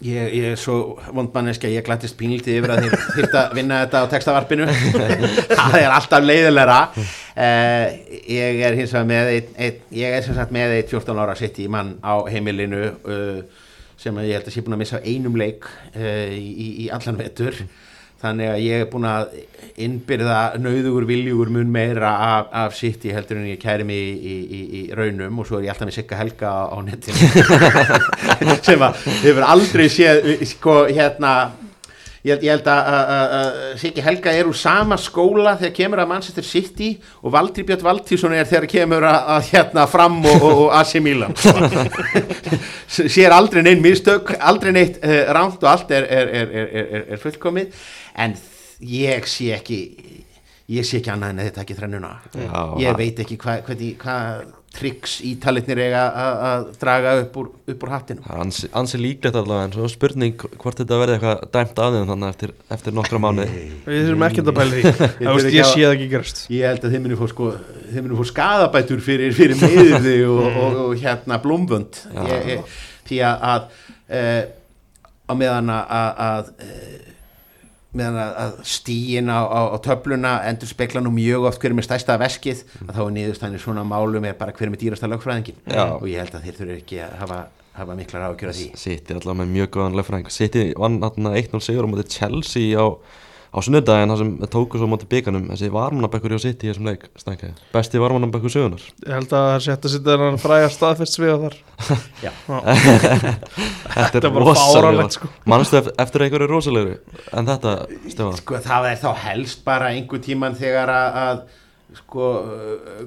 Ég, 0.00 0.28
ég 0.32 0.44
er 0.54 0.58
svo 0.58 0.76
vondmanneski 1.12 1.68
að 1.68 1.74
ég 1.76 1.84
glættist 1.84 2.16
pínlítið 2.16 2.60
yfir 2.62 2.72
að 2.72 2.86
þeir 2.86 3.02
þyrft 3.16 3.34
að 3.36 3.56
vinna 3.58 3.80
þetta 3.82 4.00
á 4.00 4.06
textavarpinu. 4.14 4.68
Það 5.60 5.76
er 5.82 5.96
alltaf 5.96 6.24
leiðilegra 6.24 6.78
uh, 6.96 7.84
ég 8.32 8.62
er 8.64 8.78
hins 8.78 8.94
vegar 8.96 9.10
með 9.10 9.32
ein, 9.34 9.50
ein, 9.60 9.82
ég 10.00 10.16
er 10.16 10.24
sem 10.24 10.38
sagt 10.38 10.54
með 10.56 10.78
eitt 10.78 10.94
14 10.94 11.20
ára 11.20 11.36
sitt 11.38 11.60
í 11.60 11.68
mann 11.72 11.98
á 12.00 12.24
heimilinu 12.32 12.86
uh, 12.88 13.68
sem 14.00 14.16
ég 14.24 14.38
held 14.38 14.48
að 14.48 14.56
sé 14.56 14.64
búin 14.64 14.78
að 14.78 14.82
missa 14.86 15.02
einum 15.04 15.36
leik 15.36 15.68
uh, 15.68 16.32
í, 16.32 16.70
í 16.86 16.90
allan 16.96 17.20
vetur 17.20 17.60
þannig 18.20 18.50
að 18.52 18.62
ég 18.66 18.82
er 18.82 18.90
búin 18.90 19.06
að 19.08 19.30
innbyrða 19.80 20.40
nauðugur 20.60 21.06
viljugur 21.08 21.52
mun 21.54 21.70
meira 21.72 22.10
af, 22.26 22.50
af 22.66 22.76
sitt 22.76 23.06
í 23.08 23.14
heldur 23.16 23.40
en 23.40 23.48
ég 23.48 23.60
kæri 23.62 23.86
mig 23.88 23.96
í, 23.96 24.10
í, 24.18 24.36
í, 24.36 24.60
í 24.80 24.82
raunum 24.96 25.40
og 25.40 25.48
svo 25.48 25.60
er 25.60 25.68
ég 25.68 25.74
alltaf 25.74 25.88
með 25.88 25.96
Sigga 25.96 26.20
Helga 26.20 26.52
á 26.68 26.76
netinu. 26.84 27.32
Sem 28.66 28.84
að 28.84 29.02
hefur 29.24 29.48
aldrei 29.48 29.88
séð 29.92 30.30
sko 30.52 30.76
hérna 30.90 31.34
ég 32.26 32.42
ég 32.44 32.50
held 32.52 32.66
að, 32.68 32.80
að, 32.92 33.10
að, 33.14 33.30
að 33.36 33.76
Siggi 33.80 34.02
Helga 34.04 34.32
er 34.36 34.48
úr 34.50 34.56
sama 34.56 34.98
skóla 35.00 35.54
þegar 35.60 35.72
kemur 35.78 36.02
að 36.02 36.10
Manchester 36.10 36.44
City 36.44 36.90
og 37.22 37.32
Valdri 37.32 37.64
Björn 37.64 37.86
Valdtísson 37.86 38.34
er 38.36 38.48
þegar 38.48 38.66
kemur 38.74 39.06
að, 39.08 39.48
hérna 39.48 39.86
fram 39.88 40.18
og, 40.20 40.36
og, 40.36 40.60
og 40.66 40.74
AC 40.76 40.98
Milan 41.00 41.32
sér 43.14 43.32
aldrei 43.32 43.64
neinn 43.64 43.80
mistök 43.84 44.34
aldrei 44.36 44.74
neitt 44.76 45.00
uh, 45.00 45.32
rámt 45.32 45.64
og 45.64 45.72
allt 45.72 45.96
er, 45.96 46.04
er, 46.04 46.34
er, 46.60 47.08
er 47.16 47.22
fullkomið 47.22 47.72
en 48.24 48.36
ég 48.80 49.26
sé 49.28 49.50
ekki 49.56 49.80
ég 50.70 50.86
sé 50.86 51.00
ekki 51.00 51.10
annað 51.10 51.32
en 51.34 51.42
að 51.42 51.48
þetta 51.50 51.62
ekki 51.64 51.74
þrennuna. 51.80 52.10
Já, 52.38 52.60
ég 52.84 52.96
veit 53.00 53.18
ekki 53.24 53.36
hvað 53.42 53.64
hva, 53.66 53.76
triks 54.70 55.16
ítalitnir 55.26 55.80
eiga 55.82 56.02
að- 56.14 56.42
að 56.46 56.66
draga 56.78 57.14
upp 57.24 57.36
úr, 57.40 57.48
upp 57.72 57.82
úr 57.82 57.90
er 57.90 58.36
ansi, 58.44 58.68
ansi 58.78 59.00
líklegt 59.02 59.34
allavega 59.34 59.64
en 59.66 59.72
svo 59.74 59.88
spurning 59.90 60.36
hvort 60.38 60.78
þetta 60.78 60.98
verði 61.00 61.16
eitthvað 61.16 61.40
dæmt 61.56 61.80
af 61.82 61.96
þeim 61.96 62.06
þannig 62.12 62.28
eftir, 62.30 62.52
eftir 62.76 62.94
nokkra 62.94 63.18
mánuði. 63.24 63.64
Við 63.88 64.06
þurfum 64.06 64.24
ekki 64.28 64.44
að 64.44 64.52
pæla 64.60 64.76
því. 64.76 64.84
Ég 65.26 65.66
að- 65.66 65.72
sé 65.72 65.82
það 65.82 65.96
ekki 65.96 66.08
gerast 66.14 66.44
Ég 66.54 66.66
held 66.70 66.86
að 66.86 66.94
þeim 66.94 67.02
munu 67.08 67.18
fá 67.18 67.26
sko 67.34 67.50
fá 68.22 68.30
skadabætur 68.30 69.02
fyrir, 69.10 69.34
fyrir 69.34 69.58
meðiði 69.58 70.16
og, 70.30 70.40
og, 70.46 70.80
og, 70.86 70.94
hérna 71.02 71.40
blómbönd 71.42 72.02
ég, 72.30 72.48
ég, 72.54 72.78
því 73.10 73.22
að, 73.26 73.46
að 73.50 73.62
e, 74.06 74.24
á 75.26 75.32
meðan 75.34 75.74
að, 75.74 75.96
að, 75.98 76.26
að 76.30 76.54
e, 76.62 77.09
meðan 77.96 78.18
að, 78.20 78.58
stíin 78.70 79.30
á, 79.32 79.40
á, 79.42 79.60
á 79.74 79.76
töfluna 79.82 80.34
endur 80.46 80.70
spekla 80.70 81.02
nú 81.02 81.10
mjög 81.14 81.48
oft 81.50 81.62
hver 81.62 81.72
er 81.72 81.78
með 81.78 81.88
stærsta 81.88 82.18
veskið 82.20 82.60
að 82.86 82.92
þá 82.94 83.00
er 83.02 83.14
niðurstæðin 83.16 83.62
svona 83.62 83.86
málum 83.86 84.28
er 84.28 84.36
bara 84.38 84.54
hver 84.54 84.70
er 84.70 84.76
dýrasta 84.78 85.10
lögfræðingin 85.10 85.58
Já. 85.66 85.82
og 85.96 86.06
ég 86.10 86.22
held 86.22 86.36
að 86.38 86.46
þeir 86.46 86.60
þurfi 86.60 86.76
ekki 86.78 87.00
að 87.06 87.16
hafa, 87.24 87.40
hafa 87.80 87.96
miklar 87.98 88.28
ágjör 88.28 88.52
að 88.52 88.60
því. 88.60 88.68
City 88.84 89.16
allavega 89.16 89.40
með 89.42 89.56
mjög 89.56 89.72
góðan 89.76 89.98
löffræðing 89.98 90.34
City 90.36 90.64
vann 90.78 91.00
þarna 91.02 91.34
1-0 91.42 91.62
sigur 91.66 91.88
á 91.88 91.90
móti 91.90 92.06
Chelsea 92.14 92.78
á, 92.78 92.86
á 93.50 93.58
sunnudaginn 93.66 94.12
þar 94.12 94.20
sem 94.20 94.28
tóku 94.52 94.78
svo 94.78 94.86
á 94.86 94.92
móti 94.92 95.08
bygganum 95.10 95.48
þessi 95.50 95.70
varmannabekkur 95.74 96.34
hjá 96.36 96.42
City 96.44 96.68
í 96.68 96.70
þessum 96.70 96.86
leik 96.86 97.06
stækjaði. 97.18 97.54
besti 97.74 98.02
varmannabekkur 98.02 98.52
sögunar 98.54 98.84
Ég 99.02 99.10
held 99.16 99.32
að 99.34 99.46
það 99.50 99.64
sé 99.64 99.72
hægt 99.74 99.88
að 99.88 99.94
setja 99.96 100.12
þennan 100.14 100.38
fræga 100.42 100.68
staðfest 100.74 101.18
svega 101.18 101.38
þar 101.42 101.56
Já. 102.26 102.30
Þetta 102.46 103.32
Þetta 103.96 104.20
er 104.20 104.28
er 104.28 104.36
bara 104.36 104.54
fáránlegt, 104.54 104.60
rosalega 104.60 105.08
sko. 105.16 105.32
Manstu 105.50 105.80
eftir, 105.82 106.26
einhverju 106.26 106.50
rosalegri 106.52 106.94
en 107.34 107.50
þetta 107.50 107.74
Stefán 108.06 108.38
sko 108.38 108.62
það 108.70 108.88
er 108.92 109.02
þá 109.02 109.10
helst 109.26 109.66
bara 109.66 109.90
einhver 109.96 110.22
tíman 110.24 110.54
þegar 110.60 110.94
að, 110.94 111.20
að 111.26 111.42
sko 111.98 112.26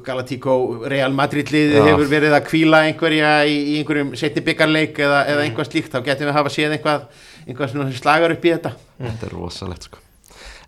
Galatico 0.03 0.57
Real 0.91 1.14
Madrid 1.15 1.53
liðið 1.56 1.78
Já. 1.80 1.86
hefur 1.88 2.10
verið 2.11 2.36
að 2.36 2.48
kvíla 2.49 2.84
einhverja 2.90 3.34
í, 3.48 3.53
í 3.56 3.78
einhverjum 3.80 4.11
setni 4.20 4.44
byggarleik 4.44 4.99
eða, 4.99 5.24
eða 5.32 5.45
einhvað 5.48 5.72
slíkt, 5.72 5.94
þá 5.94 6.03
getum 6.10 6.28
við 6.28 6.36
hafa 6.41 6.52
séð 6.52 6.76
einhvað, 6.76 7.06
einhvað 7.48 7.72
svona 7.72 7.88
sem 7.94 8.02
slagar 8.03 8.36
upp 8.36 8.44
í 8.49 8.57
þetta 8.57 8.74
Þetta 8.99 9.30
er 9.30 9.38
rosalegt 9.40 9.88
sko 9.88 10.02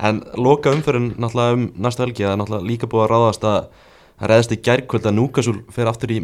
En 0.03 0.23
loka 0.35 0.73
umfyrin 0.75 1.13
náttúrulega 1.15 1.57
um 1.57 1.67
næstu 1.85 2.03
helgi 2.03 2.25
er 2.27 2.39
náttúrulega 2.39 2.67
líka 2.67 2.89
búið 2.91 3.05
að 3.05 3.11
ráðast 3.13 3.45
að 3.47 3.59
það 4.15 4.31
reðist 4.31 4.55
í 4.55 4.61
gærkvöld 4.67 5.07
að 5.09 5.15
Núkasúl 5.19 5.59
fer 5.75 5.91
aftur 5.91 6.11
í 6.15 6.19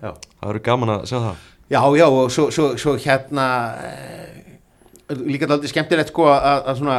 Já, 0.00 0.12
Það 0.40 0.48
verður 0.48 0.64
gaman 0.68 0.94
að 0.94 1.04
sjá 1.10 1.18
það. 1.18 1.44
Já, 1.72 1.80
já 1.96 2.06
og 2.06 2.32
svo, 2.32 2.48
svo, 2.52 2.70
svo 2.80 2.96
hérna 3.00 3.46
eh, 3.84 4.56
líka 5.16 5.46
þetta 5.46 5.56
aldrei 5.58 5.72
skemmtilegt 5.72 6.12
sko 6.12 6.28
að, 6.32 6.58
að 6.68 6.80
svona 6.80 6.98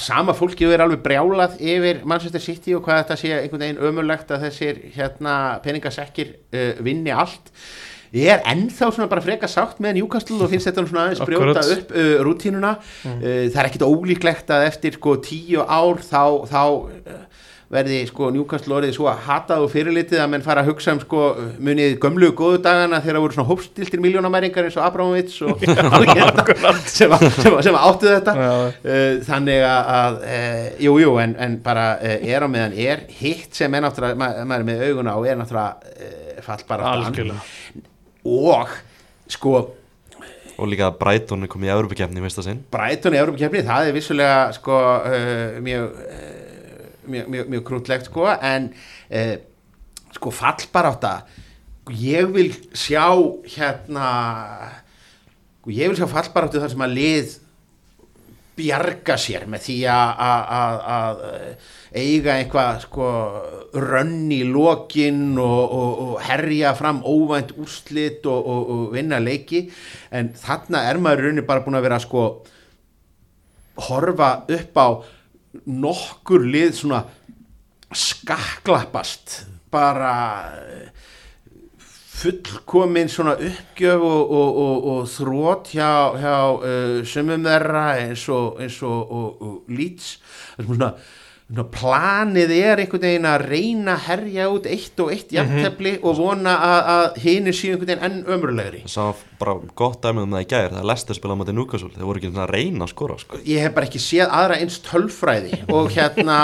sama 0.00 0.34
fólki 0.36 0.66
er 0.66 0.82
alveg 0.82 1.02
brjálað 1.04 1.58
yfir 1.60 2.02
Manchester 2.08 2.42
City 2.42 2.74
og 2.76 2.84
hvað 2.86 3.02
þetta 3.02 3.18
sé 3.20 3.32
einhvern 3.36 3.64
veginn 3.64 3.82
ömurlegt 3.90 4.30
að 4.32 4.46
þessir 4.48 4.80
hérna 4.96 5.34
peningasekkir 5.64 6.32
uh, 6.32 6.82
vinni 6.84 7.12
allt 7.14 7.52
ég 8.12 8.28
er 8.34 8.42
ennþá 8.52 8.90
svona 8.92 9.08
bara 9.10 9.24
freka 9.24 9.48
sátt 9.48 9.80
með 9.82 10.00
Newcastle 10.00 10.40
og 10.44 10.52
finnst 10.52 10.68
þetta 10.68 10.84
svona 10.88 11.06
aðeins 11.08 11.24
brjóta 11.24 11.64
upp 11.76 11.92
uh, 11.96 12.14
rútínuna. 12.26 12.74
Uh, 13.06 13.48
það 13.48 13.60
er 13.62 13.68
ekkit 13.70 13.86
ólíklegt 13.88 14.52
að 14.52 14.68
eftir 14.68 14.98
sko 14.98 15.16
tíu 15.24 15.64
ár 15.64 16.02
þá, 16.04 16.44
þá 16.50 16.62
uh, 16.66 17.22
verði 17.72 18.02
sko 18.04 18.28
Newcastle 18.34 18.74
orðið 18.76 18.90
svo 18.98 19.06
að 19.08 19.22
hatað 19.24 19.62
og 19.64 19.70
fyrirlitið 19.72 20.20
að 20.20 20.26
menn 20.34 20.42
fara 20.44 20.60
að 20.60 20.68
hugsa 20.68 20.92
um 20.92 20.98
sko 21.00 21.22
munið 21.56 21.94
gömlu 22.02 22.28
góðu 22.36 22.58
dagana 22.66 22.98
þegar 23.00 23.16
það 23.16 23.24
voru 23.24 23.36
svona 23.38 23.48
hópstiltir 23.48 24.02
miljónamæringar 24.04 24.68
eins 24.68 24.76
og 24.76 24.84
Abramovits 24.84 25.38
og, 25.46 25.64
og 25.96 26.04
hérna, 26.10 26.74
sem, 26.84 27.14
sem, 27.38 27.56
sem 27.64 27.78
áttu 27.80 28.10
þetta. 28.10 28.34
Já. 28.36 28.50
uh, 28.90 29.14
þannig 29.30 29.64
að, 29.70 29.94
að 30.02 30.18
uh, 30.34 30.66
jú, 30.84 31.14
en, 31.22 31.32
en 31.46 31.56
bara 31.64 31.86
uh, 31.96 32.18
er 32.20 32.44
á 32.44 32.48
meðan 32.52 32.76
er 32.76 33.06
hitt 33.22 33.56
sem 33.56 33.72
er 33.72 33.86
náttúrulega, 33.86 34.20
ma 34.20 34.34
maður 34.44 34.66
er 34.66 34.68
með 34.68 34.84
auguna 34.90 35.16
á 35.16 35.18
er 35.24 35.40
náttúrulega 35.40 36.20
fall 36.42 36.60
bara 36.68 36.92
algjörlega 36.98 37.88
og 38.24 38.74
sko 39.30 39.54
Og 40.60 40.68
líka 40.68 40.90
að 40.90 40.98
Brighton 41.00 41.42
er 41.42 41.50
komið 41.50 41.70
í 41.70 42.30
sinn. 42.44 42.58
Brighton 42.70 43.14
í 43.16 43.18
Európa-kefni, 43.18 43.62
það 43.66 43.86
er 43.88 43.94
vissulega 43.96 44.40
sko 44.52 44.76
uh, 44.76 45.56
mjög, 45.64 45.94
uh, 46.04 46.82
mjög, 47.08 47.30
mjög, 47.32 47.48
mjög 47.54 47.64
krútlegt 47.70 48.10
sko 48.10 48.28
en 48.36 48.68
uh, 49.10 49.32
sko 50.12 50.32
fallbarátta 50.36 51.14
ég 51.90 52.28
vil 52.34 52.52
sjá 52.76 53.08
hérna 53.56 54.08
ég 55.66 55.88
vil 55.88 55.98
sjá 55.98 56.06
fallbaráttu 56.10 56.60
þar 56.62 56.74
sem 56.74 56.84
að 56.84 56.96
lið 56.98 57.34
bjarga 58.58 59.16
sér 59.18 59.48
með 59.50 59.66
því 59.66 59.78
að 59.88 61.22
eiga 61.92 62.38
eitthvað 62.40 62.80
sko 62.86 63.08
rönn 63.72 64.30
í 64.32 64.42
lokin 64.48 65.38
og, 65.40 65.60
og, 65.76 66.00
og 66.04 66.14
herja 66.26 66.72
fram 66.76 67.02
óvænt 67.04 67.54
úrslit 67.60 68.26
og, 68.28 68.48
og, 68.48 68.82
vinna 68.96 69.20
leiki. 69.22 69.66
En 70.12 70.32
þarna 70.36 70.84
er 70.88 71.00
maður 71.00 71.22
í 71.22 71.28
rauninni 71.28 71.46
bara 71.48 71.64
búin 71.64 71.78
að 71.78 71.86
vera 71.88 72.00
sko 72.02 72.26
horfa 73.88 74.32
upp 74.52 74.80
á 74.80 74.88
nokkur 75.68 76.44
lið 76.48 76.76
svona 76.80 77.02
skaklappast. 77.92 79.38
Bara 79.72 80.12
eh, 80.60 80.90
fullkomin 82.22 83.08
svona 83.08 83.38
uppgjöf 83.40 84.04
og, 84.04 84.36
og, 84.36 84.60
og, 84.64 84.84
og 84.92 85.08
þrótt 85.10 85.72
hjá, 85.72 85.92
hjá 86.20 86.36
uh, 86.52 87.00
sumum 87.08 87.48
þeirra 87.48 87.86
eins 88.04 88.28
og, 88.30 88.60
eins 88.62 88.76
og, 88.84 89.64
lýts 89.72 90.18
svona, 90.60 90.92
svona 90.92 90.92
planið 91.52 92.52
er 92.56 92.80
einhvern 92.80 93.02
veginn 93.04 93.26
að 93.28 93.42
reyna 93.50 93.92
að 93.92 94.04
herja 94.06 94.46
út 94.48 94.66
eitt 94.72 95.00
og 95.04 95.10
eitt 95.12 95.34
jafntefli 95.36 95.92
og 96.00 96.16
vona 96.16 96.54
að, 96.64 96.78
að 96.94 97.18
hini 97.26 97.52
séu 97.52 97.74
einhvern 97.74 97.90
veginn 97.90 98.06
enn 98.06 98.30
ömurlegri. 98.32 98.80
Það 98.86 98.94
sá 98.94 99.36
bara 99.42 99.56
gott 99.76 100.00
dæmið 100.00 100.24
um 100.24 100.36
það 100.36 100.44
í 100.44 100.48
gær 100.52 100.70
Það 100.72 100.80
er 100.80 100.88
Lester 100.92 101.18
spilað 101.18 101.36
á 101.36 101.40
móti 101.42 101.56
Núkasúl 101.56 101.90
Þeir 101.92 102.08
voru 102.08 102.22
ekki 102.22 102.30
svona 102.30 102.46
að 102.46 102.54
reyna 102.56 102.86
að 102.86 102.92
skora 102.94 103.18
sko. 103.20 103.40
ég 103.44 103.66
hef 103.66 103.74
bara 103.76 103.90
ekki 103.90 104.00
séð 104.00 104.32
aðra 104.38 104.58
eins 104.62 104.78
tölfræði 104.86 105.60
og 105.76 105.90
hérna 105.92 106.38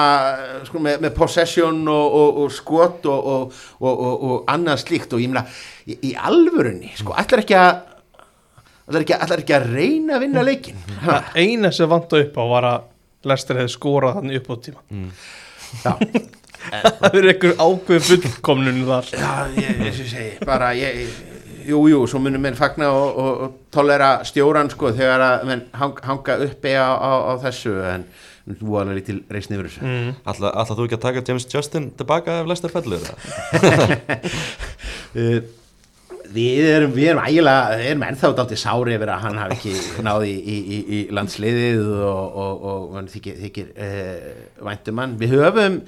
sko, 0.69 0.83
með, 0.85 1.01
með 1.07 1.17
possession 1.17 1.81
og, 1.95 2.19
og, 2.21 2.43
og 2.45 2.53
skot 2.59 3.09
og, 3.09 3.31
og, 3.33 3.63
og, 3.81 3.93
og, 3.95 4.29
og 4.29 4.53
annað 4.53 4.83
slíkt. 4.85 5.17
Og 5.17 5.25
ég 5.25 5.33
meina 5.33 5.47
í, 5.89 5.97
í 6.11 6.13
alvörunni 6.19 6.93
sko, 7.01 7.17
ætlar 7.17 7.47
ekki 7.47 7.57
að 7.57 7.73
ætlar 8.89 9.05
ekki, 9.05 9.17
ætlar 9.17 9.43
ekki 9.47 9.57
að 9.57 9.73
reyna 9.73 10.17
að 10.17 10.23
vinna 10.27 10.45
leikin 10.45 10.79
ha, 11.05 11.21
Eina 11.37 11.73
sem 11.73 11.89
vantu 11.91 12.21
upp 12.21 12.37
á 12.41 12.45
var 12.53 12.69
að 12.69 12.87
Lester 13.27 13.59
hefði 13.59 13.75
skorað 13.75 14.21
þannig 14.21 14.43
upp 14.43 14.53
á 14.53 14.57
tíma. 14.67 14.85
Já, 15.85 15.93
Það 16.69 17.17
er 17.17 17.27
einhver 17.33 17.53
ákveð 17.63 18.07
fullkomnun 18.09 18.81
þar. 18.89 19.11
Já 19.15 19.33
ég, 19.57 19.83
ég, 19.87 19.99
segi 19.99 20.47
bara 20.47 20.71
ég, 20.77 21.13
jú, 21.69 21.83
jú, 21.91 22.01
svo 22.11 22.21
munum 22.23 22.43
menn 22.45 22.59
fagna 22.59 22.91
og, 22.93 23.21
og, 23.23 23.45
og 23.45 23.55
tolera 23.75 24.11
stjóran 24.29 24.71
sko 24.73 24.93
þegar 24.97 25.25
að 25.25 25.47
menn 25.49 25.63
hang, 25.79 26.03
hanga 26.05 26.39
uppi 26.49 26.75
á, 26.75 26.91
á, 26.99 27.13
á 27.31 27.33
þessu 27.47 27.77
en 27.89 28.09
þú 28.59 28.79
alveg 28.81 29.01
lítil 29.01 29.19
reisni 29.33 29.59
yfir 29.59 29.71
þessu. 29.71 29.85
Mm. 29.87 30.11
Ætla 30.29 30.67
þú 30.73 30.89
ekki 30.89 30.99
að 30.99 31.07
taka 31.07 31.25
James 31.29 31.49
Justin 31.53 31.91
tilbaka 31.99 32.41
ef 32.43 32.51
Lester 32.51 32.75
fellur 32.75 33.07
það? 33.07 33.17
Við 36.29 36.67
erum, 36.69 36.91
við 36.93 37.07
erum 37.11 37.23
ægilega, 37.25 37.77
við 37.79 37.87
erum 37.89 38.03
ennþá 38.05 38.31
dálítið 38.37 38.61
sári 38.61 38.95
yfir 38.99 39.13
að 39.15 39.23
hann 39.23 39.39
hafi 39.41 39.55
ekki 39.57 40.03
náði 40.05 40.33
í, 40.35 40.57
í, 40.59 40.79
í, 40.79 40.99
landsliðið 41.17 41.81
og, 42.05 42.37
og, 42.43 42.67
og 42.69 42.83
mann 42.97 43.09
þykir, 43.09 43.39
þykir 43.47 43.71
uh, 43.87 44.27
væntum 44.69 45.01
hann. 45.01 45.15
Við 45.23 45.33
höfum, 45.39 45.79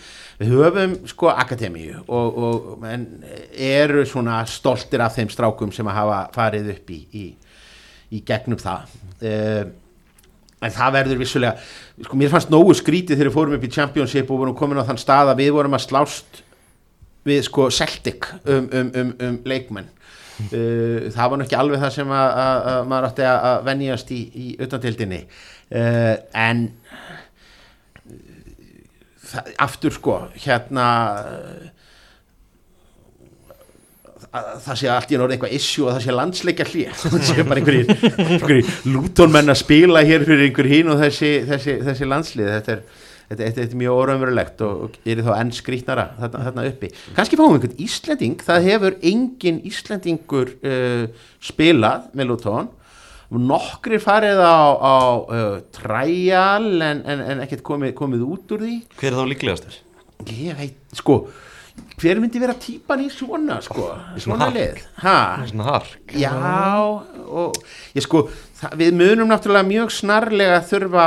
við 0.40 0.54
höfum 0.54 0.96
sko 1.12 1.32
akademíu 1.34 2.00
og, 2.06 2.40
og 2.46 2.88
eru 2.88 4.06
svona 4.08 4.40
stoltir 4.48 5.04
af 5.04 5.18
þeim 5.18 5.32
strákum 5.34 5.74
sem 5.76 5.92
að 5.92 6.00
hafa 6.00 6.22
farið 6.38 6.72
upp 6.76 6.96
í, 6.96 7.00
í, 7.20 8.24
gegnum 8.24 8.60
það. 8.62 8.98
Uh, 9.20 9.64
en 10.60 10.76
það 10.76 10.96
verður 10.98 11.24
vissulega, 11.24 11.70
sko 12.06 12.20
mér 12.20 12.32
fannst 12.32 12.52
nógu 12.52 12.76
skrítið 12.80 13.18
þegar 13.18 13.32
við 13.32 13.36
fórum 13.36 13.58
upp 13.58 13.68
í 13.68 13.74
Championship 13.76 14.32
og 14.32 14.44
vorum 14.44 14.56
komin 14.56 14.80
á 14.80 14.88
þann 14.88 15.00
stað 15.00 15.34
að 15.34 15.44
við 15.44 15.54
vorum 15.56 15.76
að 15.76 15.86
slást 15.88 16.44
við 17.28 17.42
sko 17.44 17.68
Celtic 17.72 18.28
um, 18.44 18.68
um, 18.72 18.92
um, 18.96 19.16
um 19.26 19.40
leikmenn 19.48 19.88
það 20.50 21.32
var 21.32 21.38
nú 21.38 21.46
ekki 21.46 21.58
alveg 21.60 21.82
það 21.84 21.94
sem 21.96 22.14
að, 22.16 22.28
að, 22.44 22.68
að 22.72 22.88
maður 22.92 23.08
átti 23.10 23.26
að, 23.30 23.58
venjast 23.68 24.14
í, 24.14 24.20
í 24.30 24.46
utantildinni 24.66 25.20
uh, 25.24 26.14
en 26.46 26.64
það, 29.30 29.52
aftur 29.66 29.98
sko 29.98 30.22
hérna 30.38 30.88
að 34.30 34.50
það 34.62 34.78
sé 34.78 34.90
allt 34.92 35.10
í 35.10 35.18
orðið 35.18 35.36
eitthvað 35.36 35.54
issue 35.56 35.86
og 35.86 35.96
það 35.96 36.04
sé 36.04 36.14
landsleikja 36.14 36.66
hlýja 36.70 36.96
það 37.00 37.24
sé 37.26 37.46
bara 37.46 37.62
einhverjir, 37.62 38.10
einhverjir 38.26 38.74
lútonmenn 38.92 39.50
að 39.50 39.62
spila 39.64 40.04
hér 40.06 40.26
fyrir 40.26 40.46
einhver 40.46 40.70
hín 40.70 40.92
og 40.92 41.00
þessi, 41.02 41.32
þessi, 41.48 41.76
þessi 41.88 42.10
landslið. 42.10 42.52
Þetta 42.58 42.76
er, 42.76 42.99
þetta, 43.30 43.38
þetta, 43.38 43.60
þetta 43.60 43.66
er 43.66 43.80
mjög 43.84 44.00
óraumverulegt 44.02 44.64
og, 44.66 44.82
og 44.84 45.12
er 45.14 45.22
þá 45.26 45.30
enn 45.38 45.54
skrýtnara 45.56 46.06
þarna, 46.18 46.42
þarna 46.48 46.66
uppi. 46.72 46.92
Kannski 47.16 47.38
fáum 47.40 47.54
við 47.54 47.60
einhvern 47.60 47.86
Íslending. 47.86 48.36
Það 48.50 48.68
hefur 48.68 48.98
engin 49.12 49.62
Íslendingur 49.70 50.54
uh, 50.60 51.30
spilað 51.50 52.10
með 52.18 52.32
lúton 52.34 52.70
nokkrir 53.30 54.02
farið 54.02 54.40
á, 54.42 54.58
á 54.74 54.96
uh, 55.22 55.60
trial 55.70 56.82
en, 56.82 57.04
en, 57.06 57.22
en 57.30 57.44
ekkert 57.44 57.62
komið, 57.66 57.94
komið 57.98 58.26
út 58.26 58.56
úr 58.56 58.66
því. 58.66 58.74
Hver 58.98 59.12
er 59.12 59.20
þá 59.20 59.30
líklegastur? 59.30 59.78
ég 60.28 60.58
veit, 60.58 60.76
sko 60.98 61.22
hver 62.00 62.20
myndi 62.20 62.40
vera 62.40 62.54
típan 62.56 63.02
í 63.04 63.08
svona 63.12 63.58
sko, 63.64 63.86
svona 64.20 64.48
ha? 65.02 65.16
Svona 65.48 65.66
hark? 65.68 66.14
Já 66.16 66.32
og 67.30 67.56
ég 67.96 68.04
sko, 68.04 68.24
það, 68.60 68.76
við 68.80 68.96
munum 69.00 69.30
náttúrulega 69.30 69.68
mjög 69.68 69.92
snarlega 69.94 70.60
þurfa 70.68 71.06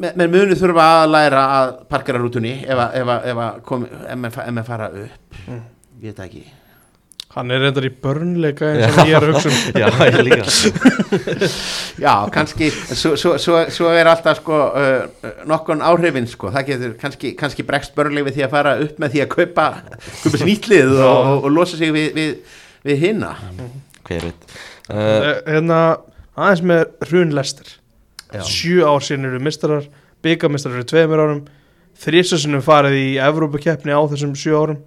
menn 0.00 0.30
munu 0.32 0.56
þurfa 0.58 0.86
að 1.00 1.10
læra 1.14 1.42
að 1.58 1.74
parkera 1.90 2.22
rútunni 2.22 2.54
ef 2.64 3.04
maður 3.04 4.64
fara 4.66 4.88
upp. 5.04 5.36
Mm. 5.46 5.60
ég 6.00 6.10
veit 6.10 6.24
ekki. 6.26 6.46
Hann 7.30 7.52
er 7.54 7.60
reyndar 7.62 7.84
í 7.86 7.92
börnleika 7.94 8.72
eins 8.74 8.96
og 8.98 9.06
ég 9.06 9.14
er 9.14 9.24
hugsun 9.28 9.52
um. 9.54 9.76
já, 9.82 9.86
ég 10.08 10.16
líka. 10.26 11.50
Já, 12.02 12.14
kannski 12.34 12.70
svo, 12.74 13.12
svo, 13.14 13.36
svo 13.70 13.92
er 13.94 14.10
alltaf 14.10 14.40
sko, 14.40 14.58
uh, 14.74 15.28
nokkon 15.46 15.84
áhrifin 15.86 16.26
sko. 16.30 16.50
það 16.50 16.72
getur 16.72 16.96
kannski, 16.98 17.32
kannski 17.38 17.66
bregst 17.68 17.94
börnleik 17.94 18.26
við 18.26 18.40
því 18.40 18.46
að 18.48 18.56
fara 18.56 18.74
upp 18.82 18.98
með 18.98 19.14
því 19.14 19.22
að 19.22 19.30
kaupa, 19.36 19.68
kaupa 20.24 20.42
snýtlið 20.42 20.96
og, 20.96 21.04
og, 21.20 21.44
og 21.44 21.54
losa 21.54 21.78
sig 21.78 21.94
við, 21.94 22.08
við, 22.18 22.58
við 22.90 23.04
hinna 23.06 23.36
hver 23.38 24.26
mm. 24.26 24.26
veit. 24.26 24.58
Uh, 24.90 25.30
hérna, 25.46 25.80
aðeins 26.34 26.66
með 26.72 26.84
hrunlestir 27.12 27.76
7 28.32 28.84
ár 28.86 29.02
sín 29.04 29.26
eru 29.26 29.40
mistrar 29.42 29.88
byggamistrar 30.22 30.78
eru 30.78 30.86
2 30.86 31.08
mér 31.10 31.24
árum 31.24 31.42
þrýsessunum 32.00 32.62
farið 32.64 32.96
í 32.98 33.08
Evrópakeppni 33.20 33.92
á 33.92 34.00
þessum 34.08 34.36
7 34.38 34.56
árum. 34.56 34.80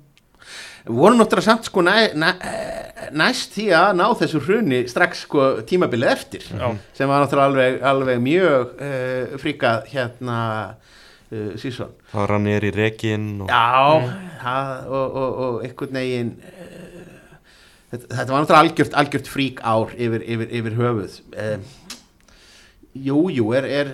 Voru 0.84 1.16
náttúrulega 1.16 1.46
samt 1.46 1.70
sko 1.70 1.84
næ, 1.86 2.12
næ, 2.20 2.34
næst 3.16 3.54
því 3.56 3.68
að 3.78 3.92
ná 4.00 4.06
þessu 4.20 4.42
hrunni 4.44 4.82
strax 4.92 5.24
sko 5.28 5.46
tímabilið 5.68 6.12
eftir 6.12 6.48
Já. 6.50 6.74
sem 6.98 7.08
var 7.08 7.24
náttúrulega 7.24 7.52
alveg, 7.52 7.78
alveg 7.92 8.24
mjög 8.24 8.74
eh, 8.84 8.98
uh, 8.98 9.38
fríkað 9.40 9.88
hérna 9.94 10.40
eh, 11.32 11.38
uh, 11.38 11.54
síðan 11.62 11.94
það 12.12 12.28
rann 12.34 12.50
er 12.52 12.68
í 12.68 12.74
rekin 12.76 13.30
og... 13.46 13.54
Já, 13.54 14.04
mm. 14.04 14.28
það, 14.44 14.74
og, 14.90 15.18
og, 15.22 15.40
og 15.46 15.64
einhvern 15.70 16.00
veginn 16.02 16.34
uh, 16.42 16.84
þetta, 17.94 18.12
þetta 18.18 18.28
var 18.28 18.44
náttúrulega 18.44 18.64
algjört, 18.66 19.00
algjört 19.04 19.32
frík 19.38 19.64
ár 19.64 19.96
yfir, 19.96 20.28
yfir, 20.36 20.52
yfir 20.60 20.78
höfuð 20.82 21.20
um 21.32 21.66
jú, 22.94 23.24
jú, 23.34 23.48
er, 23.58 23.66
er 23.66 23.92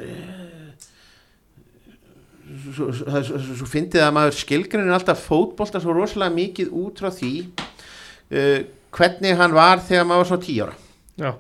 svo, 2.74 2.90
svo, 2.94 3.22
svo, 3.24 3.40
svo, 3.62 3.68
fyndið 3.70 4.04
að 4.06 4.14
maður 4.18 4.38
skilgrinir 4.40 4.96
alltaf 4.96 5.22
fótbolta 5.30 5.82
svo 5.84 5.96
rosalega 5.96 6.36
mikið 6.36 6.72
út 6.82 7.02
frá 7.02 7.12
því 7.14 7.32
uh, 7.46 8.60
hvernig 8.96 9.38
hann 9.40 9.56
var 9.58 9.82
þegar 9.86 10.08
maður 10.10 10.24
var 10.24 10.30
svo 10.32 10.40
tíu 10.44 10.66
ára. 10.66 10.78
Já, 11.20 11.32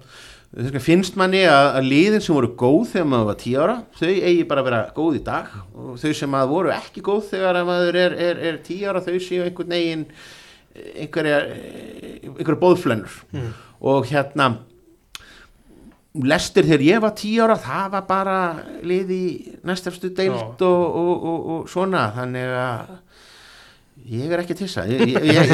finnst 0.84 1.16
manni 1.20 1.44
að, 1.46 1.68
að 1.80 1.88
liðin 1.92 2.24
sem 2.26 2.36
voru 2.36 2.50
góð 2.58 2.88
þegar 2.94 3.08
maður 3.14 3.28
var 3.30 3.40
tíu 3.44 3.60
ára 3.64 3.78
þau 4.00 4.10
eigi 4.10 4.48
bara 4.50 4.64
að 4.64 4.70
vera 4.70 4.82
góð 4.98 5.20
í 5.20 5.24
dag 5.28 5.52
og 5.78 6.00
þau 6.02 6.14
sem 6.20 6.36
að 6.40 6.52
voru 6.56 6.74
ekki 6.76 7.04
góð 7.06 7.22
þegar 7.34 7.60
að 7.62 7.70
maður 7.70 8.00
er, 8.04 8.16
er, 8.28 8.42
er 8.50 8.58
tíu 8.66 8.90
ára 8.90 9.04
þau 9.06 9.16
séu 9.22 9.46
einhvern 9.46 9.76
veginn 9.76 10.06
einhverja 11.00 11.38
einhverja 12.34 12.62
bóðflennur 12.62 13.16
Mm. 13.34 13.50
og 13.86 14.06
hérna 14.10 14.46
lestir 16.14 16.66
þegar 16.66 16.86
ég 16.86 17.04
var 17.04 17.14
tíu 17.18 17.44
ára 17.46 17.58
það 17.62 17.92
var 17.94 18.08
bara 18.10 18.38
lið 18.82 19.12
í 19.14 19.26
næstafstu 19.68 20.10
deild 20.10 20.58
Já. 20.58 20.66
og, 20.66 20.98
og, 21.02 21.28
og, 21.30 21.46
og 21.54 21.70
svona 21.70 22.08
þannig 22.16 22.56
að 22.58 22.98
ég 24.10 24.32
er 24.32 24.42
ekki 24.42 24.56
að 24.56 24.62
tissa. 24.64 24.86
Ég, 24.90 25.04
ég, 25.12 25.28
ég, 25.28 25.52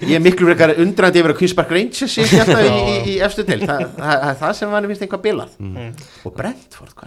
ég, 0.00 0.14
er 0.16 0.22
miklu 0.22 0.48
frekar 0.48 0.74
undrandi 0.82 1.20
yfir 1.20 1.34
að 1.34 1.38
Queenspark 1.38 1.74
Rangers 1.74 2.16
sé 2.16 2.24
alltaf 2.40 2.62
í, 2.64 2.72
í, 2.74 2.96
í 3.12 3.16
efstu 3.22 3.44
deild. 3.46 3.66
Það, 3.68 3.84
það, 3.84 4.14
það 4.14 4.30
er 4.30 4.40
það 4.40 4.56
sem 4.58 4.72
manni 4.74 4.90
finnst 4.90 5.04
eitthvað 5.06 5.24
bilað. 5.28 5.54
Mm. 5.62 5.92
og 6.24 6.34
Brentford 6.40 6.90
sko. 6.94 7.02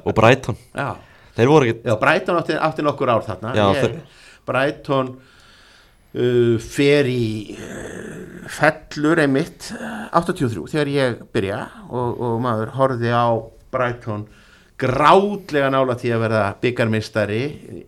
Og 0.00 0.16
Brighton. 0.16 0.60
Já. 0.72 0.88
Þeir 1.34 1.50
voru 1.50 1.68
ekki 1.68 1.90
já, 1.90 1.94
Brighton 2.00 2.40
átti, 2.40 2.58
átti 2.68 2.86
nokkur 2.86 3.10
ár 3.10 3.24
þarna. 3.26 3.54
Já, 3.58 3.64
ég, 3.82 4.20
Brighton 4.46 5.14
uh, 6.14 6.54
fer 6.62 7.10
í 7.10 7.56
uh, 7.58 8.46
fellur 8.50 9.22
einmitt 9.24 9.70
uh, 9.76 10.06
83 10.14 10.64
þegar 10.72 10.92
ég 10.92 11.20
byrja 11.34 11.60
og, 11.88 12.20
og 12.20 12.40
maður 12.44 12.74
horfði 12.78 13.14
á 13.14 13.26
Brighton 13.74 14.26
grátlega 14.80 15.70
nála 15.70 15.96
til 15.98 16.12
að 16.14 16.24
verða 16.26 16.44
byggarmistari 16.62 17.42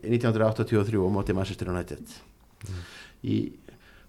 1983 0.06 1.02
á 1.02 1.08
móti 1.10 1.34
Manchester 1.34 1.70
United. 1.72 2.18
Í 3.26 3.38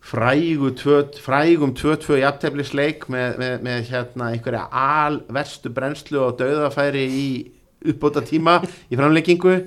frægu 0.07 0.71
tvö, 0.77 1.01
frægum 1.19 1.73
2-2 1.75 2.21
jafnteflisleik 2.21 3.07
með, 3.11 3.39
með, 3.41 3.55
með 3.65 3.89
hérna 3.91 4.29
einhverja 4.31 4.67
alverstu 4.71 5.71
brennslu 5.73 6.21
og 6.23 6.37
döðafæri 6.39 7.03
í 7.07 7.27
uppbóta 7.87 8.23
tíma 8.25 8.59
í 8.87 8.97
framleikingu 8.97 9.57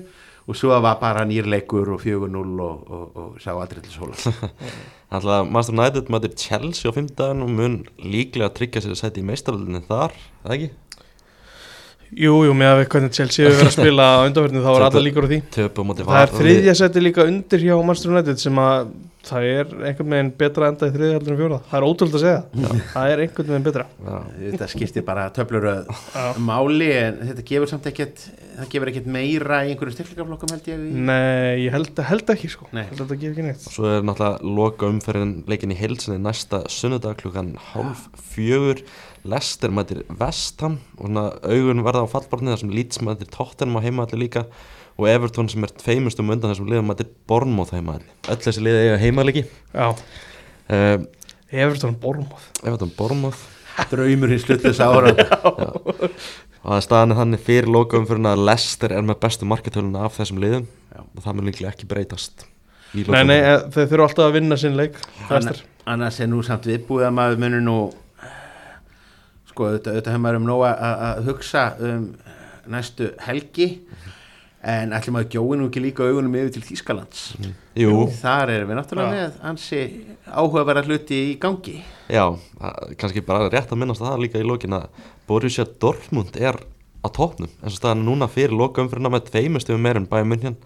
og 0.47 0.57
svo 0.57 0.77
var 0.83 0.99
bara 1.01 1.25
nýrleikur 1.27 1.93
og 1.95 2.01
4-0 2.03 2.61
og, 2.65 2.85
og, 2.89 3.03
og 3.15 3.41
sá 3.41 3.53
aldrei 3.53 3.83
til 3.85 3.93
sóla 3.93 4.15
Alltaf 5.11 5.49
Master 5.53 5.75
United 5.77 6.09
mætir 6.13 6.35
Chelsea 6.37 6.89
á 6.89 6.95
fimmdagen 6.95 7.43
og 7.45 7.51
mun 7.51 7.81
líklega 7.99 8.51
tryggja 8.55 8.83
sér 8.83 8.95
að 8.95 9.01
setja 9.03 9.23
í 9.23 9.27
meistaröldinni 9.27 9.83
þar, 9.89 10.15
það 10.43 10.57
ekki? 10.57 10.71
Jú, 12.11 12.33
jú, 12.47 12.55
með 12.57 12.71
að 12.71 12.81
við 12.81 12.89
hvernig 12.95 13.15
Chelsea 13.17 13.45
hefur 13.45 13.61
verið 13.61 13.71
að 13.71 13.77
spila 13.77 14.09
á 14.11 14.19
undanverðinu 14.27 14.65
þá 14.65 14.71
er 14.73 14.87
alla 14.87 15.05
líkur 15.05 15.27
á 15.27 15.29
því. 15.31 15.39
Það 16.01 16.19
er 16.21 16.35
þriðja 16.35 16.75
seti 16.81 17.05
líka 17.05 17.27
undir 17.29 17.65
hjá 17.65 17.73
Manchester 17.79 18.13
United 18.15 18.43
sem 18.43 18.61
að 18.61 18.91
það 19.25 19.47
er 19.47 19.73
einhvern 19.85 20.13
veginn 20.15 20.29
betra 20.39 20.69
enda 20.71 20.87
í 20.89 20.93
þriðja 20.95 21.17
heldur 21.17 21.33
en 21.35 21.39
fjóra 21.41 21.57
Það 21.69 21.75
er 21.77 21.85
ótrúld 21.85 22.15
að 22.17 22.23
segja, 22.23 22.69
það 22.93 23.11
er 23.11 23.21
einhvern 23.25 23.51
veginn 23.51 23.65
betra. 23.67 23.83
Já, 24.01 24.15
þetta 24.47 24.69
skiptir 24.71 25.05
bara 25.05 25.25
töfluröð 25.35 25.91
Já. 25.91 26.23
máli 26.41 26.87
en 26.95 27.19
þetta 27.29 27.45
gefur 27.51 27.69
samt 27.69 27.89
ekkert 27.91 28.23
það 28.55 28.71
gefur 28.73 28.91
ekkert 28.91 29.11
meira 29.13 29.61
í 29.65 29.71
einhverju 29.71 29.95
styrkleikaflokkum 29.95 30.53
held 30.55 30.71
ég 30.71 30.81
í... 30.81 31.03
Nei, 31.07 31.67
ég 31.67 31.75
held, 31.75 32.01
held 32.09 32.33
ekki 32.33 32.49
sko. 32.51 32.67
Nei. 32.75 32.83
Held 32.89 32.97
að 32.97 33.05
þetta 33.05 33.19
gefur 33.21 33.35
ekki 33.35 33.45
neitt. 33.47 33.67
Og 33.69 33.77
svo 33.77 33.91
er 33.91 34.05
náttúrulega 34.05 34.55
loka 34.59 34.89
umferðin 34.91 35.35
leikin 35.49 35.73
í 35.73 35.79
heilsinni 35.79 36.19
næsta 36.21 36.63
sunnudag 36.71 37.21
klukkan 37.21 37.53
hálf 37.71 38.07
fjögur 38.33 38.83
Lester 39.27 39.73
mætir 39.73 40.01
Vestham 40.17 40.79
og 40.97 41.05
svona 41.07 41.25
augun 41.45 41.83
verða 41.85 42.05
á 42.05 42.13
fallborðinu 42.13 42.53
þar 42.55 42.61
sem 42.63 42.73
Leeds 42.73 43.01
mætir 43.05 43.29
Tottenham 43.33 43.77
á 43.77 43.85
heimaðalli 43.85 44.25
líka 44.25 44.45
og 44.97 45.07
Everton 45.09 45.49
sem 45.51 45.63
er 45.65 45.73
tveimust 45.77 46.19
um 46.21 46.31
undan 46.33 46.53
þessum 46.53 46.69
liðum 46.71 46.89
mætir 46.89 47.09
Bournemouth 47.29 47.73
heimaðalli 47.75 48.09
öll 48.33 48.41
þessi 48.41 48.63
liði 48.65 48.83
eiga 48.87 48.99
heimaðalli 49.01 49.43
Já, 49.45 49.87
uh, 50.73 50.97
Everton 51.51 51.97
Bormoth 52.01 52.49
Everton 52.63 52.93
Bournemouth. 52.97 53.41
Draumur 53.91 54.29
hins 54.29 54.43
sluttlösa 54.45 54.87
ára. 54.91 55.13
Og 56.61 56.67
það 56.69 56.75
er 56.77 56.83
staðan 56.85 57.15
þannig 57.17 57.41
fyrir 57.41 57.69
loka 57.71 57.97
umferðin 57.97 58.29
að 58.29 58.43
Lester 58.45 58.93
er 58.93 59.05
með 59.05 59.17
bestu 59.23 59.47
marketöluna 59.49 60.03
af 60.05 60.19
þessum 60.19 60.41
liðum 60.43 60.67
Já. 60.91 61.01
og 61.01 61.23
það 61.23 61.37
mun 61.37 61.47
líklega 61.49 61.71
ekki 61.71 61.87
breytast 61.89 62.43
í 62.93 63.05
Nei, 63.07 63.23
nei, 63.25 63.37
eh, 63.39 63.63
þeir 63.73 63.87
þurfa 63.87 64.07
alltaf 64.09 64.27
að 64.27 64.35
vinna 64.35 64.57
sinn 64.59 64.77
leik 64.77 64.99
Leicester. 65.29 65.63
annars 65.89 66.19
er 66.21 66.29
nú 66.29 66.43
samt 66.45 66.67
viðbúið 66.69 67.07
að 67.07 67.15
maður 67.17 67.41
munur 67.41 67.63
nú 67.65 67.77
sko 69.51 69.67
auðvitað, 69.67 69.93
auðvitað 69.93 70.15
hefur 70.15 70.23
maður 70.25 70.39
um 70.41 70.49
nóg 70.49 70.65
að, 70.69 70.81
að 71.09 71.21
hugsa 71.29 71.67
um 71.87 72.07
næstu 72.71 73.11
helgi 73.25 73.67
en 74.61 74.93
ætlum 74.93 75.17
að 75.17 75.31
gjói 75.33 75.57
nú 75.57 75.67
ekki 75.67 75.81
líka 75.81 76.05
augunum 76.05 76.35
yfir 76.37 76.51
til 76.53 76.63
Þýskalands? 76.67 77.21
Jú, 77.81 77.95
þar 78.19 78.51
erum 78.53 78.69
við 78.69 78.77
náttúrulega 78.77 79.07
Já. 79.09 79.15
með 79.15 79.39
ansi 79.49 79.79
áhugaverða 80.27 80.83
hluti 80.85 81.21
í 81.31 81.31
gangi. 81.41 81.79
Já, 82.11 82.25
kannski 83.01 83.23
bara 83.25 83.49
rétt 83.49 83.73
að 83.73 83.81
minnast 83.81 84.03
það 84.03 84.21
líka 84.25 84.41
í 84.41 84.45
lokin 84.45 84.77
að 84.77 85.07
Borussia 85.29 85.65
Dortmund 85.65 86.37
er 86.37 86.59
á 87.01 87.07
topnum 87.09 87.49
eins 87.49 87.73
og 87.73 87.79
staðan 87.79 88.05
núna 88.05 88.29
fyrir 88.29 88.53
loka 88.53 88.83
umfyrirna 88.83 89.09
með 89.15 89.31
tveimustum 89.31 89.81
meir 89.81 89.97
en 89.97 90.09
bæja 90.09 90.27
munjan 90.29 90.59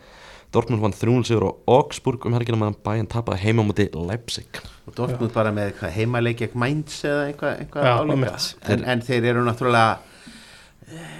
Dortmund 0.55 0.81
vann 0.83 0.95
300 0.95 1.27
sigur 1.29 1.45
á 1.47 1.51
Augsburg 1.75 2.25
um 2.29 2.35
helgina 2.37 2.59
meðan 2.61 2.77
bæjan 2.85 3.09
tapaði 3.11 3.43
heima 3.43 3.65
á 3.65 3.67
móti 3.67 3.87
Leipzig. 3.91 4.61
Og 4.87 4.95
Dortmund 4.97 5.33
bara 5.35 5.51
með 5.55 5.71
eitthvað 5.73 5.95
heimaleik 5.97 6.43
ekki 6.47 6.59
Mainz 6.61 7.01
eða 7.07 7.25
eitthvað, 7.29 7.57
eitthvað 7.65 7.87
Já, 7.89 7.93
álíka 7.99 8.15
einmitt. 8.15 8.69
en, 8.75 8.85
en 8.93 9.03
þeir 9.09 9.27
eru 9.33 9.43
náttúrulega 9.45 9.97
eh, 10.87 11.13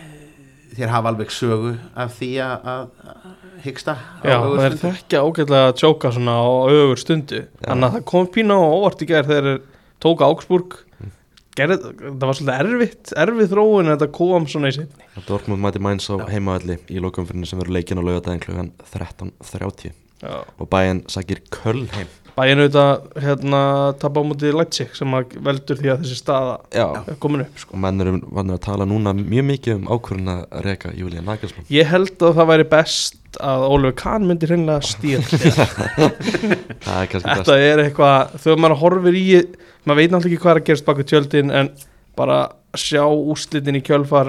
þeir 0.78 0.94
hafa 0.94 1.12
alveg 1.12 1.34
sögu 1.36 1.76
af 2.06 2.16
því 2.20 2.32
að 2.46 2.70
að 2.76 2.88
hyggsta 3.66 3.96
Já, 4.24 4.36
það 4.40 4.66
er 4.70 4.80
þekkja 4.82 5.24
ágætlega 5.26 5.70
að 5.72 5.78
tjóka 5.82 6.12
svona 6.16 6.36
á 6.40 6.48
ögur 6.72 7.02
stundu. 7.02 7.46
Þannig 7.66 7.88
að 7.90 7.96
það 7.98 8.06
kom 8.14 8.28
pína 8.36 8.60
á 8.60 8.66
óvart 8.66 9.04
í 9.04 9.10
gerð 9.10 9.32
þegar 9.34 9.50
þeir 9.52 9.64
tóka 10.06 10.28
Augsburg 10.30 10.80
Gerð, 11.56 11.86
það 12.02 12.26
var 12.28 12.36
svolítið 12.36 12.58
erfitt, 12.66 13.12
erfið 13.24 13.52
þróun 13.54 13.86
en 13.86 13.94
þetta 13.94 14.10
kom 14.18 14.48
svona 14.52 14.72
í 14.74 14.76
setni 14.76 15.24
Dortmund 15.30 15.64
mæti 15.64 15.80
Mainz 15.84 16.10
á 16.12 16.16
heimavalli 16.28 16.76
í 16.92 17.00
loka 17.00 17.22
umfyrirna 17.24 17.48
sem 17.48 17.62
verður 17.62 17.78
leikin 17.78 18.02
á 18.02 18.04
laugadaginn 18.04 18.44
klugan 18.44 18.74
13.30 18.92 19.94
Já, 20.26 20.36
og 20.60 20.70
bæjan 20.72 21.02
sækir 21.12 21.42
Köln 21.52 21.90
heim. 21.94 22.08
Bæinn 22.36 22.60
auðvitað 22.64 23.20
hérna 23.24 23.60
tapa 24.00 24.20
á 24.24 24.28
mútið 24.28 24.56
Leipzig 24.58 24.96
sem 24.98 25.12
veldur 25.44 25.80
því 25.80 25.92
að 25.94 26.02
þessi 26.04 26.18
staða 26.20 26.56
Já, 26.76 26.86
er 27.12 27.18
komin 27.24 27.44
upp 27.46 27.60
sko. 27.62 27.76
og 27.76 27.82
menn 27.84 28.04
eru 28.04 28.16
vannir 28.24 28.58
að 28.58 28.64
tala 28.66 28.88
núna 28.88 29.14
mjög 29.16 29.48
mikið 29.52 29.76
um 29.78 29.86
ákvörðun 29.92 30.32
að 30.34 30.58
reka 30.68 30.92
Júlía 30.96 31.24
Nagelsmann. 31.24 31.68
Ég 31.72 31.88
held 31.92 32.16
að 32.20 32.36
það 32.40 32.50
væri 32.52 32.68
best 32.76 33.20
að 33.44 33.60
Ólfur 33.70 33.96
Kahn 34.00 34.24
myndi 34.30 34.46
hreinlega 34.50 34.80
best 34.84 35.00
Þetta 37.26 37.54
er 37.58 37.78
eitthvað, 37.86 38.18
þegar 38.44 38.60
maður 38.64 38.82
horfir 38.84 39.16
í 39.20 39.26
maður 39.86 40.00
veit 40.00 40.12
náttúrulega 40.14 40.32
ekki 40.32 40.44
hvað 40.44 40.54
er 40.54 40.62
að 40.62 40.68
gerast 40.70 40.88
baku 40.88 41.04
tjöldin 41.10 41.50
en 41.54 41.68
bara 42.18 42.40
sjá 42.78 43.04
úslitin 43.06 43.80
í 43.80 43.86
kjölfar 43.86 44.28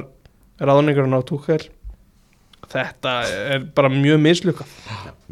ráðningarinn 0.60 1.16
á 1.16 1.20
Túkel 1.26 1.62
þetta 2.72 3.14
er 3.54 3.64
bara 3.76 3.92
mjög 3.92 4.20
mislukað 4.22 4.76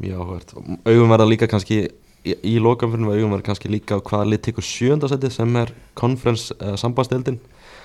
Mjög 0.01 0.23
áhvert 0.23 0.55
Augum 0.87 1.13
verða 1.13 1.29
líka 1.29 1.49
kannski 1.51 1.79
í, 2.25 2.35
í 2.35 2.55
lokamfyrirnum 2.63 3.15
augum 3.15 3.35
verða 3.35 3.49
kannski 3.51 3.73
líka 3.73 4.01
hvaða 4.01 4.31
lið 4.33 4.45
tekur 4.49 4.67
sjöndasæti 4.67 5.33
sem 5.35 5.57
er 5.61 5.73
conference 5.99 6.55
uh, 6.61 6.75
sambandstildin 6.81 7.41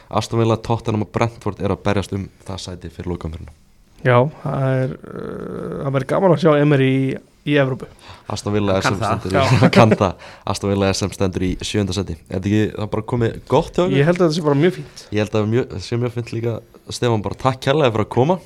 Aston 0.10 0.42
Villa, 0.42 0.58
Tottenham 0.58 1.06
og 1.06 1.12
Brentford 1.14 1.60
er 1.62 1.74
að 1.74 1.84
berjast 1.86 2.16
um 2.18 2.30
það 2.48 2.64
sæti 2.66 2.94
fyrir 2.94 3.14
lokamfyrirnum 3.14 3.58
Já, 4.06 4.18
það 4.44 4.68
er 4.84 4.92
uh, 4.96 5.72
það 5.84 5.94
verður 5.96 6.08
gaman 6.14 6.34
að 6.36 6.44
sjá 6.44 6.52
Emery 6.62 6.90
í, 6.90 7.02
í 7.50 7.58
Evrópu. 7.60 7.90
Aston 8.30 8.54
Villa 8.54 8.78
er 8.78 8.86
það. 8.86 9.00
stendur 9.02 9.34
í 9.34 9.98
það. 10.00 10.70
Villa 10.70 10.92
er 10.92 10.98
sem 11.00 11.12
stendur 11.16 11.46
í 11.48 11.50
sjöndasæti 11.66 12.16
Er 12.30 12.38
þetta 12.38 12.52
ekki 12.52 12.62
það 12.76 12.86
er 12.86 12.92
bara 12.94 13.06
komið 13.14 13.40
gott 13.50 13.74
hjá 13.74 13.84
okkur? 13.88 13.98
Ég 13.98 14.08
held 14.10 14.20
að 14.22 14.26
þetta 14.28 14.38
sé 14.38 14.46
bara 14.46 14.60
mjög 14.62 14.78
fínt. 14.78 15.04
Ég 15.10 15.24
held 15.26 15.36
að 15.42 15.50
mjög, 15.56 15.76
sé 15.88 16.00
mjög 16.04 16.16
fint 16.20 16.32
líka. 16.38 16.54
Stefán 16.94 17.26
bara 17.26 17.40
takk 17.44 17.60
kærlega 17.66 17.92
fyrir 17.96 18.06
að 18.06 18.12
koma. 18.16 18.40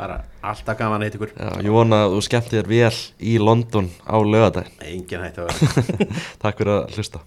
Bara 0.00 0.16
alltaf 0.42 0.78
gaman 0.80 1.02
að 1.04 1.10
heit 1.10 1.18
ykkur. 1.20 1.34
Já, 1.36 1.50
Ég 1.62 1.74
vona 1.76 1.98
að 2.06 2.16
þú 2.16 2.22
skemmti 2.26 2.56
þér 2.58 2.70
vel 2.72 2.96
í 3.22 3.36
London 3.38 3.90
á 4.08 4.16
lögadaginn 4.18 4.88
engin 4.88 5.22
hætti 5.22 5.44
að 5.44 5.52
vera 5.52 6.08
Takk 6.42 6.58
fyrir 6.62 6.72
að 6.80 6.96
hlusta 6.96 7.20